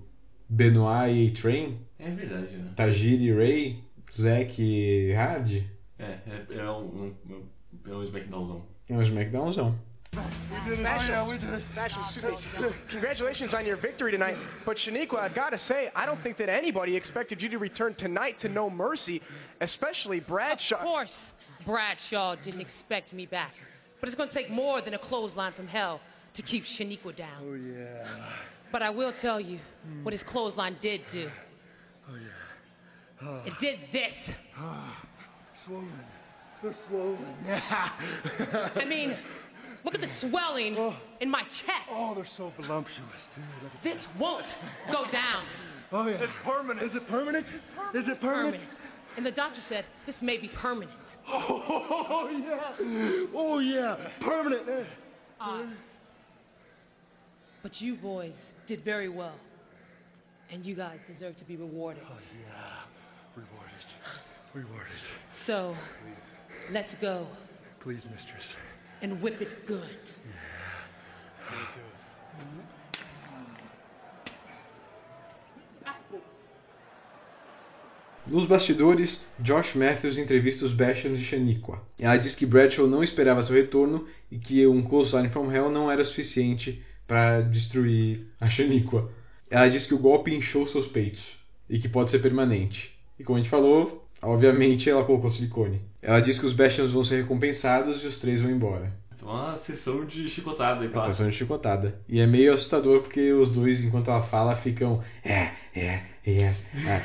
Benoit 0.48 1.12
e 1.14 1.28
A-Train, 1.28 1.78
É 1.98 2.10
verdade, 2.10 2.56
né? 2.56 2.72
Tajiri 2.74 3.24
e 3.26 3.32
Ray, 3.32 3.84
Zack 4.12 4.60
e 4.62 5.12
Hard, 5.12 5.62
É, 5.98 6.04
é, 6.04 6.44
é 6.58 6.70
um, 6.70 7.14
um, 7.30 7.42
é 7.86 7.94
um 7.94 8.02
SmackDownzão. 8.02 8.64
é 8.88 8.94
um 8.94 9.02
SmackDownzão. 9.02 9.74
We 10.14 10.20
did 10.68 10.78
it. 10.78 10.82
Fashions. 10.82 11.08
Yeah, 11.08 11.24
we 11.26 11.38
did 11.38 11.54
it. 11.54 11.62
Fashions, 11.74 12.10
excuse 12.10 12.42
me. 12.60 12.68
Congratulations 12.90 13.54
on 13.54 13.64
your 13.64 13.76
victory 13.76 14.10
tonight. 14.12 14.36
But 14.66 14.76
Shaniqua, 14.76 15.18
I've 15.20 15.34
got 15.34 15.52
to 15.52 15.58
say, 15.58 15.90
I 15.96 16.04
don't 16.04 16.20
think 16.20 16.36
that 16.36 16.50
anybody 16.50 16.96
expected 16.96 17.40
you 17.40 17.48
to 17.48 17.58
return 17.58 17.94
tonight 17.94 18.36
to 18.40 18.50
No 18.50 18.68
Mercy, 18.68 19.22
especially 19.62 20.20
Bradshaw. 20.20 20.76
Of 20.76 20.82
course, 20.82 21.34
Bradshaw 21.64 22.36
didn't 22.36 22.60
expect 22.60 23.12
me 23.12 23.26
back. 23.26 23.54
But 24.00 24.08
it's 24.08 24.16
going 24.16 24.28
to 24.28 24.34
take 24.34 24.50
more 24.50 24.80
than 24.80 24.94
a 24.94 24.98
clothesline 24.98 25.52
from 25.52 25.68
hell 25.68 26.00
to 26.34 26.42
keep 26.42 26.64
Shaniqua 26.64 27.14
down. 27.14 27.28
Oh, 27.42 27.54
yeah. 27.54 28.08
But 28.70 28.82
I 28.82 28.90
will 28.90 29.12
tell 29.12 29.40
you 29.40 29.58
what 30.02 30.12
his 30.12 30.22
clothesline 30.22 30.76
did 30.80 31.02
do. 31.10 31.30
Oh, 32.10 32.14
yeah. 32.14 33.28
Oh. 33.28 33.40
It 33.46 33.58
did 33.58 33.78
this. 33.92 34.32
Oh, 34.58 34.96
Swollen. 35.64 35.88
They're 36.62 36.74
swollen. 36.74 37.18
I 38.76 38.84
mean, 38.84 39.14
look 39.84 39.94
at 39.94 40.00
the 40.00 40.08
swelling 40.08 40.76
oh. 40.78 40.94
in 41.20 41.28
my 41.28 41.42
chest. 41.42 41.88
Oh, 41.90 42.14
they're 42.14 42.24
so 42.24 42.52
voluptuous, 42.56 43.28
too. 43.34 43.40
This 43.82 44.08
won't 44.18 44.54
go 44.90 45.04
down. 45.06 45.42
Oh, 45.92 46.06
yeah. 46.06 46.14
It's 46.14 46.32
permanent. 46.44 46.86
Is 46.86 46.94
it 46.94 47.06
permanent? 47.08 47.46
Is 47.92 48.08
it 48.08 48.20
permanent? 48.20 48.62
Permanent. 48.62 48.62
And 49.16 49.26
the 49.26 49.30
doctor 49.30 49.60
said 49.60 49.84
this 50.06 50.22
may 50.22 50.38
be 50.38 50.48
permanent. 50.48 51.16
Oh, 51.28 52.28
yeah. 52.30 53.28
Oh, 53.34 53.58
yeah. 53.58 53.96
Permanent. 54.20 54.68
eh? 54.68 54.84
Uh, 55.40 55.62
but 57.62 57.80
you 57.80 57.94
boys 57.94 58.52
did 58.66 58.80
very 58.80 59.08
well. 59.08 59.34
And 60.50 60.64
you 60.66 60.74
guys 60.74 60.98
deserve 61.12 61.36
to 61.38 61.44
be 61.44 61.56
rewarded. 61.56 62.02
Oh, 62.10 62.16
yeah. 62.46 63.42
Rewarded. 63.42 63.88
Rewarded. 64.54 65.02
So, 65.32 65.74
let's 66.70 66.94
go 66.96 67.26
Please, 67.80 68.06
mistress. 68.10 68.56
and 69.00 69.20
whip 69.22 69.40
it 69.40 69.66
good. 69.66 70.10
Nos 78.32 78.46
bastidores, 78.46 79.26
Josh 79.38 79.74
Matthews 79.74 80.16
entrevista 80.16 80.64
os 80.64 80.72
Bashams 80.72 81.20
e 81.20 81.22
Shaniqua. 81.22 81.82
Ela 82.00 82.16
diz 82.16 82.34
que 82.34 82.46
Bradshaw 82.46 82.86
não 82.86 83.04
esperava 83.04 83.42
seu 83.42 83.54
retorno 83.54 84.06
e 84.30 84.38
que 84.38 84.66
um 84.66 84.80
Clothesline 84.80 85.28
from 85.28 85.52
Hell 85.52 85.70
não 85.70 85.92
era 85.92 86.02
suficiente 86.02 86.82
para 87.06 87.42
destruir 87.42 88.26
a 88.40 88.48
Shaniqua. 88.48 89.10
Ela 89.50 89.68
diz 89.68 89.84
que 89.84 89.92
o 89.92 89.98
golpe 89.98 90.34
inchou 90.34 90.66
seus 90.66 90.86
peitos 90.86 91.36
e 91.68 91.78
que 91.78 91.90
pode 91.90 92.10
ser 92.10 92.20
permanente. 92.20 92.98
E 93.18 93.22
como 93.22 93.36
a 93.36 93.42
gente 93.42 93.50
falou, 93.50 94.08
obviamente 94.22 94.88
ela 94.88 95.04
colocou 95.04 95.28
silicone. 95.28 95.82
Ela 96.00 96.20
diz 96.20 96.38
que 96.38 96.46
os 96.46 96.54
Bashams 96.54 96.92
vão 96.92 97.04
ser 97.04 97.20
recompensados 97.20 98.02
e 98.02 98.06
os 98.06 98.18
três 98.18 98.40
vão 98.40 98.50
embora. 98.50 98.94
Então, 99.14 99.28
uma 99.28 99.54
sessão 99.56 100.06
de 100.06 100.26
chicotada 100.26 100.80
aí, 100.80 100.88
pá. 100.88 101.02
Estação 101.02 101.28
de 101.28 101.36
chicotada. 101.36 102.00
E 102.08 102.18
é 102.18 102.26
meio 102.26 102.54
assustador 102.54 103.02
porque 103.02 103.30
os 103.30 103.50
dois, 103.50 103.84
enquanto 103.84 104.10
ela 104.10 104.22
fala, 104.22 104.56
ficam. 104.56 105.02
É, 105.22 105.50
é, 105.76 106.02
yes, 106.26 106.64
é. 106.74 107.02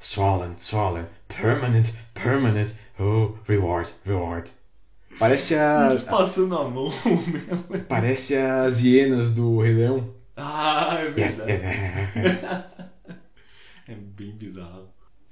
Swollen, 0.00 0.56
swollen. 0.58 1.06
Permanent, 1.28 1.92
permanent. 2.14 2.72
Oh, 2.98 3.34
reward, 3.46 3.90
reward. 4.04 4.50
Parece 5.18 5.54
a. 5.56 5.88
Eles 5.90 6.02
passando 6.02 6.56
a 6.56 6.68
mão, 6.68 6.88
né? 7.70 7.84
Parece 7.88 8.36
as 8.36 8.80
hienas 8.82 9.32
do 9.32 9.60
Rei 9.60 9.74
Leão. 9.74 10.14
Ah, 10.36 10.98
é 11.00 11.20
Yes, 11.20 11.36
verdade. 11.36 11.52
yes. 11.52 12.64
É 13.88 13.94
bem 13.94 14.32
bizarro. 14.32 14.88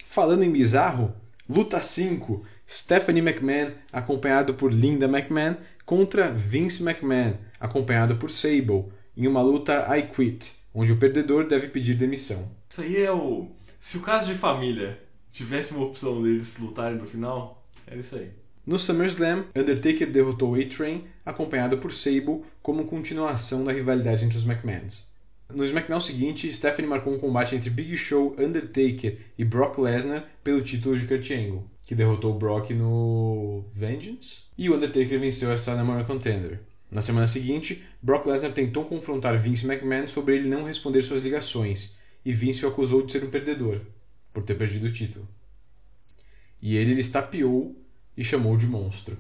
Falando 0.07 0.45
em 0.45 0.53
bizarro, 0.53 1.13
luta 1.49 1.81
5. 1.83 2.45
Stephanie 2.71 3.21
McMahon, 3.21 3.73
acompanhado 3.93 4.55
por 4.55 4.73
Linda 4.73 5.07
McMahon, 5.07 5.57
contra 5.85 6.31
Vince 6.31 6.81
McMahon, 6.83 7.35
acompanhado 7.59 8.15
por 8.17 8.31
Sable, 8.31 8.85
em 9.17 9.27
uma 9.27 9.43
luta 9.43 9.85
I 9.97 10.05
Quit, 10.05 10.53
onde 10.73 10.93
o 10.93 10.97
perdedor 10.97 11.47
deve 11.49 11.67
pedir 11.69 11.95
demissão. 11.95 12.49
Isso 12.71 12.81
aí 12.81 12.97
é 13.03 13.11
o. 13.13 13.51
Se 13.85 13.99
o 13.99 14.01
caso 14.01 14.33
de 14.33 14.39
família 14.39 14.99
tivesse 15.31 15.75
uma 15.75 15.85
opção 15.85 16.23
deles 16.23 16.57
lutarem 16.59 16.97
no 16.97 17.05
final, 17.05 17.63
era 17.87 18.01
isso 18.01 18.17
aí. 18.17 18.31
No 18.65 18.79
SummerSlam, 18.79 19.45
Undertaker 19.55 20.11
derrotou 20.11 20.55
A-Train, 20.55 21.05
acompanhado 21.23 21.77
por 21.77 21.93
Sable, 21.93 22.41
como 22.63 22.87
continuação 22.87 23.63
da 23.63 23.73
rivalidade 23.73 24.25
entre 24.25 24.39
os 24.39 24.47
McMahons. 24.47 25.07
No 25.53 25.67
SmackDown 25.67 26.01
seguinte, 26.01 26.51
Stephanie 26.51 26.89
marcou 26.89 27.13
um 27.13 27.19
combate 27.19 27.55
entre 27.55 27.69
Big 27.69 27.95
Show, 27.95 28.35
Undertaker 28.39 29.19
e 29.37 29.45
Brock 29.45 29.77
Lesnar 29.77 30.31
pelo 30.43 30.63
título 30.63 30.99
de 30.99 31.07
Kurt 31.07 31.31
Angle, 31.31 31.69
que 31.87 31.95
derrotou 31.95 32.35
o 32.35 32.39
Brock 32.39 32.71
no 32.71 33.67
Vengeance, 33.75 34.45
e 34.57 34.71
o 34.71 34.77
Undertaker 34.77 35.21
venceu 35.21 35.53
essa 35.53 35.77
Number 35.77 36.07
Contender. 36.07 36.59
Na 36.91 37.03
semana 37.03 37.27
seguinte, 37.27 37.85
Brock 38.01 38.25
Lesnar 38.25 38.53
tentou 38.53 38.87
confrontar 38.87 39.39
Vince 39.39 39.67
McMahon 39.67 40.09
sobre 40.09 40.37
ele 40.37 40.49
não 40.49 40.65
responder 40.65 41.03
suas 41.03 41.23
ligações, 41.23 42.03
e 42.25 42.33
Vince 42.33 42.65
o 42.65 42.69
acusou 42.69 43.05
de 43.05 43.13
ser 43.13 43.25
um 43.25 43.31
perdedor, 43.31 43.81
por 44.33 44.43
ter 44.43 44.55
perdido 44.55 44.87
o 44.87 44.93
título. 44.93 45.29
E 46.63 46.77
ele 46.77 46.95
lhe 46.95 47.01
estapeou 47.01 47.77
e 48.17 48.25
chamou 48.25 48.57
de 48.57 48.67
monstro. 48.67 49.19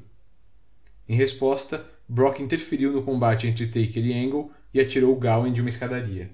Em 1.08 1.14
resposta, 1.14 1.84
Brock 2.08 2.40
interferiu 2.40 2.92
no 2.92 3.02
combate 3.02 3.46
entre 3.46 3.66
Taker 3.66 4.04
e 4.04 4.12
Angle 4.12 4.50
e 4.72 4.80
atirou 4.80 5.14
Gowen 5.16 5.52
de 5.52 5.60
uma 5.60 5.68
escadaria. 5.68 6.30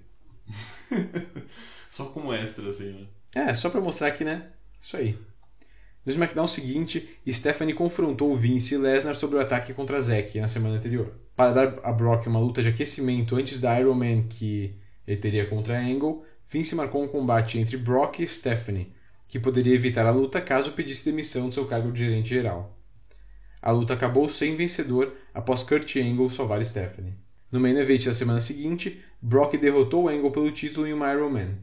Só 1.88 2.04
como 2.04 2.32
extra, 2.32 2.68
assim, 2.68 2.92
né? 2.92 3.06
É, 3.34 3.54
só 3.54 3.70
pra 3.70 3.80
mostrar 3.80 4.10
que, 4.12 4.24
né? 4.24 4.46
Isso 4.80 4.96
aí. 4.96 5.16
No 6.04 6.10
SmackDown 6.10 6.48
seguinte, 6.48 7.08
Stephanie 7.28 7.74
confrontou 7.74 8.36
Vince 8.36 8.74
e 8.74 8.78
Lesnar 8.78 9.14
sobre 9.14 9.36
o 9.36 9.40
ataque 9.40 9.74
contra 9.74 10.00
Zack 10.00 10.40
na 10.40 10.48
semana 10.48 10.76
anterior. 10.76 11.12
Para 11.36 11.52
dar 11.52 11.80
a 11.82 11.92
Brock 11.92 12.26
uma 12.26 12.40
luta 12.40 12.62
de 12.62 12.68
aquecimento 12.68 13.36
antes 13.36 13.60
da 13.60 13.78
Iron 13.78 13.94
Man 13.94 14.22
que 14.22 14.74
ele 15.06 15.20
teria 15.20 15.46
contra 15.46 15.78
Angle, 15.78 16.24
Vince 16.50 16.74
marcou 16.74 17.04
um 17.04 17.06
combate 17.06 17.60
entre 17.60 17.76
Brock 17.76 18.18
e 18.18 18.26
Stephanie, 18.26 18.92
que 19.28 19.38
poderia 19.38 19.72
evitar 19.72 20.04
a 20.04 20.10
luta 20.10 20.40
caso 20.40 20.72
pedisse 20.72 21.04
demissão 21.04 21.48
do 21.48 21.54
seu 21.54 21.64
cargo 21.64 21.92
de 21.92 22.00
gerente 22.00 22.30
geral. 22.30 22.76
A 23.62 23.70
luta 23.70 23.94
acabou 23.94 24.28
sem 24.28 24.56
vencedor 24.56 25.14
após 25.32 25.62
Kurt 25.62 25.94
Angle 25.94 26.28
salvar 26.28 26.64
Stephanie. 26.64 27.14
No 27.52 27.60
main 27.60 27.76
event 27.76 28.04
da 28.04 28.12
semana 28.12 28.40
seguinte, 28.40 29.00
Brock 29.22 29.56
derrotou 29.56 30.08
Angle 30.08 30.32
pelo 30.32 30.50
título 30.50 30.88
em 30.88 30.92
uma 30.92 31.12
Iron 31.12 31.30
Man. 31.30 31.54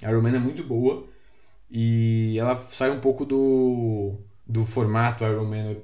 A 0.00 0.08
Iron 0.08 0.22
Man 0.22 0.36
é 0.36 0.38
muito 0.38 0.62
boa 0.62 1.08
e 1.68 2.36
ela 2.38 2.64
sai 2.70 2.92
um 2.92 3.00
pouco 3.00 3.24
do, 3.24 4.14
do 4.46 4.64
formato 4.64 5.24
Iron 5.24 5.46
Man, 5.46 5.76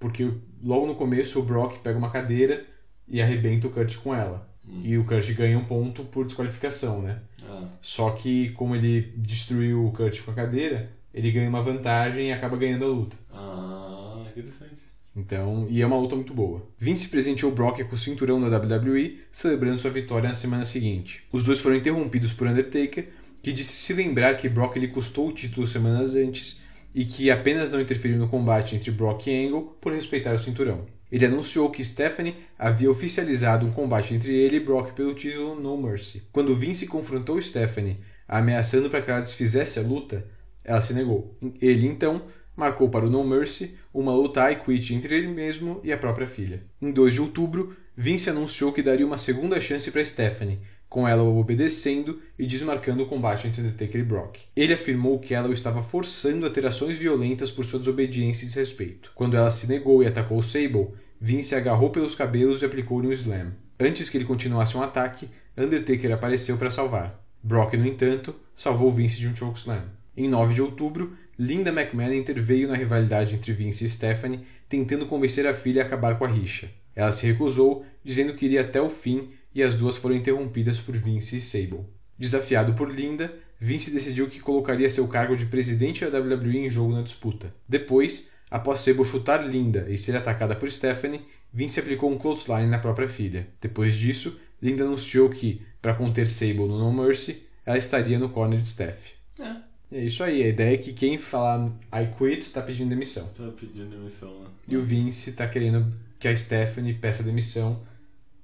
porque 0.00 0.32
logo 0.60 0.84
no 0.84 0.96
começo 0.96 1.38
o 1.38 1.44
Brock 1.44 1.78
pega 1.78 1.96
uma 1.96 2.10
cadeira 2.10 2.66
e 3.06 3.22
arrebenta 3.22 3.68
o 3.68 3.70
Kurt 3.70 3.98
com 3.98 4.12
ela. 4.12 4.49
E 4.84 4.96
o 4.96 5.04
Kurt 5.04 5.30
ganha 5.32 5.58
um 5.58 5.64
ponto 5.64 6.04
por 6.04 6.24
desqualificação, 6.24 7.02
né? 7.02 7.18
Ah. 7.44 7.64
Só 7.82 8.10
que 8.10 8.50
como 8.50 8.74
ele 8.76 9.12
destruiu 9.16 9.86
o 9.86 9.92
Kurt 9.92 10.22
com 10.22 10.30
a 10.30 10.34
cadeira, 10.34 10.90
ele 11.12 11.30
ganha 11.30 11.48
uma 11.48 11.62
vantagem 11.62 12.28
e 12.28 12.32
acaba 12.32 12.56
ganhando 12.56 12.84
a 12.84 12.88
luta. 12.88 13.16
Ah, 13.32 14.24
interessante. 14.30 14.80
Então, 15.14 15.66
e 15.68 15.82
é 15.82 15.86
uma 15.86 15.98
luta 15.98 16.14
muito 16.14 16.32
boa. 16.32 16.66
Vince 16.78 17.08
presenteou 17.08 17.52
Brock 17.52 17.82
com 17.84 17.94
o 17.94 17.98
cinturão 17.98 18.40
da 18.40 18.56
WWE, 18.56 19.18
celebrando 19.32 19.78
sua 19.78 19.90
vitória 19.90 20.28
na 20.28 20.34
semana 20.34 20.64
seguinte. 20.64 21.24
Os 21.32 21.42
dois 21.42 21.60
foram 21.60 21.76
interrompidos 21.76 22.32
por 22.32 22.46
Undertaker, 22.46 23.08
que 23.42 23.52
disse 23.52 23.72
se 23.72 23.92
lembrar 23.92 24.36
que 24.36 24.48
Brock 24.48 24.76
lhe 24.76 24.88
custou 24.88 25.28
o 25.28 25.32
título 25.32 25.66
semanas 25.66 26.14
antes 26.14 26.60
e 26.94 27.04
que 27.04 27.30
apenas 27.30 27.70
não 27.70 27.80
interferiu 27.80 28.18
no 28.18 28.28
combate 28.28 28.76
entre 28.76 28.90
Brock 28.90 29.26
e 29.26 29.46
Angle 29.46 29.76
por 29.80 29.92
respeitar 29.92 30.34
o 30.34 30.38
cinturão. 30.38 30.86
Ele 31.10 31.26
anunciou 31.26 31.70
que 31.70 31.84
Stephanie 31.84 32.36
havia 32.58 32.90
oficializado 32.90 33.66
um 33.66 33.72
combate 33.72 34.14
entre 34.14 34.34
ele 34.34 34.56
e 34.56 34.60
Brock 34.60 34.92
pelo 34.92 35.14
título 35.14 35.58
No 35.58 35.76
Mercy. 35.76 36.22
Quando 36.32 36.54
Vince 36.54 36.86
confrontou 36.86 37.40
Stephanie, 37.40 37.98
ameaçando 38.28 38.88
para 38.88 39.02
que 39.02 39.10
ela 39.10 39.20
desfizesse 39.20 39.78
a 39.78 39.82
luta, 39.82 40.24
ela 40.64 40.80
se 40.80 40.94
negou. 40.94 41.36
Ele 41.60 41.86
então 41.86 42.22
marcou 42.56 42.88
para 42.88 43.06
o 43.06 43.10
No 43.10 43.24
Mercy 43.24 43.74
uma 43.92 44.12
luta 44.12 44.50
I 44.50 44.56
Quit 44.56 44.94
entre 44.94 45.16
ele 45.16 45.28
mesmo 45.28 45.80
e 45.82 45.92
a 45.92 45.98
própria 45.98 46.26
filha. 46.26 46.62
Em 46.80 46.92
2 46.92 47.14
de 47.14 47.20
outubro, 47.20 47.74
Vince 47.96 48.30
anunciou 48.30 48.72
que 48.72 48.82
daria 48.82 49.06
uma 49.06 49.18
segunda 49.18 49.60
chance 49.60 49.90
para 49.90 50.04
Stephanie, 50.04 50.60
com 50.90 51.06
ela 51.06 51.22
obedecendo 51.22 52.20
e 52.36 52.44
desmarcando 52.44 53.04
o 53.04 53.06
combate 53.06 53.46
entre 53.46 53.62
Undertaker 53.62 54.00
e 54.00 54.04
Brock. 54.04 54.40
Ele 54.56 54.74
afirmou 54.74 55.20
que 55.20 55.32
ela 55.32 55.48
o 55.48 55.52
estava 55.52 55.82
forçando 55.84 56.44
a 56.44 56.50
ter 56.50 56.66
ações 56.66 56.98
violentas 56.98 57.50
por 57.52 57.64
sua 57.64 57.78
desobediência 57.78 58.44
e 58.44 58.48
desrespeito. 58.48 59.12
Quando 59.14 59.36
ela 59.36 59.52
se 59.52 59.68
negou 59.68 60.02
e 60.02 60.08
atacou 60.08 60.42
Sable, 60.42 60.88
Vince 61.20 61.54
agarrou 61.54 61.90
pelos 61.90 62.16
cabelos 62.16 62.60
e 62.60 62.64
aplicou-lhe 62.64 63.06
um 63.06 63.12
slam. 63.12 63.52
Antes 63.78 64.10
que 64.10 64.18
ele 64.18 64.24
continuasse 64.24 64.76
um 64.76 64.82
ataque, 64.82 65.30
Undertaker 65.56 66.12
apareceu 66.12 66.58
para 66.58 66.72
salvar. 66.72 67.24
Brock, 67.42 67.74
no 67.74 67.86
entanto, 67.86 68.34
salvou 68.54 68.90
Vince 68.90 69.18
de 69.18 69.28
um 69.28 69.36
chokeslam. 69.36 69.84
Em 70.16 70.28
9 70.28 70.54
de 70.54 70.60
outubro, 70.60 71.16
Linda 71.38 71.70
McMahon 71.70 72.14
interveio 72.14 72.66
na 72.66 72.74
rivalidade 72.74 73.36
entre 73.36 73.52
Vince 73.52 73.84
e 73.84 73.88
Stephanie, 73.88 74.44
tentando 74.68 75.06
convencer 75.06 75.46
a 75.46 75.54
filha 75.54 75.82
a 75.82 75.86
acabar 75.86 76.18
com 76.18 76.24
a 76.24 76.28
rixa. 76.28 76.68
Ela 76.94 77.12
se 77.12 77.26
recusou, 77.26 77.86
dizendo 78.04 78.34
que 78.34 78.44
iria 78.44 78.62
até 78.62 78.82
o 78.82 78.90
fim, 78.90 79.30
e 79.54 79.62
as 79.62 79.74
duas 79.74 79.96
foram 79.96 80.14
interrompidas 80.14 80.78
por 80.80 80.96
Vince 80.96 81.38
e 81.38 81.42
Sable. 81.42 81.84
Desafiado 82.18 82.74
por 82.74 82.90
Linda, 82.90 83.34
Vince 83.58 83.90
decidiu 83.90 84.28
que 84.28 84.40
colocaria 84.40 84.88
seu 84.88 85.06
cargo 85.08 85.36
de 85.36 85.46
presidente 85.46 86.04
da 86.06 86.18
WWE 86.18 86.58
em 86.58 86.70
jogo 86.70 86.92
na 86.92 87.02
disputa. 87.02 87.52
Depois, 87.68 88.28
após 88.50 88.80
Sable 88.80 89.04
chutar 89.04 89.46
Linda 89.46 89.86
e 89.88 89.96
ser 89.96 90.16
atacada 90.16 90.54
por 90.54 90.70
Stephanie, 90.70 91.22
Vince 91.52 91.80
aplicou 91.80 92.10
um 92.10 92.18
clothesline 92.18 92.68
na 92.68 92.78
própria 92.78 93.08
filha. 93.08 93.48
Depois 93.60 93.96
disso, 93.96 94.38
Linda 94.62 94.84
anunciou 94.84 95.28
que, 95.30 95.62
para 95.80 95.94
conter 95.94 96.26
Sable 96.26 96.68
no 96.68 96.78
No 96.78 96.92
Mercy, 96.92 97.42
ela 97.66 97.78
estaria 97.78 98.18
no 98.18 98.28
corner 98.28 98.60
de 98.60 98.68
Steph. 98.68 99.12
É. 99.38 99.70
É 99.92 100.04
isso 100.04 100.22
aí, 100.22 100.42
a 100.44 100.48
ideia 100.48 100.74
é 100.74 100.78
que 100.78 100.92
quem 100.92 101.18
falar 101.18 101.66
I 101.92 102.06
quit 102.16 102.42
está 102.42 102.62
pedindo 102.62 102.90
demissão. 102.90 103.26
Tá 103.26 103.50
pedindo 103.58 103.90
demissão, 103.90 104.30
né? 104.40 104.46
E 104.68 104.76
o 104.76 104.84
Vince 104.84 105.32
tá 105.32 105.48
querendo 105.48 105.92
que 106.18 106.28
a 106.28 106.36
Stephanie 106.36 106.94
peça 106.94 107.24
demissão 107.24 107.80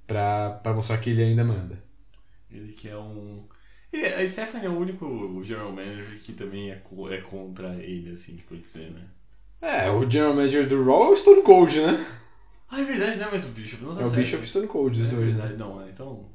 pra, 0.07 0.51
pra 0.63 0.73
mostrar 0.73 0.97
que 0.99 1.09
ele 1.11 1.23
ainda 1.23 1.43
manda. 1.43 1.77
Ele 2.51 2.73
que 2.73 2.89
é 2.89 2.97
um. 2.97 3.47
Ele, 3.91 4.05
a 4.07 4.27
Stephanie 4.27 4.65
é 4.67 4.69
o 4.69 4.77
único 4.77 5.41
general 5.43 5.71
manager 5.71 6.19
que 6.21 6.33
também 6.33 6.71
é, 6.71 6.75
co- 6.77 7.09
é 7.11 7.21
contra 7.21 7.75
ele, 7.81 8.11
assim, 8.11 8.35
que 8.37 8.43
pode 8.43 8.67
ser, 8.67 8.91
né? 8.91 9.07
É, 9.61 9.89
o 9.91 10.09
general 10.09 10.33
manager 10.35 10.67
do 10.67 10.83
Raw 10.83 11.05
é 11.05 11.09
o 11.09 11.15
Stone 11.15 11.41
Cold, 11.43 11.79
né? 11.79 12.05
Ah, 12.69 12.79
é 12.81 12.83
verdade, 12.83 13.17
não 13.17 13.27
é 13.27 13.31
mais 13.31 13.45
o 13.45 13.49
Bishop, 13.49 13.83
não 13.83 13.93
tá 13.95 14.01
É 14.01 14.05
o 14.05 14.09
certo. 14.09 14.15
Bishop 14.15 14.43
e 14.43 14.47
Stone 14.47 14.67
Cold, 14.67 15.01
os 15.01 15.07
é 15.07 15.09
dois, 15.09 15.33
verdade, 15.33 15.53
né? 15.53 15.57
não, 15.57 15.81
é, 15.81 15.89
então. 15.89 16.25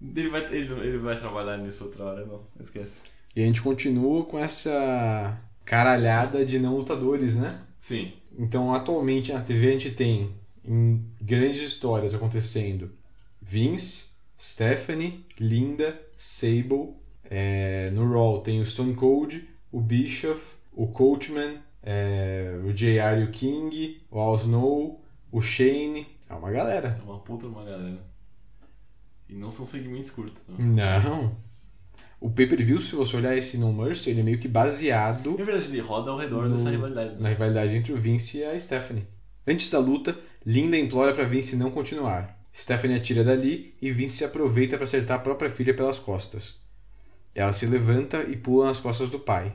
Ele 0.00 0.28
vai, 0.28 0.44
ele, 0.54 0.72
ele 0.86 0.98
vai 0.98 1.18
trabalhar 1.18 1.56
nisso 1.58 1.84
outra 1.84 2.04
hora, 2.04 2.26
não, 2.26 2.46
esquece. 2.60 3.02
E 3.34 3.42
a 3.42 3.46
gente 3.46 3.62
continua 3.62 4.24
com 4.24 4.38
essa 4.38 5.38
caralhada 5.64 6.44
de 6.44 6.58
não 6.58 6.76
lutadores, 6.76 7.36
né? 7.36 7.60
Sim. 7.80 8.12
Então, 8.38 8.74
atualmente 8.74 9.32
na 9.32 9.42
TV 9.42 9.68
a 9.68 9.72
gente 9.72 9.90
tem 9.92 10.34
em 10.64 11.04
grandes 11.20 11.60
histórias 11.62 12.14
acontecendo 12.14 12.92
Vince, 13.40 14.06
Stephanie, 14.40 15.24
Linda, 15.38 16.00
Sable. 16.16 16.94
É, 17.32 17.90
no 17.90 18.10
Raw 18.12 18.40
tem 18.40 18.60
o 18.60 18.66
Stone 18.66 18.94
Cold, 18.94 19.48
o 19.70 19.80
Bischoff, 19.80 20.40
o 20.72 20.88
Coachman, 20.88 21.58
é, 21.82 22.58
o 22.64 22.72
JR 22.72 23.20
e 23.20 23.24
o 23.24 23.30
King, 23.30 24.00
o 24.10 24.18
Al 24.18 24.34
Snow, 24.36 25.00
o 25.30 25.40
Shane. 25.40 26.06
É 26.28 26.34
uma 26.34 26.50
galera. 26.50 26.98
É 27.00 27.02
uma 27.04 27.18
puta 27.20 27.46
uma 27.46 27.64
galera. 27.64 27.98
E 29.28 29.34
não 29.34 29.50
são 29.50 29.66
segmentos 29.66 30.10
curtos, 30.10 30.42
né? 30.48 30.56
Não. 30.58 31.36
O 32.20 32.28
pay-per-view, 32.30 32.80
se 32.80 32.94
você 32.96 33.16
olhar 33.16 33.36
esse 33.36 33.56
No 33.56 33.72
Mercy, 33.72 34.10
ele 34.10 34.20
é 34.20 34.22
meio 34.24 34.38
que 34.38 34.48
baseado 34.48 35.30
Na 35.38 35.44
verdade, 35.44 35.66
ele 35.68 35.80
roda 35.80 36.10
ao 36.10 36.18
redor 36.18 36.48
no- 36.48 36.56
dessa 36.56 36.68
rivalidade. 36.70 37.14
né? 37.14 37.18
na 37.20 37.28
rivalidade 37.30 37.74
entre 37.76 37.92
o 37.92 37.96
Vince 37.96 38.38
e 38.38 38.44
a 38.44 38.58
Stephanie. 38.58 39.06
Antes 39.46 39.70
da 39.70 39.78
luta, 39.78 40.18
Linda 40.44 40.78
implora 40.78 41.12
para 41.12 41.24
Vince 41.24 41.54
não 41.54 41.70
continuar. 41.70 42.38
Stephanie 42.56 42.96
atira 42.96 43.22
dali 43.22 43.74
e 43.80 43.92
Vince 43.92 44.16
se 44.16 44.24
aproveita 44.24 44.76
para 44.76 44.84
acertar 44.84 45.18
a 45.18 45.22
própria 45.22 45.50
filha 45.50 45.74
pelas 45.74 45.98
costas. 45.98 46.58
Ela 47.34 47.52
se 47.52 47.66
levanta 47.66 48.22
e 48.22 48.36
pula 48.36 48.66
nas 48.66 48.80
costas 48.80 49.10
do 49.10 49.18
pai. 49.18 49.52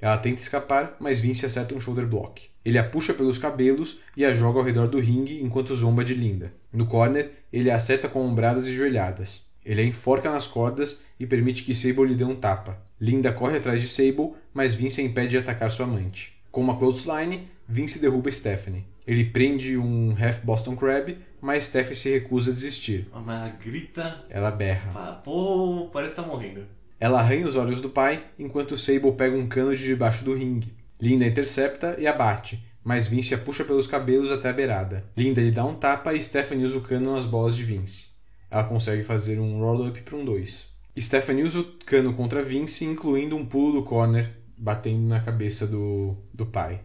Ela 0.00 0.18
tenta 0.18 0.40
escapar, 0.40 0.96
mas 0.98 1.20
Vince 1.20 1.46
acerta 1.46 1.76
um 1.76 1.80
shoulder 1.80 2.08
block. 2.08 2.48
Ele 2.64 2.76
a 2.76 2.82
puxa 2.82 3.14
pelos 3.14 3.38
cabelos 3.38 4.00
e 4.16 4.24
a 4.24 4.34
joga 4.34 4.58
ao 4.58 4.64
redor 4.64 4.88
do 4.88 4.98
ringue 4.98 5.40
enquanto 5.40 5.76
zomba 5.76 6.04
de 6.04 6.14
Linda. 6.14 6.52
No 6.72 6.86
corner, 6.86 7.30
ele 7.52 7.70
a 7.70 7.76
acerta 7.76 8.08
com 8.08 8.26
ombradas 8.26 8.66
e 8.66 8.74
joelhadas. 8.74 9.42
Ele 9.64 9.80
a 9.80 9.84
enforca 9.84 10.28
nas 10.28 10.48
cordas 10.48 11.04
e 11.20 11.26
permite 11.26 11.62
que 11.62 11.74
Sable 11.74 12.06
lhe 12.06 12.14
dê 12.16 12.24
um 12.24 12.34
tapa. 12.34 12.82
Linda 13.00 13.32
corre 13.32 13.58
atrás 13.58 13.80
de 13.80 13.86
Sable, 13.86 14.32
mas 14.52 14.74
Vince 14.74 15.00
a 15.00 15.04
impede 15.04 15.30
de 15.30 15.38
atacar 15.38 15.70
sua 15.70 15.86
amante. 15.86 16.36
Com 16.50 16.62
uma 16.62 16.76
clothesline, 16.76 17.48
Vince 17.68 18.00
derruba 18.00 18.32
Stephanie. 18.32 18.84
Ele 19.10 19.24
prende 19.24 19.76
um 19.76 20.14
half 20.16 20.44
Boston 20.44 20.76
Crab, 20.76 21.18
mas 21.40 21.64
Stephanie 21.64 21.96
se 21.96 22.10
recusa 22.10 22.52
a 22.52 22.54
desistir. 22.54 23.08
Ah, 23.12 23.18
Mas 23.18 23.40
ela 23.40 23.48
grita. 23.60 24.24
Ela 24.30 24.52
berra. 24.52 25.14
Pô, 25.24 25.90
parece 25.92 26.14
que 26.14 26.20
tá 26.20 26.24
morrendo. 26.24 26.64
Ela 27.00 27.18
arranha 27.18 27.44
os 27.44 27.56
olhos 27.56 27.80
do 27.80 27.90
pai, 27.90 28.22
enquanto 28.38 28.78
Sable 28.78 29.10
pega 29.10 29.36
um 29.36 29.48
cano 29.48 29.74
de 29.74 29.82
debaixo 29.82 30.24
do 30.24 30.32
ringue. 30.32 30.72
Linda 31.00 31.26
intercepta 31.26 31.96
e 31.98 32.06
abate, 32.06 32.64
mas 32.84 33.08
Vince 33.08 33.34
a 33.34 33.38
puxa 33.38 33.64
pelos 33.64 33.88
cabelos 33.88 34.30
até 34.30 34.48
a 34.48 34.52
beirada. 34.52 35.04
Linda 35.16 35.40
lhe 35.40 35.50
dá 35.50 35.64
um 35.64 35.74
tapa 35.74 36.14
e 36.14 36.22
Stephanie 36.22 36.64
usa 36.64 36.78
o 36.78 36.82
cano 36.82 37.16
nas 37.16 37.26
bolas 37.26 37.56
de 37.56 37.64
Vince. 37.64 38.10
Ela 38.48 38.62
consegue 38.62 39.02
fazer 39.02 39.40
um 39.40 39.58
roll-up 39.58 40.00
para 40.02 40.16
um 40.16 40.24
2. 40.24 40.68
Stephanie 40.96 41.42
usa 41.42 41.58
o 41.58 41.64
cano 41.84 42.14
contra 42.14 42.44
Vince, 42.44 42.84
incluindo 42.84 43.34
um 43.34 43.44
pulo 43.44 43.80
do 43.80 43.82
corner, 43.82 44.30
batendo 44.56 45.08
na 45.08 45.18
cabeça 45.18 45.66
do, 45.66 46.16
do 46.32 46.46
pai. 46.46 46.82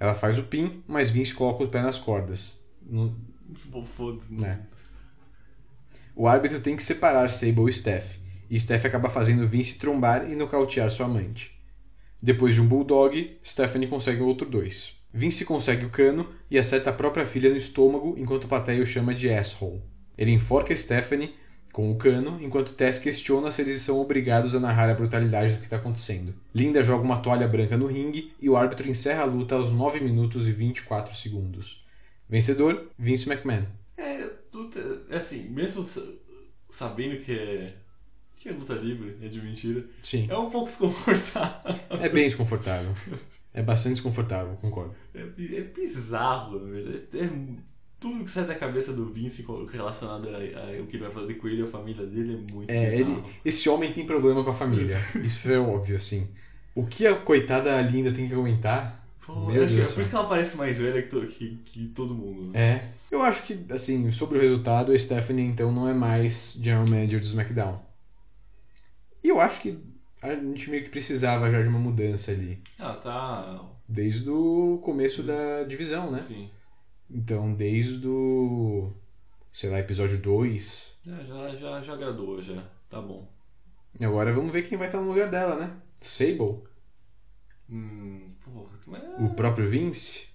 Ela 0.00 0.14
faz 0.14 0.38
o 0.38 0.44
pin, 0.44 0.82
mas 0.86 1.10
Vince 1.10 1.34
coloca 1.34 1.64
o 1.64 1.68
pé 1.68 1.82
nas 1.82 1.98
cordas. 1.98 2.52
No- 2.82 3.14
Foda-se. 3.96 4.32
né? 4.32 4.60
O 6.14 6.26
árbitro 6.26 6.60
tem 6.60 6.76
que 6.76 6.82
separar 6.82 7.30
Sable 7.30 7.68
e 7.70 7.72
Steph, 7.72 8.16
e 8.50 8.58
Steph 8.58 8.84
acaba 8.84 9.08
fazendo 9.10 9.46
Vince 9.48 9.78
trombar 9.78 10.30
e 10.30 10.34
nocautear 10.34 10.90
sua 10.90 11.06
amante. 11.06 11.52
Depois 12.22 12.54
de 12.54 12.60
um 12.60 12.66
bulldog, 12.66 13.36
Stephanie 13.44 13.88
consegue 13.88 14.20
outro 14.22 14.48
dois. 14.48 14.96
Vince 15.14 15.44
consegue 15.44 15.86
o 15.86 15.90
cano 15.90 16.28
e 16.50 16.58
acerta 16.58 16.90
a 16.90 16.92
própria 16.92 17.24
filha 17.24 17.50
no 17.50 17.56
estômago 17.56 18.14
enquanto 18.18 18.44
a 18.44 18.48
plateia 18.48 18.82
o 18.82 18.86
chama 18.86 19.14
de 19.14 19.30
asshole. 19.30 19.80
Ele 20.16 20.32
enforca 20.32 20.74
Stephanie 20.76 21.34
com 21.78 21.92
o 21.92 21.96
cano, 21.96 22.42
enquanto 22.42 22.74
Tess 22.74 22.98
questiona 22.98 23.52
se 23.52 23.62
eles 23.62 23.82
são 23.82 24.00
obrigados 24.00 24.52
a 24.52 24.58
narrar 24.58 24.90
a 24.90 24.94
brutalidade 24.94 25.52
do 25.52 25.58
que 25.60 25.66
está 25.66 25.76
acontecendo. 25.76 26.34
Linda 26.52 26.82
joga 26.82 27.04
uma 27.04 27.20
toalha 27.20 27.46
branca 27.46 27.76
no 27.76 27.86
ringue 27.86 28.32
e 28.40 28.48
o 28.48 28.56
árbitro 28.56 28.90
encerra 28.90 29.22
a 29.22 29.26
luta 29.26 29.54
aos 29.54 29.70
9 29.70 30.00
minutos 30.00 30.48
e 30.48 30.50
24 30.52 31.14
segundos. 31.14 31.86
Vencedor, 32.28 32.88
Vince 32.98 33.30
McMahon. 33.30 33.62
É, 33.96 34.28
luta, 34.52 34.80
é 35.08 35.18
assim, 35.18 35.48
mesmo 35.50 35.84
sa- 35.84 36.02
sabendo 36.68 37.20
que 37.20 37.30
é. 37.30 37.74
que 38.34 38.48
é 38.48 38.52
luta 38.52 38.74
livre, 38.74 39.16
é 39.22 39.28
de 39.28 39.40
mentira. 39.40 39.84
Sim. 40.02 40.26
É 40.28 40.36
um 40.36 40.50
pouco 40.50 40.66
desconfortável. 40.66 41.76
É 41.90 42.08
bem 42.08 42.24
desconfortável. 42.24 42.92
É 43.54 43.62
bastante 43.62 43.94
desconfortável, 43.94 44.56
concordo. 44.60 44.96
É, 45.14 45.20
é 45.20 45.60
bizarro, 45.62 46.58
na 46.58 46.72
verdade. 46.72 47.04
É 47.14 47.30
tudo 48.00 48.24
que 48.24 48.30
sai 48.30 48.46
da 48.46 48.54
cabeça 48.54 48.92
do 48.92 49.06
Vince 49.06 49.44
relacionado 49.70 50.28
a, 50.28 50.36
a 50.36 50.82
o 50.82 50.86
que 50.86 50.96
ele 50.96 51.04
vai 51.04 51.10
fazer 51.10 51.34
com 51.34 51.48
ele 51.48 51.60
e 51.62 51.64
a 51.64 51.66
família 51.66 52.06
dele 52.06 52.34
é 52.34 52.52
muito 52.52 52.70
É, 52.70 52.94
ele, 52.94 53.22
esse 53.44 53.68
homem 53.68 53.92
tem 53.92 54.06
problema 54.06 54.44
com 54.44 54.50
a 54.50 54.54
família. 54.54 54.96
Isso 55.24 55.50
é 55.50 55.58
óbvio, 55.58 55.96
assim. 55.96 56.28
O 56.74 56.86
que 56.86 57.06
a 57.06 57.14
coitada 57.16 57.80
Linda 57.82 58.12
tem 58.12 58.28
que 58.28 58.34
aguentar? 58.34 59.04
Pô, 59.26 59.34
Meu 59.46 59.64
acho 59.64 59.74
que 59.74 59.80
Deus 59.80 59.90
é 59.90 59.94
por 59.94 60.00
isso 60.00 60.10
que 60.10 60.16
ela 60.16 60.28
parece 60.28 60.56
mais 60.56 60.78
velha 60.78 61.02
que, 61.02 61.08
to- 61.08 61.26
que, 61.26 61.56
que 61.64 61.88
todo 61.88 62.14
mundo. 62.14 62.52
Né? 62.52 62.60
É. 62.76 62.88
Eu 63.10 63.22
acho 63.22 63.42
que, 63.42 63.58
assim, 63.70 64.10
sobre 64.10 64.38
o 64.38 64.40
resultado, 64.40 64.92
a 64.92 64.98
Stephanie 64.98 65.46
então 65.46 65.72
não 65.72 65.88
é 65.88 65.94
mais 65.94 66.52
General 66.54 66.86
Manager 66.86 67.20
do 67.20 67.26
SmackDown. 67.26 67.80
E 69.22 69.28
eu 69.28 69.40
acho 69.40 69.60
que 69.60 69.78
a 70.22 70.34
gente 70.34 70.70
meio 70.70 70.84
que 70.84 70.90
precisava 70.90 71.50
já 71.50 71.62
de 71.62 71.68
uma 71.68 71.78
mudança 71.78 72.30
ali. 72.30 72.58
Ela 72.78 72.94
tá. 72.94 73.60
Desde 73.88 74.28
o 74.28 74.78
começo 74.82 75.22
da 75.22 75.64
divisão, 75.64 76.10
né? 76.10 76.20
Sim. 76.20 76.50
Então, 77.10 77.54
desde 77.54 78.06
o. 78.06 78.92
sei 79.52 79.70
lá, 79.70 79.78
episódio 79.78 80.18
2. 80.20 80.96
Já, 81.04 81.22
já, 81.24 81.48
já, 81.56 81.82
já 81.82 81.92
agradou, 81.94 82.40
já. 82.42 82.62
Tá 82.90 83.00
bom. 83.00 83.26
E 83.98 84.04
agora 84.04 84.32
vamos 84.32 84.52
ver 84.52 84.62
quem 84.68 84.76
vai 84.78 84.88
estar 84.88 85.00
no 85.00 85.08
lugar 85.08 85.30
dela, 85.30 85.56
né? 85.56 85.76
Sable? 86.00 86.58
Hum, 87.70 88.26
porra, 88.44 88.66
mas 88.86 89.02
O 89.20 89.34
próprio 89.34 89.68
Vince? 89.68 90.26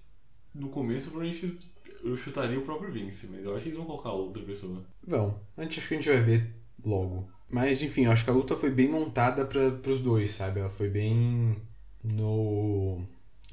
no 0.54 0.68
começo 0.68 1.10
provavelmente 1.10 1.58
eu 2.04 2.16
chutaria 2.16 2.56
o 2.58 2.62
próprio 2.62 2.92
Vince, 2.92 3.26
mas 3.26 3.44
eu 3.44 3.52
acho 3.54 3.62
que 3.62 3.68
eles 3.70 3.76
vão 3.76 3.86
colocar 3.86 4.12
outra 4.12 4.42
pessoa. 4.42 4.84
Vão. 5.04 5.40
Antes 5.58 5.78
acho 5.78 5.88
que 5.88 5.94
a 5.94 5.96
gente 5.96 6.08
vai 6.08 6.20
ver 6.20 6.54
logo. 6.84 7.28
Mas 7.50 7.82
enfim, 7.82 8.04
eu 8.04 8.12
acho 8.12 8.24
que 8.24 8.30
a 8.30 8.34
luta 8.34 8.54
foi 8.56 8.70
bem 8.70 8.88
montada 8.88 9.44
para 9.44 9.90
os 9.90 10.00
dois, 10.00 10.30
sabe? 10.32 10.60
Ela 10.60 10.70
foi 10.70 10.88
bem 10.88 11.56
no 12.04 13.02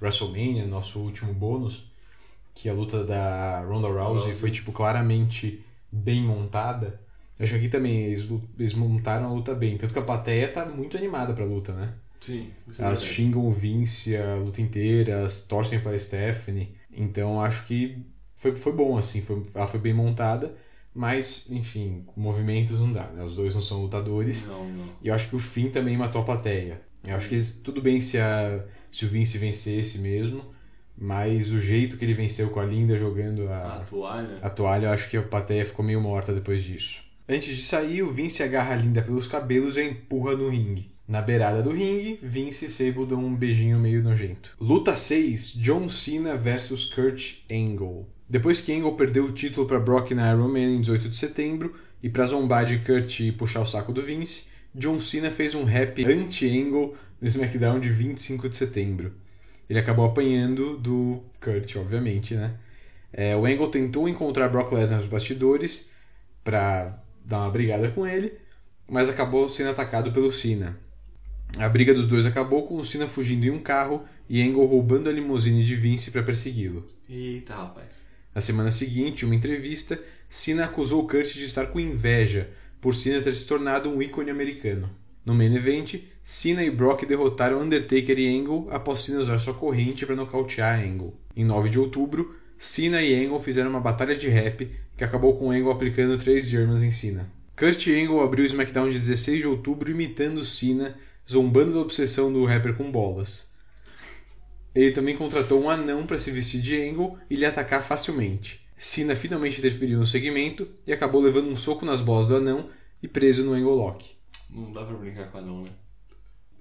WrestleMania, 0.01 0.67
nosso 0.67 0.99
último 0.99 1.33
bônus, 1.33 1.90
que 2.53 2.69
a 2.69 2.73
luta 2.73 3.03
da 3.03 3.61
Ronda 3.61 3.87
Rousey 3.87 4.23
Rousey. 4.25 4.33
foi 4.39 4.51
tipo 4.51 4.71
claramente 4.71 5.63
bem 5.91 6.21
montada. 6.23 6.99
Eu 7.39 7.43
acho 7.43 7.53
que 7.53 7.59
aqui 7.59 7.69
também 7.69 8.03
eles, 8.03 8.27
eles 8.59 8.73
montaram 8.73 9.25
a 9.27 9.33
luta 9.33 9.55
bem, 9.55 9.77
tanto 9.77 9.93
que 9.93 9.99
a 9.99 10.03
plateia 10.03 10.47
tá 10.47 10.65
muito 10.65 10.95
animada 10.97 11.33
pra 11.33 11.43
luta, 11.45 11.73
né? 11.73 11.93
Sim, 12.19 12.51
é 12.67 12.81
Elas 12.83 12.99
verdade. 13.01 13.05
xingam 13.05 13.47
o 13.47 13.51
Vince 13.51 14.15
a 14.15 14.35
luta 14.35 14.61
inteira, 14.61 15.13
elas 15.13 15.41
torcem 15.41 15.79
pra 15.79 15.97
Stephanie. 15.97 16.75
Então 16.91 17.41
acho 17.41 17.65
que 17.65 18.05
foi, 18.35 18.55
foi 18.55 18.71
bom, 18.73 18.95
assim, 18.97 19.21
foi, 19.21 19.43
ela 19.55 19.65
foi 19.67 19.79
bem 19.79 19.93
montada, 19.93 20.53
mas, 20.93 21.45
enfim, 21.49 22.05
movimentos 22.15 22.79
não 22.79 22.91
dá, 22.93 23.05
né? 23.07 23.23
Os 23.23 23.35
dois 23.35 23.55
não 23.55 23.61
são 23.61 23.81
lutadores. 23.81 24.45
Não, 24.45 24.69
não. 24.71 24.85
E 25.01 25.07
eu 25.07 25.13
acho 25.15 25.29
que 25.29 25.35
o 25.35 25.39
fim 25.39 25.69
também 25.69 25.97
matou 25.97 26.21
a 26.21 26.25
plateia. 26.25 26.81
Eu 27.03 27.15
acho 27.15 27.27
que 27.27 27.41
tudo 27.63 27.81
bem 27.81 27.99
se, 27.99 28.19
a, 28.19 28.63
se 28.91 29.05
o 29.05 29.07
Vince 29.07 29.37
vencesse 29.39 29.97
mesmo, 29.97 30.43
mas 31.01 31.51
o 31.51 31.59
jeito 31.59 31.97
que 31.97 32.05
ele 32.05 32.13
venceu 32.13 32.49
com 32.51 32.59
a 32.59 32.63
Linda 32.63 32.95
jogando 32.95 33.49
A 33.49 33.77
a, 33.77 33.79
toalha. 33.79 34.37
a 34.39 34.49
toalha, 34.51 34.85
eu 34.85 34.91
acho 34.91 35.09
que 35.09 35.17
a 35.17 35.23
plateia 35.23 35.65
ficou 35.65 35.83
meio 35.83 35.99
morta 35.99 36.31
depois 36.31 36.63
disso. 36.63 36.99
Antes 37.27 37.55
de 37.55 37.63
sair, 37.63 38.03
o 38.03 38.11
Vince 38.11 38.43
agarra 38.43 38.73
a 38.73 38.77
Linda 38.77 39.01
pelos 39.01 39.27
cabelos 39.27 39.77
e 39.77 39.81
a 39.81 39.85
empurra 39.85 40.35
no 40.35 40.47
ringue. 40.49 40.91
Na 41.07 41.19
beirada 41.19 41.63
do 41.63 41.71
ringue, 41.71 42.19
Vince 42.21 42.65
e 42.65 42.69
Sable 42.69 43.07
dão 43.07 43.25
um 43.25 43.35
beijinho 43.35 43.79
meio 43.79 44.03
nojento. 44.03 44.55
Luta 44.61 44.95
6: 44.95 45.53
John 45.55 45.89
Cena 45.89 46.37
vs 46.37 46.85
Kurt 46.93 47.37
Angle. 47.51 48.05
Depois 48.29 48.61
que 48.61 48.71
Angle 48.71 48.95
perdeu 48.95 49.25
o 49.25 49.31
título 49.31 49.65
para 49.65 49.79
Brock 49.79 50.11
na 50.11 50.31
Iron 50.31 50.49
Man 50.49 50.59
em 50.59 50.81
18 50.81 51.09
de 51.09 51.17
setembro 51.17 51.73
e 52.03 52.09
para 52.09 52.27
zombar 52.27 52.65
de 52.65 52.77
Kurt 52.77 53.19
e 53.21 53.31
puxar 53.31 53.61
o 53.61 53.65
saco 53.65 53.91
do 53.91 54.03
Vince, 54.03 54.45
John 54.75 54.99
Cena 54.99 55.31
fez 55.31 55.55
um 55.55 55.63
rap 55.63 56.05
anti-Angle 56.05 56.95
no 57.19 57.27
SmackDown 57.27 57.79
de 57.79 57.89
25 57.89 58.47
de 58.47 58.55
setembro. 58.55 59.13
Ele 59.71 59.79
acabou 59.79 60.03
apanhando 60.03 60.75
do 60.75 61.23
Kurt, 61.39 61.77
obviamente, 61.77 62.35
né? 62.35 62.55
É, 63.13 63.37
o 63.37 63.45
Angle 63.45 63.71
tentou 63.71 64.09
encontrar 64.09 64.49
Brock 64.49 64.73
Lesnar 64.73 64.99
nos 64.99 65.07
bastidores 65.07 65.87
para 66.43 67.01
dar 67.23 67.37
uma 67.37 67.49
brigada 67.49 67.89
com 67.89 68.05
ele, 68.05 68.33
mas 68.85 69.07
acabou 69.07 69.49
sendo 69.49 69.69
atacado 69.69 70.11
pelo 70.11 70.33
Cena. 70.33 70.77
A 71.57 71.69
briga 71.69 71.93
dos 71.93 72.05
dois 72.05 72.25
acabou 72.25 72.67
com 72.67 72.75
o 72.75 72.83
Cena 72.83 73.07
fugindo 73.07 73.45
em 73.45 73.49
um 73.49 73.59
carro 73.59 74.03
e 74.27 74.41
Angle 74.41 74.65
roubando 74.65 75.09
a 75.09 75.13
limusine 75.13 75.63
de 75.63 75.77
Vince 75.77 76.11
para 76.11 76.21
persegui-lo. 76.21 76.85
Eita, 77.07 77.55
rapaz. 77.55 78.05
Na 78.35 78.41
semana 78.41 78.71
seguinte, 78.71 79.23
em 79.23 79.25
uma 79.25 79.35
entrevista, 79.35 79.97
Cena 80.27 80.65
acusou 80.65 81.07
Kurt 81.07 81.31
de 81.31 81.45
estar 81.45 81.67
com 81.67 81.79
inveja 81.79 82.49
por 82.81 82.93
Cena 82.93 83.21
ter 83.21 83.33
se 83.33 83.45
tornado 83.45 83.89
um 83.89 84.01
ícone 84.01 84.31
americano. 84.31 84.89
No 85.23 85.35
main 85.35 85.55
event, 85.55 86.01
Cena 86.23 86.63
e 86.63 86.71
Brock 86.71 87.05
derrotaram 87.05 87.61
Undertaker 87.61 88.17
e 88.17 88.39
Angle 88.39 88.67
após 88.71 89.01
Cena 89.01 89.19
usar 89.19 89.37
sua 89.37 89.53
corrente 89.53 90.05
para 90.05 90.15
nocautear 90.15 90.79
Angle. 90.79 91.13
Em 91.35 91.45
9 91.45 91.69
de 91.69 91.79
outubro, 91.79 92.35
Cena 92.57 93.01
e 93.03 93.13
Angle 93.13 93.39
fizeram 93.39 93.69
uma 93.69 93.79
batalha 93.79 94.15
de 94.15 94.29
rap 94.29 94.71
que 94.97 95.03
acabou 95.03 95.35
com 95.37 95.51
Angle 95.51 95.71
aplicando 95.71 96.17
três 96.17 96.47
Germans 96.47 96.81
em 96.81 96.89
Cena. 96.89 97.29
Kurt 97.55 97.87
Angle 97.87 98.21
abriu 98.21 98.43
o 98.43 98.47
SmackDown 98.47 98.89
de 98.89 98.97
16 98.97 99.41
de 99.41 99.47
outubro 99.47 99.91
imitando 99.91 100.43
Cena, 100.43 100.97
zombando 101.29 101.73
da 101.73 101.79
obsessão 101.79 102.33
do 102.33 102.43
rapper 102.45 102.73
com 102.75 102.91
bolas. 102.91 103.47
Ele 104.73 104.91
também 104.91 105.15
contratou 105.15 105.61
um 105.61 105.69
anão 105.69 106.07
para 106.07 106.17
se 106.17 106.31
vestir 106.31 106.61
de 106.61 106.81
Angle 106.81 107.17
e 107.29 107.35
lhe 107.35 107.45
atacar 107.45 107.83
facilmente. 107.83 108.61
Cena 108.75 109.15
finalmente 109.15 109.59
interferiu 109.59 109.99
no 109.99 110.07
segmento 110.07 110.67
e 110.87 110.91
acabou 110.91 111.21
levando 111.21 111.49
um 111.49 111.55
soco 111.55 111.85
nas 111.85 112.01
bolas 112.01 112.29
do 112.29 112.37
anão 112.37 112.69
e 113.03 113.07
preso 113.07 113.43
no 113.43 113.53
Angle 113.53 113.75
Lock. 113.75 114.20
Não 114.51 114.71
dá 114.73 114.83
pra 114.83 114.97
brincar 114.97 115.31
com 115.31 115.37
anão, 115.37 115.63
né? 115.63 115.69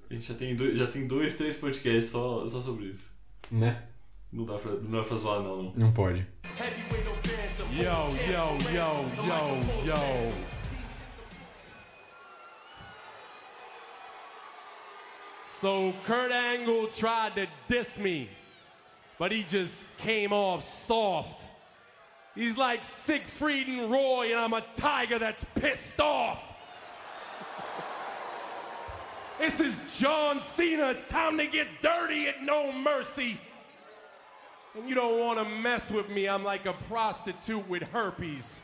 A 0.08 0.14
gente 0.14 0.26
já 0.26 0.34
tem 0.34 0.54
dois, 0.54 0.78
já 0.78 0.86
tem 0.86 1.06
dois 1.06 1.36
três 1.36 1.56
podcasts 1.56 2.10
só, 2.10 2.46
só 2.48 2.60
sobre 2.60 2.86
isso. 2.86 3.10
Né? 3.50 3.82
Não 4.32 4.44
dá 4.44 4.58
pra, 4.58 4.72
não 4.72 4.90
dá 4.90 5.04
pra 5.04 5.16
zoar 5.16 5.40
não, 5.42 5.62
não. 5.62 5.72
Não 5.74 5.92
pode. 5.92 6.26
Yo, 7.72 7.82
yo, 7.82 8.58
yo, 8.72 8.90
yo, 9.26 9.86
yo. 9.86 10.50
So 15.48 15.92
Kurt 16.06 16.32
Angle 16.32 16.86
tried 16.88 17.34
to 17.34 17.46
diss 17.68 17.98
me, 17.98 18.28
but 19.18 19.30
he 19.30 19.42
just 19.42 19.84
came 19.98 20.32
off 20.32 20.62
soft. 20.62 21.48
He's 22.34 22.56
like 22.56 22.84
Siegfried 22.84 23.68
and 23.68 23.90
Roy, 23.90 24.32
and 24.32 24.40
I'm 24.40 24.54
a 24.54 24.62
tiger 24.74 25.18
that's 25.18 25.44
pissed 25.54 26.00
off. 26.00 26.49
This 29.40 29.58
is 29.58 29.98
John 29.98 30.38
Cena. 30.38 30.90
It's 30.90 31.08
time 31.08 31.38
to 31.38 31.46
get 31.46 31.66
dirty 31.80 32.28
at 32.28 32.42
No 32.42 32.70
Mercy. 32.72 33.40
And 34.76 34.86
you 34.86 34.94
don't 34.94 35.18
want 35.18 35.38
to 35.38 35.46
mess 35.46 35.90
with 35.90 36.10
me. 36.10 36.28
I'm 36.28 36.44
like 36.44 36.66
a 36.66 36.74
prostitute 36.90 37.66
with 37.66 37.82
herpes. 37.84 38.60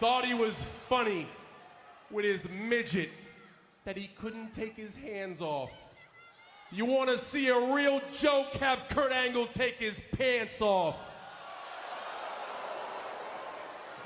Thought 0.00 0.24
he 0.24 0.32
was 0.32 0.54
funny 0.88 1.28
with 2.10 2.24
his 2.24 2.48
midget 2.48 3.10
that 3.84 3.98
he 3.98 4.06
couldn't 4.18 4.54
take 4.54 4.74
his 4.74 4.96
hands 4.96 5.42
off. 5.42 5.70
You 6.70 6.86
want 6.86 7.10
to 7.10 7.18
see 7.18 7.48
a 7.48 7.74
real 7.74 8.00
joke? 8.18 8.50
Have 8.54 8.82
Kurt 8.88 9.12
Angle 9.12 9.48
take 9.48 9.74
his 9.74 10.00
pants 10.16 10.62
off. 10.62 10.96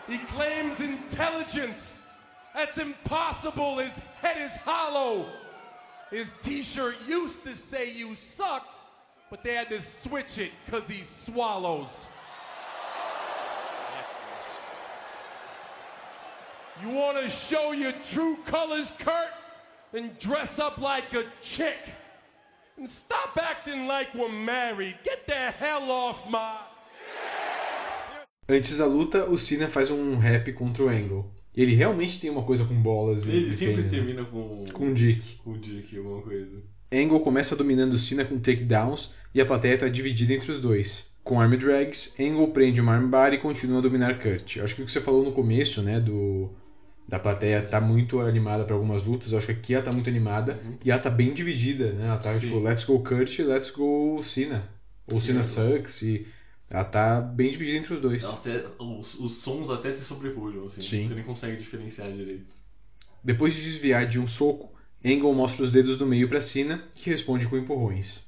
He 0.08 0.18
claims 0.18 0.80
intelligence. 0.80 1.95
That's 2.56 2.78
impossible. 2.78 3.78
His 3.78 3.98
head 4.22 4.38
is 4.38 4.56
hollow. 4.56 5.26
His 6.10 6.34
t 6.42 6.62
shirt 6.62 6.96
used 7.06 7.44
to 7.44 7.54
say 7.54 7.92
you 7.92 8.14
suck, 8.14 8.66
but 9.30 9.44
they 9.44 9.54
had 9.54 9.68
to 9.68 9.82
switch 9.82 10.38
it 10.38 10.52
because 10.64 10.88
he 10.88 11.02
swallows. 11.02 12.08
You 16.82 16.90
want 16.90 17.22
to 17.22 17.30
show 17.30 17.72
your 17.72 17.92
true 17.92 18.36
colors, 18.46 18.92
Kurt? 18.98 19.30
Then 19.92 20.16
dress 20.18 20.58
up 20.58 20.78
like 20.78 21.12
a 21.14 21.24
chick. 21.42 21.76
And 22.78 22.88
stop 22.88 23.36
acting 23.40 23.86
like 23.86 24.14
we're 24.14 24.28
married. 24.30 24.96
Get 25.02 25.26
the 25.26 25.34
hell 25.34 25.90
off 25.90 26.28
my. 26.28 26.58
Antes 28.48 28.78
da 28.78 28.86
luta, 28.86 29.26
o 29.28 29.36
Cena 29.36 29.68
faz 29.68 29.90
um 29.90 30.18
rap 30.18 30.50
contra 30.54 30.84
o 30.84 30.90
Angle. 30.90 31.35
Ele 31.56 31.74
realmente 31.74 32.20
tem 32.20 32.28
uma 32.28 32.42
coisa 32.42 32.64
com 32.64 32.74
bolas 32.74 33.24
e 33.24 33.30
Ele 33.30 33.48
e 33.48 33.52
sempre 33.52 33.82
né? 33.82 33.88
termina 33.88 34.24
com. 34.24 34.66
Com 34.72 34.92
Dick. 34.92 35.36
Com 35.42 35.58
Dick, 35.58 35.96
alguma 35.96 36.20
coisa. 36.20 36.62
Angle 36.92 37.20
começa 37.20 37.56
dominando 37.56 37.94
o 37.94 37.98
Cena 37.98 38.24
com 38.24 38.38
takedowns 38.38 39.12
e 39.34 39.40
a 39.40 39.46
plateia 39.46 39.74
está 39.74 39.88
dividida 39.88 40.34
entre 40.34 40.52
os 40.52 40.60
dois. 40.60 41.04
Com 41.24 41.40
arm 41.40 41.56
drags, 41.56 42.14
Angle 42.20 42.48
prende 42.48 42.80
uma 42.80 42.92
armbar 42.92 43.32
e 43.32 43.38
continua 43.38 43.78
a 43.78 43.82
dominar 43.82 44.20
Kurt. 44.20 44.56
Eu 44.56 44.64
acho 44.64 44.76
que 44.76 44.82
o 44.82 44.84
que 44.84 44.92
você 44.92 45.00
falou 45.00 45.24
no 45.24 45.32
começo, 45.32 45.82
né, 45.82 45.98
do 45.98 46.50
da 47.08 47.18
plateia 47.18 47.62
tá 47.62 47.80
muito 47.80 48.20
animada 48.20 48.64
para 48.64 48.74
algumas 48.74 49.04
lutas, 49.04 49.30
eu 49.30 49.38
acho 49.38 49.46
que 49.46 49.52
aqui 49.52 49.74
ela 49.74 49.84
tá 49.84 49.92
muito 49.92 50.10
animada 50.10 50.60
e 50.84 50.90
ela 50.90 51.00
tá 51.00 51.08
bem 51.08 51.32
dividida, 51.32 51.92
né? 51.92 52.06
Ela 52.06 52.18
tá 52.18 52.34
Sim. 52.34 52.40
tipo, 52.40 52.58
let's 52.58 52.84
go 52.84 53.00
Kurt, 53.00 53.38
let's 53.40 53.70
go 53.70 54.20
Cena. 54.22 54.68
Ou 55.06 55.20
Cena 55.20 55.44
sucks 55.44 56.02
e 56.02 56.26
ela 56.68 56.84
tá 56.84 57.20
bem 57.20 57.50
dividida 57.50 57.78
entre 57.78 57.94
os 57.94 58.00
dois. 58.00 58.24
Até- 58.24 58.64
os, 58.78 59.18
os 59.20 59.38
sons 59.38 59.70
até 59.70 59.90
se 59.90 60.04
sobrepujam, 60.04 60.66
assim. 60.66 60.82
Sim. 60.82 61.06
Você 61.06 61.14
nem 61.14 61.24
consegue 61.24 61.56
diferenciar 61.56 62.10
direito. 62.10 62.52
Depois 63.22 63.54
de 63.54 63.62
desviar 63.62 64.06
de 64.06 64.18
um 64.20 64.26
soco, 64.26 64.72
Angle 65.04 65.34
mostra 65.34 65.64
os 65.64 65.70
dedos 65.70 65.96
do 65.96 66.06
meio 66.06 66.28
para 66.28 66.40
Cena, 66.40 66.84
que 66.94 67.10
responde 67.10 67.46
com 67.46 67.56
empurrões. 67.56 68.24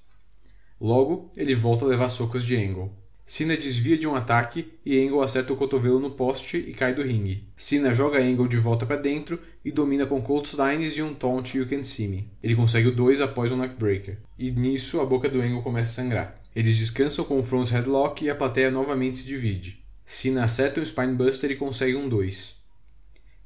Logo, 0.81 1.31
ele 1.37 1.55
volta 1.55 1.85
a 1.85 1.89
levar 1.89 2.11
socos 2.11 2.45
de 2.45 2.57
Angle. 2.57 2.93
Cena 3.27 3.57
desvia 3.57 3.99
de 3.99 4.07
um 4.09 4.15
ataque 4.15 4.73
e 4.87 5.05
Angle 5.05 5.21
acerta 5.21 5.53
o 5.53 5.57
cotovelo 5.57 6.01
no 6.01 6.13
poste 6.13 6.57
e 6.57 6.73
cai 6.73 6.95
do 6.95 7.03
ringue. 7.03 7.47
Cena 7.57 7.93
joga 7.93 8.19
Angle 8.19 8.49
de 8.49 8.57
volta 8.57 8.87
para 8.87 8.97
dentro 8.97 9.39
e 9.63 9.71
domina 9.71 10.07
com 10.07 10.23
clotheslines 10.23 10.97
e 10.97 11.03
um 11.03 11.13
taunt 11.13 11.55
You 11.55 11.69
Can 11.69 11.83
See 11.83 12.09
Me. 12.09 12.31
Ele 12.43 12.57
consegue 12.57 12.89
o 12.89 12.95
2 12.95 13.21
após 13.21 13.53
um 13.53 13.59
neckbreaker. 13.59 14.19
E 14.39 14.51
nisso 14.51 15.01
a 15.01 15.05
boca 15.05 15.29
do 15.29 15.43
Angle 15.43 15.63
começa 15.63 15.91
a 15.91 15.95
sangrar. 16.05 16.41
Eles 16.59 16.77
descansam 16.77 17.25
com 17.25 17.39
o 17.39 17.43
front 17.45 17.71
headlock 17.71 18.25
e 18.25 18.29
a 18.29 18.35
plateia 18.35 18.69
novamente 18.69 19.19
se 19.19 19.25
divide. 19.25 19.81
Cena 20.05 20.43
acerta 20.43 20.81
um 20.81 20.85
spinebuster 20.85 21.53
e 21.53 21.55
consegue 21.55 21.95
um 21.95 22.09
2. 22.09 22.53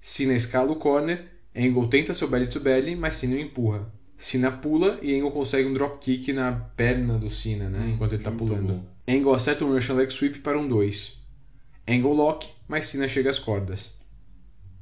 Cena 0.00 0.32
escala 0.32 0.72
o 0.72 0.76
corner, 0.76 1.26
Angle 1.54 1.88
tenta 1.88 2.14
seu 2.14 2.26
belly 2.26 2.46
to 2.46 2.58
belly, 2.58 2.96
mas 2.96 3.16
Cena 3.16 3.36
o 3.36 3.38
empurra. 3.38 3.92
Cena 4.16 4.50
pula 4.50 4.98
e 5.02 5.14
Angle 5.14 5.30
consegue 5.30 5.68
um 5.68 5.74
dropkick 5.74 6.32
na 6.32 6.52
perna 6.52 7.18
do 7.18 7.28
Cena, 7.28 7.68
né? 7.68 7.90
enquanto 7.94 8.14
ele 8.14 8.22
tá 8.22 8.30
muito 8.30 8.46
pulando. 8.46 8.72
bom. 8.72 8.84
Angle 9.06 9.34
acerta 9.34 9.62
um 9.66 9.74
Russian 9.74 9.96
Leg 9.96 10.10
Sweep 10.10 10.38
para 10.38 10.58
um 10.58 10.66
2. 10.66 11.12
Angle 11.86 12.14
lock, 12.14 12.48
mas 12.66 12.86
Cena 12.86 13.06
chega 13.06 13.28
às 13.28 13.38
cordas. 13.38 13.90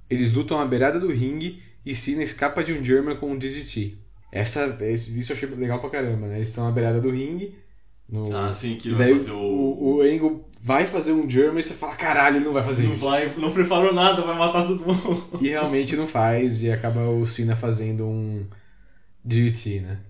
Eles 0.08 0.32
lutam 0.32 0.60
à 0.60 0.64
beirada 0.64 1.00
do 1.00 1.10
ringue 1.10 1.60
e 1.84 1.96
Cena 1.96 2.22
escapa 2.22 2.62
de 2.62 2.72
um 2.72 2.84
German 2.84 3.16
com 3.16 3.32
um 3.32 3.36
DDT. 3.36 3.98
Essa, 4.30 4.78
isso 4.88 5.32
eu 5.32 5.36
achei 5.36 5.48
legal 5.48 5.80
pra 5.80 5.90
caramba, 5.90 6.28
né? 6.28 6.36
Eles 6.36 6.50
estão 6.50 6.68
à 6.68 6.70
beirada 6.70 7.00
do 7.00 7.10
ringue. 7.10 7.58
No... 8.10 8.36
Ah, 8.36 8.52
sim, 8.52 8.76
que 8.76 8.90
vai 8.92 9.12
fazer 9.12 9.30
o- 9.32 9.36
o... 9.36 9.96
o 9.96 10.00
Angle 10.02 10.44
vai 10.62 10.86
fazer 10.86 11.12
um 11.12 11.28
German 11.28 11.60
e 11.60 11.62
você 11.62 11.74
fala, 11.74 11.94
caralho, 11.96 12.36
ele 12.36 12.44
não 12.44 12.52
vai 12.52 12.62
fazer 12.62 12.82
Não 12.82 12.92
isso. 12.92 13.04
vai, 13.04 13.34
não 13.36 13.52
preparou 13.52 13.94
nada, 13.94 14.22
vai 14.22 14.36
matar 14.36 14.66
todo 14.66 14.84
mundo. 14.84 15.40
E 15.40 15.48
realmente 15.48 15.96
não 15.96 16.06
faz, 16.06 16.62
e 16.62 16.70
acaba 16.70 17.08
o 17.08 17.26
Cena 17.26 17.56
fazendo 17.56 18.06
um 18.06 18.46
DDT, 19.24 19.80
né? 19.80 20.00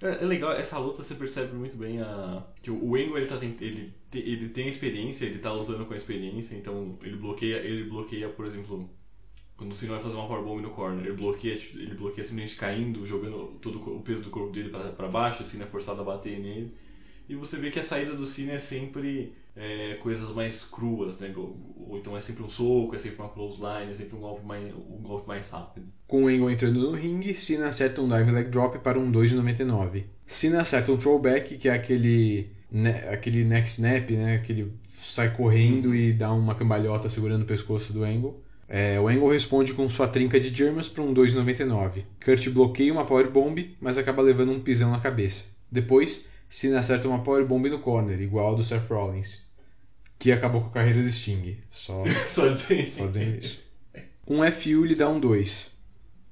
É, 0.00 0.22
é 0.22 0.26
legal, 0.26 0.52
essa 0.52 0.78
luta 0.78 1.02
você 1.02 1.14
percebe 1.14 1.54
muito 1.54 1.76
bem 1.76 2.00
a. 2.00 2.42
Que 2.60 2.70
o 2.70 2.84
o 2.84 2.96
Angle 2.96 3.18
ele, 3.18 3.26
tá 3.26 3.36
ele, 3.36 3.94
ele 4.14 4.48
tem 4.48 4.68
experiência, 4.68 5.24
ele 5.24 5.38
tá 5.38 5.52
lutando 5.52 5.86
com 5.86 5.94
a 5.94 5.96
experiência, 5.96 6.56
então 6.56 6.98
ele 7.02 7.16
bloqueia, 7.16 7.56
ele 7.58 7.84
bloqueia, 7.88 8.28
por 8.28 8.44
exemplo, 8.46 8.90
quando 9.56 9.72
o 9.72 9.74
Cena 9.74 9.94
vai 9.94 10.02
fazer 10.02 10.16
uma 10.16 10.28
powerbomb 10.28 10.62
no 10.62 10.70
corner, 10.70 11.04
ele 11.06 11.16
bloqueia, 11.16 11.54
ele 11.74 11.94
bloqueia 11.94 12.24
simplesmente 12.24 12.56
caindo, 12.56 13.06
jogando 13.06 13.58
todo 13.60 13.80
o 13.96 14.02
peso 14.02 14.22
do 14.22 14.30
corpo 14.30 14.52
dele 14.52 14.70
pra 14.70 15.08
baixo, 15.08 15.42
o 15.42 15.46
Cena 15.46 15.64
é 15.64 15.68
forçado 15.68 16.00
a 16.02 16.04
bater 16.04 16.38
nele. 16.40 16.74
E 17.32 17.34
você 17.34 17.56
vê 17.56 17.70
que 17.70 17.80
a 17.80 17.82
saída 17.82 18.14
do 18.14 18.26
Cena 18.26 18.52
é 18.52 18.58
sempre 18.58 19.32
é, 19.56 19.94
coisas 20.02 20.28
mais 20.34 20.64
cruas, 20.64 21.18
né? 21.18 21.32
Ou, 21.34 21.96
então 21.98 22.14
é 22.14 22.20
sempre 22.20 22.42
um 22.42 22.48
soco, 22.50 22.94
é 22.94 22.98
sempre 22.98 23.22
uma 23.22 23.30
clothesline, 23.30 23.90
é 23.90 23.94
sempre 23.94 24.16
um 24.16 24.20
golpe 24.20 24.44
mais, 24.44 24.74
um 24.74 25.02
golpe 25.02 25.26
mais 25.26 25.48
rápido. 25.48 25.86
Com 26.06 26.24
o 26.24 26.28
Angle 26.28 26.50
entrando 26.50 26.78
no 26.78 26.90
ringue, 26.90 27.32
Cena 27.32 27.68
acerta 27.68 28.02
um 28.02 28.08
Dive 28.08 28.30
Leg 28.30 28.50
Drop 28.50 28.78
para 28.80 28.98
um 28.98 29.10
2 29.10 29.30
de 29.30 29.36
99. 29.36 30.04
Cena 30.26 30.60
acerta 30.60 30.92
um 30.92 30.98
Throwback, 30.98 31.56
que 31.56 31.70
é 31.70 31.72
aquele, 31.72 32.50
ne 32.70 32.90
aquele 32.90 33.44
neck 33.44 33.66
snap, 33.66 34.10
né? 34.10 34.36
Que 34.36 34.52
ele 34.52 34.72
sai 34.92 35.34
correndo 35.34 35.94
e 35.94 36.12
dá 36.12 36.30
uma 36.34 36.54
cambalhota 36.54 37.08
segurando 37.08 37.44
o 37.44 37.46
pescoço 37.46 37.94
do 37.94 38.04
Angle. 38.04 38.42
É, 38.68 39.00
o 39.00 39.08
Angle 39.08 39.32
responde 39.32 39.72
com 39.72 39.88
sua 39.88 40.06
trinca 40.06 40.38
de 40.38 40.54
Germans 40.54 40.90
para 40.90 41.02
um 41.02 41.14
2 41.14 41.30
de 41.30 41.38
99. 41.38 42.04
Kurt 42.22 42.46
bloqueia 42.50 42.92
uma 42.92 43.06
Power 43.06 43.30
Bomb, 43.30 43.74
mas 43.80 43.96
acaba 43.96 44.20
levando 44.20 44.52
um 44.52 44.60
pisão 44.60 44.90
na 44.90 45.00
cabeça. 45.00 45.46
Depois, 45.70 46.30
Cena 46.52 46.80
acerta 46.80 47.08
uma 47.08 47.22
Power 47.22 47.46
Bomb 47.46 47.66
no 47.70 47.78
corner, 47.78 48.20
igual 48.20 48.48
ao 48.48 48.54
do 48.56 48.62
Seth 48.62 48.86
Rollins, 48.90 49.42
que 50.18 50.30
acabou 50.30 50.60
com 50.60 50.68
a 50.68 50.72
carreira 50.72 51.02
do 51.02 51.10
Sting. 51.10 51.56
Só, 51.72 52.04
Só 52.28 52.48
dizendo. 52.48 52.90
só 52.90 53.06
dizendo 53.06 53.38
isso. 53.38 53.58
Um 54.28 54.38
FU 54.52 54.84
lhe 54.84 54.94
dá 54.94 55.08
um 55.08 55.18
2. 55.18 55.72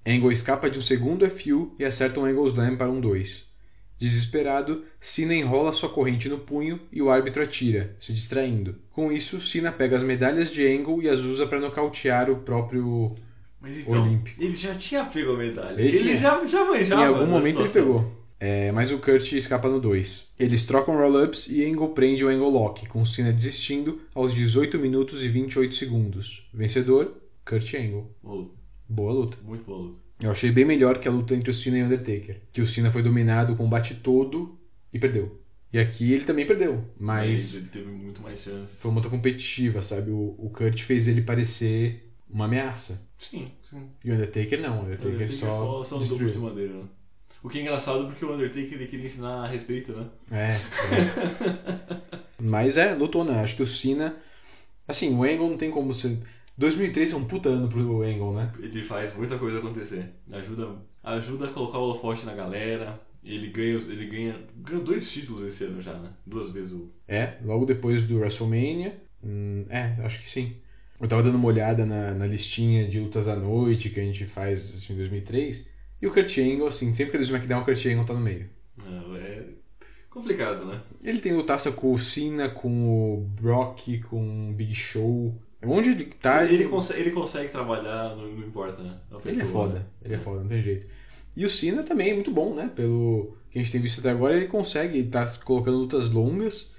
Angle 0.06 0.30
escapa 0.32 0.68
de 0.68 0.78
um 0.78 0.82
segundo 0.82 1.28
FU 1.30 1.74
e 1.78 1.84
acerta 1.84 2.20
um 2.20 2.24
Angle 2.26 2.46
Slam 2.48 2.76
para 2.76 2.90
um 2.90 3.00
2. 3.00 3.48
Desesperado, 3.98 4.84
Cena 5.00 5.34
enrola 5.34 5.72
sua 5.72 5.88
corrente 5.90 6.28
no 6.28 6.38
punho 6.38 6.80
e 6.92 7.02
o 7.02 7.10
árbitro 7.10 7.42
atira, 7.42 7.96
se 8.00 8.12
distraindo. 8.12 8.76
Com 8.90 9.10
isso, 9.12 9.40
Cena 9.40 9.72
pega 9.72 9.96
as 9.96 10.02
medalhas 10.02 10.50
de 10.50 10.66
Angle 10.66 11.02
e 11.02 11.08
as 11.08 11.20
usa 11.20 11.46
para 11.46 11.60
nocautear 11.60 12.30
o 12.30 12.36
próprio 12.36 13.14
Mas 13.60 13.76
então, 13.78 14.02
Olímpico. 14.02 14.42
ele 14.42 14.56
já 14.56 14.74
tinha 14.74 15.04
pego 15.04 15.32
a 15.32 15.36
medalha. 15.36 15.80
Ele 15.80 15.96
Ele, 15.98 16.14
já, 16.14 16.44
já 16.46 16.64
manjava. 16.64 17.02
Em 17.02 17.06
algum 17.06 17.26
momento 17.26 17.60
ele 17.60 17.68
situação. 17.68 17.82
pegou. 18.02 18.19
É, 18.40 18.72
mas 18.72 18.90
o 18.90 18.98
Kurt 18.98 19.32
escapa 19.32 19.68
no 19.68 19.78
2. 19.78 20.32
Eles 20.38 20.64
trocam 20.64 20.96
roll-ups 20.96 21.46
e 21.46 21.62
Angle 21.62 21.90
prende 21.90 22.24
o 22.24 22.28
Angle 22.28 22.50
Lock, 22.50 22.88
com 22.88 23.04
Cena 23.04 23.30
desistindo 23.30 24.00
aos 24.14 24.32
18 24.32 24.78
minutos 24.78 25.22
e 25.22 25.28
28 25.28 25.74
segundos. 25.74 26.48
Vencedor, 26.52 27.12
Kurt 27.44 27.74
Angle. 27.74 28.06
Boa 28.22 28.36
luta. 28.36 28.54
Boa 28.88 29.12
luta. 29.12 29.38
Muito 29.44 29.64
boa 29.64 29.78
luta. 29.78 30.00
Eu 30.22 30.30
achei 30.30 30.50
bem 30.50 30.64
melhor 30.64 30.98
que 30.98 31.06
a 31.06 31.10
luta 31.10 31.34
entre 31.34 31.50
o 31.50 31.54
Cena 31.54 31.78
e 31.78 31.82
o 31.82 31.84
Undertaker. 31.86 32.40
Que 32.50 32.62
o 32.62 32.66
Cena 32.66 32.90
foi 32.90 33.02
dominado 33.02 33.52
o 33.52 33.56
combate 33.56 33.94
todo 33.96 34.58
e 34.92 34.98
perdeu. 34.98 35.38
E 35.72 35.78
aqui 35.78 36.12
ele 36.12 36.24
também 36.24 36.46
perdeu, 36.46 36.84
mas 36.98 37.54
ele 37.54 37.66
teve 37.68 37.90
muito 37.90 38.20
mais 38.22 38.40
chances. 38.40 38.80
foi 38.80 38.90
uma 38.90 38.96
luta 38.98 39.08
competitiva, 39.08 39.82
sabe? 39.82 40.10
O, 40.10 40.34
o 40.38 40.50
Kurt 40.50 40.80
fez 40.82 41.06
ele 41.06 41.22
parecer 41.22 42.10
uma 42.28 42.46
ameaça. 42.46 43.06
Sim, 43.18 43.52
sim. 43.62 43.82
E 44.04 44.10
o 44.10 44.14
Undertaker 44.14 44.60
não, 44.60 44.78
o 44.78 44.80
O 44.80 44.84
Undertaker, 44.86 45.12
Undertaker 45.14 45.38
só, 45.38 45.52
só, 45.52 45.84
só 45.84 45.96
andou 46.02 46.18
por 46.18 46.30
cima 46.30 46.50
dele, 46.54 46.72
né? 46.72 46.84
O 47.42 47.48
que 47.48 47.58
é 47.58 47.62
engraçado 47.62 48.06
porque 48.06 48.24
o 48.24 48.32
Undertaker 48.32 48.74
ele 48.74 48.86
queria 48.86 49.06
ensinar 49.06 49.44
a 49.44 49.46
respeito, 49.46 49.92
né? 49.92 50.06
É. 50.30 50.52
é. 50.52 52.20
Mas 52.38 52.76
é, 52.76 52.94
lutona. 52.94 53.40
Acho 53.40 53.56
que 53.56 53.62
o 53.62 53.66
Cena. 53.66 54.16
Assim, 54.86 55.14
o 55.14 55.24
Angle 55.24 55.50
não 55.50 55.56
tem 55.56 55.70
como 55.70 55.94
ser. 55.94 56.18
2003 56.58 57.12
é 57.12 57.16
um 57.16 57.24
puta 57.24 57.48
ano 57.48 57.68
pro 57.68 58.02
Angle, 58.02 58.34
né? 58.34 58.52
Ele 58.58 58.82
faz 58.82 59.14
muita 59.16 59.38
coisa 59.38 59.58
acontecer. 59.58 60.10
Ajuda, 60.30 60.76
ajuda 61.02 61.46
a 61.46 61.52
colocar 61.52 61.78
o 61.78 61.82
holofote 61.82 62.26
na 62.26 62.34
galera. 62.34 63.00
Ele 63.22 63.48
ganha, 63.48 63.76
ele 63.76 64.06
ganha, 64.06 64.40
ganhou 64.56 64.82
dois 64.82 65.10
títulos 65.10 65.46
esse 65.46 65.64
ano 65.64 65.80
já, 65.80 65.94
né? 65.94 66.10
Duas 66.26 66.50
vezes 66.50 66.72
o. 66.72 66.90
É, 67.06 67.34
logo 67.44 67.64
depois 67.64 68.02
do 68.02 68.18
WrestleMania. 68.18 69.00
Hum, 69.22 69.64
é, 69.68 69.96
acho 70.02 70.20
que 70.20 70.28
sim. 70.28 70.56
Eu 71.00 71.08
tava 71.08 71.22
dando 71.22 71.36
uma 71.36 71.48
olhada 71.48 71.86
na, 71.86 72.12
na 72.12 72.26
listinha 72.26 72.86
de 72.86 73.00
lutas 73.00 73.24
da 73.24 73.34
noite 73.34 73.88
que 73.88 74.00
a 74.00 74.02
gente 74.02 74.26
faz 74.26 74.74
assim, 74.74 74.92
em 74.92 74.96
2003. 74.96 75.69
E 76.00 76.06
o 76.06 76.12
Kurt 76.12 76.36
Angle, 76.38 76.66
assim, 76.66 76.94
sempre 76.94 77.10
que 77.10 77.16
ele 77.16 77.24
diz 77.24 77.28
SmackDown, 77.28 77.62
o 77.62 77.64
Kurt 77.64 77.86
Angle 77.86 78.06
tá 78.06 78.14
no 78.14 78.20
meio. 78.20 78.48
É 79.18 79.44
complicado, 80.08 80.64
né? 80.66 80.82
Ele 81.04 81.20
tem 81.20 81.32
lutaça 81.32 81.70
com 81.70 81.92
o 81.92 81.98
Cena, 81.98 82.48
com 82.48 83.14
o 83.14 83.20
Brock, 83.40 84.00
com 84.08 84.50
o 84.50 84.52
Big 84.52 84.74
Show. 84.74 85.40
Onde 85.62 85.90
ele 85.90 86.04
tá, 86.06 86.44
ele, 86.44 86.64
consegue, 86.66 87.00
ele 87.00 87.10
consegue 87.10 87.48
trabalhar, 87.50 88.16
não, 88.16 88.26
não 88.26 88.46
importa, 88.46 88.82
né? 88.82 88.98
A 89.10 89.16
Ele 89.16 89.22
pessoa, 89.22 89.44
é 89.44 89.52
foda, 89.52 89.74
né? 89.74 89.84
ele 90.02 90.14
é 90.14 90.18
foda, 90.18 90.40
não 90.40 90.48
tem 90.48 90.62
jeito. 90.62 90.86
E 91.36 91.44
o 91.44 91.50
Cena 91.50 91.82
também 91.82 92.10
é 92.10 92.14
muito 92.14 92.30
bom, 92.30 92.54
né? 92.54 92.70
Pelo 92.74 93.36
que 93.50 93.58
a 93.58 93.62
gente 93.62 93.70
tem 93.70 93.80
visto 93.80 94.00
até 94.00 94.10
agora, 94.10 94.36
ele 94.36 94.46
consegue, 94.48 94.98
ele 94.98 95.08
tá 95.08 95.26
colocando 95.44 95.76
lutas 95.76 96.08
longas 96.08 96.74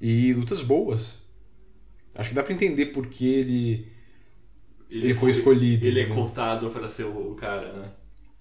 e 0.00 0.32
lutas 0.34 0.62
boas. 0.62 1.22
Acho 2.14 2.28
que 2.28 2.34
dá 2.34 2.42
pra 2.42 2.52
entender 2.52 2.86
por 2.86 3.06
que 3.06 3.26
ele, 3.26 3.88
ele, 4.90 5.14
foi 5.14 5.30
escolhido. 5.30 5.86
Ele 5.86 6.00
é 6.00 6.02
entendeu? 6.04 6.22
cortado 6.22 6.70
pra 6.70 6.86
ser 6.86 7.04
o 7.04 7.34
cara, 7.34 7.72
né? 7.72 7.92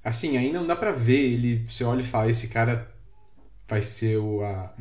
Assim, 0.07 0.37
ainda 0.37 0.59
não 0.59 0.65
dá 0.65 0.73
pra 0.73 0.93
ver 0.93 1.33
ele, 1.33 1.65
você 1.67 1.83
olha 1.83 1.99
e 1.99 2.05
fala, 2.05 2.31
esse 2.31 2.47
cara 2.47 2.89
vai 3.67 3.81
ser 3.81 4.17
o 4.17 4.41
a, 4.41 4.73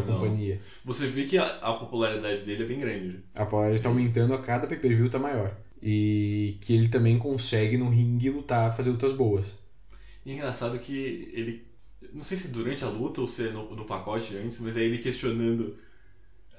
não. 0.00 0.18
companhia. 0.18 0.60
Você 0.84 1.06
vê 1.06 1.24
que 1.24 1.38
a, 1.38 1.46
a 1.58 1.74
popularidade 1.74 2.42
dele 2.42 2.64
é 2.64 2.66
bem 2.66 2.80
grande. 2.80 3.20
A 3.36 3.46
polaridade 3.46 3.82
tá 3.84 3.88
aumentando 3.88 4.34
a 4.34 4.42
cada 4.42 4.66
pay-per-view 4.66 5.08
tá 5.08 5.20
maior. 5.20 5.56
E 5.80 6.58
que 6.60 6.74
ele 6.74 6.88
também 6.88 7.16
consegue 7.16 7.76
no 7.76 7.88
ringue 7.88 8.28
lutar, 8.28 8.76
fazer 8.76 8.90
lutas 8.90 9.12
boas. 9.12 9.56
E 10.24 10.32
é 10.32 10.34
engraçado 10.34 10.76
que 10.80 11.30
ele. 11.32 11.64
Não 12.12 12.22
sei 12.22 12.36
se 12.36 12.48
durante 12.48 12.82
a 12.82 12.88
luta 12.88 13.20
ou 13.20 13.28
se 13.28 13.46
é 13.46 13.52
no, 13.52 13.72
no 13.72 13.84
pacote 13.84 14.36
antes, 14.36 14.58
mas 14.58 14.76
é 14.76 14.80
ele 14.80 14.98
questionando. 14.98 15.76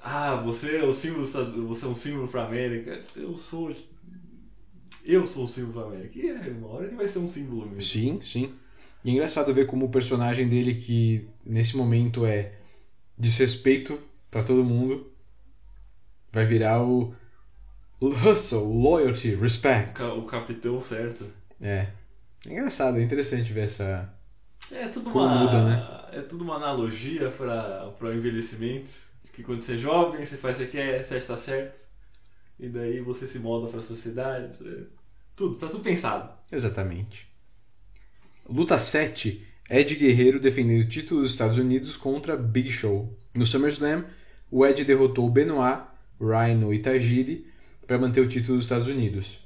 Ah, 0.02 0.36
você 0.36 0.78
é 0.78 0.84
o 0.84 0.92
símbolo, 0.92 1.26
você 1.26 1.84
é 1.84 1.88
um 1.88 1.94
símbolo 1.94 2.26
pra 2.28 2.46
América. 2.46 3.02
Eu 3.14 3.36
sou. 3.36 3.76
Eu 5.10 5.26
sou 5.26 5.44
um 5.44 5.46
símbolo 5.48 5.72
pra 5.72 5.82
América. 5.84 6.18
E 6.18 6.28
é, 6.28 6.50
uma 6.50 6.68
hora 6.68 6.86
ele 6.86 6.96
vai 6.96 7.08
ser 7.08 7.18
um 7.18 7.26
símbolo 7.26 7.62
mesmo. 7.66 7.80
Sim, 7.80 8.20
sim. 8.20 8.54
E 9.04 9.08
é 9.10 9.12
engraçado 9.12 9.54
ver 9.54 9.66
como 9.66 9.86
o 9.86 9.90
personagem 9.90 10.46
dele, 10.48 10.74
que 10.74 11.26
nesse 11.44 11.76
momento 11.76 12.26
é 12.26 12.52
desrespeito 13.16 13.98
pra 14.30 14.42
todo 14.42 14.62
mundo, 14.62 15.10
vai 16.30 16.44
virar 16.44 16.82
o 16.82 17.14
hustle, 18.00 18.60
loyalty, 18.64 19.34
O, 19.34 19.40
respect. 19.40 20.02
o 20.02 20.22
capitão 20.24 20.80
certo. 20.82 21.24
É. 21.60 21.88
É 22.46 22.52
engraçado, 22.52 22.98
é 22.98 23.02
interessante 23.02 23.52
ver 23.52 23.64
essa. 23.64 24.12
É 24.70 24.88
tudo 24.88 25.10
Como 25.10 25.24
uma. 25.24 25.44
muda, 25.44 25.64
né? 25.64 26.08
É 26.12 26.20
tudo 26.22 26.44
uma 26.44 26.56
analogia 26.56 27.30
para 27.30 27.92
o 28.00 28.12
envelhecimento. 28.14 28.92
Que 29.32 29.42
quando 29.42 29.62
você 29.62 29.74
é 29.74 29.78
jovem, 29.78 30.24
você 30.24 30.36
faz 30.36 30.56
o 30.56 30.64
que 30.64 30.72
quer, 30.72 31.02
você 31.02 31.16
está 31.16 31.36
certo. 31.36 31.88
E 32.60 32.68
daí 32.68 33.00
você 33.00 33.26
se 33.26 33.38
molda 33.38 33.68
para 33.68 33.78
a 33.78 33.82
sociedade. 33.82 34.58
é 34.66 34.97
Tudo, 35.38 35.54
tá 35.54 35.68
tudo 35.68 35.84
pensado. 35.84 36.32
Exatamente. 36.50 37.28
Luta 38.50 38.76
7. 38.76 39.46
Ed 39.70 39.94
Guerreiro 39.94 40.40
defendendo 40.40 40.84
o 40.84 40.88
título 40.88 41.22
dos 41.22 41.30
Estados 41.30 41.56
Unidos 41.58 41.96
contra 41.96 42.36
Big 42.36 42.72
Show. 42.72 43.16
No 43.32 43.46
SummerSlam, 43.46 44.04
o 44.50 44.66
Ed 44.66 44.82
derrotou 44.82 45.30
Benoit, 45.30 45.80
Rhino 46.20 46.74
e 46.74 46.80
Tajiri 46.80 47.46
para 47.86 48.00
manter 48.00 48.20
o 48.20 48.26
título 48.26 48.56
dos 48.56 48.64
Estados 48.64 48.88
Unidos. 48.88 49.38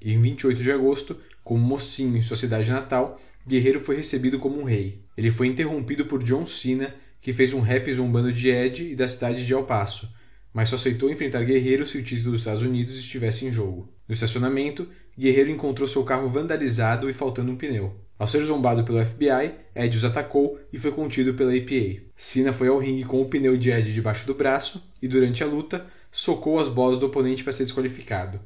E 0.00 0.12
em 0.12 0.20
28 0.20 0.60
de 0.60 0.72
agosto, 0.72 1.16
como 1.44 1.64
mocinho 1.64 2.16
em 2.16 2.22
sua 2.22 2.36
cidade 2.36 2.68
natal, 2.72 3.20
Guerreiro 3.46 3.78
foi 3.78 3.94
recebido 3.94 4.40
como 4.40 4.60
um 4.60 4.64
rei. 4.64 5.04
Ele 5.16 5.30
foi 5.30 5.46
interrompido 5.46 6.06
por 6.06 6.24
John 6.24 6.44
Cena, 6.44 6.92
que 7.20 7.32
fez 7.32 7.52
um 7.52 7.60
rap 7.60 7.92
zombando 7.94 8.32
de 8.32 8.48
Ed 8.48 8.90
e 8.90 8.96
da 8.96 9.06
cidade 9.06 9.46
de 9.46 9.52
El 9.54 9.62
Paso, 9.62 10.08
mas 10.52 10.70
só 10.70 10.74
aceitou 10.74 11.08
enfrentar 11.08 11.44
Guerreiro 11.44 11.86
se 11.86 11.98
o 11.98 12.02
título 12.02 12.32
dos 12.32 12.40
Estados 12.40 12.62
Unidos 12.62 12.98
estivesse 12.98 13.46
em 13.46 13.52
jogo. 13.52 13.92
No 14.08 14.14
estacionamento, 14.14 14.88
Guerreiro 15.18 15.50
encontrou 15.50 15.88
seu 15.88 16.04
carro 16.04 16.28
vandalizado 16.28 17.08
e 17.08 17.12
faltando 17.12 17.50
um 17.50 17.56
pneu. 17.56 17.94
Ao 18.18 18.26
ser 18.26 18.42
zombado 18.44 18.82
pelo 18.82 19.04
FBI, 19.04 19.52
Ed 19.74 19.96
os 19.96 20.04
atacou 20.04 20.58
e 20.72 20.78
foi 20.78 20.90
contido 20.90 21.34
pela 21.34 21.54
APA. 21.54 22.02
Cena 22.16 22.52
foi 22.52 22.68
ao 22.68 22.78
ringue 22.78 23.04
com 23.04 23.20
o 23.20 23.28
pneu 23.28 23.56
de 23.56 23.70
Ed 23.70 23.92
debaixo 23.92 24.26
do 24.26 24.34
braço 24.34 24.82
e, 25.02 25.08
durante 25.08 25.44
a 25.44 25.46
luta, 25.46 25.86
socou 26.10 26.58
as 26.58 26.68
bolas 26.68 26.98
do 26.98 27.06
oponente 27.06 27.44
para 27.44 27.52
ser 27.52 27.64
desqualificado. 27.64 28.40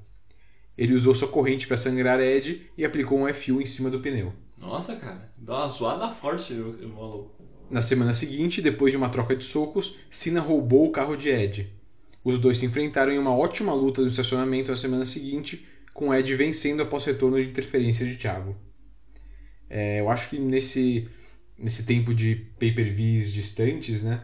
Ele 0.76 0.94
usou 0.94 1.14
sua 1.14 1.28
corrente 1.28 1.66
para 1.66 1.76
sangrar 1.76 2.20
Ed 2.20 2.68
e 2.76 2.84
aplicou 2.84 3.20
um 3.20 3.32
FU 3.32 3.60
em 3.60 3.66
cima 3.66 3.90
do 3.90 4.00
pneu. 4.00 4.32
Nossa, 4.58 4.96
cara. 4.96 5.32
Dá 5.36 5.58
uma 5.58 5.68
zoada 5.68 6.10
forte 6.10 6.52
no 6.52 6.88
maluco. 6.88 7.30
Na 7.70 7.80
semana 7.80 8.12
seguinte, 8.12 8.60
depois 8.60 8.92
de 8.92 8.96
uma 8.96 9.08
troca 9.08 9.36
de 9.36 9.44
socos, 9.44 9.96
Cena 10.10 10.40
roubou 10.40 10.86
o 10.86 10.90
carro 10.90 11.16
de 11.16 11.30
Ed. 11.30 11.72
Os 12.24 12.38
dois 12.38 12.58
se 12.58 12.66
enfrentaram 12.66 13.12
em 13.12 13.18
uma 13.18 13.34
ótima 13.34 13.72
luta 13.72 14.02
no 14.02 14.08
estacionamento 14.08 14.70
na 14.70 14.76
semana 14.76 15.04
seguinte, 15.04 15.66
com 16.00 16.14
Ed 16.14 16.34
vencendo 16.34 16.80
após 16.82 17.04
retorno 17.04 17.38
de 17.40 17.46
interferência 17.50 18.06
de 18.06 18.16
Thiago. 18.16 18.56
É, 19.68 20.00
eu 20.00 20.08
acho 20.08 20.30
que 20.30 20.38
nesse, 20.38 21.06
nesse 21.58 21.84
tempo 21.84 22.14
de 22.14 22.34
pay-per-views 22.58 23.30
distantes, 23.30 24.02
né, 24.02 24.22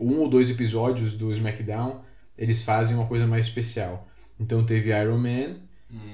um 0.00 0.18
ou 0.20 0.28
dois 0.30 0.48
episódios 0.48 1.14
do 1.14 1.32
SmackDown, 1.32 2.00
eles 2.36 2.62
fazem 2.62 2.94
uma 2.94 3.06
coisa 3.08 3.26
mais 3.26 3.46
especial. 3.46 4.08
Então 4.38 4.64
teve 4.64 4.90
Iron 4.90 5.18
Man 5.18 5.56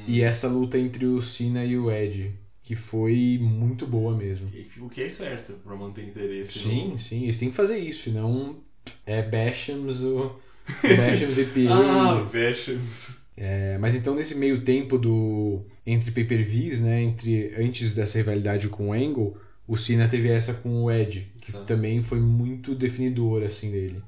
e 0.07 0.23
essa 0.23 0.49
luta 0.49 0.79
entre 0.79 1.05
o 1.05 1.21
Cena 1.21 1.63
e 1.65 1.77
o 1.77 1.91
Ed, 1.91 2.33
que 2.63 2.75
foi 2.75 3.39
muito 3.43 3.87
boa 3.87 4.17
mesmo. 4.17 4.51
O 4.81 4.89
que 4.89 5.03
é 5.03 5.09
certo 5.11 5.53
para 5.63 5.77
manter 5.77 6.05
interesse. 6.09 6.59
Sim, 6.61 6.89
no- 6.93 6.99
sim, 6.99 7.25
eles 7.25 7.39
têm 7.39 7.51
que 7.51 7.57
fazer 7.57 7.77
isso, 7.79 8.05
senão 8.05 8.57
é 9.05 9.21
Bashams 9.23 10.01
o 10.01 10.41
Bashams 10.83 11.37
EPA. 11.39 11.71
Ah, 11.75 12.23
Bashams. 12.33 13.23
É, 13.37 13.77
mas 13.79 13.95
então 13.95 14.15
nesse 14.15 14.35
meio 14.35 14.63
tempo 14.65 14.97
do 14.97 15.63
entre 15.87 16.11
pay-per-views, 16.13 16.81
né, 16.81 17.03
entre 17.03 17.53
antes 17.57 17.95
dessa 17.95 18.19
rivalidade 18.19 18.69
com 18.69 18.89
o 18.91 18.93
Angle, 18.93 19.37
o 19.67 19.77
Cena 19.77 20.09
teve 20.09 20.29
essa 20.29 20.55
com 20.55 20.85
o 20.85 20.91
Ed, 20.91 21.33
que 21.41 21.53
Tá. 21.53 21.61
também 21.65 22.03
foi 22.03 22.21
muito 22.21 22.75
definidora 22.75 23.47
assim 23.47 23.71
dele. 23.71 24.03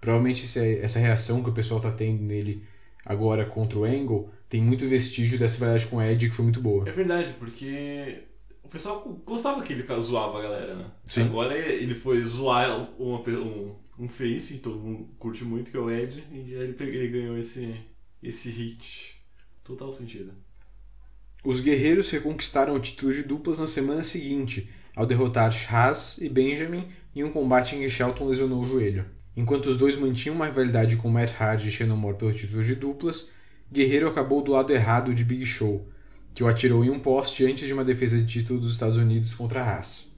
Provavelmente 0.00 0.44
essa 0.82 0.98
reação 0.98 1.42
que 1.42 1.50
o 1.50 1.52
pessoal 1.52 1.80
tá 1.80 1.92
tendo 1.92 2.22
nele 2.22 2.64
agora 3.04 3.44
contra 3.44 3.78
o 3.78 3.84
Angle 3.84 4.30
tem 4.48 4.60
muito 4.60 4.86
vestígio 4.88 5.38
dessa 5.38 5.54
rivalidade 5.54 5.86
com 5.86 5.96
o 5.96 6.02
Ed 6.02 6.28
que 6.28 6.34
foi 6.34 6.44
muito 6.44 6.60
boa. 6.60 6.88
É 6.88 6.92
verdade, 6.92 7.34
porque 7.38 8.24
o 8.64 8.68
pessoal 8.68 9.00
gostava 9.24 9.62
que 9.62 9.72
ele 9.72 9.84
zoava 10.00 10.38
a 10.38 10.42
galera, 10.42 10.74
né? 10.74 10.86
Sim. 11.04 11.22
Agora 11.22 11.56
ele 11.56 11.94
foi 11.94 12.20
zoar 12.24 12.90
uma, 12.98 13.20
um, 13.20 13.74
um 13.98 14.08
face, 14.08 14.58
todo 14.58 14.78
mundo 14.78 15.08
curte 15.18 15.44
muito, 15.44 15.70
que 15.70 15.76
é 15.76 15.80
o 15.80 15.90
Ed, 15.90 16.24
e 16.32 16.52
ele, 16.52 16.76
ele 16.80 17.08
ganhou 17.08 17.38
esse, 17.38 17.74
esse 18.22 18.48
hit. 18.50 19.16
Total 19.64 19.92
sentido. 19.92 20.32
Os 21.44 21.60
guerreiros 21.60 22.08
reconquistaram 22.10 22.76
o 22.76 22.80
título 22.80 23.12
de 23.12 23.22
duplas 23.22 23.58
na 23.58 23.66
semana 23.66 24.04
seguinte, 24.04 24.70
ao 24.94 25.04
derrotar 25.04 25.52
Haas 25.68 26.16
e 26.18 26.28
Benjamin 26.28 26.88
em 27.14 27.24
um 27.24 27.32
combate 27.32 27.74
em 27.74 27.80
que 27.80 27.88
Shelton 27.88 28.28
lesionou 28.28 28.62
o 28.62 28.64
joelho. 28.64 29.04
Enquanto 29.36 29.66
os 29.66 29.76
dois 29.76 29.96
mantinham 29.96 30.36
uma 30.36 30.46
rivalidade 30.46 30.96
com 30.96 31.08
Matt 31.08 31.32
Hardy 31.32 31.82
e 31.82 31.86
Moore 31.86 32.16
pelo 32.16 32.32
título 32.32 32.62
de 32.62 32.74
duplas, 32.74 33.30
Guerreiro 33.72 34.06
acabou 34.06 34.42
do 34.42 34.52
lado 34.52 34.72
errado 34.72 35.14
de 35.14 35.24
Big 35.24 35.44
Show, 35.44 35.88
que 36.34 36.44
o 36.44 36.48
atirou 36.48 36.84
em 36.84 36.90
um 36.90 37.00
poste 37.00 37.44
antes 37.44 37.66
de 37.66 37.72
uma 37.72 37.84
defesa 37.84 38.16
de 38.18 38.26
título 38.26 38.60
dos 38.60 38.72
Estados 38.72 38.96
Unidos 38.96 39.34
contra 39.34 39.64
Haas. 39.64 40.12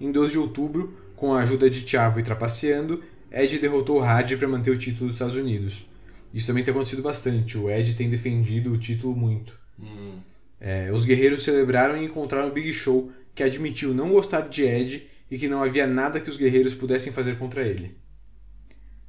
em 0.00 0.10
12 0.10 0.32
de 0.32 0.38
outubro, 0.38 0.98
com 1.14 1.34
a 1.34 1.42
ajuda 1.42 1.68
de 1.68 1.86
Chavo 1.86 2.18
e 2.18 2.22
Trapaceando, 2.22 3.02
Ed 3.30 3.58
derrotou 3.58 4.00
Hardy 4.00 4.36
para 4.36 4.48
manter 4.48 4.70
o 4.70 4.78
título 4.78 5.06
dos 5.06 5.14
Estados 5.14 5.36
Unidos. 5.36 5.89
Isso 6.32 6.46
também 6.46 6.62
tem 6.62 6.72
acontecido 6.72 7.02
bastante. 7.02 7.58
O 7.58 7.70
Ed 7.70 7.94
tem 7.94 8.08
defendido 8.08 8.72
o 8.72 8.78
título 8.78 9.14
muito. 9.16 9.58
Hum. 9.78 10.18
É, 10.60 10.90
os 10.92 11.04
guerreiros 11.04 11.42
celebraram 11.42 12.00
e 12.00 12.04
encontraram 12.04 12.48
o 12.48 12.52
Big 12.52 12.72
Show, 12.72 13.10
que 13.34 13.42
admitiu 13.42 13.94
não 13.94 14.10
gostar 14.10 14.42
de 14.42 14.62
Ed 14.62 15.06
e 15.30 15.38
que 15.38 15.48
não 15.48 15.62
havia 15.62 15.86
nada 15.86 16.20
que 16.20 16.28
os 16.28 16.36
guerreiros 16.36 16.74
pudessem 16.74 17.12
fazer 17.12 17.38
contra 17.38 17.62
ele. 17.62 17.96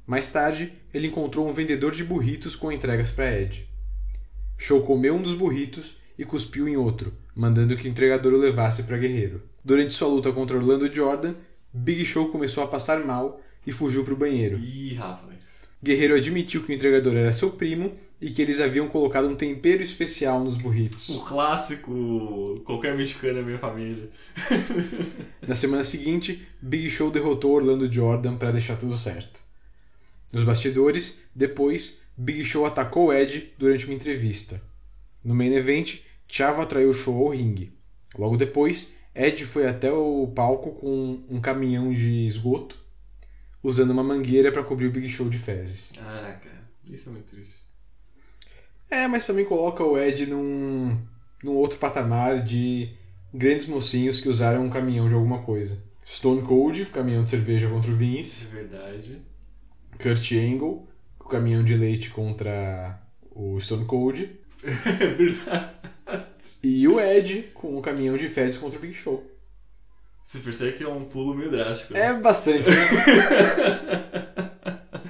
Mais 0.06 0.30
tarde, 0.30 0.72
ele 0.92 1.08
encontrou 1.08 1.48
um 1.48 1.52
vendedor 1.52 1.92
de 1.92 2.04
burritos 2.04 2.56
com 2.56 2.72
entregas 2.72 3.10
para 3.10 3.40
Ed. 3.40 3.68
Show 4.56 4.82
comeu 4.82 5.14
um 5.14 5.22
dos 5.22 5.34
burritos 5.34 5.96
e 6.18 6.24
cuspiu 6.24 6.68
em 6.68 6.76
outro, 6.76 7.12
mandando 7.34 7.76
que 7.76 7.86
o 7.86 7.90
entregador 7.90 8.32
o 8.32 8.38
levasse 8.38 8.82
para 8.84 8.96
Guerreiro. 8.96 9.42
Durante 9.64 9.94
sua 9.94 10.08
luta 10.08 10.32
contra 10.32 10.56
Orlando 10.56 10.92
Jordan, 10.92 11.34
Big 11.72 12.04
Show 12.04 12.30
começou 12.30 12.62
a 12.64 12.68
passar 12.68 13.04
mal 13.04 13.40
e 13.66 13.72
fugiu 13.72 14.04
para 14.04 14.14
o 14.14 14.16
banheiro. 14.16 14.58
Ih, 14.58 14.94
rapaz. 14.94 15.31
Guerreiro 15.82 16.14
admitiu 16.14 16.62
que 16.62 16.70
o 16.70 16.74
entregador 16.74 17.16
era 17.16 17.32
seu 17.32 17.50
primo 17.50 17.92
e 18.20 18.30
que 18.30 18.40
eles 18.40 18.60
haviam 18.60 18.86
colocado 18.88 19.26
um 19.28 19.34
tempero 19.34 19.82
especial 19.82 20.44
nos 20.44 20.56
burritos. 20.56 21.08
O 21.08 21.20
clássico 21.24 22.62
qualquer 22.64 22.96
mexicano 22.96 23.40
é 23.40 23.42
minha 23.42 23.58
família. 23.58 24.08
Na 25.46 25.56
semana 25.56 25.82
seguinte, 25.82 26.46
Big 26.60 26.88
Show 26.88 27.10
derrotou 27.10 27.52
Orlando 27.52 27.92
Jordan 27.92 28.36
para 28.36 28.52
deixar 28.52 28.76
tudo 28.76 28.96
certo. 28.96 29.40
Nos 30.32 30.44
bastidores, 30.44 31.18
depois, 31.34 31.98
Big 32.16 32.44
Show 32.44 32.64
atacou 32.64 33.12
Ed 33.12 33.52
durante 33.58 33.86
uma 33.86 33.94
entrevista. 33.94 34.62
No 35.24 35.34
main 35.34 35.52
event, 35.52 35.98
Chavo 36.28 36.62
atraiu 36.62 36.90
o 36.90 36.94
show 36.94 37.26
ao 37.26 37.32
ringue. 37.32 37.72
Logo 38.16 38.36
depois, 38.36 38.94
Ed 39.14 39.44
foi 39.44 39.66
até 39.66 39.92
o 39.92 40.26
palco 40.28 40.70
com 40.70 41.20
um 41.28 41.40
caminhão 41.40 41.92
de 41.92 42.26
esgoto, 42.26 42.81
usando 43.62 43.90
uma 43.90 44.02
mangueira 44.02 44.50
para 44.50 44.62
cobrir 44.62 44.86
o 44.86 44.90
Big 44.90 45.08
Show 45.08 45.28
de 45.28 45.38
fezes. 45.38 45.90
Ah, 45.98 46.38
cara, 46.42 46.68
isso 46.84 47.08
é 47.08 47.12
muito 47.12 47.26
triste. 47.26 47.62
É, 48.90 49.06
mas 49.08 49.26
também 49.26 49.44
coloca 49.44 49.82
o 49.82 49.98
Ed 49.98 50.26
num, 50.26 50.98
num 51.42 51.54
outro 51.54 51.78
patamar 51.78 52.42
de 52.42 52.90
grandes 53.32 53.66
mocinhos 53.66 54.20
que 54.20 54.28
usaram 54.28 54.64
um 54.64 54.70
caminhão 54.70 55.08
de 55.08 55.14
alguma 55.14 55.42
coisa. 55.42 55.82
Stone 56.06 56.42
Cold, 56.42 56.86
caminhão 56.86 57.24
de 57.24 57.30
cerveja 57.30 57.68
contra 57.68 57.90
o 57.90 57.96
Vince. 57.96 58.44
É 58.44 58.54
verdade. 58.54 59.22
Kurt 60.00 60.32
Angle, 60.32 60.86
o 61.18 61.24
caminhão 61.24 61.64
de 61.64 61.74
leite 61.74 62.10
contra 62.10 63.00
o 63.30 63.58
Stone 63.60 63.86
Cold. 63.86 64.30
É 64.64 65.06
verdade. 65.06 65.72
E 66.62 66.86
o 66.86 67.00
Ed 67.00 67.50
com 67.54 67.76
o 67.76 67.82
caminhão 67.82 68.16
de 68.16 68.28
fezes 68.28 68.58
contra 68.58 68.78
o 68.78 68.82
Big 68.82 68.94
Show. 68.94 69.26
Você 70.32 70.38
percebe 70.38 70.72
que 70.78 70.82
é 70.82 70.88
um 70.88 71.04
pulo 71.04 71.34
meio 71.34 71.50
drástico. 71.50 71.92
né? 71.92 72.06
É 72.06 72.14
bastante, 72.14 72.70
né? 72.70 72.76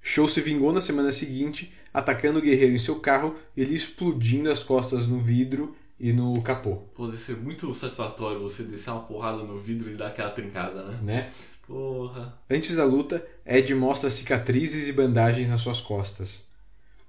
Show 0.00 0.28
se 0.28 0.40
vingou 0.40 0.72
na 0.72 0.80
semana 0.80 1.10
seguinte, 1.10 1.74
atacando 1.92 2.38
o 2.38 2.42
guerreiro 2.42 2.72
em 2.72 2.78
seu 2.78 3.00
carro 3.00 3.34
e 3.56 3.60
ele 3.60 3.74
explodindo 3.74 4.48
as 4.48 4.62
costas 4.62 5.08
no 5.08 5.18
vidro 5.18 5.74
e 5.98 6.12
no 6.12 6.40
capô, 6.42 6.76
Pô, 6.94 7.06
deve 7.06 7.18
ser 7.18 7.36
muito 7.38 7.74
satisfatório 7.74 8.40
você 8.40 8.62
descer 8.62 8.90
uma 8.90 9.00
porrada 9.00 9.38
no 9.38 9.58
vidro 9.58 9.90
e 9.90 9.96
dar 9.96 10.06
aquela 10.06 10.30
trincada, 10.30 10.84
né? 10.84 10.98
né? 11.02 11.32
Porra. 11.66 12.38
Antes 12.48 12.76
da 12.76 12.84
luta, 12.84 13.26
Ed 13.44 13.74
mostra 13.74 14.08
cicatrizes 14.08 14.86
e 14.86 14.92
bandagens 14.92 15.50
nas 15.50 15.60
suas 15.60 15.80
costas. 15.80 16.46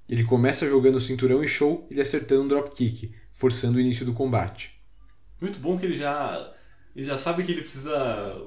Ele 0.09 0.24
começa 0.24 0.67
jogando 0.67 0.95
o 0.95 0.99
cinturão 0.99 1.43
e 1.43 1.47
show 1.47 1.86
ele 1.91 2.01
acertando 2.01 2.41
um 2.41 2.47
dropkick, 2.47 3.13
forçando 3.32 3.78
o 3.78 3.80
início 3.80 4.07
do 4.07 4.13
combate. 4.13 4.82
Muito 5.39 5.59
bom 5.59 5.78
que 5.78 5.86
ele 5.86 5.93
já. 5.93 6.51
Ele 7.00 7.06
já 7.06 7.18
sabe 7.18 7.43
que 7.43 7.54
ele 7.54 7.62
precisa. 7.62 8.41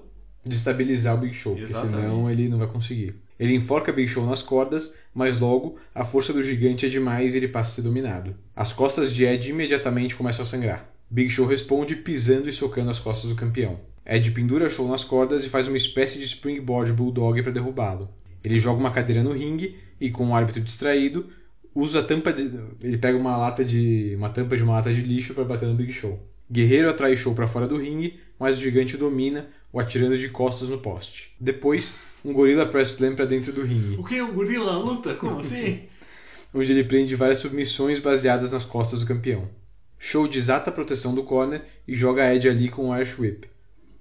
Destabilizar 0.44 1.14
o 1.14 1.18
Big 1.18 1.32
Show, 1.32 1.54
porque 1.54 1.70
Exatamente. 1.70 2.02
senão 2.02 2.30
ele 2.30 2.50
não 2.50 2.58
vai 2.58 2.66
conseguir. 2.66 3.14
Ele 3.40 3.54
enforca 3.54 3.90
Big 3.90 4.08
Show 4.08 4.26
nas 4.26 4.42
cordas, 4.42 4.92
mas 5.14 5.40
logo 5.40 5.78
a 5.94 6.04
força 6.04 6.34
do 6.34 6.42
gigante 6.42 6.84
é 6.84 6.88
demais 6.90 7.32
e 7.32 7.38
ele 7.38 7.48
passa 7.48 7.70
a 7.70 7.74
ser 7.76 7.82
dominado. 7.82 8.36
As 8.54 8.70
costas 8.70 9.10
de 9.14 9.24
Ed 9.24 9.48
imediatamente 9.48 10.14
começam 10.14 10.42
a 10.42 10.46
sangrar. 10.46 10.86
Big 11.08 11.30
Show 11.30 11.46
responde 11.46 11.96
pisando 11.96 12.46
e 12.46 12.52
socando 12.52 12.90
as 12.90 12.98
costas 12.98 13.30
do 13.30 13.36
campeão. 13.36 13.80
Ed 14.04 14.30
pendura 14.32 14.68
Show 14.68 14.86
nas 14.86 15.02
cordas 15.02 15.46
e 15.46 15.48
faz 15.48 15.66
uma 15.66 15.78
espécie 15.78 16.18
de 16.18 16.24
springboard 16.26 16.92
bulldog 16.92 17.40
para 17.42 17.52
derrubá-lo. 17.52 18.10
Ele 18.44 18.58
joga 18.58 18.80
uma 18.80 18.90
cadeira 18.90 19.22
no 19.22 19.32
ringue 19.32 19.78
e, 19.98 20.10
com 20.10 20.28
o 20.28 20.34
árbitro 20.34 20.60
distraído, 20.60 21.26
usa 21.74 22.00
a 22.00 22.02
tampa 22.02 22.30
de... 22.34 22.50
ele 22.82 22.98
pega 22.98 23.16
uma 23.16 23.34
lata 23.38 23.64
de 23.64 24.12
uma 24.14 24.28
tampa 24.28 24.58
de 24.58 24.62
uma 24.62 24.74
lata 24.74 24.92
de 24.92 25.00
lixo 25.00 25.32
para 25.32 25.44
bater 25.44 25.66
no 25.66 25.74
Big 25.74 25.90
Show. 25.90 26.20
Guerreiro 26.52 26.90
atrai 26.90 27.16
Show 27.16 27.34
para 27.34 27.48
fora 27.48 27.66
do 27.66 27.78
ringue, 27.78 28.20
mas 28.42 28.58
o 28.58 28.60
gigante 28.60 28.96
o 28.96 28.98
domina, 28.98 29.48
o 29.72 29.78
atirando 29.78 30.18
de 30.18 30.28
costas 30.28 30.68
no 30.68 30.78
poste. 30.78 31.32
Depois, 31.38 31.92
um 32.24 32.32
gorila 32.32 32.66
press 32.66 32.90
slam 32.90 33.14
para 33.14 33.24
dentro 33.24 33.52
do 33.52 33.62
ringue, 33.62 33.94
O 33.96 34.02
que 34.02 34.16
é 34.16 34.24
um 34.24 34.32
gorila 34.32 34.76
luta? 34.76 35.14
Como 35.14 35.38
assim? 35.38 35.84
onde 36.52 36.72
ele 36.72 36.82
prende 36.82 37.14
várias 37.14 37.38
submissões 37.38 38.00
baseadas 38.00 38.50
nas 38.50 38.64
costas 38.64 38.98
do 38.98 39.06
campeão. 39.06 39.48
Show 39.96 40.26
desata 40.26 40.70
a 40.70 40.72
proteção 40.72 41.14
do 41.14 41.22
corner 41.22 41.62
e 41.86 41.94
joga 41.94 42.34
Ed 42.34 42.48
ali 42.48 42.68
com 42.68 42.90
o 42.90 42.96
Irish 42.96 43.16
Whip. 43.16 43.48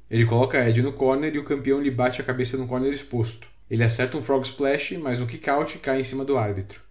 Ele 0.10 0.26
coloca 0.26 0.68
Ed 0.68 0.82
no 0.82 0.92
corner 0.92 1.36
e 1.36 1.38
o 1.38 1.46
campeão 1.46 1.80
lhe 1.80 1.92
bate 1.92 2.20
a 2.20 2.24
cabeça 2.24 2.58
no 2.58 2.68
corner 2.68 2.92
exposto. 2.92 3.48
Ele 3.70 3.84
acerta 3.84 4.18
um 4.18 4.24
Frog 4.24 4.44
Splash, 4.44 4.98
mas 4.98 5.22
um 5.22 5.28
kick-out 5.28 5.78
cai 5.78 6.00
em 6.00 6.04
cima 6.04 6.26
do 6.26 6.36
árbitro. 6.36 6.82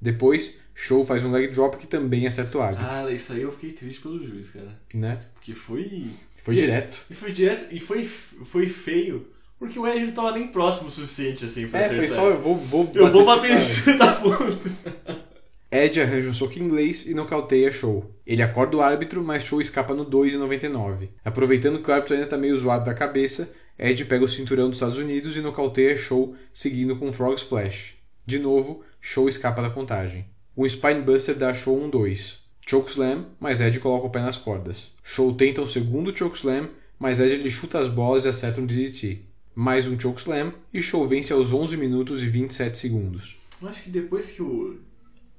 Depois, 0.00 0.54
Show 0.78 1.04
faz 1.06 1.24
um 1.24 1.30
leg 1.30 1.48
drop 1.48 1.78
que 1.78 1.86
também 1.86 2.26
acerta 2.26 2.58
o 2.58 2.60
árbitro. 2.60 2.86
Cara, 2.86 3.10
isso 3.10 3.32
aí 3.32 3.40
eu 3.40 3.50
fiquei 3.50 3.72
triste 3.72 4.02
pelo 4.02 4.22
juiz, 4.22 4.50
cara. 4.50 4.78
Né? 4.92 5.22
Porque 5.32 5.54
foi. 5.54 6.10
Foi 6.46 6.54
e- 6.54 6.60
direto. 6.60 7.04
E 7.10 7.14
foi 7.14 7.32
direto. 7.32 7.66
E 7.74 7.78
foi, 7.80 8.04
foi 8.04 8.68
feio. 8.68 9.26
Porque 9.58 9.78
o 9.78 9.86
Ed 9.86 10.04
não 10.06 10.12
tava 10.12 10.30
nem 10.32 10.46
próximo 10.48 10.88
o 10.88 10.92
suficiente 10.92 11.44
assim 11.44 11.66
pra 11.66 11.80
É, 11.80 11.84
acertar. 11.86 12.06
foi 12.06 12.16
só 12.16 12.28
eu 12.28 12.38
vou, 12.40 12.54
vou 12.56 12.88
Eu 12.94 13.10
vou 13.10 13.22
esse 13.22 13.30
bater 13.30 13.48
cara. 13.48 13.54
nesse 13.54 13.72
filho 13.80 13.98
da 13.98 14.12
puta. 14.14 14.70
Ed 15.72 16.00
arranja 16.00 16.28
um 16.28 16.32
soco 16.32 16.58
inglês 16.58 17.04
e 17.06 17.14
nocauteia 17.14 17.70
Show. 17.72 18.08
Ele 18.24 18.42
acorda 18.42 18.76
o 18.76 18.80
árbitro, 18.80 19.24
mas 19.24 19.42
Show 19.42 19.60
escapa 19.60 19.92
no 19.92 20.04
2,99. 20.06 21.08
Aproveitando 21.24 21.80
que 21.82 21.90
o 21.90 21.92
árbitro 21.92 22.14
ainda 22.14 22.26
está 22.26 22.36
meio 22.38 22.56
zoado 22.56 22.84
da 22.84 22.94
cabeça, 22.94 23.50
Ed 23.76 24.04
pega 24.04 24.24
o 24.24 24.28
cinturão 24.28 24.68
dos 24.68 24.76
Estados 24.76 24.98
Unidos 24.98 25.36
e 25.36 25.40
nocauteia 25.40 25.96
Show, 25.96 26.36
seguindo 26.54 26.94
com 26.96 27.08
um 27.08 27.12
Frog 27.12 27.34
Splash. 27.36 27.94
De 28.24 28.38
novo, 28.38 28.84
Show 29.00 29.28
escapa 29.28 29.60
da 29.60 29.68
contagem. 29.70 30.26
Um 30.56 30.66
Spinebuster 30.68 31.34
dá 31.34 31.52
Show 31.52 31.76
um 31.82 31.90
2. 31.90 32.38
Chokeslam, 32.68 33.26
mas 33.40 33.60
Ed 33.60 33.78
coloca 33.80 34.06
o 34.06 34.10
pé 34.10 34.20
nas 34.20 34.36
cordas. 34.36 34.90
Show 35.08 35.32
tenta 35.34 35.62
um 35.62 35.66
segundo 35.66 36.14
Chokeslam, 36.16 36.68
mas 36.98 37.20
Ed 37.20 37.36
lhe 37.36 37.48
chuta 37.50 37.78
as 37.78 37.88
bolas 37.88 38.24
e 38.24 38.28
acerta 38.28 38.60
um 38.60 38.66
DDT. 38.66 39.20
Mais 39.54 39.86
um 39.86 39.98
Chokeslam 39.98 40.52
e 40.74 40.82
Show 40.82 41.06
vence 41.06 41.32
aos 41.32 41.52
11 41.52 41.76
minutos 41.76 42.24
e 42.24 42.26
27 42.28 42.76
segundos. 42.76 43.36
Eu 43.62 43.68
acho 43.68 43.84
que 43.84 43.90
depois 43.90 44.32
que 44.32 44.42
o. 44.42 44.80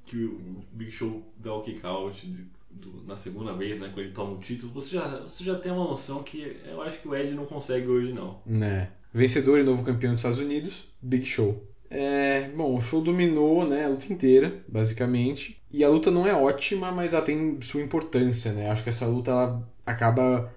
que 0.06 0.24
o 0.24 0.40
Big 0.72 0.90
Show 0.90 1.22
dá 1.38 1.54
o 1.54 1.62
kick 1.62 1.86
out 1.86 2.26
do- 2.72 3.04
na 3.06 3.18
segunda 3.18 3.52
vez, 3.54 3.78
né? 3.78 3.90
Quando 3.94 4.06
ele 4.06 4.14
toma 4.14 4.32
o 4.36 4.40
título, 4.40 4.72
você 4.72 4.92
já, 4.96 5.20
você 5.20 5.44
já 5.44 5.56
tem 5.56 5.70
uma 5.72 5.84
noção 5.84 6.24
que 6.24 6.56
eu 6.66 6.82
acho 6.82 7.00
que 7.02 7.08
o 7.10 7.14
Ed 7.14 7.34
não 7.34 7.46
consegue 7.46 7.88
hoje, 7.88 8.14
não. 8.14 8.40
né? 8.46 8.90
Vencedor 9.14 9.60
e 9.60 9.64
novo 9.64 9.84
campeão 9.84 10.12
dos 10.14 10.22
Estados 10.22 10.40
Unidos, 10.40 10.88
Big 11.02 11.26
Show. 11.26 11.62
É, 11.90 12.50
bom, 12.56 12.78
o 12.78 12.82
show 12.82 13.02
dominou 13.02 13.66
né, 13.68 13.86
a 13.86 13.90
luta 13.90 14.12
inteira, 14.12 14.64
basicamente. 14.68 15.57
E 15.72 15.84
a 15.84 15.90
luta 15.90 16.10
não 16.10 16.26
é 16.26 16.34
ótima, 16.34 16.92
mas 16.92 17.14
ela 17.14 17.24
tem 17.24 17.60
sua 17.62 17.82
importância, 17.82 18.54
né? 18.54 18.70
Acho 18.70 18.84
que 18.84 18.90
essa 18.90 19.06
luta 19.06 19.32
ela 19.32 19.70
acaba 19.86 20.52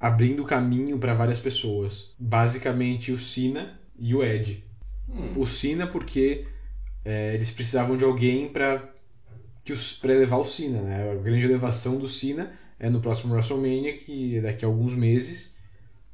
abrindo 0.00 0.44
caminho 0.44 0.98
para 0.98 1.14
várias 1.14 1.38
pessoas. 1.38 2.12
Basicamente 2.18 3.12
o 3.12 3.18
Cena 3.18 3.78
e 3.98 4.14
o 4.14 4.22
Ed. 4.22 4.64
Hum. 5.08 5.32
O 5.36 5.46
Cena 5.46 5.86
porque 5.86 6.46
é, 7.04 7.34
eles 7.34 7.50
precisavam 7.50 7.96
de 7.96 8.04
alguém 8.04 8.48
para 8.48 8.90
que 9.62 9.72
os 9.72 9.92
para 9.92 10.12
elevar 10.12 10.40
o 10.40 10.44
Cena, 10.44 10.80
né? 10.82 11.12
A 11.12 11.14
grande 11.14 11.44
elevação 11.44 11.98
do 11.98 12.08
Cena 12.08 12.52
é 12.78 12.90
no 12.90 13.00
próximo 13.00 13.34
WrestleMania, 13.34 13.96
que 13.96 14.36
é 14.36 14.40
daqui 14.40 14.64
a 14.64 14.68
alguns 14.68 14.94
meses, 14.94 15.54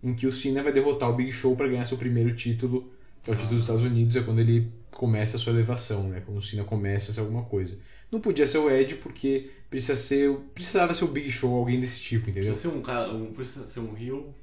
em 0.02 0.14
que 0.14 0.26
o 0.26 0.32
Cena 0.32 0.62
vai 0.62 0.72
derrotar 0.72 1.10
o 1.10 1.14
Big 1.14 1.32
Show 1.32 1.56
para 1.56 1.68
ganhar 1.68 1.84
seu 1.84 1.98
primeiro 1.98 2.34
título, 2.34 2.92
que 3.24 3.30
é 3.30 3.34
o 3.34 3.36
título 3.36 3.56
dos 3.56 3.64
Estados 3.64 3.82
Unidos, 3.82 4.16
é 4.16 4.22
quando 4.22 4.40
ele 4.40 4.70
começa 4.92 5.36
a 5.36 5.40
sua 5.40 5.52
elevação, 5.52 6.08
né? 6.08 6.22
Quando 6.24 6.38
o 6.38 6.42
Cena 6.42 6.64
começa 6.64 7.10
a 7.10 7.14
ser 7.14 7.20
alguma 7.20 7.42
coisa. 7.42 7.76
Não 8.10 8.20
podia 8.20 8.46
ser 8.46 8.58
o 8.58 8.70
Ed 8.70 8.96
porque 8.96 9.50
precisa 9.68 9.96
ser, 9.96 10.34
precisava 10.54 10.92
ser 10.94 11.04
o 11.04 11.08
Big 11.08 11.30
Show, 11.30 11.54
alguém 11.54 11.80
desse 11.80 12.00
tipo, 12.00 12.28
entendeu? 12.30 12.52
Precisa 12.52 12.70
ser 12.70 12.76
um 12.76 12.82
cara. 12.82 13.12
Um, 13.12 13.32
precisa 13.32 13.66
ser 13.66 13.80
um 13.80 13.92
Rio. 13.92 14.34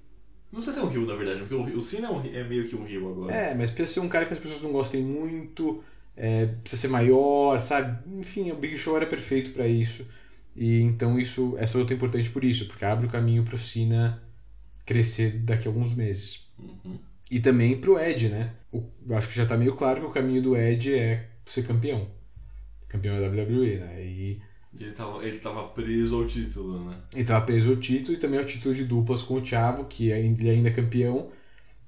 Não 0.52 0.62
precisa 0.62 0.80
ser 0.80 0.86
um 0.86 0.90
Rio, 0.90 1.06
na 1.06 1.16
verdade, 1.16 1.40
porque 1.42 1.54
o, 1.56 1.78
o 1.78 1.82
Cena 1.82 2.08
é, 2.08 2.12
um- 2.12 2.24
é 2.26 2.44
meio 2.48 2.68
que 2.68 2.76
um 2.76 2.86
Rio 2.86 3.10
agora. 3.12 3.34
É, 3.34 3.54
mas 3.54 3.70
precisa 3.70 4.00
ser 4.00 4.06
um 4.06 4.10
cara 4.10 4.26
que 4.26 4.34
as 4.34 4.40
pessoas 4.40 4.62
não 4.62 4.72
gostem 4.72 5.04
muito, 5.04 5.84
é, 6.16 6.46
precisa 6.46 6.84
ser 6.84 6.88
maior, 6.88 7.60
sabe? 7.60 8.00
Enfim, 8.20 8.50
o 8.52 8.56
Big 8.56 8.78
Show 8.78 8.96
era 8.96 9.06
perfeito 9.06 9.52
pra 9.52 9.68
isso. 9.68 10.06
E 10.56 10.80
então 10.82 11.20
isso, 11.20 11.56
essa 11.60 11.78
luta 11.78 11.94
é 11.94 11.98
importante 11.98 12.30
por 12.30 12.44
isso, 12.46 12.66
porque 12.68 12.86
abre 12.86 13.06
o 13.06 13.10
caminho 13.10 13.44
pro 13.44 13.58
Cena 13.58 14.24
crescer 14.86 15.40
daqui 15.40 15.68
a 15.68 15.72
alguns 15.72 15.94
meses. 15.94 16.48
Uhum. 16.58 16.98
E 17.30 17.40
também 17.42 17.78
pro 17.80 18.00
Ed, 18.00 18.30
né? 18.30 18.52
O, 18.72 18.84
eu 19.08 19.18
acho 19.18 19.28
que 19.28 19.36
já 19.36 19.46
tá 19.46 19.58
meio 19.58 19.76
claro 19.76 20.00
que 20.00 20.08
o 20.08 20.12
caminho 20.12 20.42
do 20.42 20.56
Ed 20.56 20.94
é 20.96 21.28
ser 21.46 21.68
campeão. 21.68 22.08
Campeão 22.88 23.20
da 23.20 23.28
WWE, 23.28 23.78
né? 23.78 24.04
E 24.06 24.42
ele 24.80 24.92
tava, 24.92 25.26
ele 25.26 25.40
tava 25.40 25.68
preso 25.70 26.16
ao 26.16 26.28
título, 26.28 26.86
né? 26.86 26.98
Ele 27.14 27.24
tava 27.24 27.46
preso 27.46 27.70
ao 27.70 27.76
título 27.78 28.18
e 28.18 28.20
também 28.20 28.40
ao 28.40 28.46
título 28.46 28.76
de 28.76 28.86
duplas 28.86 29.24
com 29.24 29.36
o 29.36 29.42
Thiago, 29.42 29.86
que 29.86 30.10
ele 30.10 30.50
ainda 30.50 30.70
é 30.70 30.74
campeão. 30.74 31.30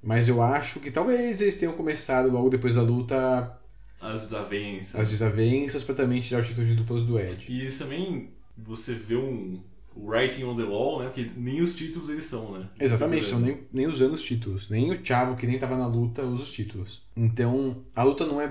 Mas 0.02 0.28
eu 0.28 0.42
acho 0.42 0.80
que 0.80 0.90
talvez 0.90 1.42
eles 1.42 1.58
tenham 1.58 1.74
começado 1.74 2.32
logo 2.32 2.50
depois 2.50 2.76
da 2.76 2.82
luta 2.82 3.60
As 4.00 4.22
desavenças. 4.24 4.96
as 4.96 5.10
desavenças 5.10 5.84
pra 5.84 5.94
também 5.94 6.22
tirar 6.22 6.42
o 6.42 6.46
título 6.46 6.66
de 6.66 6.76
duplas 6.76 7.04
do 7.04 7.20
Ed. 7.20 7.46
E 7.50 7.66
isso 7.66 7.84
também 7.84 8.30
você 8.58 8.94
vê 8.94 9.16
um 9.16 9.62
writing 9.96 10.46
on 10.46 10.56
the 10.56 10.64
wall, 10.64 11.00
né? 11.00 11.06
Porque 11.08 11.30
nem 11.36 11.62
os 11.62 11.76
títulos 11.76 12.10
eles 12.10 12.24
são, 12.24 12.58
né? 12.58 12.70
Exatamente, 12.80 13.24
estão 13.24 13.40
nem, 13.40 13.60
nem 13.72 13.88
usando 13.88 14.14
os 14.14 14.24
títulos. 14.24 14.70
Nem 14.70 14.90
o 14.92 14.98
Thiago, 14.98 15.36
que 15.36 15.46
nem 15.46 15.60
tava 15.60 15.78
na 15.78 15.88
luta, 15.88 16.24
usa 16.24 16.44
os 16.44 16.52
títulos. 16.52 17.02
Então, 17.16 17.84
a 17.96 18.04
luta 18.04 18.26
não 18.26 18.40
é 18.40 18.50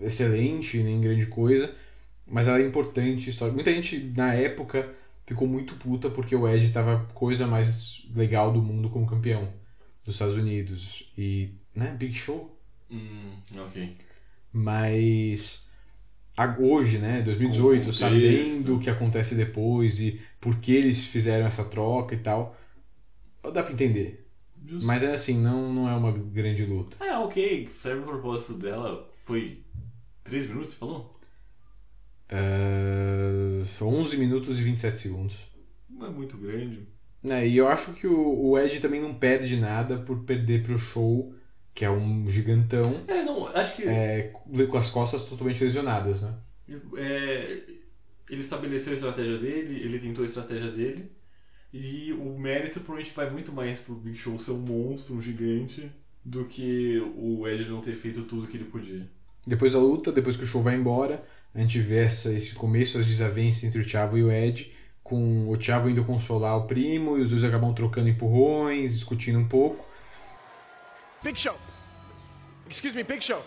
excelente, 0.00 0.82
nem 0.82 1.00
grande 1.00 1.26
coisa, 1.26 1.74
mas 2.26 2.48
ela 2.48 2.58
é 2.58 2.66
importante. 2.66 3.30
história. 3.30 3.54
Muita 3.54 3.72
gente, 3.72 3.98
na 4.16 4.34
época, 4.34 4.94
ficou 5.26 5.46
muito 5.46 5.76
puta 5.76 6.10
porque 6.10 6.34
o 6.34 6.48
Ed 6.48 6.70
tava 6.72 7.06
coisa 7.14 7.46
mais 7.46 8.02
legal 8.14 8.52
do 8.52 8.62
mundo 8.62 8.88
como 8.90 9.06
campeão 9.06 9.48
dos 10.04 10.14
Estados 10.14 10.36
Unidos. 10.36 11.10
E, 11.16 11.50
né, 11.74 11.94
Big 11.98 12.14
Show. 12.14 12.56
Hum, 12.90 13.32
ok. 13.56 13.94
Mas 14.52 15.64
hoje, 16.58 16.98
né, 16.98 17.22
2018, 17.22 17.84
Com 17.84 17.90
o 17.90 17.92
sabendo 17.92 18.76
o 18.76 18.80
que 18.80 18.90
acontece 18.90 19.34
depois 19.34 20.00
e 20.00 20.20
por 20.40 20.56
que 20.58 20.72
eles 20.72 21.04
fizeram 21.04 21.46
essa 21.46 21.64
troca 21.64 22.14
e 22.14 22.18
tal, 22.18 22.56
dá 23.52 23.62
pra 23.62 23.72
entender. 23.72 24.23
Justo. 24.66 24.86
Mas 24.86 25.02
é 25.02 25.12
assim, 25.12 25.38
não, 25.40 25.72
não 25.72 25.88
é 25.88 25.94
uma 25.94 26.12
grande 26.12 26.64
luta. 26.64 26.96
É, 27.04 27.16
ok. 27.18 27.68
Serve 27.78 28.02
o 28.02 28.06
propósito 28.06 28.54
dela. 28.54 29.08
Foi 29.24 29.62
3 30.22 30.46
minutos, 30.46 30.72
você 30.72 30.76
falou? 30.78 31.14
Uh, 32.32 33.84
11 33.84 34.16
minutos 34.16 34.58
e 34.58 34.62
27 34.62 34.98
segundos. 34.98 35.36
Não 35.88 36.06
é 36.06 36.10
muito 36.10 36.36
grande. 36.36 36.88
Né, 37.22 37.46
e 37.48 37.56
eu 37.56 37.68
acho 37.68 37.92
que 37.94 38.06
o, 38.06 38.50
o 38.50 38.58
Ed 38.58 38.80
também 38.80 39.00
não 39.00 39.14
perde 39.14 39.58
nada 39.58 39.96
por 39.98 40.24
perder 40.24 40.62
pro 40.62 40.76
show, 40.76 41.34
que 41.74 41.84
é 41.84 41.90
um 41.90 42.28
gigantão, 42.28 43.02
É, 43.08 43.24
não, 43.24 43.46
acho 43.46 43.76
que 43.76 43.84
é, 43.84 44.30
com 44.70 44.76
as 44.76 44.90
costas 44.90 45.24
totalmente 45.24 45.64
lesionadas, 45.64 46.22
né? 46.22 46.38
é, 46.96 47.62
ele 48.28 48.40
estabeleceu 48.40 48.92
a 48.92 48.96
estratégia 48.96 49.38
dele, 49.38 49.82
ele 49.82 49.98
tentou 49.98 50.22
a 50.22 50.26
estratégia 50.26 50.70
dele. 50.70 51.10
E 51.76 52.12
o 52.12 52.38
mérito 52.38 52.78
provavelmente 52.78 53.12
vai 53.16 53.28
muito 53.28 53.50
mais 53.50 53.80
pro 53.80 53.96
Big 53.96 54.16
Show 54.16 54.38
ser 54.38 54.52
um 54.52 54.58
monstro, 54.58 55.16
um 55.16 55.20
gigante, 55.20 55.90
do 56.24 56.44
que 56.44 57.00
o 57.16 57.48
Ed 57.48 57.68
não 57.68 57.80
ter 57.80 57.96
feito 57.96 58.22
tudo 58.22 58.46
que 58.46 58.56
ele 58.56 58.66
podia. 58.66 59.04
Depois 59.44 59.72
da 59.72 59.80
luta, 59.80 60.12
depois 60.12 60.36
que 60.36 60.44
o 60.44 60.46
show 60.46 60.62
vai 60.62 60.76
embora, 60.76 61.26
a 61.52 61.58
gente 61.58 61.80
vê 61.80 62.04
essa, 62.04 62.32
esse 62.32 62.54
começo 62.54 62.96
das 62.96 63.08
desavenças 63.08 63.64
entre 63.64 63.80
o 63.80 63.84
Thiago 63.84 64.16
e 64.16 64.22
o 64.22 64.30
Ed, 64.30 64.72
com 65.02 65.50
o 65.50 65.56
Thiago 65.56 65.88
indo 65.88 66.04
consolar 66.04 66.56
o 66.56 66.68
primo, 66.68 67.18
e 67.18 67.22
os 67.22 67.30
dois 67.30 67.42
acabam 67.42 67.74
trocando 67.74 68.08
empurrões, 68.08 68.94
discutindo 68.94 69.40
um 69.40 69.48
pouco. 69.48 69.84
Big 71.24 71.36
Show. 71.36 71.58
Excuse 72.70 72.96
me, 72.96 73.02
Big 73.02 73.20
Show. 73.20 73.44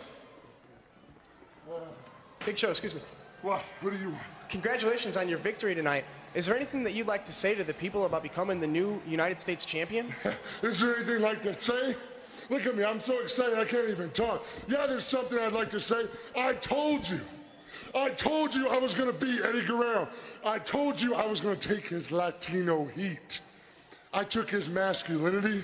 Big 2.45 2.59
Show, 2.59 2.71
excuse 2.73 2.93
me. 2.93 3.01
What? 3.41 3.63
What 3.81 3.95
do 3.95 4.03
you 4.03 4.09
want? 4.09 4.23
Congratulations 4.49 5.15
on 5.15 5.29
your 5.29 5.39
victory 5.39 5.73
tonight. 5.73 6.03
Is 6.37 6.45
there 6.45 6.55
anything 6.55 6.83
that 6.83 6.93
you'd 6.93 7.07
like 7.07 7.25
to 7.25 7.33
say 7.33 7.55
to 7.55 7.63
the 7.63 7.73
people 7.73 8.05
about 8.05 8.21
becoming 8.21 8.59
the 8.59 8.67
new 8.67 9.01
United 9.07 9.39
States 9.39 9.65
champion? 9.65 10.13
Is 10.61 10.79
there 10.79 10.95
anything 10.95 11.23
like 11.23 11.41
to 11.41 11.53
say? 11.55 11.95
Look 12.51 12.67
at 12.67 12.77
me, 12.77 12.83
I'm 12.83 12.99
so 12.99 13.19
excited 13.23 13.57
I 13.57 13.65
can't 13.65 13.89
even 13.89 14.11
talk. 14.11 14.45
Yeah, 14.67 14.85
there's 14.85 15.07
something 15.07 15.39
I'd 15.39 15.53
like 15.53 15.71
to 15.71 15.79
say. 15.79 16.03
I 16.35 16.53
told 16.53 17.09
you. 17.09 17.21
I 17.95 18.09
told 18.09 18.53
you 18.53 18.69
I 18.69 18.77
was 18.77 18.93
going 18.93 19.11
to 19.11 19.17
beat 19.17 19.41
Eddie 19.41 19.65
Guerrero. 19.65 20.07
I 20.45 20.59
told 20.59 21.01
you 21.01 21.15
I 21.15 21.25
was 21.25 21.39
going 21.41 21.57
to 21.57 21.75
take 21.75 21.87
his 21.87 22.11
Latino 22.11 22.85
heat. 22.85 23.39
I 24.13 24.23
took 24.23 24.47
his 24.47 24.69
masculinity 24.69 25.63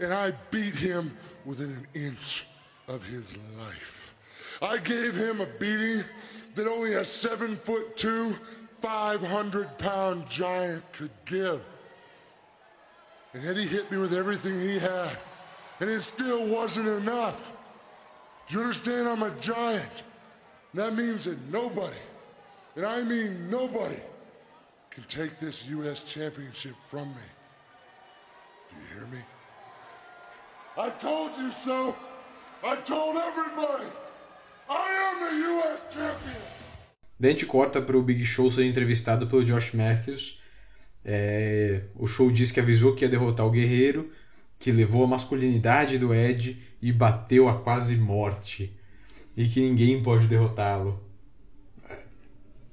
and 0.00 0.12
I 0.12 0.34
beat 0.50 0.74
him 0.74 1.16
within 1.46 1.70
an 1.70 1.86
inch 1.94 2.46
of 2.88 3.02
his 3.06 3.38
life. 3.58 4.14
I 4.60 4.76
gave 4.76 5.16
him 5.16 5.40
a 5.40 5.46
beating 5.46 6.04
that 6.56 6.68
only 6.68 6.92
a 6.92 7.06
seven 7.06 7.56
foot 7.56 7.96
two, 7.96 8.36
500 8.84 9.78
pound 9.78 10.28
giant 10.28 10.84
could 10.92 11.10
give. 11.24 11.62
And 13.32 13.42
Eddie 13.46 13.66
hit 13.66 13.90
me 13.90 13.96
with 13.96 14.12
everything 14.12 14.60
he 14.60 14.78
had. 14.78 15.16
And 15.80 15.88
it 15.88 16.02
still 16.02 16.46
wasn't 16.46 16.88
enough. 16.88 17.50
Do 18.46 18.56
you 18.56 18.60
understand? 18.60 19.08
I'm 19.08 19.22
a 19.22 19.30
giant. 19.40 20.02
And 20.72 20.82
that 20.82 20.94
means 20.94 21.24
that 21.24 21.38
nobody, 21.50 21.96
and 22.76 22.84
I 22.84 23.02
mean 23.02 23.48
nobody, 23.48 24.00
can 24.90 25.04
take 25.04 25.40
this 25.40 25.66
U.S. 25.68 26.02
championship 26.02 26.74
from 26.86 27.08
me. 27.08 27.26
Do 28.68 28.76
you 28.76 28.98
hear 29.00 29.08
me? 29.08 29.24
I 30.76 30.90
told 30.90 31.30
you 31.38 31.50
so. 31.52 31.96
I 32.62 32.76
told 32.76 33.16
everybody. 33.16 33.86
I 34.68 34.88
am 34.90 35.40
the 35.40 35.48
U.S. 35.48 35.84
champion. 35.90 36.63
Daí 37.18 37.30
a 37.30 37.32
gente 37.32 37.46
corta 37.46 37.80
para 37.80 37.96
o 37.96 38.02
Big 38.02 38.24
Show 38.24 38.50
sendo 38.50 38.66
entrevistado 38.66 39.26
pelo 39.26 39.44
Josh 39.44 39.72
Matthews. 39.72 40.40
É, 41.04 41.82
o 41.94 42.06
show 42.06 42.30
diz 42.30 42.50
que 42.50 42.60
avisou 42.60 42.94
que 42.94 43.04
ia 43.04 43.08
derrotar 43.08 43.46
o 43.46 43.50
Guerreiro, 43.50 44.10
que 44.58 44.72
levou 44.72 45.04
a 45.04 45.06
masculinidade 45.06 45.98
do 45.98 46.14
Ed 46.14 46.60
e 46.80 46.92
bateu 46.92 47.48
a 47.48 47.60
quase 47.60 47.96
morte. 47.96 48.76
E 49.36 49.46
que 49.46 49.60
ninguém 49.60 50.02
pode 50.02 50.26
derrotá-lo. 50.26 51.02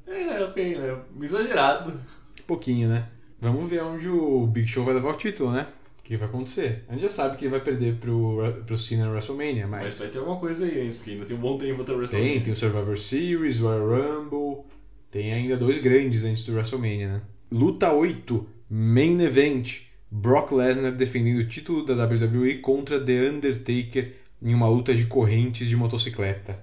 É, 0.07 0.43
ok, 0.43 0.75
né? 0.77 0.99
Exagerado. 1.21 1.91
Um 1.91 2.43
pouquinho, 2.47 2.89
né? 2.89 3.07
Vamos 3.39 3.69
ver 3.69 3.81
onde 3.83 4.07
o 4.07 4.45
Big 4.45 4.67
Show 4.67 4.85
vai 4.85 4.93
levar 4.93 5.09
o 5.09 5.17
título, 5.17 5.51
né? 5.51 5.67
O 6.01 6.03
que 6.03 6.17
vai 6.17 6.27
acontecer. 6.27 6.83
A 6.89 6.93
gente 6.93 7.03
já 7.03 7.09
sabe 7.09 7.37
que 7.37 7.45
ele 7.45 7.51
vai 7.51 7.61
perder 7.61 7.95
pro, 7.95 8.63
pro 8.65 8.77
Cena 8.77 9.05
no 9.05 9.11
WrestleMania, 9.11 9.67
mas. 9.67 9.83
Mas 9.83 9.97
vai 9.97 10.09
ter 10.09 10.17
alguma 10.17 10.37
coisa 10.39 10.65
aí 10.65 10.81
antes, 10.81 10.97
porque 10.97 11.11
ainda 11.11 11.25
tem 11.25 11.37
um 11.37 11.39
bom 11.39 11.57
tempo 11.57 11.81
até 11.83 11.91
o 11.91 11.95
Tem, 11.95 11.97
WrestleMania. 11.97 12.41
tem 12.41 12.53
o 12.53 12.55
Survivor 12.55 12.97
Series, 12.97 13.61
o 13.61 13.63
Royal 13.67 14.19
Rumble. 14.19 14.65
Tem 15.09 15.31
ainda 15.33 15.55
dois 15.57 15.77
grandes 15.77 16.23
antes 16.23 16.45
do 16.45 16.53
WrestleMania, 16.53 17.07
né? 17.07 17.21
Luta 17.51 17.91
8, 17.93 18.47
Main 18.69 19.21
Event. 19.21 19.81
Brock 20.13 20.51
Lesnar 20.51 20.91
defendendo 20.91 21.37
o 21.39 21.47
título 21.47 21.85
da 21.85 21.93
WWE 22.05 22.57
contra 22.57 22.99
The 22.99 23.29
Undertaker 23.29 24.13
em 24.41 24.53
uma 24.53 24.67
luta 24.67 24.93
de 24.93 25.05
correntes 25.05 25.69
de 25.69 25.77
motocicleta. 25.77 26.59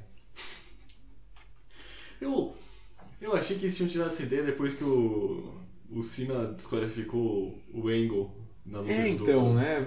Eu, 2.21 2.55
eu 3.21 3.35
achei 3.35 3.57
que 3.57 3.65
eles 3.65 3.77
tinham 3.77 3.89
tirado 3.89 4.09
essa 4.09 4.23
ideia 4.23 4.43
depois 4.43 4.75
que 4.75 4.85
o, 4.85 5.51
o 5.91 6.03
Cena 6.03 6.53
desqualificou 6.53 7.59
o 7.73 7.89
Angle 7.89 8.31
na 8.31 8.48
É, 8.87 9.09
então, 9.09 9.55
né? 9.55 9.87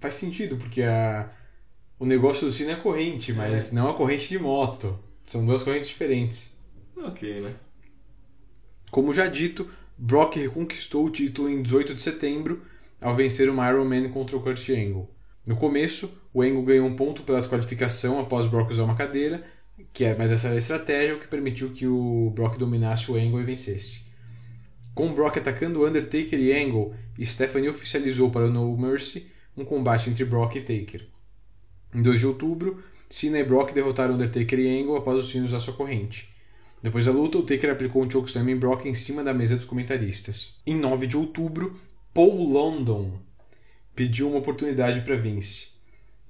Faz 0.00 0.14
sentido, 0.16 0.56
porque 0.56 0.82
a, 0.82 1.30
o 1.98 2.06
negócio 2.06 2.46
do 2.46 2.52
Cena 2.52 2.72
é 2.72 2.76
corrente, 2.76 3.32
mas 3.32 3.72
não 3.72 3.82
é 3.82 3.90
uma 3.90 3.96
corrente 3.96 4.28
de 4.28 4.38
moto. 4.38 4.98
São 5.26 5.44
duas 5.44 5.62
correntes 5.62 5.88
diferentes. 5.88 6.52
Ok, 6.96 7.40
né? 7.40 7.52
Como 8.90 9.12
já 9.12 9.26
dito, 9.26 9.68
Brock 9.98 10.36
reconquistou 10.36 11.06
o 11.06 11.10
título 11.10 11.48
em 11.48 11.62
18 11.62 11.94
de 11.94 12.02
setembro 12.02 12.62
ao 13.00 13.14
vencer 13.14 13.48
uma 13.50 13.68
Iron 13.70 13.84
Man 13.84 14.08
contra 14.10 14.36
o 14.36 14.42
Kurt 14.42 14.68
Angle. 14.70 15.08
No 15.46 15.56
começo, 15.56 16.10
o 16.32 16.42
Angle 16.42 16.62
ganhou 16.62 16.86
um 16.86 16.96
ponto 16.96 17.22
pela 17.22 17.38
desqualificação 17.40 18.18
após 18.18 18.46
Brock 18.46 18.70
usar 18.70 18.84
uma 18.84 18.96
cadeira, 18.96 19.44
que 19.92 20.04
é, 20.04 20.14
mas 20.16 20.32
essa 20.32 20.48
era 20.48 20.56
a 20.56 20.58
estratégia 20.58 21.14
o 21.14 21.20
que 21.20 21.28
permitiu 21.28 21.72
que 21.72 21.86
o 21.86 22.30
Brock 22.34 22.58
dominasse 22.58 23.10
o 23.10 23.16
Angle 23.16 23.40
e 23.40 23.44
vencesse. 23.44 24.05
Com 24.96 25.12
Brock 25.12 25.36
atacando 25.36 25.86
Undertaker 25.86 26.40
e 26.40 26.54
Angle, 26.54 26.94
Stephanie 27.22 27.68
oficializou 27.68 28.30
para 28.30 28.46
o 28.46 28.50
No 28.50 28.74
Mercy 28.78 29.26
um 29.54 29.62
combate 29.62 30.08
entre 30.08 30.24
Brock 30.24 30.56
e 30.56 30.62
Taker. 30.62 31.06
Em 31.94 32.00
2 32.00 32.18
de 32.18 32.26
outubro, 32.26 32.82
Cena 33.10 33.38
e 33.38 33.44
Brock 33.44 33.74
derrotaram 33.74 34.14
Undertaker 34.14 34.58
e 34.58 34.80
Angle 34.80 34.96
após 34.96 35.18
o 35.18 35.22
Cena 35.22 35.44
usar 35.44 35.60
sua 35.60 35.74
corrente. 35.74 36.30
Depois 36.82 37.04
da 37.04 37.12
luta, 37.12 37.36
o 37.36 37.42
Taker 37.42 37.72
aplicou 37.72 38.02
um 38.02 38.10
chokeslam 38.10 38.48
em 38.48 38.56
Brock 38.56 38.86
em 38.86 38.94
cima 38.94 39.22
da 39.22 39.34
mesa 39.34 39.56
dos 39.56 39.66
comentaristas. 39.66 40.54
Em 40.66 40.74
9 40.74 41.06
de 41.06 41.18
outubro, 41.18 41.78
Paul 42.14 42.50
London 42.50 43.20
pediu 43.94 44.30
uma 44.30 44.38
oportunidade 44.38 45.02
para 45.02 45.16
Vince. 45.16 45.72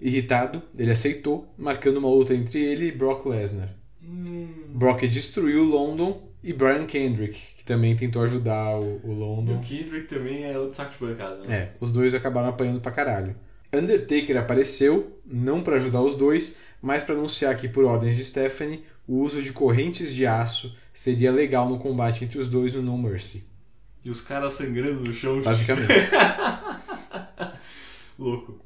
Irritado, 0.00 0.60
ele 0.76 0.90
aceitou, 0.90 1.48
marcando 1.56 1.98
uma 1.98 2.10
luta 2.10 2.34
entre 2.34 2.64
ele 2.64 2.88
e 2.88 2.92
Brock 2.92 3.26
Lesnar. 3.26 3.72
Brock 4.74 5.06
destruiu 5.06 5.62
London 5.62 6.28
e 6.42 6.52
Brian 6.52 6.84
Kendrick, 6.84 7.38
também 7.66 7.94
tentou 7.96 8.22
ajudar 8.22 8.76
o, 8.76 9.00
o 9.04 9.12
E 9.12 9.14
London. 9.14 9.56
o 9.56 9.60
Kendrick 9.60 10.06
também 10.08 10.44
é 10.44 10.58
outro 10.58 10.76
saco 10.76 10.92
de 10.92 10.98
pancada, 10.98 11.36
né? 11.46 11.56
É, 11.56 11.72
os 11.80 11.92
dois 11.92 12.14
acabaram 12.14 12.48
apanhando 12.48 12.80
pra 12.80 12.92
caralho. 12.92 13.36
Undertaker 13.72 14.36
apareceu, 14.38 15.20
não 15.26 15.62
para 15.62 15.76
ajudar 15.76 16.00
os 16.00 16.14
dois, 16.14 16.56
mas 16.80 17.02
para 17.02 17.14
anunciar 17.14 17.54
que, 17.56 17.68
por 17.68 17.84
ordens 17.84 18.16
de 18.16 18.24
Stephanie, 18.24 18.84
o 19.06 19.16
uso 19.18 19.42
de 19.42 19.52
correntes 19.52 20.14
de 20.14 20.26
aço 20.26 20.74
seria 20.94 21.30
legal 21.30 21.68
no 21.68 21.78
combate 21.78 22.24
entre 22.24 22.38
os 22.38 22.48
dois 22.48 22.74
no 22.74 22.82
No 22.82 22.96
Mercy. 22.96 23.44
E 24.04 24.10
os 24.10 24.20
caras 24.20 24.54
sangrando 24.54 25.00
no 25.00 25.12
chão. 25.12 25.42
Basicamente. 25.42 25.92
Louco. 28.18 28.60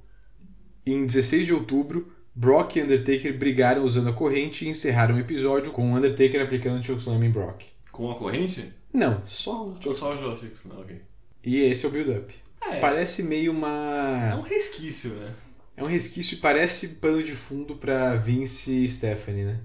Em 0.87 1.05
16 1.07 1.47
de 1.47 1.55
outubro, 1.55 2.13
Brock 2.35 2.77
e 2.77 2.83
Undertaker 2.83 3.37
brigaram 3.37 3.85
usando 3.85 4.11
a 4.11 4.13
corrente 4.13 4.65
e 4.65 4.69
encerraram 4.69 5.17
o 5.17 5.19
episódio 5.19 5.73
com 5.73 5.91
o 5.93 5.97
Undertaker 5.97 6.43
aplicando 6.43 6.81
o 6.81 6.85
chokeslam 6.85 7.23
em 7.25 7.31
Brock. 7.31 7.63
Com 7.91 8.11
a 8.11 8.15
corrente? 8.15 8.73
Não, 8.93 9.25
só 9.27 9.67
o 9.67 9.79
Ou 9.85 9.95
só 9.95 10.15
o 10.15 10.19
Joe 10.19 10.37
Fix, 10.39 10.65
não, 10.65 10.81
ok. 10.81 11.01
E 11.45 11.59
esse 11.61 11.85
é 11.85 11.89
o 11.89 11.93
build-up. 11.93 12.35
É. 12.61 12.79
Parece 12.81 13.23
meio 13.23 13.53
É 13.53 13.55
um 13.55 13.59
uma. 13.59 14.47
resquício, 14.47 15.11
né? 15.15 15.35
É 15.77 15.83
um 15.83 15.87
resquício 15.87 16.37
e 16.37 16.41
parece 16.41 16.89
pano 16.97 17.23
de 17.23 17.35
fundo 17.35 17.77
pra 17.77 18.17
Vince 18.17 18.85
e 18.85 18.89
Stephanie, 18.89 19.45
né? 19.45 19.61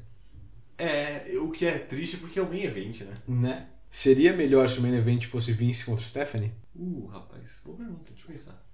É, 0.77 1.37
o 1.37 1.49
que 1.51 1.65
é 1.65 1.77
triste 1.79 2.17
porque 2.17 2.39
é 2.39 2.41
o 2.41 2.49
main 2.49 2.63
event, 2.63 3.01
né? 3.01 3.13
Né? 3.27 3.67
Seria 3.89 4.33
melhor 4.35 4.67
se 4.67 4.77
o 4.79 4.81
main 4.81 4.95
event 4.95 5.25
fosse 5.25 5.51
Vince 5.53 5.85
contra 5.85 6.05
Stephanie? 6.05 6.51
Uh, 6.75 7.05
rapaz, 7.07 7.61
boa 7.63 7.77
pergunta, 7.77 8.11
deixa 8.11 8.23
eu 8.27 8.31
pensar. 8.33 8.65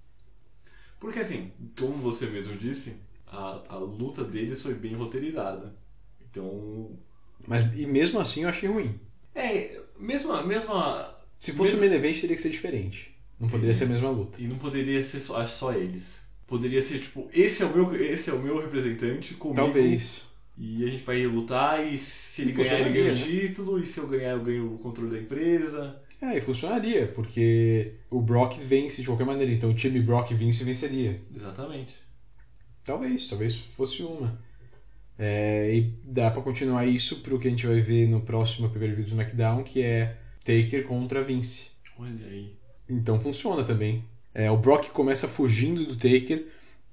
Porque 0.98 1.18
assim, 1.20 1.52
como 1.78 1.94
você 1.94 2.26
mesmo 2.26 2.56
disse, 2.56 2.96
a, 3.26 3.62
a 3.68 3.76
luta 3.76 4.24
deles 4.24 4.62
foi 4.62 4.74
bem 4.74 4.94
roteirizada. 4.94 5.74
Então. 6.30 6.96
Mas 7.46 7.64
e 7.76 7.86
mesmo 7.86 8.20
assim 8.20 8.42
eu 8.42 8.48
achei 8.48 8.68
ruim. 8.68 8.98
É, 9.34 9.80
mesmo 10.02 10.32
a. 10.32 10.42
Mesmo 10.46 10.72
a 10.74 11.16
Se 11.40 11.52
fosse 11.52 11.72
mesmo- 11.72 11.86
o 11.86 11.88
main 11.88 11.96
event 11.96 12.20
teria 12.20 12.36
que 12.36 12.42
ser 12.42 12.50
diferente. 12.50 13.14
Não 13.40 13.48
poderia 13.48 13.74
ser 13.74 13.84
a 13.84 13.88
mesma 13.88 14.10
luta. 14.10 14.40
E 14.40 14.46
não 14.46 14.56
poderia 14.58 15.02
ser 15.02 15.18
só, 15.20 15.44
só 15.46 15.72
eles. 15.72 16.20
Poderia 16.46 16.82
ser 16.82 17.00
tipo, 17.00 17.28
esse 17.32 17.62
é 17.62 17.66
o 17.66 17.74
meu, 17.74 17.96
esse 17.96 18.30
é 18.30 18.32
o 18.32 18.38
meu 18.38 18.60
representante 18.60 19.34
comigo. 19.34 19.56
Talvez. 19.60 20.22
E 20.56 20.84
a 20.84 20.88
gente 20.88 21.02
vai 21.02 21.24
lutar 21.26 21.84
e 21.84 21.98
se 21.98 22.42
ele 22.42 22.50
E 22.50 22.54
ganhar, 22.54 22.80
ele 22.80 22.90
ganha 22.90 23.12
o 23.12 23.16
né? 23.16 23.22
título, 23.24 23.78
e 23.80 23.86
se 23.86 23.98
eu 23.98 24.06
ganhar, 24.06 24.32
eu 24.32 24.42
ganho 24.44 24.74
o 24.74 24.78
controle 24.78 25.10
da 25.10 25.18
empresa. 25.18 25.96
É, 26.20 26.36
e 26.36 26.40
funcionaria, 26.40 27.08
porque 27.08 27.94
o 28.10 28.20
Brock 28.20 28.58
vence 28.60 29.00
de 29.00 29.06
qualquer 29.08 29.24
maneira. 29.24 29.50
Então 29.50 29.70
o 29.70 29.74
time 29.74 29.98
Brock 30.00 30.30
e 30.30 30.34
Vince 30.34 30.62
venceria. 30.62 31.20
Exatamente. 31.34 31.94
Talvez, 32.84 33.28
talvez 33.28 33.56
fosse 33.56 34.02
uma. 34.02 34.38
É, 35.18 35.74
e 35.74 35.92
dá 36.04 36.30
pra 36.30 36.42
continuar 36.42 36.86
isso 36.86 37.20
pro 37.20 37.38
que 37.38 37.46
a 37.46 37.50
gente 37.50 37.66
vai 37.66 37.80
ver 37.80 38.08
no 38.08 38.20
próximo 38.20 38.68
primeiro 38.68 38.96
vídeo 38.96 39.08
do 39.08 39.12
SmackDown, 39.12 39.62
que 39.62 39.82
é 39.82 40.16
Taker 40.44 40.84
contra 40.84 41.22
Vince. 41.22 41.70
Olha 41.98 42.26
aí. 42.26 42.52
Então 42.88 43.20
funciona 43.20 43.62
também. 43.62 44.04
É, 44.34 44.50
o 44.50 44.56
Brock 44.56 44.88
começa 44.90 45.28
fugindo 45.28 45.84
do 45.84 45.94
Taker, 45.94 46.46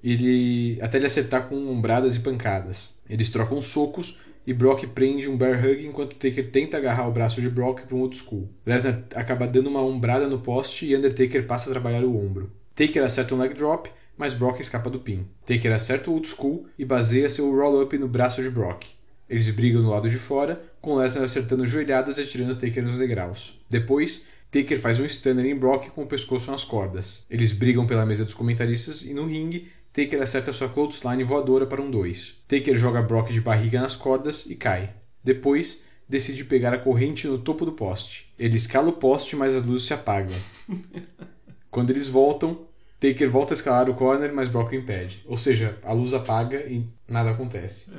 ele 0.04 0.78
até 0.82 0.98
ele 0.98 1.06
acertar 1.06 1.48
com 1.48 1.56
ombradas 1.70 2.16
e 2.16 2.20
pancadas. 2.20 2.90
Eles 3.10 3.30
trocam 3.30 3.62
socos 3.62 4.20
e 4.46 4.54
Brock 4.54 4.86
prende 4.88 5.30
um 5.30 5.38
bear 5.38 5.64
hug 5.64 5.86
enquanto 5.86 6.14
o 6.14 6.16
Taker 6.16 6.52
tenta 6.52 6.78
agarrar 6.78 7.08
o 7.08 7.12
braço 7.12 7.42
de 7.42 7.50
Brock 7.50 7.82
para 7.82 7.96
um 7.96 8.02
outro 8.02 8.20
school. 8.20 8.50
Lesnar 8.66 9.04
acaba 9.16 9.48
dando 9.48 9.68
uma 9.68 9.82
ombrada 9.82 10.28
no 10.28 10.40
poste 10.40 10.86
e 10.86 10.96
Undertaker 10.96 11.46
passa 11.46 11.70
a 11.70 11.72
trabalhar 11.72 12.04
o 12.04 12.18
ombro. 12.18 12.52
Taker 12.76 13.04
acerta 13.04 13.36
um 13.36 13.40
leg 13.40 13.54
drop, 13.54 13.90
mas 14.20 14.34
Brock 14.34 14.60
escapa 14.60 14.90
do 14.90 15.00
pin. 15.00 15.26
Taker 15.46 15.72
acerta 15.72 16.12
o 16.12 16.14
old 16.14 16.28
school 16.28 16.68
e 16.78 16.84
baseia 16.84 17.30
seu 17.30 17.50
roll-up 17.50 17.98
no 17.98 18.06
braço 18.06 18.44
de 18.44 18.50
Brock. 18.50 18.84
Eles 19.30 19.50
brigam 19.50 19.82
no 19.82 19.92
lado 19.92 20.10
de 20.10 20.18
fora, 20.18 20.62
com 20.82 20.96
Lesnar 20.96 21.24
acertando 21.24 21.66
joelhadas 21.66 22.18
e 22.18 22.22
atirando 22.24 22.60
Taker 22.60 22.84
nos 22.84 22.98
degraus. 22.98 23.58
Depois, 23.70 24.22
Taker 24.52 24.78
faz 24.78 25.00
um 25.00 25.06
stunner 25.06 25.46
em 25.46 25.56
Brock 25.56 25.92
com 25.92 26.04
o 26.04 26.08
pescoço 26.08 26.52
nas 26.52 26.66
cordas. 26.66 27.24
Eles 27.30 27.54
brigam 27.54 27.88
pela 27.88 28.06
mesa 28.06 28.26
dos 28.26 28.34
comentaristas 28.34 29.04
e 29.04 29.14
no 29.14 29.26
ringue, 29.26 29.72
Taker 29.94 30.22
acerta 30.22 30.52
sua 30.52 30.68
clothesline 30.68 31.24
voadora 31.24 31.66
para 31.66 31.82
um 31.82 31.90
2. 31.90 32.42
Taker 32.46 32.78
joga 32.78 33.02
Brock 33.02 33.32
de 33.32 33.40
barriga 33.40 33.80
nas 33.80 33.96
cordas 33.96 34.46
e 34.46 34.54
cai. 34.54 34.94
Depois, 35.24 35.80
decide 36.10 36.44
pegar 36.44 36.74
a 36.74 36.78
corrente 36.78 37.26
no 37.26 37.38
topo 37.38 37.66
do 37.66 37.72
poste. 37.72 38.30
Ele 38.38 38.58
escala 38.58 38.90
o 38.90 38.94
poste, 38.94 39.38
mas 39.38 39.56
as 39.56 39.64
luzes 39.64 39.88
se 39.88 39.94
apagam. 39.94 40.36
Quando 41.72 41.92
eles 41.92 42.08
voltam, 42.08 42.68
Taker 43.00 43.30
volta 43.30 43.54
a 43.54 43.56
escalar 43.56 43.90
o 43.90 43.94
corner, 43.96 44.34
mas 44.34 44.50
Brock 44.50 44.72
o 44.72 44.76
impede. 44.76 45.24
Ou 45.26 45.38
seja, 45.38 45.78
a 45.84 45.94
luz 45.94 46.14
apaga 46.14 46.58
e 46.66 46.86
nada 47.08 47.32
acontece. 47.32 47.90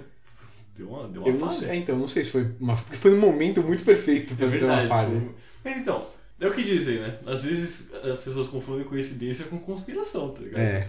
Deu 0.76 0.88
uma, 0.88 1.08
deu 1.08 1.22
uma 1.22 1.28
Eu 1.30 1.38
não 1.38 1.46
falha. 1.48 1.58
sei, 1.58 1.68
é, 1.70 1.76
então, 1.76 1.98
não 1.98 2.08
sei 2.08 2.24
se 2.24 2.30
foi 2.30 2.46
uma. 2.60 2.76
Porque 2.76 2.96
foi 2.96 3.10
num 3.10 3.20
momento 3.20 3.62
muito 3.62 3.82
perfeito 3.84 4.34
É 4.34 4.36
pra 4.36 4.48
ter 4.48 4.64
uma 4.64 4.76
verdade. 4.76 4.88
falha. 4.88 5.08
foi- 5.20 5.30
Mas 5.64 5.78
então, 5.78 6.06
é 6.40 6.46
o 6.46 6.52
que 6.52 6.62
dizem, 6.62 7.00
né? 7.00 7.18
Às 7.26 7.42
vezes 7.44 7.92
as 7.94 8.20
pessoas 8.20 8.48
confundem 8.48 8.84
coincidência 8.84 9.44
com 9.46 9.58
conspiração, 9.58 10.30
tá 10.30 10.40
ligado? 10.42 10.60
É. 10.60 10.88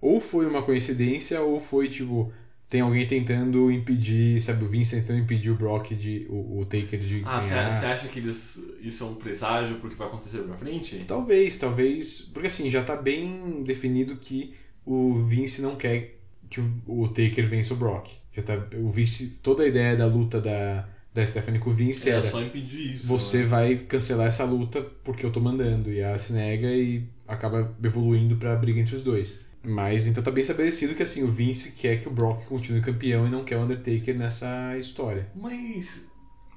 Ou 0.00 0.20
foi 0.20 0.46
uma 0.46 0.62
coincidência, 0.62 1.40
ou 1.42 1.60
foi 1.60 1.88
tipo. 1.88 2.32
Tem 2.72 2.80
alguém 2.80 3.06
tentando 3.06 3.70
impedir, 3.70 4.40
sabe, 4.40 4.64
o 4.64 4.66
Vince 4.66 4.96
tentando 4.96 5.18
impedir 5.18 5.50
o 5.50 5.54
Brock 5.54 5.90
de. 5.94 6.26
o, 6.30 6.60
o 6.60 6.64
Taker 6.64 6.98
de 6.98 7.22
Ah, 7.22 7.38
você 7.38 7.52
acha 7.52 8.08
que 8.08 8.18
eles, 8.18 8.64
isso 8.80 9.04
é 9.04 9.06
um 9.08 9.14
presságio 9.14 9.76
pro 9.76 9.90
que 9.90 9.94
vai 9.94 10.06
acontecer 10.08 10.38
pra 10.38 10.56
frente? 10.56 11.04
Talvez, 11.06 11.58
talvez. 11.58 12.22
Porque 12.32 12.46
assim, 12.46 12.70
já 12.70 12.82
tá 12.82 12.96
bem 12.96 13.62
definido 13.62 14.16
que 14.16 14.54
o 14.86 15.20
Vince 15.20 15.60
não 15.60 15.76
quer 15.76 16.18
que 16.48 16.62
o, 16.62 16.72
o 16.86 17.08
Taker 17.08 17.46
vença 17.46 17.74
o 17.74 17.76
Brock. 17.76 18.08
Já 18.34 18.42
tá, 18.42 18.54
o 18.78 18.88
Vince, 18.88 19.38
toda 19.42 19.64
a 19.64 19.66
ideia 19.66 19.94
da 19.94 20.06
luta 20.06 20.40
da, 20.40 20.88
da 21.12 21.26
Stephanie 21.26 21.60
com 21.60 21.68
o 21.68 21.74
Vince 21.74 22.08
É 22.08 22.14
era. 22.14 22.22
só 22.22 22.40
impedir 22.40 22.94
isso. 22.94 23.06
Você 23.06 23.40
né? 23.40 23.44
vai 23.44 23.76
cancelar 23.76 24.28
essa 24.28 24.44
luta 24.44 24.80
porque 25.04 25.26
eu 25.26 25.30
tô 25.30 25.40
mandando. 25.40 25.92
E 25.92 25.98
ela 25.98 26.18
se 26.18 26.32
nega 26.32 26.68
e 26.68 27.04
acaba 27.28 27.76
evoluindo 27.84 28.34
pra 28.36 28.56
briga 28.56 28.80
entre 28.80 28.96
os 28.96 29.02
dois. 29.02 29.44
Mas 29.64 30.06
então 30.06 30.22
tá 30.22 30.30
bem 30.30 30.42
estabelecido 30.42 30.94
que 30.94 31.02
assim, 31.02 31.22
o 31.22 31.28
Vince 31.30 31.72
quer 31.72 32.00
que 32.02 32.08
o 32.08 32.10
Brock 32.10 32.44
continue 32.46 32.80
campeão 32.80 33.26
e 33.26 33.30
não 33.30 33.44
quer 33.44 33.56
o 33.56 33.62
Undertaker 33.62 34.16
nessa 34.16 34.76
história. 34.78 35.28
Mas. 35.34 36.06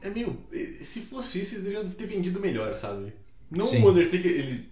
É 0.01 0.09
meio. 0.09 0.37
Se 0.81 1.01
fosse 1.01 1.41
isso, 1.41 1.55
eles 1.55 1.63
deveriam 1.65 1.89
ter 1.89 2.07
vendido 2.07 2.39
melhor, 2.39 2.73
sabe? 2.75 3.13
Não 3.51 3.65
Sim. 3.65 3.83
o 3.83 3.89
Undertaker, 3.89 4.31
ele. 4.31 4.69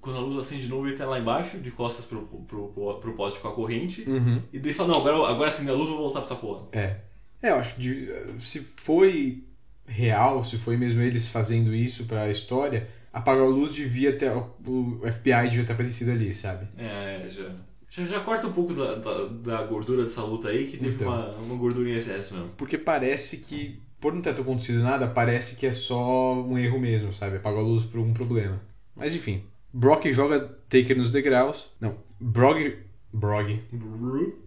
Quando 0.00 0.18
a 0.18 0.20
luz 0.22 0.38
acende 0.38 0.62
de 0.62 0.68
novo, 0.68 0.86
ele 0.86 0.96
tá 0.96 1.04
lá 1.04 1.18
embaixo, 1.18 1.58
de 1.58 1.70
costas 1.70 2.04
pro, 2.04 2.22
pro, 2.22 2.68
pro, 2.68 2.94
pro 3.00 3.12
poste 3.14 3.40
com 3.40 3.48
a 3.48 3.52
corrente. 3.52 4.08
Uhum. 4.08 4.40
E 4.52 4.58
daí 4.58 4.72
fala, 4.72 4.92
não, 4.92 5.00
agora, 5.00 5.16
agora 5.32 5.48
acende 5.48 5.68
a 5.68 5.74
luz, 5.74 5.88
eu 5.88 5.96
vou 5.96 6.04
voltar 6.04 6.20
pra 6.20 6.28
essa 6.30 6.36
porra. 6.40 6.66
É. 6.72 6.96
É, 7.42 7.50
eu 7.50 7.56
acho 7.56 7.74
que 7.74 7.80
de- 7.82 8.08
se 8.38 8.60
foi 8.76 9.42
real, 9.84 10.44
se 10.44 10.58
foi 10.58 10.76
mesmo 10.76 11.00
eles 11.00 11.26
fazendo 11.26 11.74
isso 11.74 12.04
pra 12.06 12.30
história, 12.30 12.88
apagar 13.16 13.44
a 13.44 13.48
luz 13.48 13.74
devia 13.74 14.16
ter. 14.16 14.30
O 14.30 15.00
FBI 15.10 15.48
devia 15.50 15.64
ter 15.64 15.72
aparecido 15.72 16.10
ali, 16.10 16.32
sabe? 16.34 16.66
É, 16.76 17.24
já. 17.28 17.50
Já, 17.88 18.04
já 18.04 18.20
corta 18.20 18.46
um 18.46 18.52
pouco 18.52 18.74
da, 18.74 18.96
da, 18.96 19.24
da 19.26 19.62
gordura 19.64 20.02
dessa 20.02 20.22
luta 20.22 20.48
aí, 20.48 20.66
que 20.66 20.76
teve 20.76 20.96
Então. 20.96 21.08
uma, 21.08 21.28
uma 21.36 21.54
gordura 21.56 21.88
em 21.88 21.94
excesso 21.94 22.34
mesmo. 22.34 22.50
Porque 22.56 22.76
parece 22.76 23.38
que, 23.38 23.80
por 24.00 24.12
não 24.12 24.20
ter 24.20 24.30
acontecido 24.30 24.82
nada, 24.82 25.06
parece 25.06 25.56
que 25.56 25.66
é 25.66 25.72
só 25.72 26.34
um 26.34 26.58
erro 26.58 26.78
mesmo, 26.78 27.12
sabe? 27.12 27.36
Apagou 27.36 27.60
a 27.60 27.62
luz 27.62 27.84
por 27.86 27.98
algum 27.98 28.12
problema. 28.12 28.60
Mas 28.94 29.14
enfim. 29.14 29.44
Brock 29.72 30.06
joga 30.12 30.40
Taker 30.68 30.96
nos 30.96 31.10
degraus. 31.10 31.70
Não, 31.80 31.96
Brog. 32.20 32.76
Brog. 33.12 33.62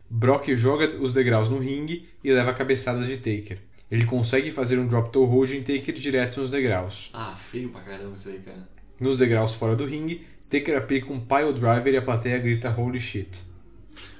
Brock 0.10 0.50
joga 0.56 0.98
os 1.02 1.14
degraus 1.14 1.50
no 1.50 1.60
ringue 1.60 2.08
e 2.24 2.32
leva 2.32 2.54
cabeçadas 2.54 3.08
de 3.08 3.18
Taker. 3.18 3.60
Ele 3.91 4.06
consegue 4.06 4.52
fazer 4.52 4.78
um 4.78 4.88
drop 4.88 5.11
toe 5.11 5.26
hold 5.26 5.52
em 5.52 5.64
Taker 5.64 5.95
direto 5.95 6.40
nos 6.40 6.52
degraus. 6.52 7.10
Ah, 7.14 7.36
feio 7.36 7.70
pra 7.70 7.82
caramba 7.82 8.14
isso 8.16 8.30
aí, 8.30 8.40
cara. 8.40 8.68
Nos 8.99 9.18
degraus 9.18 9.56
fora 9.56 9.76
do 9.76 9.86
ringue, 9.86 10.26
Taker 10.49 10.78
aplica 10.78 11.11
um 11.11 11.20
pile 11.20 11.53
driver 11.53 11.94
e 11.94 11.98
a 11.98 12.02
plateia 12.02 12.38
grita 12.38 12.70
holy 12.70 12.99
shit. 12.99 13.41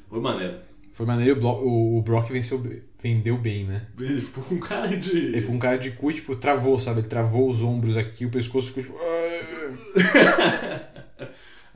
Foi 0.10 0.20
maneiro. 0.20 0.58
Foi 0.94 1.06
maneiro, 1.06 1.40
o 1.46 2.02
Brock 2.02 2.30
venceu, 2.30 2.62
vendeu 3.02 3.38
bem, 3.38 3.66
né? 3.66 3.86
Ele 3.98 4.22
ficou 4.22 4.44
com 4.44 4.60
cara 4.60 4.98
de. 4.98 5.16
Ele 5.16 5.42
foi 5.42 5.56
um 5.56 5.60
cara 5.60 5.78
de 5.78 5.92
cu, 5.92 6.12
tipo, 6.12 6.36
travou, 6.36 6.80
sabe? 6.80 7.02
Ele 7.02 7.08
travou 7.08 7.50
os 7.50 7.62
ombros 7.62 7.96
aqui, 7.96 8.26
o 8.26 8.30
pescoço 8.30 8.74
ficou 8.74 8.84
tipo. 8.84 9.00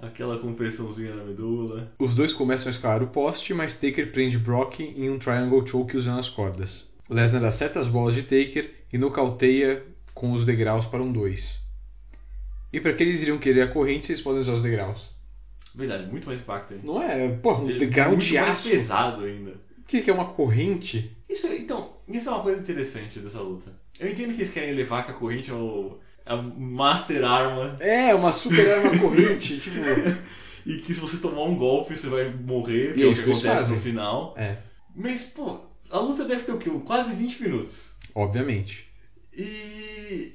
Aquela 0.02 0.38
compressãozinha 0.38 1.16
na 1.16 1.24
medula. 1.24 1.94
Os 1.98 2.14
dois 2.14 2.34
começam 2.34 2.68
a 2.68 2.72
escalar 2.72 3.02
o 3.02 3.08
poste, 3.08 3.54
mas 3.54 3.76
Taker 3.76 4.12
prende 4.12 4.38
Brock 4.38 4.82
em 4.82 5.10
um 5.10 5.18
triangle 5.18 5.66
choke 5.66 5.96
usando 5.96 6.20
as 6.20 6.28
cordas. 6.28 6.86
Lesnar 7.14 7.44
acerta 7.46 7.80
as 7.80 7.88
bolas 7.88 8.14
de 8.16 8.24
Taker 8.24 8.72
e 8.92 8.98
nocauteia 8.98 9.84
com 10.14 10.32
os 10.34 10.44
degraus 10.46 10.86
para 10.86 11.02
um 11.02 11.12
2. 11.12 11.62
E 12.72 12.80
para 12.80 12.94
que 12.94 13.04
eles 13.04 13.22
iriam 13.22 13.38
querer 13.38 13.62
a 13.62 13.68
corrente, 13.68 14.06
vocês 14.08 14.22
podem 14.22 14.42
usar 14.42 14.54
os 14.54 14.64
degraus. 14.64 15.12
Verdade, 15.76 16.08
muito 16.08 16.26
mais 16.28 16.40
impacto 16.40 16.74
aí. 16.74 16.80
Não 16.84 17.02
é? 17.02 17.30
Porra, 17.30 17.64
um 17.64 17.70
Ele- 17.70 17.80
degrau 17.80 18.10
muito 18.10 18.26
de 18.26 18.34
mais 18.36 18.50
aço. 18.54 18.70
pesado 18.70 19.24
ainda. 19.26 19.52
O 19.52 19.84
que 19.88 20.02
que 20.02 20.10
é 20.10 20.14
uma 20.14 20.26
corrente? 20.26 21.16
Isso, 21.30 21.48
então, 21.48 21.94
isso 22.08 22.30
é 22.30 22.32
uma 22.32 22.42
coisa 22.44 22.62
interessante 22.62 23.20
dessa 23.20 23.40
luta. 23.40 23.72
Eu 24.00 24.10
entendo 24.10 24.30
que 24.34 24.38
eles 24.42 24.52
querem 24.52 24.74
levar 24.74 25.04
que 25.06 25.12
a 25.12 25.16
corrente 25.16 25.50
é 25.52 25.54
o, 25.54 26.00
a 26.26 26.36
master 26.38 27.24
arma. 27.26 27.76
É, 27.80 28.14
uma 28.16 28.32
super 28.32 28.68
arma 28.70 28.98
corrente, 29.00 29.58
tipo. 29.62 29.78
E 30.66 30.78
que 30.78 30.94
se 30.94 31.00
você 31.02 31.18
tomar 31.18 31.44
um 31.44 31.56
golpe 31.58 31.96
você 31.96 32.08
vai 32.08 32.30
morrer, 32.32 32.94
que 32.94 33.00
E 33.00 33.04
é 33.04 33.06
é 33.06 33.10
o 33.10 33.12
que 33.12 33.14
isso 33.14 33.24
que 33.24 33.30
eles 33.30 33.40
acontece 33.40 33.62
fazem. 33.64 33.76
no 33.78 33.82
final. 33.84 34.34
É, 34.38 34.58
Mas, 34.96 35.24
pô, 35.26 35.60
a 35.98 36.00
luta 36.00 36.26
deve 36.26 36.44
ter 36.44 36.52
o 36.52 36.58
quê? 36.58 36.70
Quase 36.86 37.14
20 37.14 37.44
minutos. 37.44 37.92
obviamente. 38.16 38.88
E. 39.36 40.34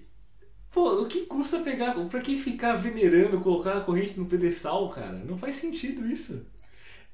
Pô, 0.73 1.03
o 1.03 1.07
que 1.07 1.27
custa 1.27 1.61
pegar. 1.61 1.95
Pra 2.09 2.21
que 2.21 2.39
ficar 2.39 2.75
venerando, 2.75 3.41
colocar 3.41 3.77
a 3.79 3.81
corrente 3.81 4.19
no 4.19 4.27
pedestal, 4.27 4.91
cara? 4.91 5.13
Não 5.25 5.39
faz 5.39 5.57
sentido 5.57 6.07
isso. 6.07 6.45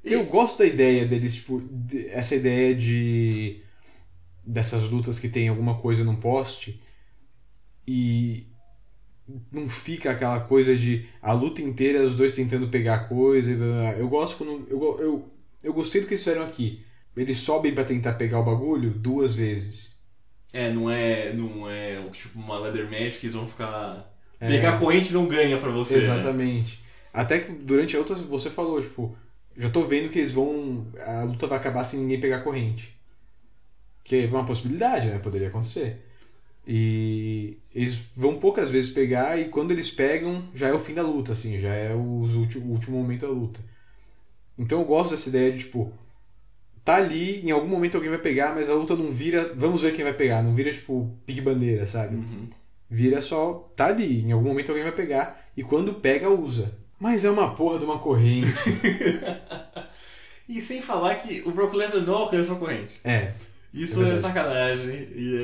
Eu 0.03 0.27
gosto 0.27 0.59
da 0.59 0.66
ideia 0.66 1.07
deles, 1.07 1.35
tipo, 1.35 1.61
de- 1.71 2.09
essa 2.09 2.35
ideia 2.35 2.75
de. 2.75 3.61
dessas 4.45 4.91
lutas 4.91 5.19
que 5.19 5.29
tem 5.29 5.49
alguma 5.49 5.79
coisa 5.79 6.05
num 6.05 6.16
poste 6.16 6.81
e 7.87 8.47
não 9.51 9.69
fica 9.69 10.11
aquela 10.11 10.41
coisa 10.41 10.77
de 10.77 11.07
a 11.23 11.33
luta 11.33 11.62
inteira 11.62 12.05
os 12.07 12.15
dois 12.15 12.33
tentando 12.33 12.69
pegar 12.69 12.95
a 12.97 13.05
coisa. 13.09 13.51
e. 13.51 14.01
Eu 14.01 14.09
gosto 14.09 14.37
quando. 14.39 14.66
Eu, 14.69 15.01
eu, 15.01 15.33
eu 15.62 15.73
gostei 15.73 16.01
do 16.01 16.07
que 16.07 16.15
eles 16.15 16.25
fizeram 16.25 16.45
aqui. 16.45 16.85
Eles 17.16 17.39
sobem 17.39 17.74
pra 17.74 17.85
tentar 17.85 18.15
pegar 18.15 18.41
o 18.41 18.45
bagulho 18.45 18.91
duas 18.91 19.35
vezes. 19.35 19.95
É, 20.53 20.70
não 20.73 20.89
é, 20.89 21.32
não 21.32 21.69
é 21.69 22.09
tipo 22.11 22.39
uma 22.39 22.59
leather 22.59 22.85
match 22.85 23.19
que 23.19 23.27
eles 23.27 23.35
vão 23.35 23.47
ficar... 23.47 24.11
É. 24.41 24.49
Pegar 24.49 24.74
a 24.74 24.78
corrente 24.78 25.12
não 25.12 25.27
ganha 25.27 25.59
pra 25.59 25.70
você, 25.70 25.99
né? 25.99 26.05
Exatamente. 26.05 26.81
Até 27.12 27.41
que 27.41 27.53
durante 27.53 27.97
a 27.97 27.99
outra 27.99 28.15
você 28.15 28.51
falou, 28.51 28.81
tipo, 28.81 29.16
já 29.57 29.70
tô 29.70 29.82
vendo 29.85 30.11
que 30.11 30.19
eles 30.19 30.32
vão. 30.32 30.86
A 30.99 31.23
luta 31.23 31.47
vai 31.47 31.59
acabar 31.59 31.85
sem 31.85 32.01
ninguém 32.01 32.20
pegar 32.20 32.43
corrente. 32.43 32.95
Que 34.03 34.16
é 34.24 34.27
uma 34.27 34.45
possibilidade, 34.45 35.09
né? 35.09 35.19
Poderia 35.19 35.49
acontecer. 35.49 36.05
E 36.66 37.59
eles 37.74 37.97
vão 38.16 38.39
poucas 38.39 38.70
vezes 38.70 38.91
pegar 38.91 39.39
e 39.41 39.49
quando 39.49 39.70
eles 39.73 39.91
pegam, 39.91 40.43
já 40.55 40.69
é 40.69 40.73
o 40.73 40.78
fim 40.78 40.95
da 40.95 41.03
luta, 41.03 41.32
assim, 41.32 41.61
já 41.61 41.70
é 41.74 41.95
os 41.95 42.35
ulti- 42.35 42.59
o 42.59 42.65
último 42.66 42.99
momento 42.99 43.23
da 43.27 43.32
luta. 43.32 43.61
Então 44.59 44.81
eu 44.81 44.85
gosto 44.86 45.11
dessa 45.11 45.28
ideia 45.28 45.53
de, 45.53 45.61
tipo, 45.61 45.93
tá 46.85 46.97
ali, 46.97 47.40
em 47.47 47.51
algum 47.51 47.66
momento 47.69 47.97
alguém 47.97 48.11
vai 48.11 48.19
pegar, 48.19 48.55
mas 48.55 48.69
a 48.69 48.74
luta 48.74 48.94
não 48.94 49.11
vira, 49.11 49.52
vamos 49.56 49.82
ver 49.82 49.94
quem 49.94 50.05
vai 50.05 50.12
pegar, 50.12 50.43
não 50.43 50.55
vira, 50.55 50.70
tipo, 50.70 51.16
pique 51.24 51.40
bandeira, 51.40 51.86
sabe? 51.86 52.23
Vira 52.90 53.20
só, 53.23 53.73
tá 53.74 53.86
ali, 53.86 54.20
em 54.23 54.32
algum 54.32 54.48
momento 54.48 54.69
alguém 54.69 54.85
vai 54.85 54.93
pegar, 54.93 55.48
e 55.56 55.62
quando 55.65 55.94
pega, 55.94 56.28
usa. 56.28 56.73
Mas 57.01 57.24
é 57.24 57.31
uma 57.31 57.55
porra 57.55 57.78
de 57.78 57.85
uma 57.85 57.98
corrente. 57.98 58.48
E 60.48 60.61
sem 60.61 60.82
falar 60.82 61.15
que 61.16 61.43
o 61.47 61.51
Brock 61.52 61.73
Lesnar 61.73 62.05
não 62.05 62.15
alcança 62.16 62.52
a 62.52 62.56
corrente. 62.56 63.01
É. 63.02 63.32
Isso 63.73 64.05
É 64.05 64.12
é, 64.15 64.16
sacanagem 64.19 65.09
e 65.15 65.36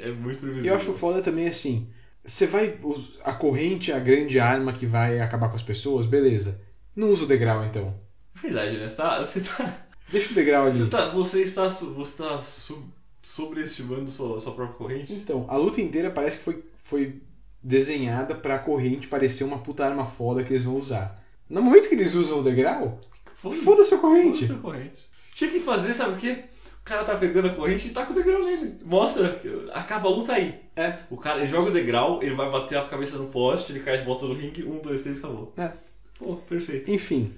é, 0.00 0.08
é 0.08 0.12
muito 0.12 0.36
E 0.36 0.40
previsível. 0.40 0.70
eu 0.72 0.76
acho 0.76 0.92
foda 0.92 1.22
também 1.22 1.48
assim. 1.48 1.88
Você 2.24 2.46
vai. 2.46 2.76
A 3.24 3.32
corrente 3.32 3.90
é 3.90 3.94
a 3.96 3.98
grande 3.98 4.38
arma 4.38 4.72
que 4.72 4.84
vai 4.86 5.20
acabar 5.20 5.48
com 5.48 5.56
as 5.56 5.62
pessoas, 5.62 6.04
beleza. 6.06 6.60
Não 6.94 7.08
usa 7.08 7.24
o 7.24 7.26
degrau 7.26 7.64
então. 7.64 7.98
Verdade, 8.34 8.76
né? 8.76 8.86
Você 8.86 8.94
tá, 8.94 9.18
você 9.24 9.40
tá, 9.40 9.74
Deixa 10.10 10.30
o 10.30 10.34
degrau 10.34 10.66
ali. 10.66 10.78
você 10.78 10.86
tá, 10.90 11.08
você 11.10 11.42
está, 11.42 11.66
você 11.68 12.00
está 12.02 12.38
su- 12.38 12.84
sobreestimando 13.22 14.10
sua, 14.10 14.40
sua 14.40 14.52
própria 14.52 14.76
corrente. 14.76 15.12
Então, 15.14 15.46
a 15.48 15.56
luta 15.56 15.80
inteira 15.80 16.10
parece 16.10 16.38
que 16.38 16.44
foi, 16.44 16.64
foi 16.76 17.20
desenhada 17.62 18.34
pra 18.34 18.58
corrente 18.58 19.06
parecer 19.08 19.44
uma 19.44 19.58
puta 19.58 19.84
arma 19.86 20.04
foda 20.04 20.42
que 20.42 20.52
eles 20.52 20.64
vão 20.64 20.76
usar. 20.76 21.22
No 21.48 21.62
momento 21.62 21.88
que 21.88 21.94
eles 21.94 22.14
usam 22.14 22.40
o 22.40 22.42
degrau, 22.42 23.00
foda-se 23.34 23.94
a 23.94 23.98
corrente. 23.98 24.46
Foda-se 24.46 24.52
a 24.52 24.56
corrente. 24.62 25.00
Tinha 25.34 25.50
que 25.50 25.60
fazer, 25.60 25.94
sabe 25.94 26.14
o 26.14 26.16
quê? 26.18 26.44
O 26.80 26.84
cara 26.84 27.04
tá 27.04 27.14
pegando 27.14 27.48
a 27.48 27.54
corrente 27.54 27.86
e 27.86 27.90
tá 27.90 28.04
com 28.04 28.12
o 28.12 28.16
degrau 28.16 28.44
nele. 28.44 28.76
Mostra, 28.84 29.40
acaba 29.72 30.08
a 30.08 30.10
luta 30.12 30.32
aí. 30.32 30.60
É. 30.74 30.98
O 31.10 31.16
cara 31.16 31.40
ele 31.40 31.48
joga 31.48 31.70
o 31.70 31.72
degrau, 31.72 32.20
ele 32.22 32.34
vai 32.34 32.50
bater 32.50 32.76
a 32.76 32.84
cabeça 32.88 33.16
no 33.16 33.28
poste, 33.28 33.70
ele 33.72 33.80
cai 33.80 33.98
de 33.98 34.04
volta 34.04 34.26
no 34.26 34.34
ringue, 34.34 34.64
um, 34.64 34.78
dois, 34.80 35.02
três, 35.02 35.18
acabou. 35.18 35.52
É. 35.56 35.70
Pô, 36.18 36.36
perfeito. 36.36 36.90
Enfim, 36.90 37.32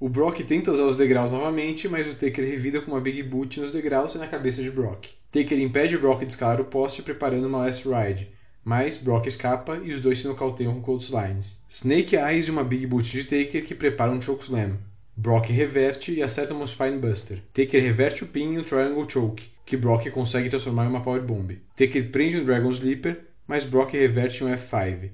o 0.00 0.08
Brock 0.08 0.40
tenta 0.44 0.72
usar 0.72 0.84
os 0.84 0.96
degraus 0.96 1.32
novamente, 1.32 1.88
mas 1.88 2.06
o 2.06 2.14
Taker 2.14 2.44
revida 2.44 2.80
com 2.80 2.92
uma 2.92 3.00
Big 3.00 3.22
Boot 3.22 3.60
nos 3.60 3.72
degraus 3.72 4.14
e 4.14 4.18
na 4.18 4.28
cabeça 4.28 4.62
de 4.62 4.70
Brock. 4.70 5.06
Taker 5.32 5.58
impede 5.58 5.96
o 5.96 6.00
Brock 6.00 6.20
de 6.20 6.28
escalar 6.28 6.60
o 6.60 6.64
poste 6.64 7.02
preparando 7.02 7.46
uma 7.46 7.58
Last 7.58 7.86
Ride, 7.88 8.30
mas 8.64 8.96
Brock 8.96 9.26
escapa 9.26 9.80
e 9.82 9.90
os 9.90 10.00
dois 10.00 10.18
se 10.18 10.28
nocauteiam 10.28 10.74
com 10.74 10.82
clotheslines. 10.82 11.58
Snake 11.68 12.14
Eyes 12.14 12.46
e 12.46 12.50
uma 12.50 12.62
Big 12.62 12.86
Boot 12.86 13.10
de 13.10 13.24
Taker 13.24 13.64
que 13.64 13.74
prepara 13.74 14.12
um 14.12 14.20
chokeslam. 14.20 14.78
Brock 15.16 15.48
reverte 15.48 16.12
e 16.12 16.22
acerta 16.22 16.54
uma 16.54 16.64
Spinebuster. 16.64 17.42
Taker 17.52 17.82
reverte 17.82 18.22
o 18.22 18.28
pin 18.28 18.52
em 18.52 18.58
um 18.58 18.62
Triangle 18.62 19.10
Choke, 19.10 19.50
que 19.66 19.76
Brock 19.76 20.08
consegue 20.10 20.48
transformar 20.48 20.84
em 20.84 20.90
uma 20.90 21.02
Powerbomb. 21.02 21.58
Taker 21.74 22.08
prende 22.12 22.36
um 22.36 22.44
Dragon 22.44 22.70
Sleeper, 22.70 23.18
mas 23.44 23.64
Brock 23.64 23.94
reverte 23.94 24.44
em 24.44 24.46
um 24.46 24.54
F5. 24.54 25.10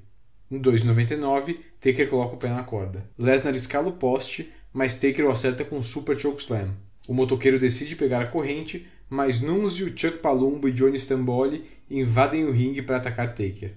No 0.51 0.61
2,99, 0.61 1.57
Taker 1.81 2.07
coloca 2.07 2.35
o 2.35 2.39
pé 2.39 2.51
na 2.51 2.63
corda. 2.63 3.09
Lesnar 3.19 3.57
escala 3.57 3.89
o 3.89 3.93
poste, 3.93 4.53
mas 4.75 4.95
Taker 4.97 5.25
o 5.25 5.31
acerta 5.31 5.65
com 5.65 5.79
um 5.79 5.83
Super 5.83 6.19
Chokeslam. 6.21 6.71
O 7.09 7.15
motoqueiro 7.15 7.59
decide 7.59 7.97
pegar 7.97 8.21
a 8.21 8.27
corrente, 8.27 8.87
mas 9.09 9.41
Nunzio, 9.41 9.93
Chuck 9.97 10.19
Palumbo 10.19 10.69
e 10.69 10.73
Johnny 10.73 10.97
Stamboli 10.99 11.65
invadem 11.91 12.45
o 12.45 12.51
ringue 12.51 12.83
para 12.83 12.97
atacar 12.97 13.29
Taker. 13.29 13.73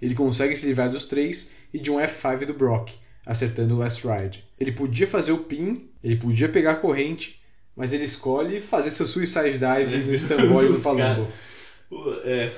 Ele 0.00 0.14
consegue 0.14 0.56
se 0.56 0.66
livrar 0.66 0.90
dos 0.90 1.04
três 1.04 1.50
e 1.72 1.78
de 1.78 1.90
um 1.90 1.96
F5 1.96 2.46
do 2.46 2.54
Brock, 2.54 2.90
acertando 3.24 3.74
o 3.74 3.78
Last 3.78 4.06
Ride. 4.06 4.44
Ele 4.58 4.72
podia 4.72 5.06
fazer 5.06 5.32
o 5.32 5.38
pin, 5.38 5.88
ele 6.02 6.16
podia 6.16 6.48
pegar 6.48 6.72
a 6.72 6.76
corrente, 6.76 7.40
mas 7.76 7.92
ele 7.92 8.04
escolhe 8.04 8.60
fazer 8.60 8.90
seu 8.90 9.06
Suicide 9.06 9.58
Dive 9.58 10.04
no 10.06 10.14
Stamboli 10.14 10.72
e 10.74 10.80
cara- 10.80 11.14
Palumbo. 11.14 11.30
É. 12.24 12.52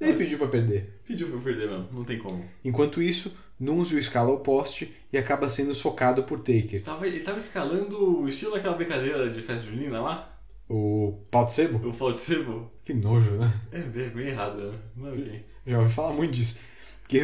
Ele 0.00 0.14
pediu 0.14 0.38
para 0.38 0.48
perder. 0.48 1.00
Pediu 1.06 1.28
pra 1.28 1.36
eu 1.36 1.42
perder 1.42 1.68
mesmo, 1.68 1.88
não 1.92 2.04
tem 2.04 2.18
como. 2.18 2.44
Enquanto 2.64 3.02
isso, 3.02 3.36
Nunzio 3.60 3.98
escala 3.98 4.30
o 4.30 4.38
poste 4.38 4.94
e 5.12 5.18
acaba 5.18 5.50
sendo 5.50 5.74
socado 5.74 6.22
por 6.22 6.38
Taker. 6.38 6.82
Tava, 6.82 7.06
ele 7.06 7.20
tava 7.20 7.38
escalando 7.38 8.22
o 8.22 8.26
estilo 8.26 8.52
daquela 8.52 8.74
brincadeira 8.74 9.28
de 9.28 9.42
festa 9.42 9.66
junina 9.66 10.00
lá? 10.00 10.34
O 10.66 11.20
pau 11.30 11.44
de 11.44 11.52
sebo? 11.52 11.88
O 11.88 11.92
pau 11.92 12.12
de 12.14 12.22
sebo? 12.22 12.70
Que 12.84 12.94
nojo, 12.94 13.32
né? 13.32 13.52
É 13.70 13.80
bem, 13.80 14.08
bem 14.08 14.28
errado, 14.28 14.72
né? 14.96 15.42
Já 15.66 15.78
ouvi 15.78 15.92
falar 15.92 16.14
muito 16.14 16.32
disso. 16.32 16.58
Que 17.06 17.18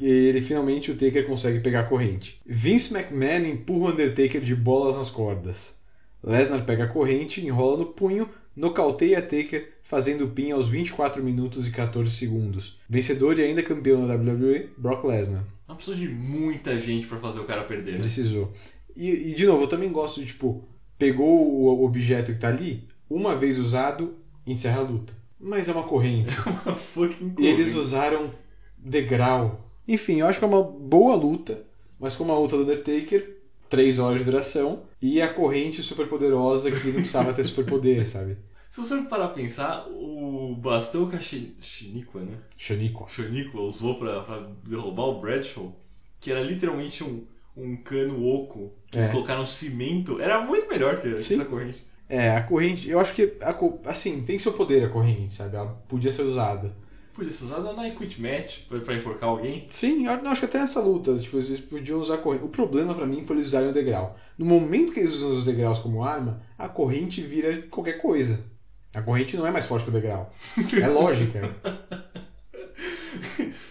ele 0.00 0.40
finalmente 0.40 0.90
o 0.90 0.96
Taker 0.96 1.26
consegue 1.26 1.60
pegar 1.60 1.80
a 1.80 1.84
corrente. 1.84 2.40
Vince 2.46 2.94
McMahon 2.96 3.44
empurra 3.44 3.90
o 3.90 3.92
Undertaker 3.92 4.40
de 4.40 4.54
bolas 4.54 4.96
nas 4.96 5.10
cordas. 5.10 5.76
Lesnar 6.22 6.64
pega 6.64 6.84
a 6.84 6.88
corrente, 6.88 7.44
enrola 7.44 7.78
no 7.78 7.86
punho, 7.86 8.28
nocauteia 8.54 9.20
Taker, 9.20 9.72
fazendo 9.82 10.24
o 10.24 10.30
pin 10.30 10.52
aos 10.52 10.68
24 10.68 11.22
minutos 11.22 11.66
e 11.66 11.72
14 11.72 12.10
segundos. 12.10 12.80
Vencedor 12.88 13.36
e 13.38 13.42
ainda 13.42 13.62
campeão 13.64 14.06
da 14.06 14.14
WWE, 14.14 14.70
Brock 14.78 15.04
Lesnar. 15.04 15.44
Não 15.68 15.76
precisou 15.76 15.98
de 15.98 16.08
muita 16.08 16.78
gente 16.78 17.06
pra 17.06 17.18
fazer 17.18 17.40
o 17.40 17.44
cara 17.44 17.64
perder, 17.64 17.92
né? 17.92 17.98
Precisou. 17.98 18.52
E, 18.94 19.10
e, 19.10 19.34
de 19.34 19.46
novo, 19.46 19.64
eu 19.64 19.68
também 19.68 19.90
gosto 19.90 20.20
de, 20.20 20.26
tipo, 20.26 20.68
pegou 20.98 21.26
o 21.26 21.84
objeto 21.84 22.32
que 22.32 22.38
tá 22.38 22.48
ali, 22.48 22.84
uma 23.08 23.34
vez 23.36 23.58
usado, 23.58 24.14
encerra 24.46 24.80
a 24.80 24.84
luta. 24.84 25.12
Mas 25.40 25.68
é 25.68 25.72
uma 25.72 25.82
corrente. 25.82 26.30
Uma 26.46 26.74
fucking 26.74 27.34
E 27.38 27.46
eles 27.46 27.70
corrente. 27.70 27.78
usaram 27.78 28.30
degrau. 28.78 29.68
Enfim, 29.88 30.20
eu 30.20 30.26
acho 30.26 30.38
que 30.38 30.44
é 30.44 30.48
uma 30.48 30.62
boa 30.62 31.14
luta, 31.16 31.64
mas 31.98 32.14
como 32.14 32.32
a 32.32 32.38
luta 32.38 32.56
do 32.56 32.62
Undertaker, 32.62 33.38
3 33.68 33.98
horas 33.98 34.18
de 34.18 34.24
duração, 34.24 34.82
e 35.00 35.20
a 35.20 35.32
corrente 35.32 35.82
super 35.82 36.06
poderosa 36.06 36.70
que 36.70 36.86
não 36.88 36.94
precisava 36.94 37.32
ter 37.32 37.42
superpoder, 37.44 38.06
sabe? 38.06 38.36
Se 38.72 38.80
você 38.80 38.96
for 38.96 39.04
parar 39.04 39.26
pra 39.28 39.34
pensar, 39.34 39.86
o 39.90 40.56
bastão 40.58 41.06
que 41.06 41.14
a 41.14 41.20
Shiniqua, 41.20 42.22
né? 42.22 42.38
Shaniqua. 42.56 43.06
Shaniqua 43.06 43.60
usou 43.60 43.96
pra, 43.96 44.22
pra 44.22 44.48
derrubar 44.66 45.08
o 45.08 45.20
Bradshaw, 45.20 45.76
que 46.18 46.32
era 46.32 46.40
literalmente 46.42 47.04
um, 47.04 47.22
um 47.54 47.76
cano 47.76 48.26
oco 48.26 48.72
que 48.90 48.96
eles 48.96 49.10
É. 49.10 49.12
colocaram 49.12 49.44
cimento, 49.44 50.18
era 50.18 50.40
muito 50.42 50.70
melhor 50.70 51.02
que 51.02 51.18
Sim. 51.18 51.34
essa 51.34 51.44
corrente. 51.44 51.84
É, 52.08 52.30
a 52.34 52.42
corrente, 52.42 52.88
eu 52.88 52.98
acho 52.98 53.12
que, 53.14 53.34
a 53.42 53.54
assim, 53.90 54.22
tem 54.22 54.38
seu 54.38 54.54
poder 54.54 54.86
a 54.86 54.88
corrente, 54.88 55.34
sabe? 55.34 55.54
Ela 55.54 55.66
podia 55.86 56.10
ser 56.10 56.22
usada. 56.22 56.74
Podia 57.12 57.30
ser 57.30 57.44
usada 57.44 57.74
na 57.74 57.86
Equit 57.88 58.22
Match 58.22 58.60
pra, 58.70 58.80
pra 58.80 58.96
enforcar 58.96 59.28
alguém. 59.28 59.66
Sim, 59.68 60.06
eu 60.06 60.12
acho 60.12 60.40
que 60.40 60.46
até 60.46 60.60
nessa 60.60 60.80
luta, 60.80 61.18
tipo, 61.18 61.36
eles 61.36 61.60
podiam 61.60 62.00
usar 62.00 62.14
a 62.14 62.18
corrente. 62.18 62.44
O 62.44 62.48
problema 62.48 62.94
pra 62.94 63.04
mim 63.04 63.22
foi 63.22 63.36
eles 63.36 63.48
usarem 63.48 63.68
o 63.68 63.74
degrau. 63.74 64.16
No 64.38 64.46
momento 64.46 64.94
que 64.94 65.00
eles 65.00 65.16
usam 65.16 65.34
os 65.34 65.44
degraus 65.44 65.78
como 65.80 66.02
arma, 66.02 66.40
a 66.56 66.70
corrente 66.70 67.20
vira 67.20 67.60
qualquer 67.70 68.00
coisa. 68.00 68.50
A 68.94 69.02
corrente 69.02 69.36
não 69.36 69.46
é 69.46 69.50
mais 69.50 69.66
forte 69.66 69.84
que 69.84 69.90
o 69.90 69.92
degrau. 69.92 70.32
É 70.80 70.86
lógica. 70.86 71.54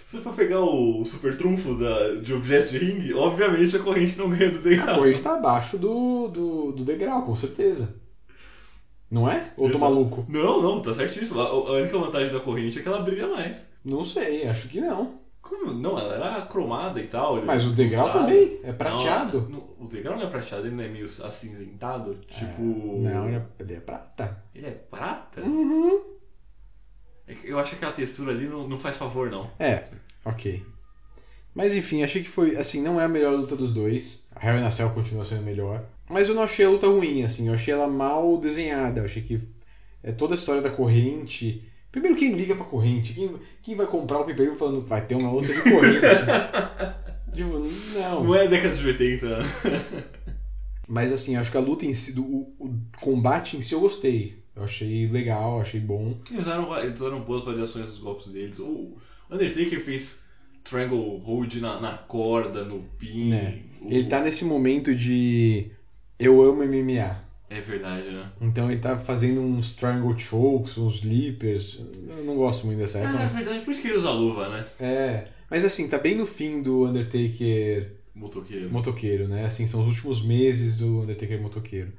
Se 0.05 0.17
for 0.19 0.33
pegar 0.35 0.59
o 0.61 1.03
super 1.05 1.37
trunfo 1.37 1.75
da, 1.77 2.15
de 2.15 2.33
objetos 2.33 2.71
de 2.71 2.77
ringue, 2.77 3.13
obviamente 3.13 3.75
a 3.75 3.79
corrente 3.79 4.17
não 4.17 4.29
ganha 4.29 4.51
do 4.51 4.59
A 4.59 4.61
degrau. 4.61 4.97
corrente 4.97 5.21
tá 5.21 5.35
abaixo 5.35 5.77
do, 5.77 6.27
do, 6.27 6.71
do 6.73 6.83
degrau, 6.83 7.23
com 7.23 7.35
certeza. 7.35 7.95
Não 9.09 9.29
é? 9.29 9.51
Ou 9.57 9.69
tô 9.69 9.77
maluco? 9.77 10.25
Não, 10.27 10.61
não, 10.61 10.81
tá 10.81 10.93
certíssimo. 10.93 11.39
A, 11.39 11.45
a 11.47 11.71
única 11.73 11.97
vantagem 11.97 12.31
da 12.33 12.39
corrente 12.39 12.79
é 12.79 12.81
que 12.81 12.87
ela 12.87 13.01
brilha 13.01 13.27
mais. 13.27 13.65
Não 13.83 14.03
sei, 14.05 14.47
acho 14.47 14.67
que 14.67 14.79
não. 14.81 15.20
Como? 15.51 15.73
Não, 15.73 15.99
ela 15.99 16.15
era 16.15 16.45
cromada 16.45 17.01
e 17.01 17.07
tal. 17.07 17.43
Mas 17.43 17.65
o 17.65 17.71
degrau 17.71 18.09
também, 18.09 18.61
é 18.63 18.71
prateado. 18.71 19.49
Não, 19.49 19.59
o 19.77 19.85
degrau 19.85 20.15
não 20.15 20.23
é 20.23 20.29
prateado, 20.29 20.65
ele 20.65 20.75
não 20.75 20.83
é 20.83 20.87
meio 20.87 21.03
acinzentado? 21.03 22.15
Tipo. 22.25 22.61
Não, 22.61 23.27
ele 23.27 23.35
é, 23.35 23.43
ele 23.59 23.73
é 23.73 23.79
prata. 23.81 24.43
Ele 24.55 24.67
é 24.67 24.71
prata? 24.71 25.41
Uhum. 25.41 26.01
É 27.27 27.35
Eu 27.43 27.59
acho 27.59 27.71
que 27.71 27.75
aquela 27.75 27.91
textura 27.91 28.31
ali 28.31 28.47
não, 28.47 28.65
não 28.65 28.79
faz 28.79 28.95
favor, 28.95 29.29
não. 29.29 29.45
É, 29.59 29.83
ok. 30.23 30.65
Mas 31.53 31.75
enfim, 31.75 32.01
achei 32.01 32.23
que 32.23 32.29
foi, 32.29 32.55
assim, 32.55 32.81
não 32.81 32.99
é 32.99 33.03
a 33.03 33.09
melhor 33.09 33.33
luta 33.33 33.57
dos 33.57 33.73
dois. 33.73 34.23
A 34.33 34.47
Hell 34.47 34.57
in 34.57 34.63
a 34.63 34.71
Cell 34.71 34.91
continua 34.91 35.25
sendo 35.25 35.43
melhor. 35.43 35.83
Mas 36.09 36.29
eu 36.29 36.35
não 36.35 36.43
achei 36.43 36.65
a 36.65 36.69
luta 36.69 36.87
ruim, 36.87 37.23
assim, 37.23 37.49
eu 37.49 37.53
achei 37.53 37.73
ela 37.73 37.87
mal 37.87 38.37
desenhada. 38.37 39.01
Eu 39.01 39.05
achei 39.05 39.21
que 39.21 39.41
é 40.01 40.13
toda 40.13 40.33
a 40.33 40.35
história 40.35 40.61
da 40.61 40.69
corrente. 40.69 41.69
Primeiro, 41.91 42.15
quem 42.17 42.33
liga 42.33 42.55
pra 42.55 42.65
corrente? 42.65 43.13
Quem, 43.13 43.35
quem 43.61 43.75
vai 43.75 43.85
comprar 43.87 44.19
o 44.19 44.25
pay 44.25 44.55
falando, 44.55 44.81
vai 44.85 45.05
ter 45.05 45.15
uma 45.15 45.31
luta 45.31 45.53
de 45.53 45.61
corrente? 45.61 45.99
tipo, 47.35 47.59
não. 47.99 48.23
Não 48.23 48.35
é 48.35 48.47
década 48.47 48.75
de 48.75 48.87
80. 48.87 49.39
né? 49.39 49.43
Mas 50.87 51.11
assim, 51.11 51.35
acho 51.35 51.51
que 51.51 51.57
a 51.57 51.61
luta 51.61 51.85
em 51.85 51.93
si, 51.93 52.13
do, 52.13 52.23
o, 52.23 52.55
o 52.59 52.81
combate 52.99 53.55
em 53.57 53.61
si 53.61 53.73
eu 53.73 53.79
gostei. 53.79 54.41
Eu 54.55 54.63
achei 54.63 55.07
legal, 55.07 55.61
achei 55.61 55.79
bom. 55.79 56.17
Eles 56.29 56.41
usaram, 56.41 56.77
eles 56.79 56.99
usaram 56.99 57.21
boas 57.21 57.43
variações 57.45 57.89
dos 57.89 57.99
golpes 57.99 58.27
deles. 58.27 58.59
O 58.59 58.97
Undertaker 59.29 59.79
fez 59.83 60.21
Triangle 60.63 61.17
Hold 61.19 61.55
na, 61.55 61.79
na 61.79 61.97
corda, 61.97 62.65
no 62.65 62.83
pin. 62.97 63.29
né? 63.29 63.59
O- 63.81 63.89
Ele 63.89 64.05
tá 64.07 64.21
nesse 64.21 64.43
momento 64.43 64.93
de 64.93 65.71
eu 66.19 66.41
amo 66.41 66.63
MMA. 66.63 67.23
É 67.51 67.59
verdade, 67.59 68.09
né? 68.09 68.31
Então 68.39 68.71
ele 68.71 68.79
tá 68.79 68.97
fazendo 68.97 69.41
uns 69.41 69.73
triangle 69.73 70.17
chokes, 70.17 70.77
uns 70.77 71.03
leapers. 71.03 71.79
Eu 72.07 72.23
não 72.23 72.35
gosto 72.35 72.65
muito 72.65 72.79
dessa 72.79 72.99
época. 72.99 73.17
Ah, 73.17 73.21
é 73.21 73.23
mas- 73.25 73.33
verdade, 73.33 73.65
por 73.65 73.71
isso 73.71 73.81
que 73.81 73.89
ele 73.89 73.97
usa 73.97 74.09
luva, 74.09 74.47
né? 74.47 74.65
É. 74.79 75.27
Mas 75.49 75.65
assim, 75.65 75.89
tá 75.89 75.97
bem 75.97 76.15
no 76.15 76.25
fim 76.25 76.61
do 76.61 76.85
Undertaker 76.87 77.91
Motoqueiro. 78.15 78.69
motoqueiro, 78.71 79.27
né? 79.27 79.43
Assim, 79.43 79.67
são 79.67 79.81
os 79.81 79.87
últimos 79.87 80.23
meses 80.23 80.77
do 80.77 81.01
Undertaker 81.01 81.41
motoqueiro. 81.41 81.91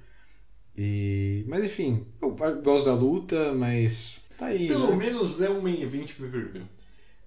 E. 0.76 1.44
Mas 1.46 1.62
enfim, 1.64 2.06
eu 2.22 2.30
gosto 2.30 2.86
da 2.86 2.94
luta, 2.94 3.52
mas. 3.52 4.16
Tá 4.38 4.46
aí. 4.46 4.68
Pelo 4.68 4.90
né? 4.90 4.96
menos 4.96 5.38
é 5.40 5.50
um 5.50 5.60
main 5.60 5.82
event 5.82 6.14
per 6.14 6.30
view. 6.30 6.62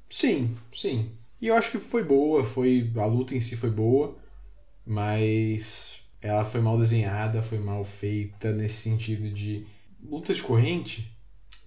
Sim, 0.10 0.56
sim. 0.74 1.12
E 1.40 1.48
eu 1.48 1.54
acho 1.56 1.70
que 1.70 1.78
foi 1.78 2.04
boa, 2.04 2.44
foi 2.44 2.92
a 2.96 3.06
luta 3.06 3.36
em 3.36 3.40
si 3.40 3.56
foi 3.56 3.70
boa, 3.70 4.18
mas 4.86 6.00
ela 6.28 6.44
foi 6.44 6.60
mal 6.62 6.78
desenhada, 6.78 7.42
foi 7.42 7.60
mal 7.60 7.84
feita 7.86 8.52
nesse 8.52 8.76
sentido 8.82 9.30
de 9.30 9.66
luta 10.04 10.34
de 10.34 10.42
corrente, 10.42 11.12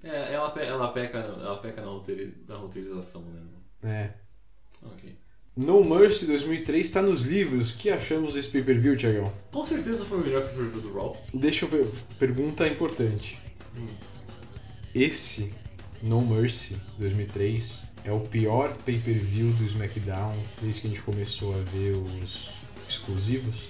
É, 0.02 0.32
ela, 0.34 0.52
ela 0.62 0.88
peca, 0.92 1.18
ela 1.18 1.56
peca 1.58 1.80
na, 1.82 1.88
roteiri- 1.88 2.34
na 2.48 2.56
roteirização, 2.56 3.22
né? 3.22 3.40
né? 3.82 4.14
Ok. 4.82 5.16
No 5.56 5.82
Mercy 5.84 6.24
2003 6.26 6.86
está 6.86 7.02
nos 7.02 7.22
livros. 7.22 7.72
O 7.72 7.76
que 7.76 7.90
achamos 7.90 8.34
desse 8.34 8.48
pay-per-view, 8.48 8.96
Thiagão? 8.96 9.32
Com 9.50 9.64
certeza 9.64 10.04
foi 10.04 10.18
o 10.20 10.24
melhor 10.24 10.42
pay 10.44 10.54
per 10.54 10.64
view 10.70 10.80
do 10.80 10.92
Raw. 10.94 11.16
Deixa 11.34 11.64
eu 11.64 11.68
per 11.68 11.86
pergunta 12.18 12.66
importante. 12.68 13.38
Esse 14.94 15.52
No 16.02 16.20
Mercy 16.20 16.76
2003 16.98 17.78
é 18.04 18.12
o 18.12 18.20
pior 18.20 18.72
pay-per-view 18.84 19.52
do 19.52 19.64
SmackDown 19.64 20.34
desde 20.62 20.80
que 20.82 20.86
a 20.86 20.90
gente 20.90 21.02
começou 21.02 21.54
a 21.54 21.58
ver 21.58 21.96
os 21.96 22.48
exclusivos? 22.88 23.64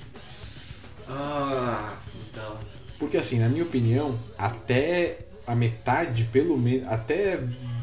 Ah, 1.08 1.96
então. 2.30 2.58
Porque 2.98 3.16
assim, 3.16 3.38
na 3.38 3.48
minha 3.48 3.62
opinião, 3.64 4.18
até 4.36 5.18
a 5.46 5.54
metade, 5.54 6.24
pelo 6.32 6.58
menos, 6.58 6.86
até 6.88 7.38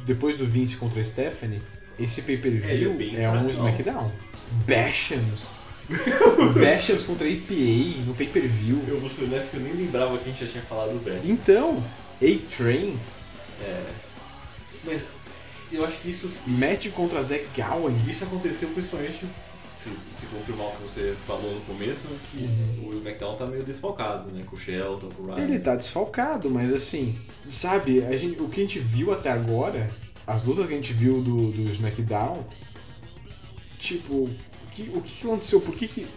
depois 0.05 0.37
do 0.37 0.45
Vince 0.45 0.75
contra 0.77 1.01
a 1.01 1.03
Stephanie, 1.03 1.61
esse 1.99 2.21
É, 2.21 2.23
pay-per-view 2.23 2.91
é 2.91 2.93
bem 2.95 3.15
é, 3.23 3.29
um. 3.29 3.49
SmackDown. 3.49 4.11
Bashams. 4.67 5.47
Bashams 6.59 7.03
contra 7.03 7.27
APA 7.27 8.05
no 8.05 8.13
pay-per-view. 8.15 8.83
Eu 8.87 8.99
vou 8.99 9.09
ser 9.09 9.23
honesto 9.23 9.51
que 9.51 9.57
eu 9.57 9.61
nem 9.61 9.73
lembrava 9.73 10.17
que 10.17 10.29
a 10.29 10.31
gente 10.31 10.45
já 10.45 10.51
tinha 10.51 10.63
falado 10.63 10.91
do 10.93 10.99
Bash. 10.99 11.21
Então, 11.23 11.83
A-Train, 12.21 12.97
É. 13.61 13.83
Mas 14.83 15.03
eu 15.71 15.83
acho 15.83 15.97
que 15.97 16.09
isso, 16.09 16.29
match 16.45 16.89
contra 16.91 17.21
Zack 17.23 17.45
Gowen. 17.55 17.95
isso 18.07 18.23
aconteceu 18.23 18.69
principalmente 18.69 19.25
se, 19.85 20.19
se 20.19 20.25
confirmar 20.27 20.67
o 20.67 20.71
que 20.71 20.83
você 20.83 21.15
falou 21.27 21.53
no 21.53 21.61
começo, 21.61 22.07
que 22.31 22.49
o 22.83 22.93
SmackDown 22.97 23.37
tá 23.37 23.45
meio 23.45 23.63
desfalcado, 23.63 24.31
né? 24.31 24.43
Com 24.45 24.55
o 24.55 24.59
Shelton, 24.59 25.09
com 25.09 25.23
o 25.23 25.25
Ryan. 25.27 25.43
Ele 25.43 25.59
tá 25.59 25.75
desfalcado, 25.75 26.49
mas 26.49 26.73
assim, 26.73 27.15
sabe, 27.51 28.03
a 28.03 28.17
gente, 28.17 28.41
o 28.41 28.49
que 28.49 28.61
a 28.61 28.63
gente 28.63 28.79
viu 28.79 29.13
até 29.13 29.31
agora, 29.31 29.91
as 30.25 30.43
lutas 30.43 30.65
que 30.65 30.73
a 30.73 30.75
gente 30.75 30.93
viu 30.93 31.21
do, 31.21 31.51
do 31.51 31.69
SmackDown, 31.71 32.45
tipo, 33.77 34.13
o 34.13 34.35
que, 34.71 34.91
o 34.93 35.01
que 35.01 35.27
aconteceu? 35.27 35.61
Por 35.61 35.75
que 35.75 35.87
que. 35.87 36.07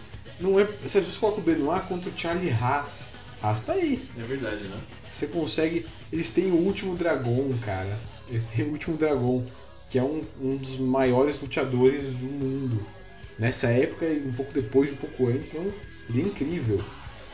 Não 0.40 0.58
é. 0.58 0.64
Você 0.64 1.02
coloca 1.20 1.40
o 1.40 1.44
Benoit 1.44 1.86
contra 1.86 2.10
o 2.10 2.18
Charlie 2.18 2.50
Haas, 2.50 3.12
Haas 3.42 3.62
tá 3.62 3.74
aí. 3.74 4.08
É 4.16 4.22
verdade, 4.22 4.64
né? 4.64 4.80
Você 5.12 5.26
consegue. 5.26 5.84
Eles 6.10 6.30
têm 6.30 6.50
o 6.50 6.56
último 6.56 6.96
dragão, 6.96 7.50
cara. 7.62 7.98
Eles 8.30 8.46
têm 8.46 8.64
o 8.64 8.70
último 8.70 8.96
dragão, 8.96 9.44
que 9.90 9.98
é 9.98 10.02
um, 10.02 10.22
um 10.40 10.56
dos 10.56 10.78
maiores 10.78 11.38
lutadores 11.40 12.04
do 12.04 12.24
mundo. 12.24 12.97
Nessa 13.39 13.69
época, 13.69 14.05
e 14.06 14.20
um 14.27 14.32
pouco 14.32 14.52
depois, 14.52 14.90
um 14.93 14.97
pouco 14.97 15.28
antes, 15.28 15.52
não, 15.52 15.73
ele 16.10 16.23
é 16.23 16.24
incrível. 16.24 16.81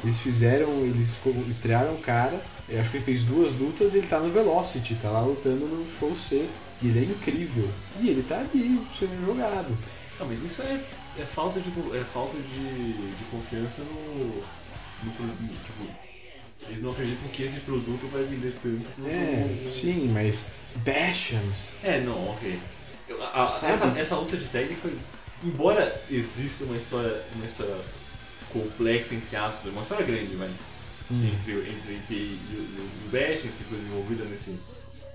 Eles 0.03 0.19
fizeram, 0.21 0.81
eles 0.81 1.13
estrearam 1.49 1.95
o 1.95 1.99
cara, 1.99 2.39
eu 2.69 2.79
acho 2.81 2.91
que 2.91 2.99
ele 2.99 3.05
fez 3.05 3.25
duas 3.25 3.55
lutas 3.55 3.95
e 3.95 3.99
ele 3.99 4.07
tá 4.07 4.21
no 4.21 4.31
Velocity, 4.31 4.95
tá 4.97 5.09
lá 5.11 5.23
lutando 5.23 5.65
no 5.67 5.87
show 5.99 6.15
C. 6.15 6.47
E 6.83 6.89
ele 6.89 6.99
é 7.01 7.03
incrível. 7.05 7.69
E 8.01 8.11
ele 8.11 8.23
tá 8.23 8.39
ali 8.41 8.81
sendo 8.99 9.25
jogado. 9.25 9.77
Não, 10.21 10.27
mas 10.27 10.43
isso 10.43 10.61
é, 10.61 10.81
é 11.19 11.25
falta, 11.25 11.59
de, 11.61 11.69
é 11.97 12.05
falta 12.13 12.37
de, 12.37 12.93
de 12.93 13.25
confiança 13.31 13.83
no, 13.83 14.43
no 15.05 15.11
produto. 15.13 15.55
Tipo, 15.65 15.91
eles 16.69 16.83
não 16.83 16.91
acreditam 16.91 17.29
que 17.29 17.43
esse 17.45 17.61
produto 17.61 18.07
vai 18.13 18.25
vender 18.25 18.55
tanto 18.63 19.09
É, 19.09 19.71
sim, 19.71 20.11
mas 20.13 20.45
Bashams. 20.77 21.71
É, 21.83 22.01
não, 22.01 22.31
ok. 22.31 22.59
Eu- 23.09 23.23
a- 23.23 23.61
essa, 23.63 23.87
essa 23.97 24.17
luta 24.17 24.37
de 24.37 24.47
foi. 24.77 24.93
Embora 25.45 26.03
exista 26.11 26.65
uma 26.65 26.77
história, 26.77 27.23
uma 27.35 27.45
história 27.45 27.77
complexa, 28.53 29.15
entre 29.15 29.37
aspas, 29.37 29.73
uma 29.73 29.83
história 29.83 30.07
grande, 30.07 30.37
vai. 30.37 30.51
Hum. 31.11 31.27
Entre, 31.27 31.53
entre 31.53 31.93
o 31.93 31.97
IP 31.97 32.15
e 32.15 32.79
o, 33.07 33.11
Bashings, 33.11 33.55
que 33.57 33.65
foi 33.65 33.79
desenvolvida 33.79 34.25
nesse, 34.25 34.59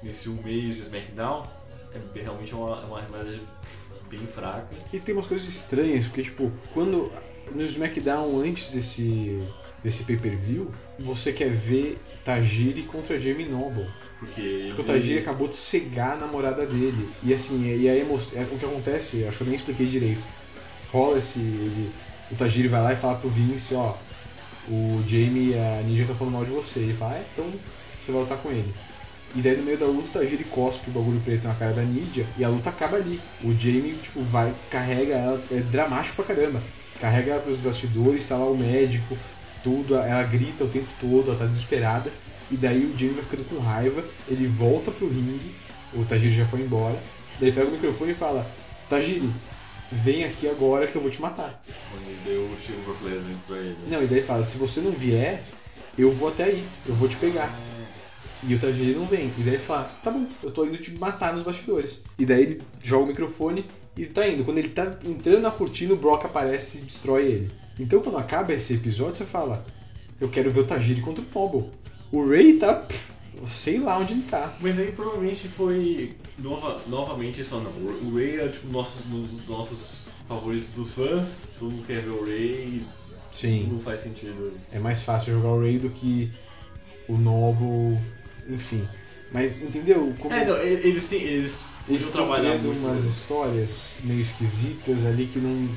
nesse 0.04 0.30
um 0.30 0.42
mês 0.44 0.76
de 0.76 0.82
SmackDown, 0.82 1.48
é 1.94 2.22
realmente 2.22 2.54
uma, 2.54 2.82
é 2.82 2.86
uma 2.86 3.02
rivalidade 3.02 3.42
bem 4.08 4.28
fraca. 4.28 4.76
E 4.94 5.00
tem 5.00 5.16
umas 5.16 5.26
coisas 5.26 5.48
estranhas, 5.48 6.06
porque 6.06 6.24
tipo, 6.24 6.52
quando 6.74 7.12
no 7.52 7.64
SmackDown 7.64 8.40
antes 8.42 8.72
desse 8.72 9.44
desse 9.84 10.04
pay-per-view, 10.04 10.72
você 11.04 11.32
quer 11.32 11.50
ver 11.50 11.98
Tajiri 12.26 12.84
contra 12.84 13.20
Jamie 13.20 13.48
Noble. 13.48 13.86
Porque 14.20 14.42
ele, 14.42 14.68
Porque 14.68 14.82
o 14.82 14.86
Tajiri 14.86 15.20
acabou 15.20 15.48
de 15.48 15.56
cegar 15.56 16.14
a 16.14 16.16
namorada 16.18 16.66
dele. 16.66 17.10
E 17.24 17.34
assim, 17.34 17.66
e 17.66 17.88
aí 17.90 18.00
é- 18.02 18.04
o 18.04 18.58
que 18.60 18.66
acontece, 18.66 19.24
acho 19.26 19.38
que 19.38 19.44
eu 19.44 19.48
nem 19.48 19.56
expliquei 19.56 19.88
direito. 19.88 20.22
Rola 20.92 21.18
esse. 21.18 21.40
ele- 21.40 21.92
o 22.32 22.36
Tajiri 22.36 22.68
vai 22.68 22.82
lá 22.82 22.94
e 22.94 22.96
fala 22.96 23.18
pro 23.18 23.30
Vince, 23.30 23.74
ó, 23.74 23.96
o 24.68 25.02
Jamie 25.08 25.52
e 25.52 25.58
a 25.58 25.82
Ninja 25.84 26.02
estão 26.02 26.16
falando 26.16 26.34
mal 26.34 26.46
de 26.46 26.52
você. 26.52 26.80
Ele 26.80 26.94
fala, 26.94 27.16
ah, 27.16 27.24
então 27.34 27.46
você 28.06 28.12
vai 28.12 28.22
lutar 28.22 28.38
com 28.38 28.50
ele. 28.52 28.72
E 29.36 29.42
daí 29.42 29.56
no 29.58 29.64
meio 29.64 29.78
da 29.78 29.86
luta 29.86 30.08
o 30.20 30.22
Tajiri 30.22 30.44
cospe 30.44 30.90
o 30.90 30.94
bagulho 30.94 31.22
preto 31.22 31.48
na 31.48 31.54
cara 31.54 31.72
da 31.74 31.84
Nidia 31.84 32.26
e 32.38 32.44
a 32.44 32.50
luta 32.50 32.70
acaba 32.70 32.98
ali. 32.98 33.20
O 33.44 33.54
Jamie, 33.54 33.96
tipo, 34.02 34.22
vai, 34.22 34.54
carrega 34.70 35.14
ela, 35.16 35.42
é 35.52 35.60
dramático 35.60 36.16
pra 36.24 36.36
caramba. 36.36 36.62
Carrega 37.00 37.34
ela 37.34 37.42
pros 37.42 37.58
bastidores, 37.60 38.28
tá 38.28 38.36
lá 38.36 38.46
o 38.50 38.58
médico, 38.58 39.18
tudo, 39.64 39.96
ela 39.96 40.24
grita 40.24 40.64
o 40.64 40.70
tempo 40.70 40.88
todo, 41.00 41.30
ela 41.30 41.40
tá 41.40 41.46
desesperada. 41.46 42.12
E 42.52 42.58
daí 42.58 42.86
o 42.86 42.98
Jamie 42.98 43.14
vai 43.14 43.24
ficando 43.24 43.48
com 43.48 43.60
raiva, 43.60 44.04
ele 44.28 44.48
volta 44.48 44.90
pro 44.90 45.08
ringue, 45.08 45.54
o 45.94 46.04
Tajiri 46.04 46.36
já 46.36 46.46
foi 46.48 46.62
embora, 46.62 46.98
daí 47.40 47.52
pega 47.52 47.68
o 47.68 47.72
microfone 47.72 48.12
e 48.12 48.16
fala, 48.16 48.50
Tajiri, 48.90 49.30
vem 49.92 50.24
aqui 50.24 50.50
agora 50.50 50.88
que 50.88 50.96
eu 50.96 51.02
vou 51.02 51.12
te 51.12 51.22
matar. 51.22 51.62
Onde 51.96 52.16
deu 52.26 52.42
o 52.42 52.84
Brock 52.86 53.04
Lesnar 53.04 53.38
pra 53.46 53.58
ele. 53.58 53.78
Não, 53.88 54.02
e 54.02 54.08
daí 54.08 54.18
ele 54.18 54.26
fala, 54.26 54.44
se 54.44 54.58
você 54.58 54.82
não 54.82 54.92
vier, 54.92 55.44
eu 55.96 56.12
vou 56.12 56.30
até 56.30 56.46
aí, 56.46 56.66
eu 56.88 56.96
vou 56.96 57.08
te 57.08 57.18
pegar. 57.18 57.56
E 58.44 58.56
o 58.56 58.60
Tajiri 58.60 58.96
não 58.96 59.06
vem. 59.06 59.32
E 59.38 59.42
daí 59.42 59.56
ele 59.56 59.60
fala, 59.60 59.84
tá 60.04 60.10
bom, 60.12 60.26
eu 60.42 60.52
tô 60.52 60.66
indo 60.66 60.78
te 60.78 60.92
matar 60.98 61.34
nos 61.34 61.44
bastidores. 61.44 61.98
E 62.18 62.26
daí 62.26 62.44
ele 62.44 62.62
joga 62.82 63.04
o 63.04 63.08
microfone 63.08 63.66
e 63.98 64.06
tá 64.06 64.28
indo. 64.28 64.44
Quando 64.44 64.58
ele 64.58 64.70
tá 64.70 64.98
entrando 65.04 65.42
na 65.42 65.52
cortina, 65.52 65.94
o 65.94 65.98
Brock 65.98 66.26
aparece 66.26 66.78
e 66.78 66.82
destrói 66.82 67.26
ele. 67.26 67.52
Então 67.80 68.02
quando 68.02 68.18
acaba 68.18 68.54
esse 68.54 68.74
episódio, 68.74 69.18
você 69.18 69.26
fala, 69.26 69.66
eu 70.20 70.30
quero 70.30 70.52
ver 70.52 70.62
o 70.62 70.66
Tajiri 70.66 71.02
contra 71.02 71.22
o 71.22 71.28
Pombo. 71.28 71.70
O 72.12 72.28
Ray 72.28 72.54
tá, 72.54 72.74
pff, 72.74 73.14
sei 73.48 73.78
lá 73.78 73.98
onde 73.98 74.14
ele 74.14 74.24
tá. 74.24 74.56
Mas 74.62 74.80
aí 74.80 74.92
provavelmente 74.92 75.48
foi 75.48 76.16
nova, 76.38 76.82
novamente 76.88 77.44
só 77.44 77.60
não. 77.60 77.72
O 77.72 78.16
Ray 78.16 78.40
é 78.40 78.48
tipo 78.48 78.68
nossos, 78.68 79.06
um 79.06 79.24
dos 79.24 79.48
nossos 79.48 80.04
favoritos 80.28 80.70
dos 80.70 80.92
fãs, 80.92 81.44
todo 81.58 81.72
mundo 81.72 81.86
quer 81.86 82.04
ver 82.04 82.10
o 82.10 82.26
Ray 82.26 82.82
Sim. 83.32 83.70
não 83.72 83.80
faz 83.80 84.02
sentido. 84.02 84.52
É 84.72 84.80
mais 84.80 85.02
fácil 85.02 85.34
jogar 85.34 85.50
o 85.50 85.62
Ray 85.62 85.80
do 85.80 85.90
que 85.90 86.32
o 87.08 87.18
Noble, 87.18 88.00
enfim. 88.50 88.88
Mas 89.32 89.62
entendeu? 89.62 90.14
Como 90.20 90.34
É, 90.34 90.46
não, 90.46 90.58
eles 90.58 91.06
têm. 91.06 91.22
Eles 91.22 91.64
Eles 91.88 92.06
estão 92.06 92.32
criando 92.34 92.64
muito. 92.64 92.86
umas 92.86 93.04
histórias 93.04 93.94
meio 94.04 94.22
esquisitas 94.22 95.06
ali 95.06 95.28
que 95.28 95.40
não. 95.40 95.70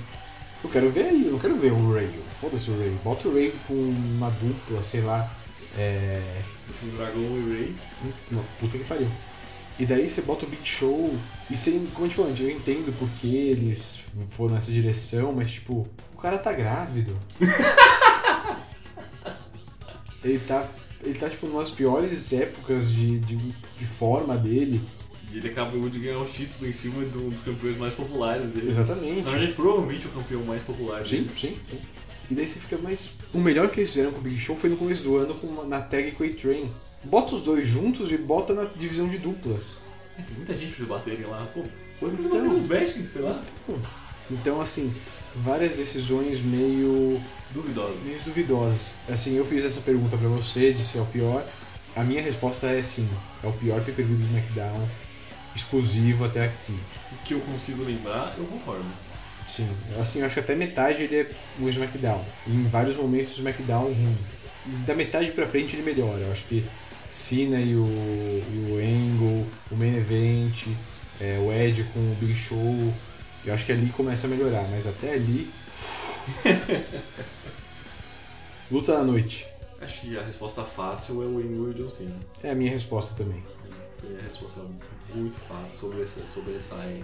Eu 0.65 0.71
quero 0.71 0.91
ver 0.91 1.07
aí, 1.07 1.27
eu 1.27 1.33
não 1.33 1.39
quero 1.39 1.57
ver 1.57 1.73
o 1.73 1.93
Ray. 1.93 2.11
Foda-se 2.41 2.71
o 2.71 2.79
Ray. 2.79 2.97
Bota 3.05 3.29
o 3.29 3.35
Ray 3.35 3.53
com 3.67 3.75
uma 3.75 4.31
dupla, 4.31 4.83
sei 4.83 5.03
lá. 5.03 5.31
É. 5.77 6.41
O 6.83 6.87
Dragão 6.97 7.23
e 7.23 7.27
o 7.27 7.53
Ray. 7.53 7.75
Não, 8.31 8.43
puta 8.59 8.79
que 8.79 8.85
pariu. 8.85 9.09
E 9.79 9.87
daí 9.87 10.09
você 10.09 10.23
bota 10.23 10.47
o 10.47 10.49
Big 10.49 10.67
Show. 10.67 11.15
E 11.51 11.57
sem, 11.57 11.87
como 11.87 12.05
a 12.05 12.09
gente 12.09 12.17
falou, 12.17 12.33
eu 12.39 12.51
entendo 12.51 12.95
porque 12.99 13.27
eles 13.27 13.97
foram 14.31 14.55
nessa 14.55 14.71
direção, 14.71 15.33
mas 15.33 15.51
tipo, 15.51 15.87
o 16.15 16.19
cara 16.19 16.39
tá 16.39 16.53
grávido. 16.53 17.19
ele 20.23 20.39
tá. 20.41 20.67
Ele 21.03 21.15
tá 21.19 21.29
tipo 21.29 21.47
nas 21.49 21.71
piores 21.71 22.33
épocas 22.33 22.91
de, 22.91 23.19
de, 23.21 23.37
de 23.37 23.87
forma 23.87 24.37
dele. 24.37 24.81
E 25.33 25.39
ele 25.39 25.49
acabou 25.49 25.89
de 25.89 25.99
ganhar 25.99 26.19
um 26.19 26.25
título 26.27 26.69
em 26.69 26.73
cima 26.73 27.05
de 27.05 27.17
um 27.19 27.31
dos 27.31 27.41
campeões 27.43 27.77
mais 27.77 27.95
populares 27.95 28.51
dele. 28.51 28.69
Exatamente. 28.69 29.23
Na 29.23 29.31
verdade, 29.31 29.53
provavelmente 29.53 30.07
o 30.07 30.11
campeão 30.11 30.45
mais 30.45 30.63
popular 30.63 31.05
Sim, 31.07 31.23
dele. 31.23 31.31
sim, 31.39 31.57
sim. 31.71 31.79
E 32.31 32.35
daí 32.35 32.47
você 32.49 32.61
fica 32.61 32.79
mais. 32.79 33.11
O 33.33 33.39
melhor 33.39 33.69
que 33.71 33.81
eles 33.81 33.91
fizeram 33.91 34.13
com 34.13 34.19
o 34.19 34.23
Big 34.23 34.39
Show 34.39 34.57
foi 34.57 34.71
no 34.71 34.77
começo 34.77 35.03
do 35.03 35.17
ano 35.17 35.35
com 35.35 35.65
na 35.67 35.81
tag 35.81 36.13
com 36.13 36.23
A-Train. 36.25 36.71
Bota 37.05 37.35
os 37.35 37.43
dois 37.43 37.67
juntos 37.67 38.13
e 38.13 38.17
bota 38.17 38.55
na 38.55 38.65
divisão 38.65 39.09
de 39.09 39.19
duplas. 39.19 39.79
É, 40.19 40.23
Tem 40.23 40.37
muita 40.37 40.55
gente 40.57 40.73
pra 40.75 40.87
baterem 40.87 41.27
lá. 41.27 41.47
Pô, 41.53 41.63
pra 41.99 42.09
Então. 42.11 42.31
bater 42.31 42.49
uns 42.49 42.67
Bashings, 42.67 43.11
sei 43.11 43.23
lá. 43.23 43.43
Então, 44.31 44.61
assim, 44.61 44.93
várias 45.37 45.77
decisões 45.77 46.41
meio 46.41 47.21
Duvidoso. 47.51 47.97
meio 48.05 48.21
duvidosas. 48.21 48.91
Assim, 49.09 49.37
eu 49.37 49.45
fiz 49.45 49.65
essa 49.65 49.81
pergunta 49.81 50.17
pra 50.17 50.29
você 50.29 50.73
de 50.73 50.85
se 50.85 50.99
é 50.99 51.01
o 51.01 51.07
pior. 51.07 51.47
A 51.95 52.03
minha 52.03 52.23
resposta 52.23 52.67
é 52.67 52.83
sim. 52.83 53.09
É 53.43 53.47
o 53.47 53.53
pior 53.53 53.83
pay-per-view 53.83 54.17
do 54.17 54.25
SmackDown 54.25 54.89
exclusivo 55.55 56.25
até 56.25 56.47
aqui. 56.47 56.79
O 57.13 57.17
que 57.25 57.35
eu 57.35 57.41
consigo 57.41 57.85
lembrar, 57.85 58.35
eu 58.39 58.45
concordo. 58.45 58.85
Sim, 59.47 59.69
assim, 60.01 60.21
eu 60.21 60.27
acho 60.27 60.35
que 60.35 60.41
até 60.41 60.55
metade 60.55 61.03
ele 61.03 61.17
é 61.17 61.27
o 61.61 61.69
SmackDown. 61.69 62.25
E 62.47 62.51
em 62.51 62.65
vários 62.69 62.97
momentos 62.97 63.35
o 63.35 63.39
SmackDown 63.39 63.85
ruim. 63.85 64.17
E 64.67 64.71
da 64.87 64.95
metade 64.95 65.31
pra 65.33 65.47
frente 65.47 65.77
ele 65.77 65.83
melhora. 65.83 66.21
Eu 66.21 66.33
acho 66.33 66.45
que 66.45 66.65
Cena 67.11 67.61
e 67.61 67.77
o, 67.77 67.85
e 67.85 68.71
o 68.71 68.77
Angle, 68.79 69.47
o 69.71 69.77
Main 69.77 69.97
Event, 69.97 70.69
é, 71.21 71.39
o 71.39 71.53
Edge 71.53 71.85
com 71.93 72.01
o 72.01 72.17
Big 72.19 72.35
Show. 72.35 72.95
Eu 73.45 73.55
acho 73.55 73.67
que 73.67 73.73
ali 73.73 73.91
começa 73.91 74.27
a 74.27 74.31
melhorar, 74.31 74.67
mas 74.71 74.87
até 74.87 75.15
ali. 75.15 75.51
Luta 78.71 78.93
da 78.93 79.05
noite. 79.05 79.47
Acho 79.81 80.01
que 80.01 80.17
a 80.17 80.23
resposta 80.23 80.65
fácil 80.65 81.23
é 81.23 81.27
o 81.27 81.39
Angle 81.39 81.69
e 81.69 81.71
o 81.71 81.75
John 81.75 81.91
Cena. 81.91 82.15
É 82.43 82.51
a 82.51 82.55
minha 82.55 82.71
resposta 82.71 83.15
também. 83.17 83.43
É 84.05 84.21
a 84.21 84.23
resposta 84.23 84.61
muito 85.15 85.37
fácil 85.49 85.79
sobre 85.79 86.03
essa 86.03 86.25
sobressai 86.27 87.03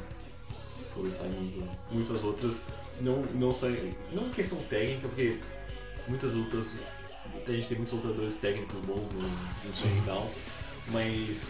sobressai 0.94 1.28
muito, 1.28 1.68
muitas 1.90 2.24
outras 2.24 2.64
não 3.00 3.22
não 3.34 3.52
só 3.52 3.66
não 4.12 4.28
em 4.28 4.30
questão 4.30 4.58
técnica 4.62 5.06
porque 5.06 5.38
muitas 6.08 6.34
outras 6.34 6.66
a 7.46 7.52
gente 7.52 7.68
tem 7.68 7.76
muitos 7.76 7.92
lutadores 7.94 8.38
técnicos 8.38 8.80
bons 8.86 9.06
no, 9.12 9.20
no 9.20 9.70
SmackDown 9.74 10.26
mas 10.88 11.48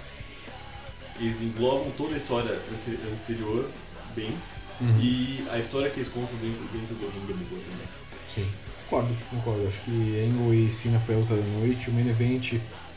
eles 1.20 1.40
englobam 1.40 1.90
toda 1.96 2.14
a 2.14 2.16
história 2.16 2.52
ante- 2.52 2.98
anterior 3.08 3.70
bem 4.14 4.32
Uhum. 4.80 5.00
e 5.00 5.44
a 5.50 5.58
história 5.58 5.90
que 5.90 5.98
eles 5.98 6.08
contam 6.08 6.36
dentro, 6.38 6.64
dentro 6.72 6.94
do 6.94 7.06
ringue 7.06 7.32
é 7.32 7.34
muito 7.34 7.50
boa 7.50 7.62
também 7.62 7.86
Sim. 8.32 8.48
Concordo, 8.88 9.14
concordo. 9.28 9.68
Acho 9.68 9.80
que 9.80 10.30
Angle 10.30 10.54
e 10.54 10.72
Cena 10.72 10.98
foi 11.00 11.14
a 11.14 11.18
luta 11.18 11.34
da 11.34 11.42
noite. 11.42 11.90
O 11.90 11.92
main 11.92 12.08
event 12.08 12.54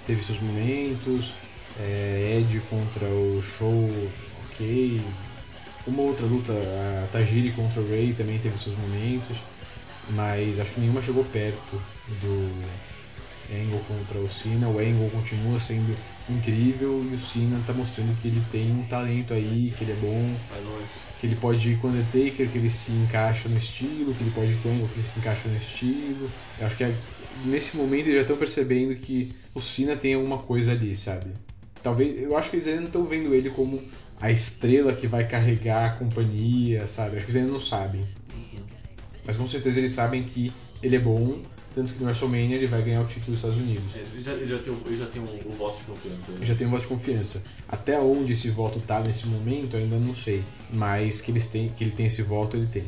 teve 0.07 0.23
seus 0.23 0.39
momentos. 0.39 1.33
É, 1.79 2.37
Edge 2.39 2.61
contra 2.69 3.05
o 3.07 3.41
Show, 3.41 3.89
ok. 4.45 5.01
Uma 5.87 6.03
outra 6.03 6.25
luta, 6.25 6.53
a 6.53 7.07
Tajiri 7.11 7.51
contra 7.51 7.81
o 7.81 7.89
Ray 7.89 8.13
também 8.13 8.39
teve 8.39 8.57
seus 8.57 8.77
momentos. 8.77 9.37
Mas 10.09 10.59
acho 10.59 10.71
que 10.71 10.79
nenhuma 10.79 11.01
chegou 11.01 11.23
perto 11.25 11.81
do 12.21 12.90
Angle 13.49 13.79
contra 13.87 14.19
o 14.19 14.27
Cena. 14.27 14.67
O 14.67 14.79
Angle 14.79 15.09
continua 15.09 15.59
sendo 15.59 15.95
incrível 16.29 17.03
e 17.09 17.15
o 17.15 17.19
Cena 17.19 17.61
tá 17.65 17.73
mostrando 17.73 18.15
que 18.21 18.27
ele 18.27 18.41
tem 18.51 18.71
um 18.71 18.83
talento 18.83 19.33
aí, 19.33 19.71
que 19.77 19.83
ele 19.83 19.91
é 19.91 19.95
bom 19.95 20.35
que 21.19 21.27
ele 21.27 21.35
pode 21.35 21.71
ir 21.71 21.77
com 21.77 21.87
o 21.87 21.91
Undertaker, 21.91 22.49
que 22.49 22.57
ele 22.57 22.69
se 22.69 22.91
encaixa 22.91 23.47
no 23.47 23.55
estilo, 23.57 24.15
que 24.15 24.23
ele 24.23 24.31
pode 24.31 24.53
ir 24.53 24.61
com 24.61 24.69
o 24.69 24.71
Angle, 24.71 24.87
que 24.89 24.95
ele 24.95 25.03
se 25.03 25.19
encaixa 25.19 25.47
no 25.47 25.55
estilo. 25.55 26.31
Eu 26.57 26.65
acho 26.65 26.75
que 26.75 26.83
é- 26.83 26.95
nesse 27.45 27.77
momento 27.77 28.05
eles 28.05 28.15
já 28.15 28.21
estão 28.21 28.37
percebendo 28.37 28.95
que 28.95 29.31
o 29.53 29.61
Cena 29.61 29.95
tem 29.95 30.15
alguma 30.15 30.39
coisa 30.39 30.71
ali, 30.71 30.95
sabe? 30.95 31.27
Talvez, 31.83 32.19
eu 32.21 32.35
acho 32.35 32.49
que 32.49 32.55
eles 32.55 32.67
ainda 32.67 32.81
não 32.81 32.87
estão 32.87 33.05
vendo 33.05 33.35
ele 33.35 33.49
como 33.51 33.81
a 34.19 34.31
estrela 34.31 34.93
que 34.93 35.05
vai 35.05 35.27
carregar 35.27 35.85
a 35.85 35.89
companhia, 35.91 36.87
sabe? 36.87 37.17
Acho 37.17 37.25
que 37.25 37.31
eles 37.31 37.41
ainda 37.41 37.51
não 37.53 37.59
sabem. 37.59 38.01
Mas 39.25 39.37
com 39.37 39.45
certeza 39.45 39.79
eles 39.79 39.91
sabem 39.91 40.23
que 40.23 40.51
ele 40.81 40.95
é 40.95 40.99
bom, 40.99 41.39
tanto 41.73 41.93
que 41.93 41.99
no 41.99 42.05
WrestleMania 42.05 42.55
ele 42.57 42.67
vai 42.67 42.81
ganhar 42.81 43.01
o 43.01 43.05
título 43.05 43.27
dos 43.27 43.35
Estados 43.37 43.57
Unidos. 43.57 43.95
ele 43.95 44.23
já, 44.23 44.33
ele 44.33 44.45
já 44.45 44.59
tem, 44.59 44.73
o- 44.73 44.81
ele 44.85 44.97
já 44.97 45.05
tem 45.07 45.21
o, 45.21 45.25
o 45.25 45.51
voto 45.53 45.77
de 45.79 45.83
confiança 45.85 46.31
né? 46.31 46.37
já 46.45 46.55
tem 46.55 46.67
um 46.67 46.69
voto 46.69 46.81
de 46.81 46.87
confiança. 46.87 47.43
Até 47.67 47.99
onde 47.99 48.33
esse 48.33 48.49
voto 48.49 48.79
tá 48.79 48.99
nesse 48.99 49.27
momento, 49.27 49.75
ainda 49.77 49.97
não 49.97 50.13
sei. 50.13 50.43
Mas 50.71 51.21
que, 51.21 51.31
eles 51.31 51.47
têm, 51.47 51.69
que 51.69 51.83
ele 51.83 51.91
tem 51.91 52.05
esse 52.07 52.21
voto, 52.21 52.57
ele 52.57 52.67
tem. 52.67 52.83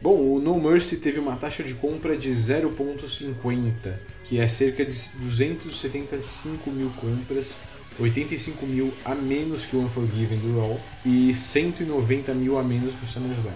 Bom, 0.00 0.14
o 0.34 0.38
No 0.40 0.60
Mercy 0.60 0.96
teve 0.98 1.18
uma 1.18 1.34
taxa 1.36 1.64
de 1.64 1.74
compra 1.74 2.16
de 2.16 2.30
0,50, 2.30 3.94
que 4.22 4.38
é 4.38 4.46
cerca 4.46 4.84
de 4.84 4.92
275 5.16 6.70
mil 6.70 6.90
compras, 6.90 7.52
85 7.98 8.64
mil 8.66 8.94
a 9.04 9.14
menos 9.14 9.64
que 9.66 9.74
o 9.74 9.80
Unforgiven 9.80 10.38
do 10.38 10.60
Raw 10.60 10.80
e 11.04 11.34
190 11.34 12.32
mil 12.34 12.56
a 12.58 12.62
menos 12.62 12.94
que 12.94 13.04
o 13.04 13.08
SummerSlam. 13.08 13.52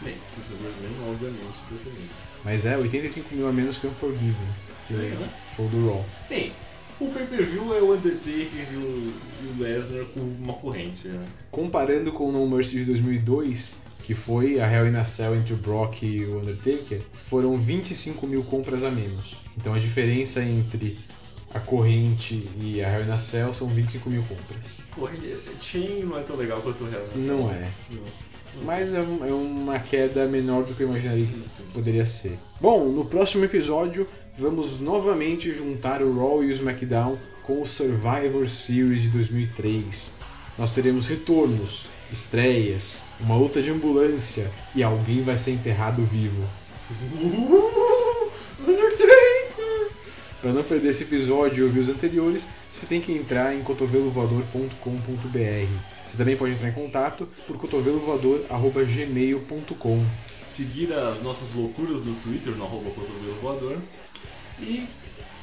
bem, 0.00 0.14
os 0.38 0.46
SummerSlam 0.46 1.10
obviamente 1.10 1.54
Mas 2.44 2.64
é 2.66 2.76
85 2.76 3.34
mil 3.34 3.48
a 3.48 3.52
menos 3.52 3.78
que 3.78 3.86
o 3.86 3.90
Unforgiven, 3.90 4.34
que 4.86 4.92
Estranho, 4.94 5.18
né? 5.20 5.28
foi 5.56 5.66
o 5.66 5.68
do 5.68 5.86
Raw. 5.88 6.04
Bem, 6.28 6.52
o 7.00 7.08
pay-per-view 7.08 7.74
é 7.74 7.80
o 7.80 7.94
Undertaker 7.94 8.72
e 8.72 8.76
o, 8.76 9.12
e 9.42 9.46
o 9.46 9.62
Lesnar 9.62 10.04
com 10.06 10.20
uma 10.20 10.52
corrente, 10.54 11.08
né? 11.08 11.24
Comparando 11.50 12.12
com 12.12 12.28
o 12.28 12.32
No 12.32 12.46
Mercy 12.48 12.78
de 12.80 12.84
2002, 12.84 13.76
que 14.04 14.14
foi 14.14 14.60
a 14.60 14.70
Hell 14.70 14.86
in 14.88 14.96
a 14.96 15.04
Cell 15.04 15.34
entre 15.34 15.54
o 15.54 15.56
Brock 15.56 16.02
e 16.02 16.24
o 16.26 16.38
Undertaker, 16.38 17.00
foram 17.18 17.56
25 17.56 18.26
mil 18.26 18.44
compras 18.44 18.84
a 18.84 18.90
menos. 18.90 19.36
Então 19.56 19.72
a 19.72 19.78
diferença 19.78 20.42
entre 20.44 20.98
a 21.52 21.58
corrente 21.60 22.46
e 22.60 22.82
a 22.84 22.92
Hell 22.98 23.06
in 23.06 23.10
a 23.10 23.16
Cell 23.18 23.54
são 23.54 23.68
25 23.68 24.10
mil 24.10 24.22
compras. 24.24 24.62
Corrente, 24.94 25.38
Chain 25.62 26.00
não 26.04 26.18
é 26.18 26.22
tão 26.22 26.36
legal 26.36 26.60
quanto 26.60 26.84
o 26.84 26.88
Hell 26.88 27.08
in 27.16 27.24
a 27.24 27.32
Não 27.32 27.48
Cell. 27.48 27.50
é. 27.50 27.70
Não. 27.90 28.02
Mas 28.62 28.94
é, 28.94 29.00
um- 29.00 29.24
é 29.26 29.32
uma 29.32 29.78
queda 29.80 30.26
menor 30.26 30.64
do 30.64 30.74
que 30.74 30.82
eu 30.82 30.88
imaginaria 30.88 31.26
que 31.26 31.42
poderia 31.72 32.04
ser. 32.06 32.38
Bom, 32.60 32.88
no 32.88 33.04
próximo 33.04 33.44
episódio 33.44 34.06
vamos 34.38 34.80
novamente 34.80 35.52
juntar 35.52 36.02
o 36.02 36.16
Raw 36.18 36.42
e 36.42 36.48
o 36.48 36.52
SmackDown 36.52 37.16
com 37.42 37.60
o 37.62 37.66
Survivor 37.66 38.48
Series 38.48 39.02
de 39.02 39.08
2003. 39.08 40.10
Nós 40.58 40.70
teremos 40.70 41.06
retornos, 41.08 41.86
estreias, 42.12 42.98
uma 43.20 43.36
luta 43.36 43.60
de 43.60 43.70
ambulância 43.70 44.50
e 44.74 44.82
alguém 44.82 45.22
vai 45.22 45.36
ser 45.36 45.50
enterrado 45.52 46.02
vivo. 46.04 46.42
Para 50.40 50.52
não 50.52 50.62
perder 50.62 50.90
esse 50.90 51.04
episódio 51.04 51.60
e 51.60 51.62
ouvir 51.62 51.80
os 51.80 51.88
anteriores, 51.88 52.46
você 52.72 52.86
tem 52.86 53.00
que 53.00 53.12
entrar 53.12 53.54
em 53.54 53.62
cotovelovoador.com.br. 53.62 55.68
Você 56.14 56.18
também 56.18 56.36
pode 56.36 56.52
entrar 56.52 56.68
em 56.68 56.72
contato 56.72 57.26
por 57.44 57.56
cotovelovoador.gmail.com. 57.56 60.04
Seguir 60.46 60.92
as 60.92 61.20
nossas 61.24 61.52
loucuras 61.52 62.04
no 62.04 62.14
Twitter, 62.14 62.54
no 62.54 62.64
arroba 62.64 62.90
cotovelo 62.90 63.34
voador. 63.42 63.78
E 64.60 64.86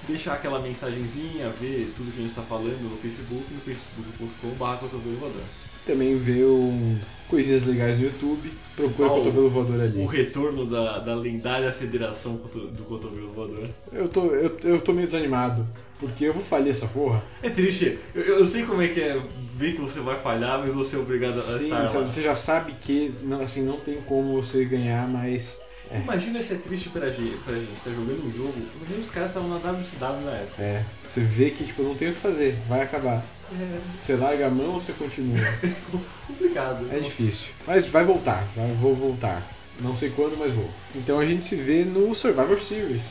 deixar 0.08 0.36
aquela 0.36 0.62
mensagenzinha, 0.62 1.50
ver 1.50 1.92
tudo 1.98 2.10
que 2.14 2.20
a 2.20 2.22
gente 2.22 2.30
está 2.30 2.44
falando 2.44 2.90
no 2.90 2.96
Facebook, 3.00 3.44
no 3.54 3.60
facebook.com.br 3.60 4.78
cotovelo 4.80 5.18
voador. 5.18 5.42
Também 5.86 6.18
ver 6.18 6.46
um, 6.46 6.98
coisinhas 7.28 7.66
legais 7.66 7.98
no 7.98 8.06
YouTube. 8.06 8.54
Procura 8.74 9.10
Ó, 9.10 9.18
Cotovelo 9.18 9.50
Voador 9.50 9.76
O 9.78 9.82
ali. 9.82 10.06
retorno 10.06 10.66
da, 10.68 11.00
da 11.00 11.16
lendária 11.16 11.74
federação 11.74 12.36
do 12.36 12.84
cotovelo 12.86 13.28
voador. 13.30 13.68
Eu 13.92 14.08
tô, 14.08 14.28
eu, 14.28 14.58
eu 14.64 14.80
tô 14.80 14.94
meio 14.94 15.08
desanimado. 15.08 15.68
Porque 16.02 16.26
eu 16.26 16.34
vou 16.34 16.44
falhar 16.44 16.70
essa 16.70 16.88
porra. 16.88 17.24
É 17.42 17.50
triste, 17.50 17.98
eu, 18.14 18.22
eu 18.40 18.46
sei 18.48 18.66
como 18.66 18.82
é 18.82 18.88
que 18.90 19.00
é 19.00 19.22
ver 19.56 19.76
que 19.76 19.82
você 19.82 20.00
vai 20.02 20.18
falhar, 20.20 20.58
mas 20.60 20.74
você 20.74 20.96
é 20.96 21.00
obrigado 21.00 21.38
a 21.38 21.42
Sim, 21.42 21.66
estar 21.66 21.84
lá. 21.84 21.88
você 21.88 22.22
já 22.24 22.36
sabe 22.36 22.74
que 22.74 23.14
não, 23.22 23.40
assim, 23.42 23.62
não 23.62 23.80
tem 23.80 24.02
como 24.02 24.42
você 24.42 24.66
ganhar, 24.66 25.08
mas. 25.08 25.60
É, 25.92 26.00
Imagina 26.00 26.42
se 26.42 26.54
é 26.54 26.58
triste 26.58 26.90
pra 26.90 27.10
gente, 27.10 27.38
pra 27.46 27.54
gente 27.54 27.80
tá 27.84 27.92
jogando 27.92 28.26
um 28.26 28.32
jogo, 28.34 28.54
imagina 28.78 29.00
os 29.00 29.10
caras 29.12 29.30
estavam 29.30 29.50
na 29.50 29.58
WCW 29.58 30.26
na 30.26 30.32
época. 30.32 30.62
é. 30.64 30.84
Você 31.04 31.22
vê 31.22 31.52
que 31.52 31.66
tipo, 31.66 31.84
não 31.84 31.94
tem 31.96 32.10
o 32.10 32.14
que 32.14 32.20
fazer, 32.20 32.58
vai 32.68 32.82
acabar. 32.82 33.24
É 33.54 33.78
Você 34.00 34.16
larga 34.16 34.48
a 34.48 34.50
mão 34.50 34.74
ou 34.74 34.80
você 34.80 34.94
continua? 34.94 35.38
complicado. 36.26 36.88
É 36.92 37.00
difícil. 37.00 37.48
Mas 37.68 37.86
vai 37.86 38.04
voltar, 38.06 38.48
vai, 38.56 38.72
vou 38.74 38.96
voltar. 38.96 39.46
Não 39.80 39.96
sei 39.96 40.10
quando, 40.10 40.38
mas 40.38 40.52
vou. 40.54 40.70
Então 40.96 41.20
a 41.20 41.26
gente 41.26 41.44
se 41.44 41.56
vê 41.56 41.84
no 41.84 42.16
Survivor 42.16 42.60
Series. 42.62 43.04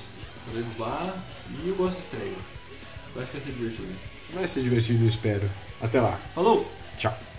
Podemos 0.46 0.78
lá 0.78 1.14
e 1.62 1.68
eu 1.68 1.74
gosto 1.74 1.96
de 1.96 2.02
estreias. 2.02 2.59
Eu 3.14 3.22
acho 3.22 3.30
que 3.30 3.38
vai 3.38 3.46
ser 3.46 3.52
divertido. 3.52 3.88
Vai 4.32 4.46
ser 4.46 4.62
divertido, 4.62 5.04
eu 5.04 5.08
espero. 5.08 5.50
Até 5.80 6.00
lá. 6.00 6.18
Falou! 6.34 6.70
Tchau. 6.98 7.29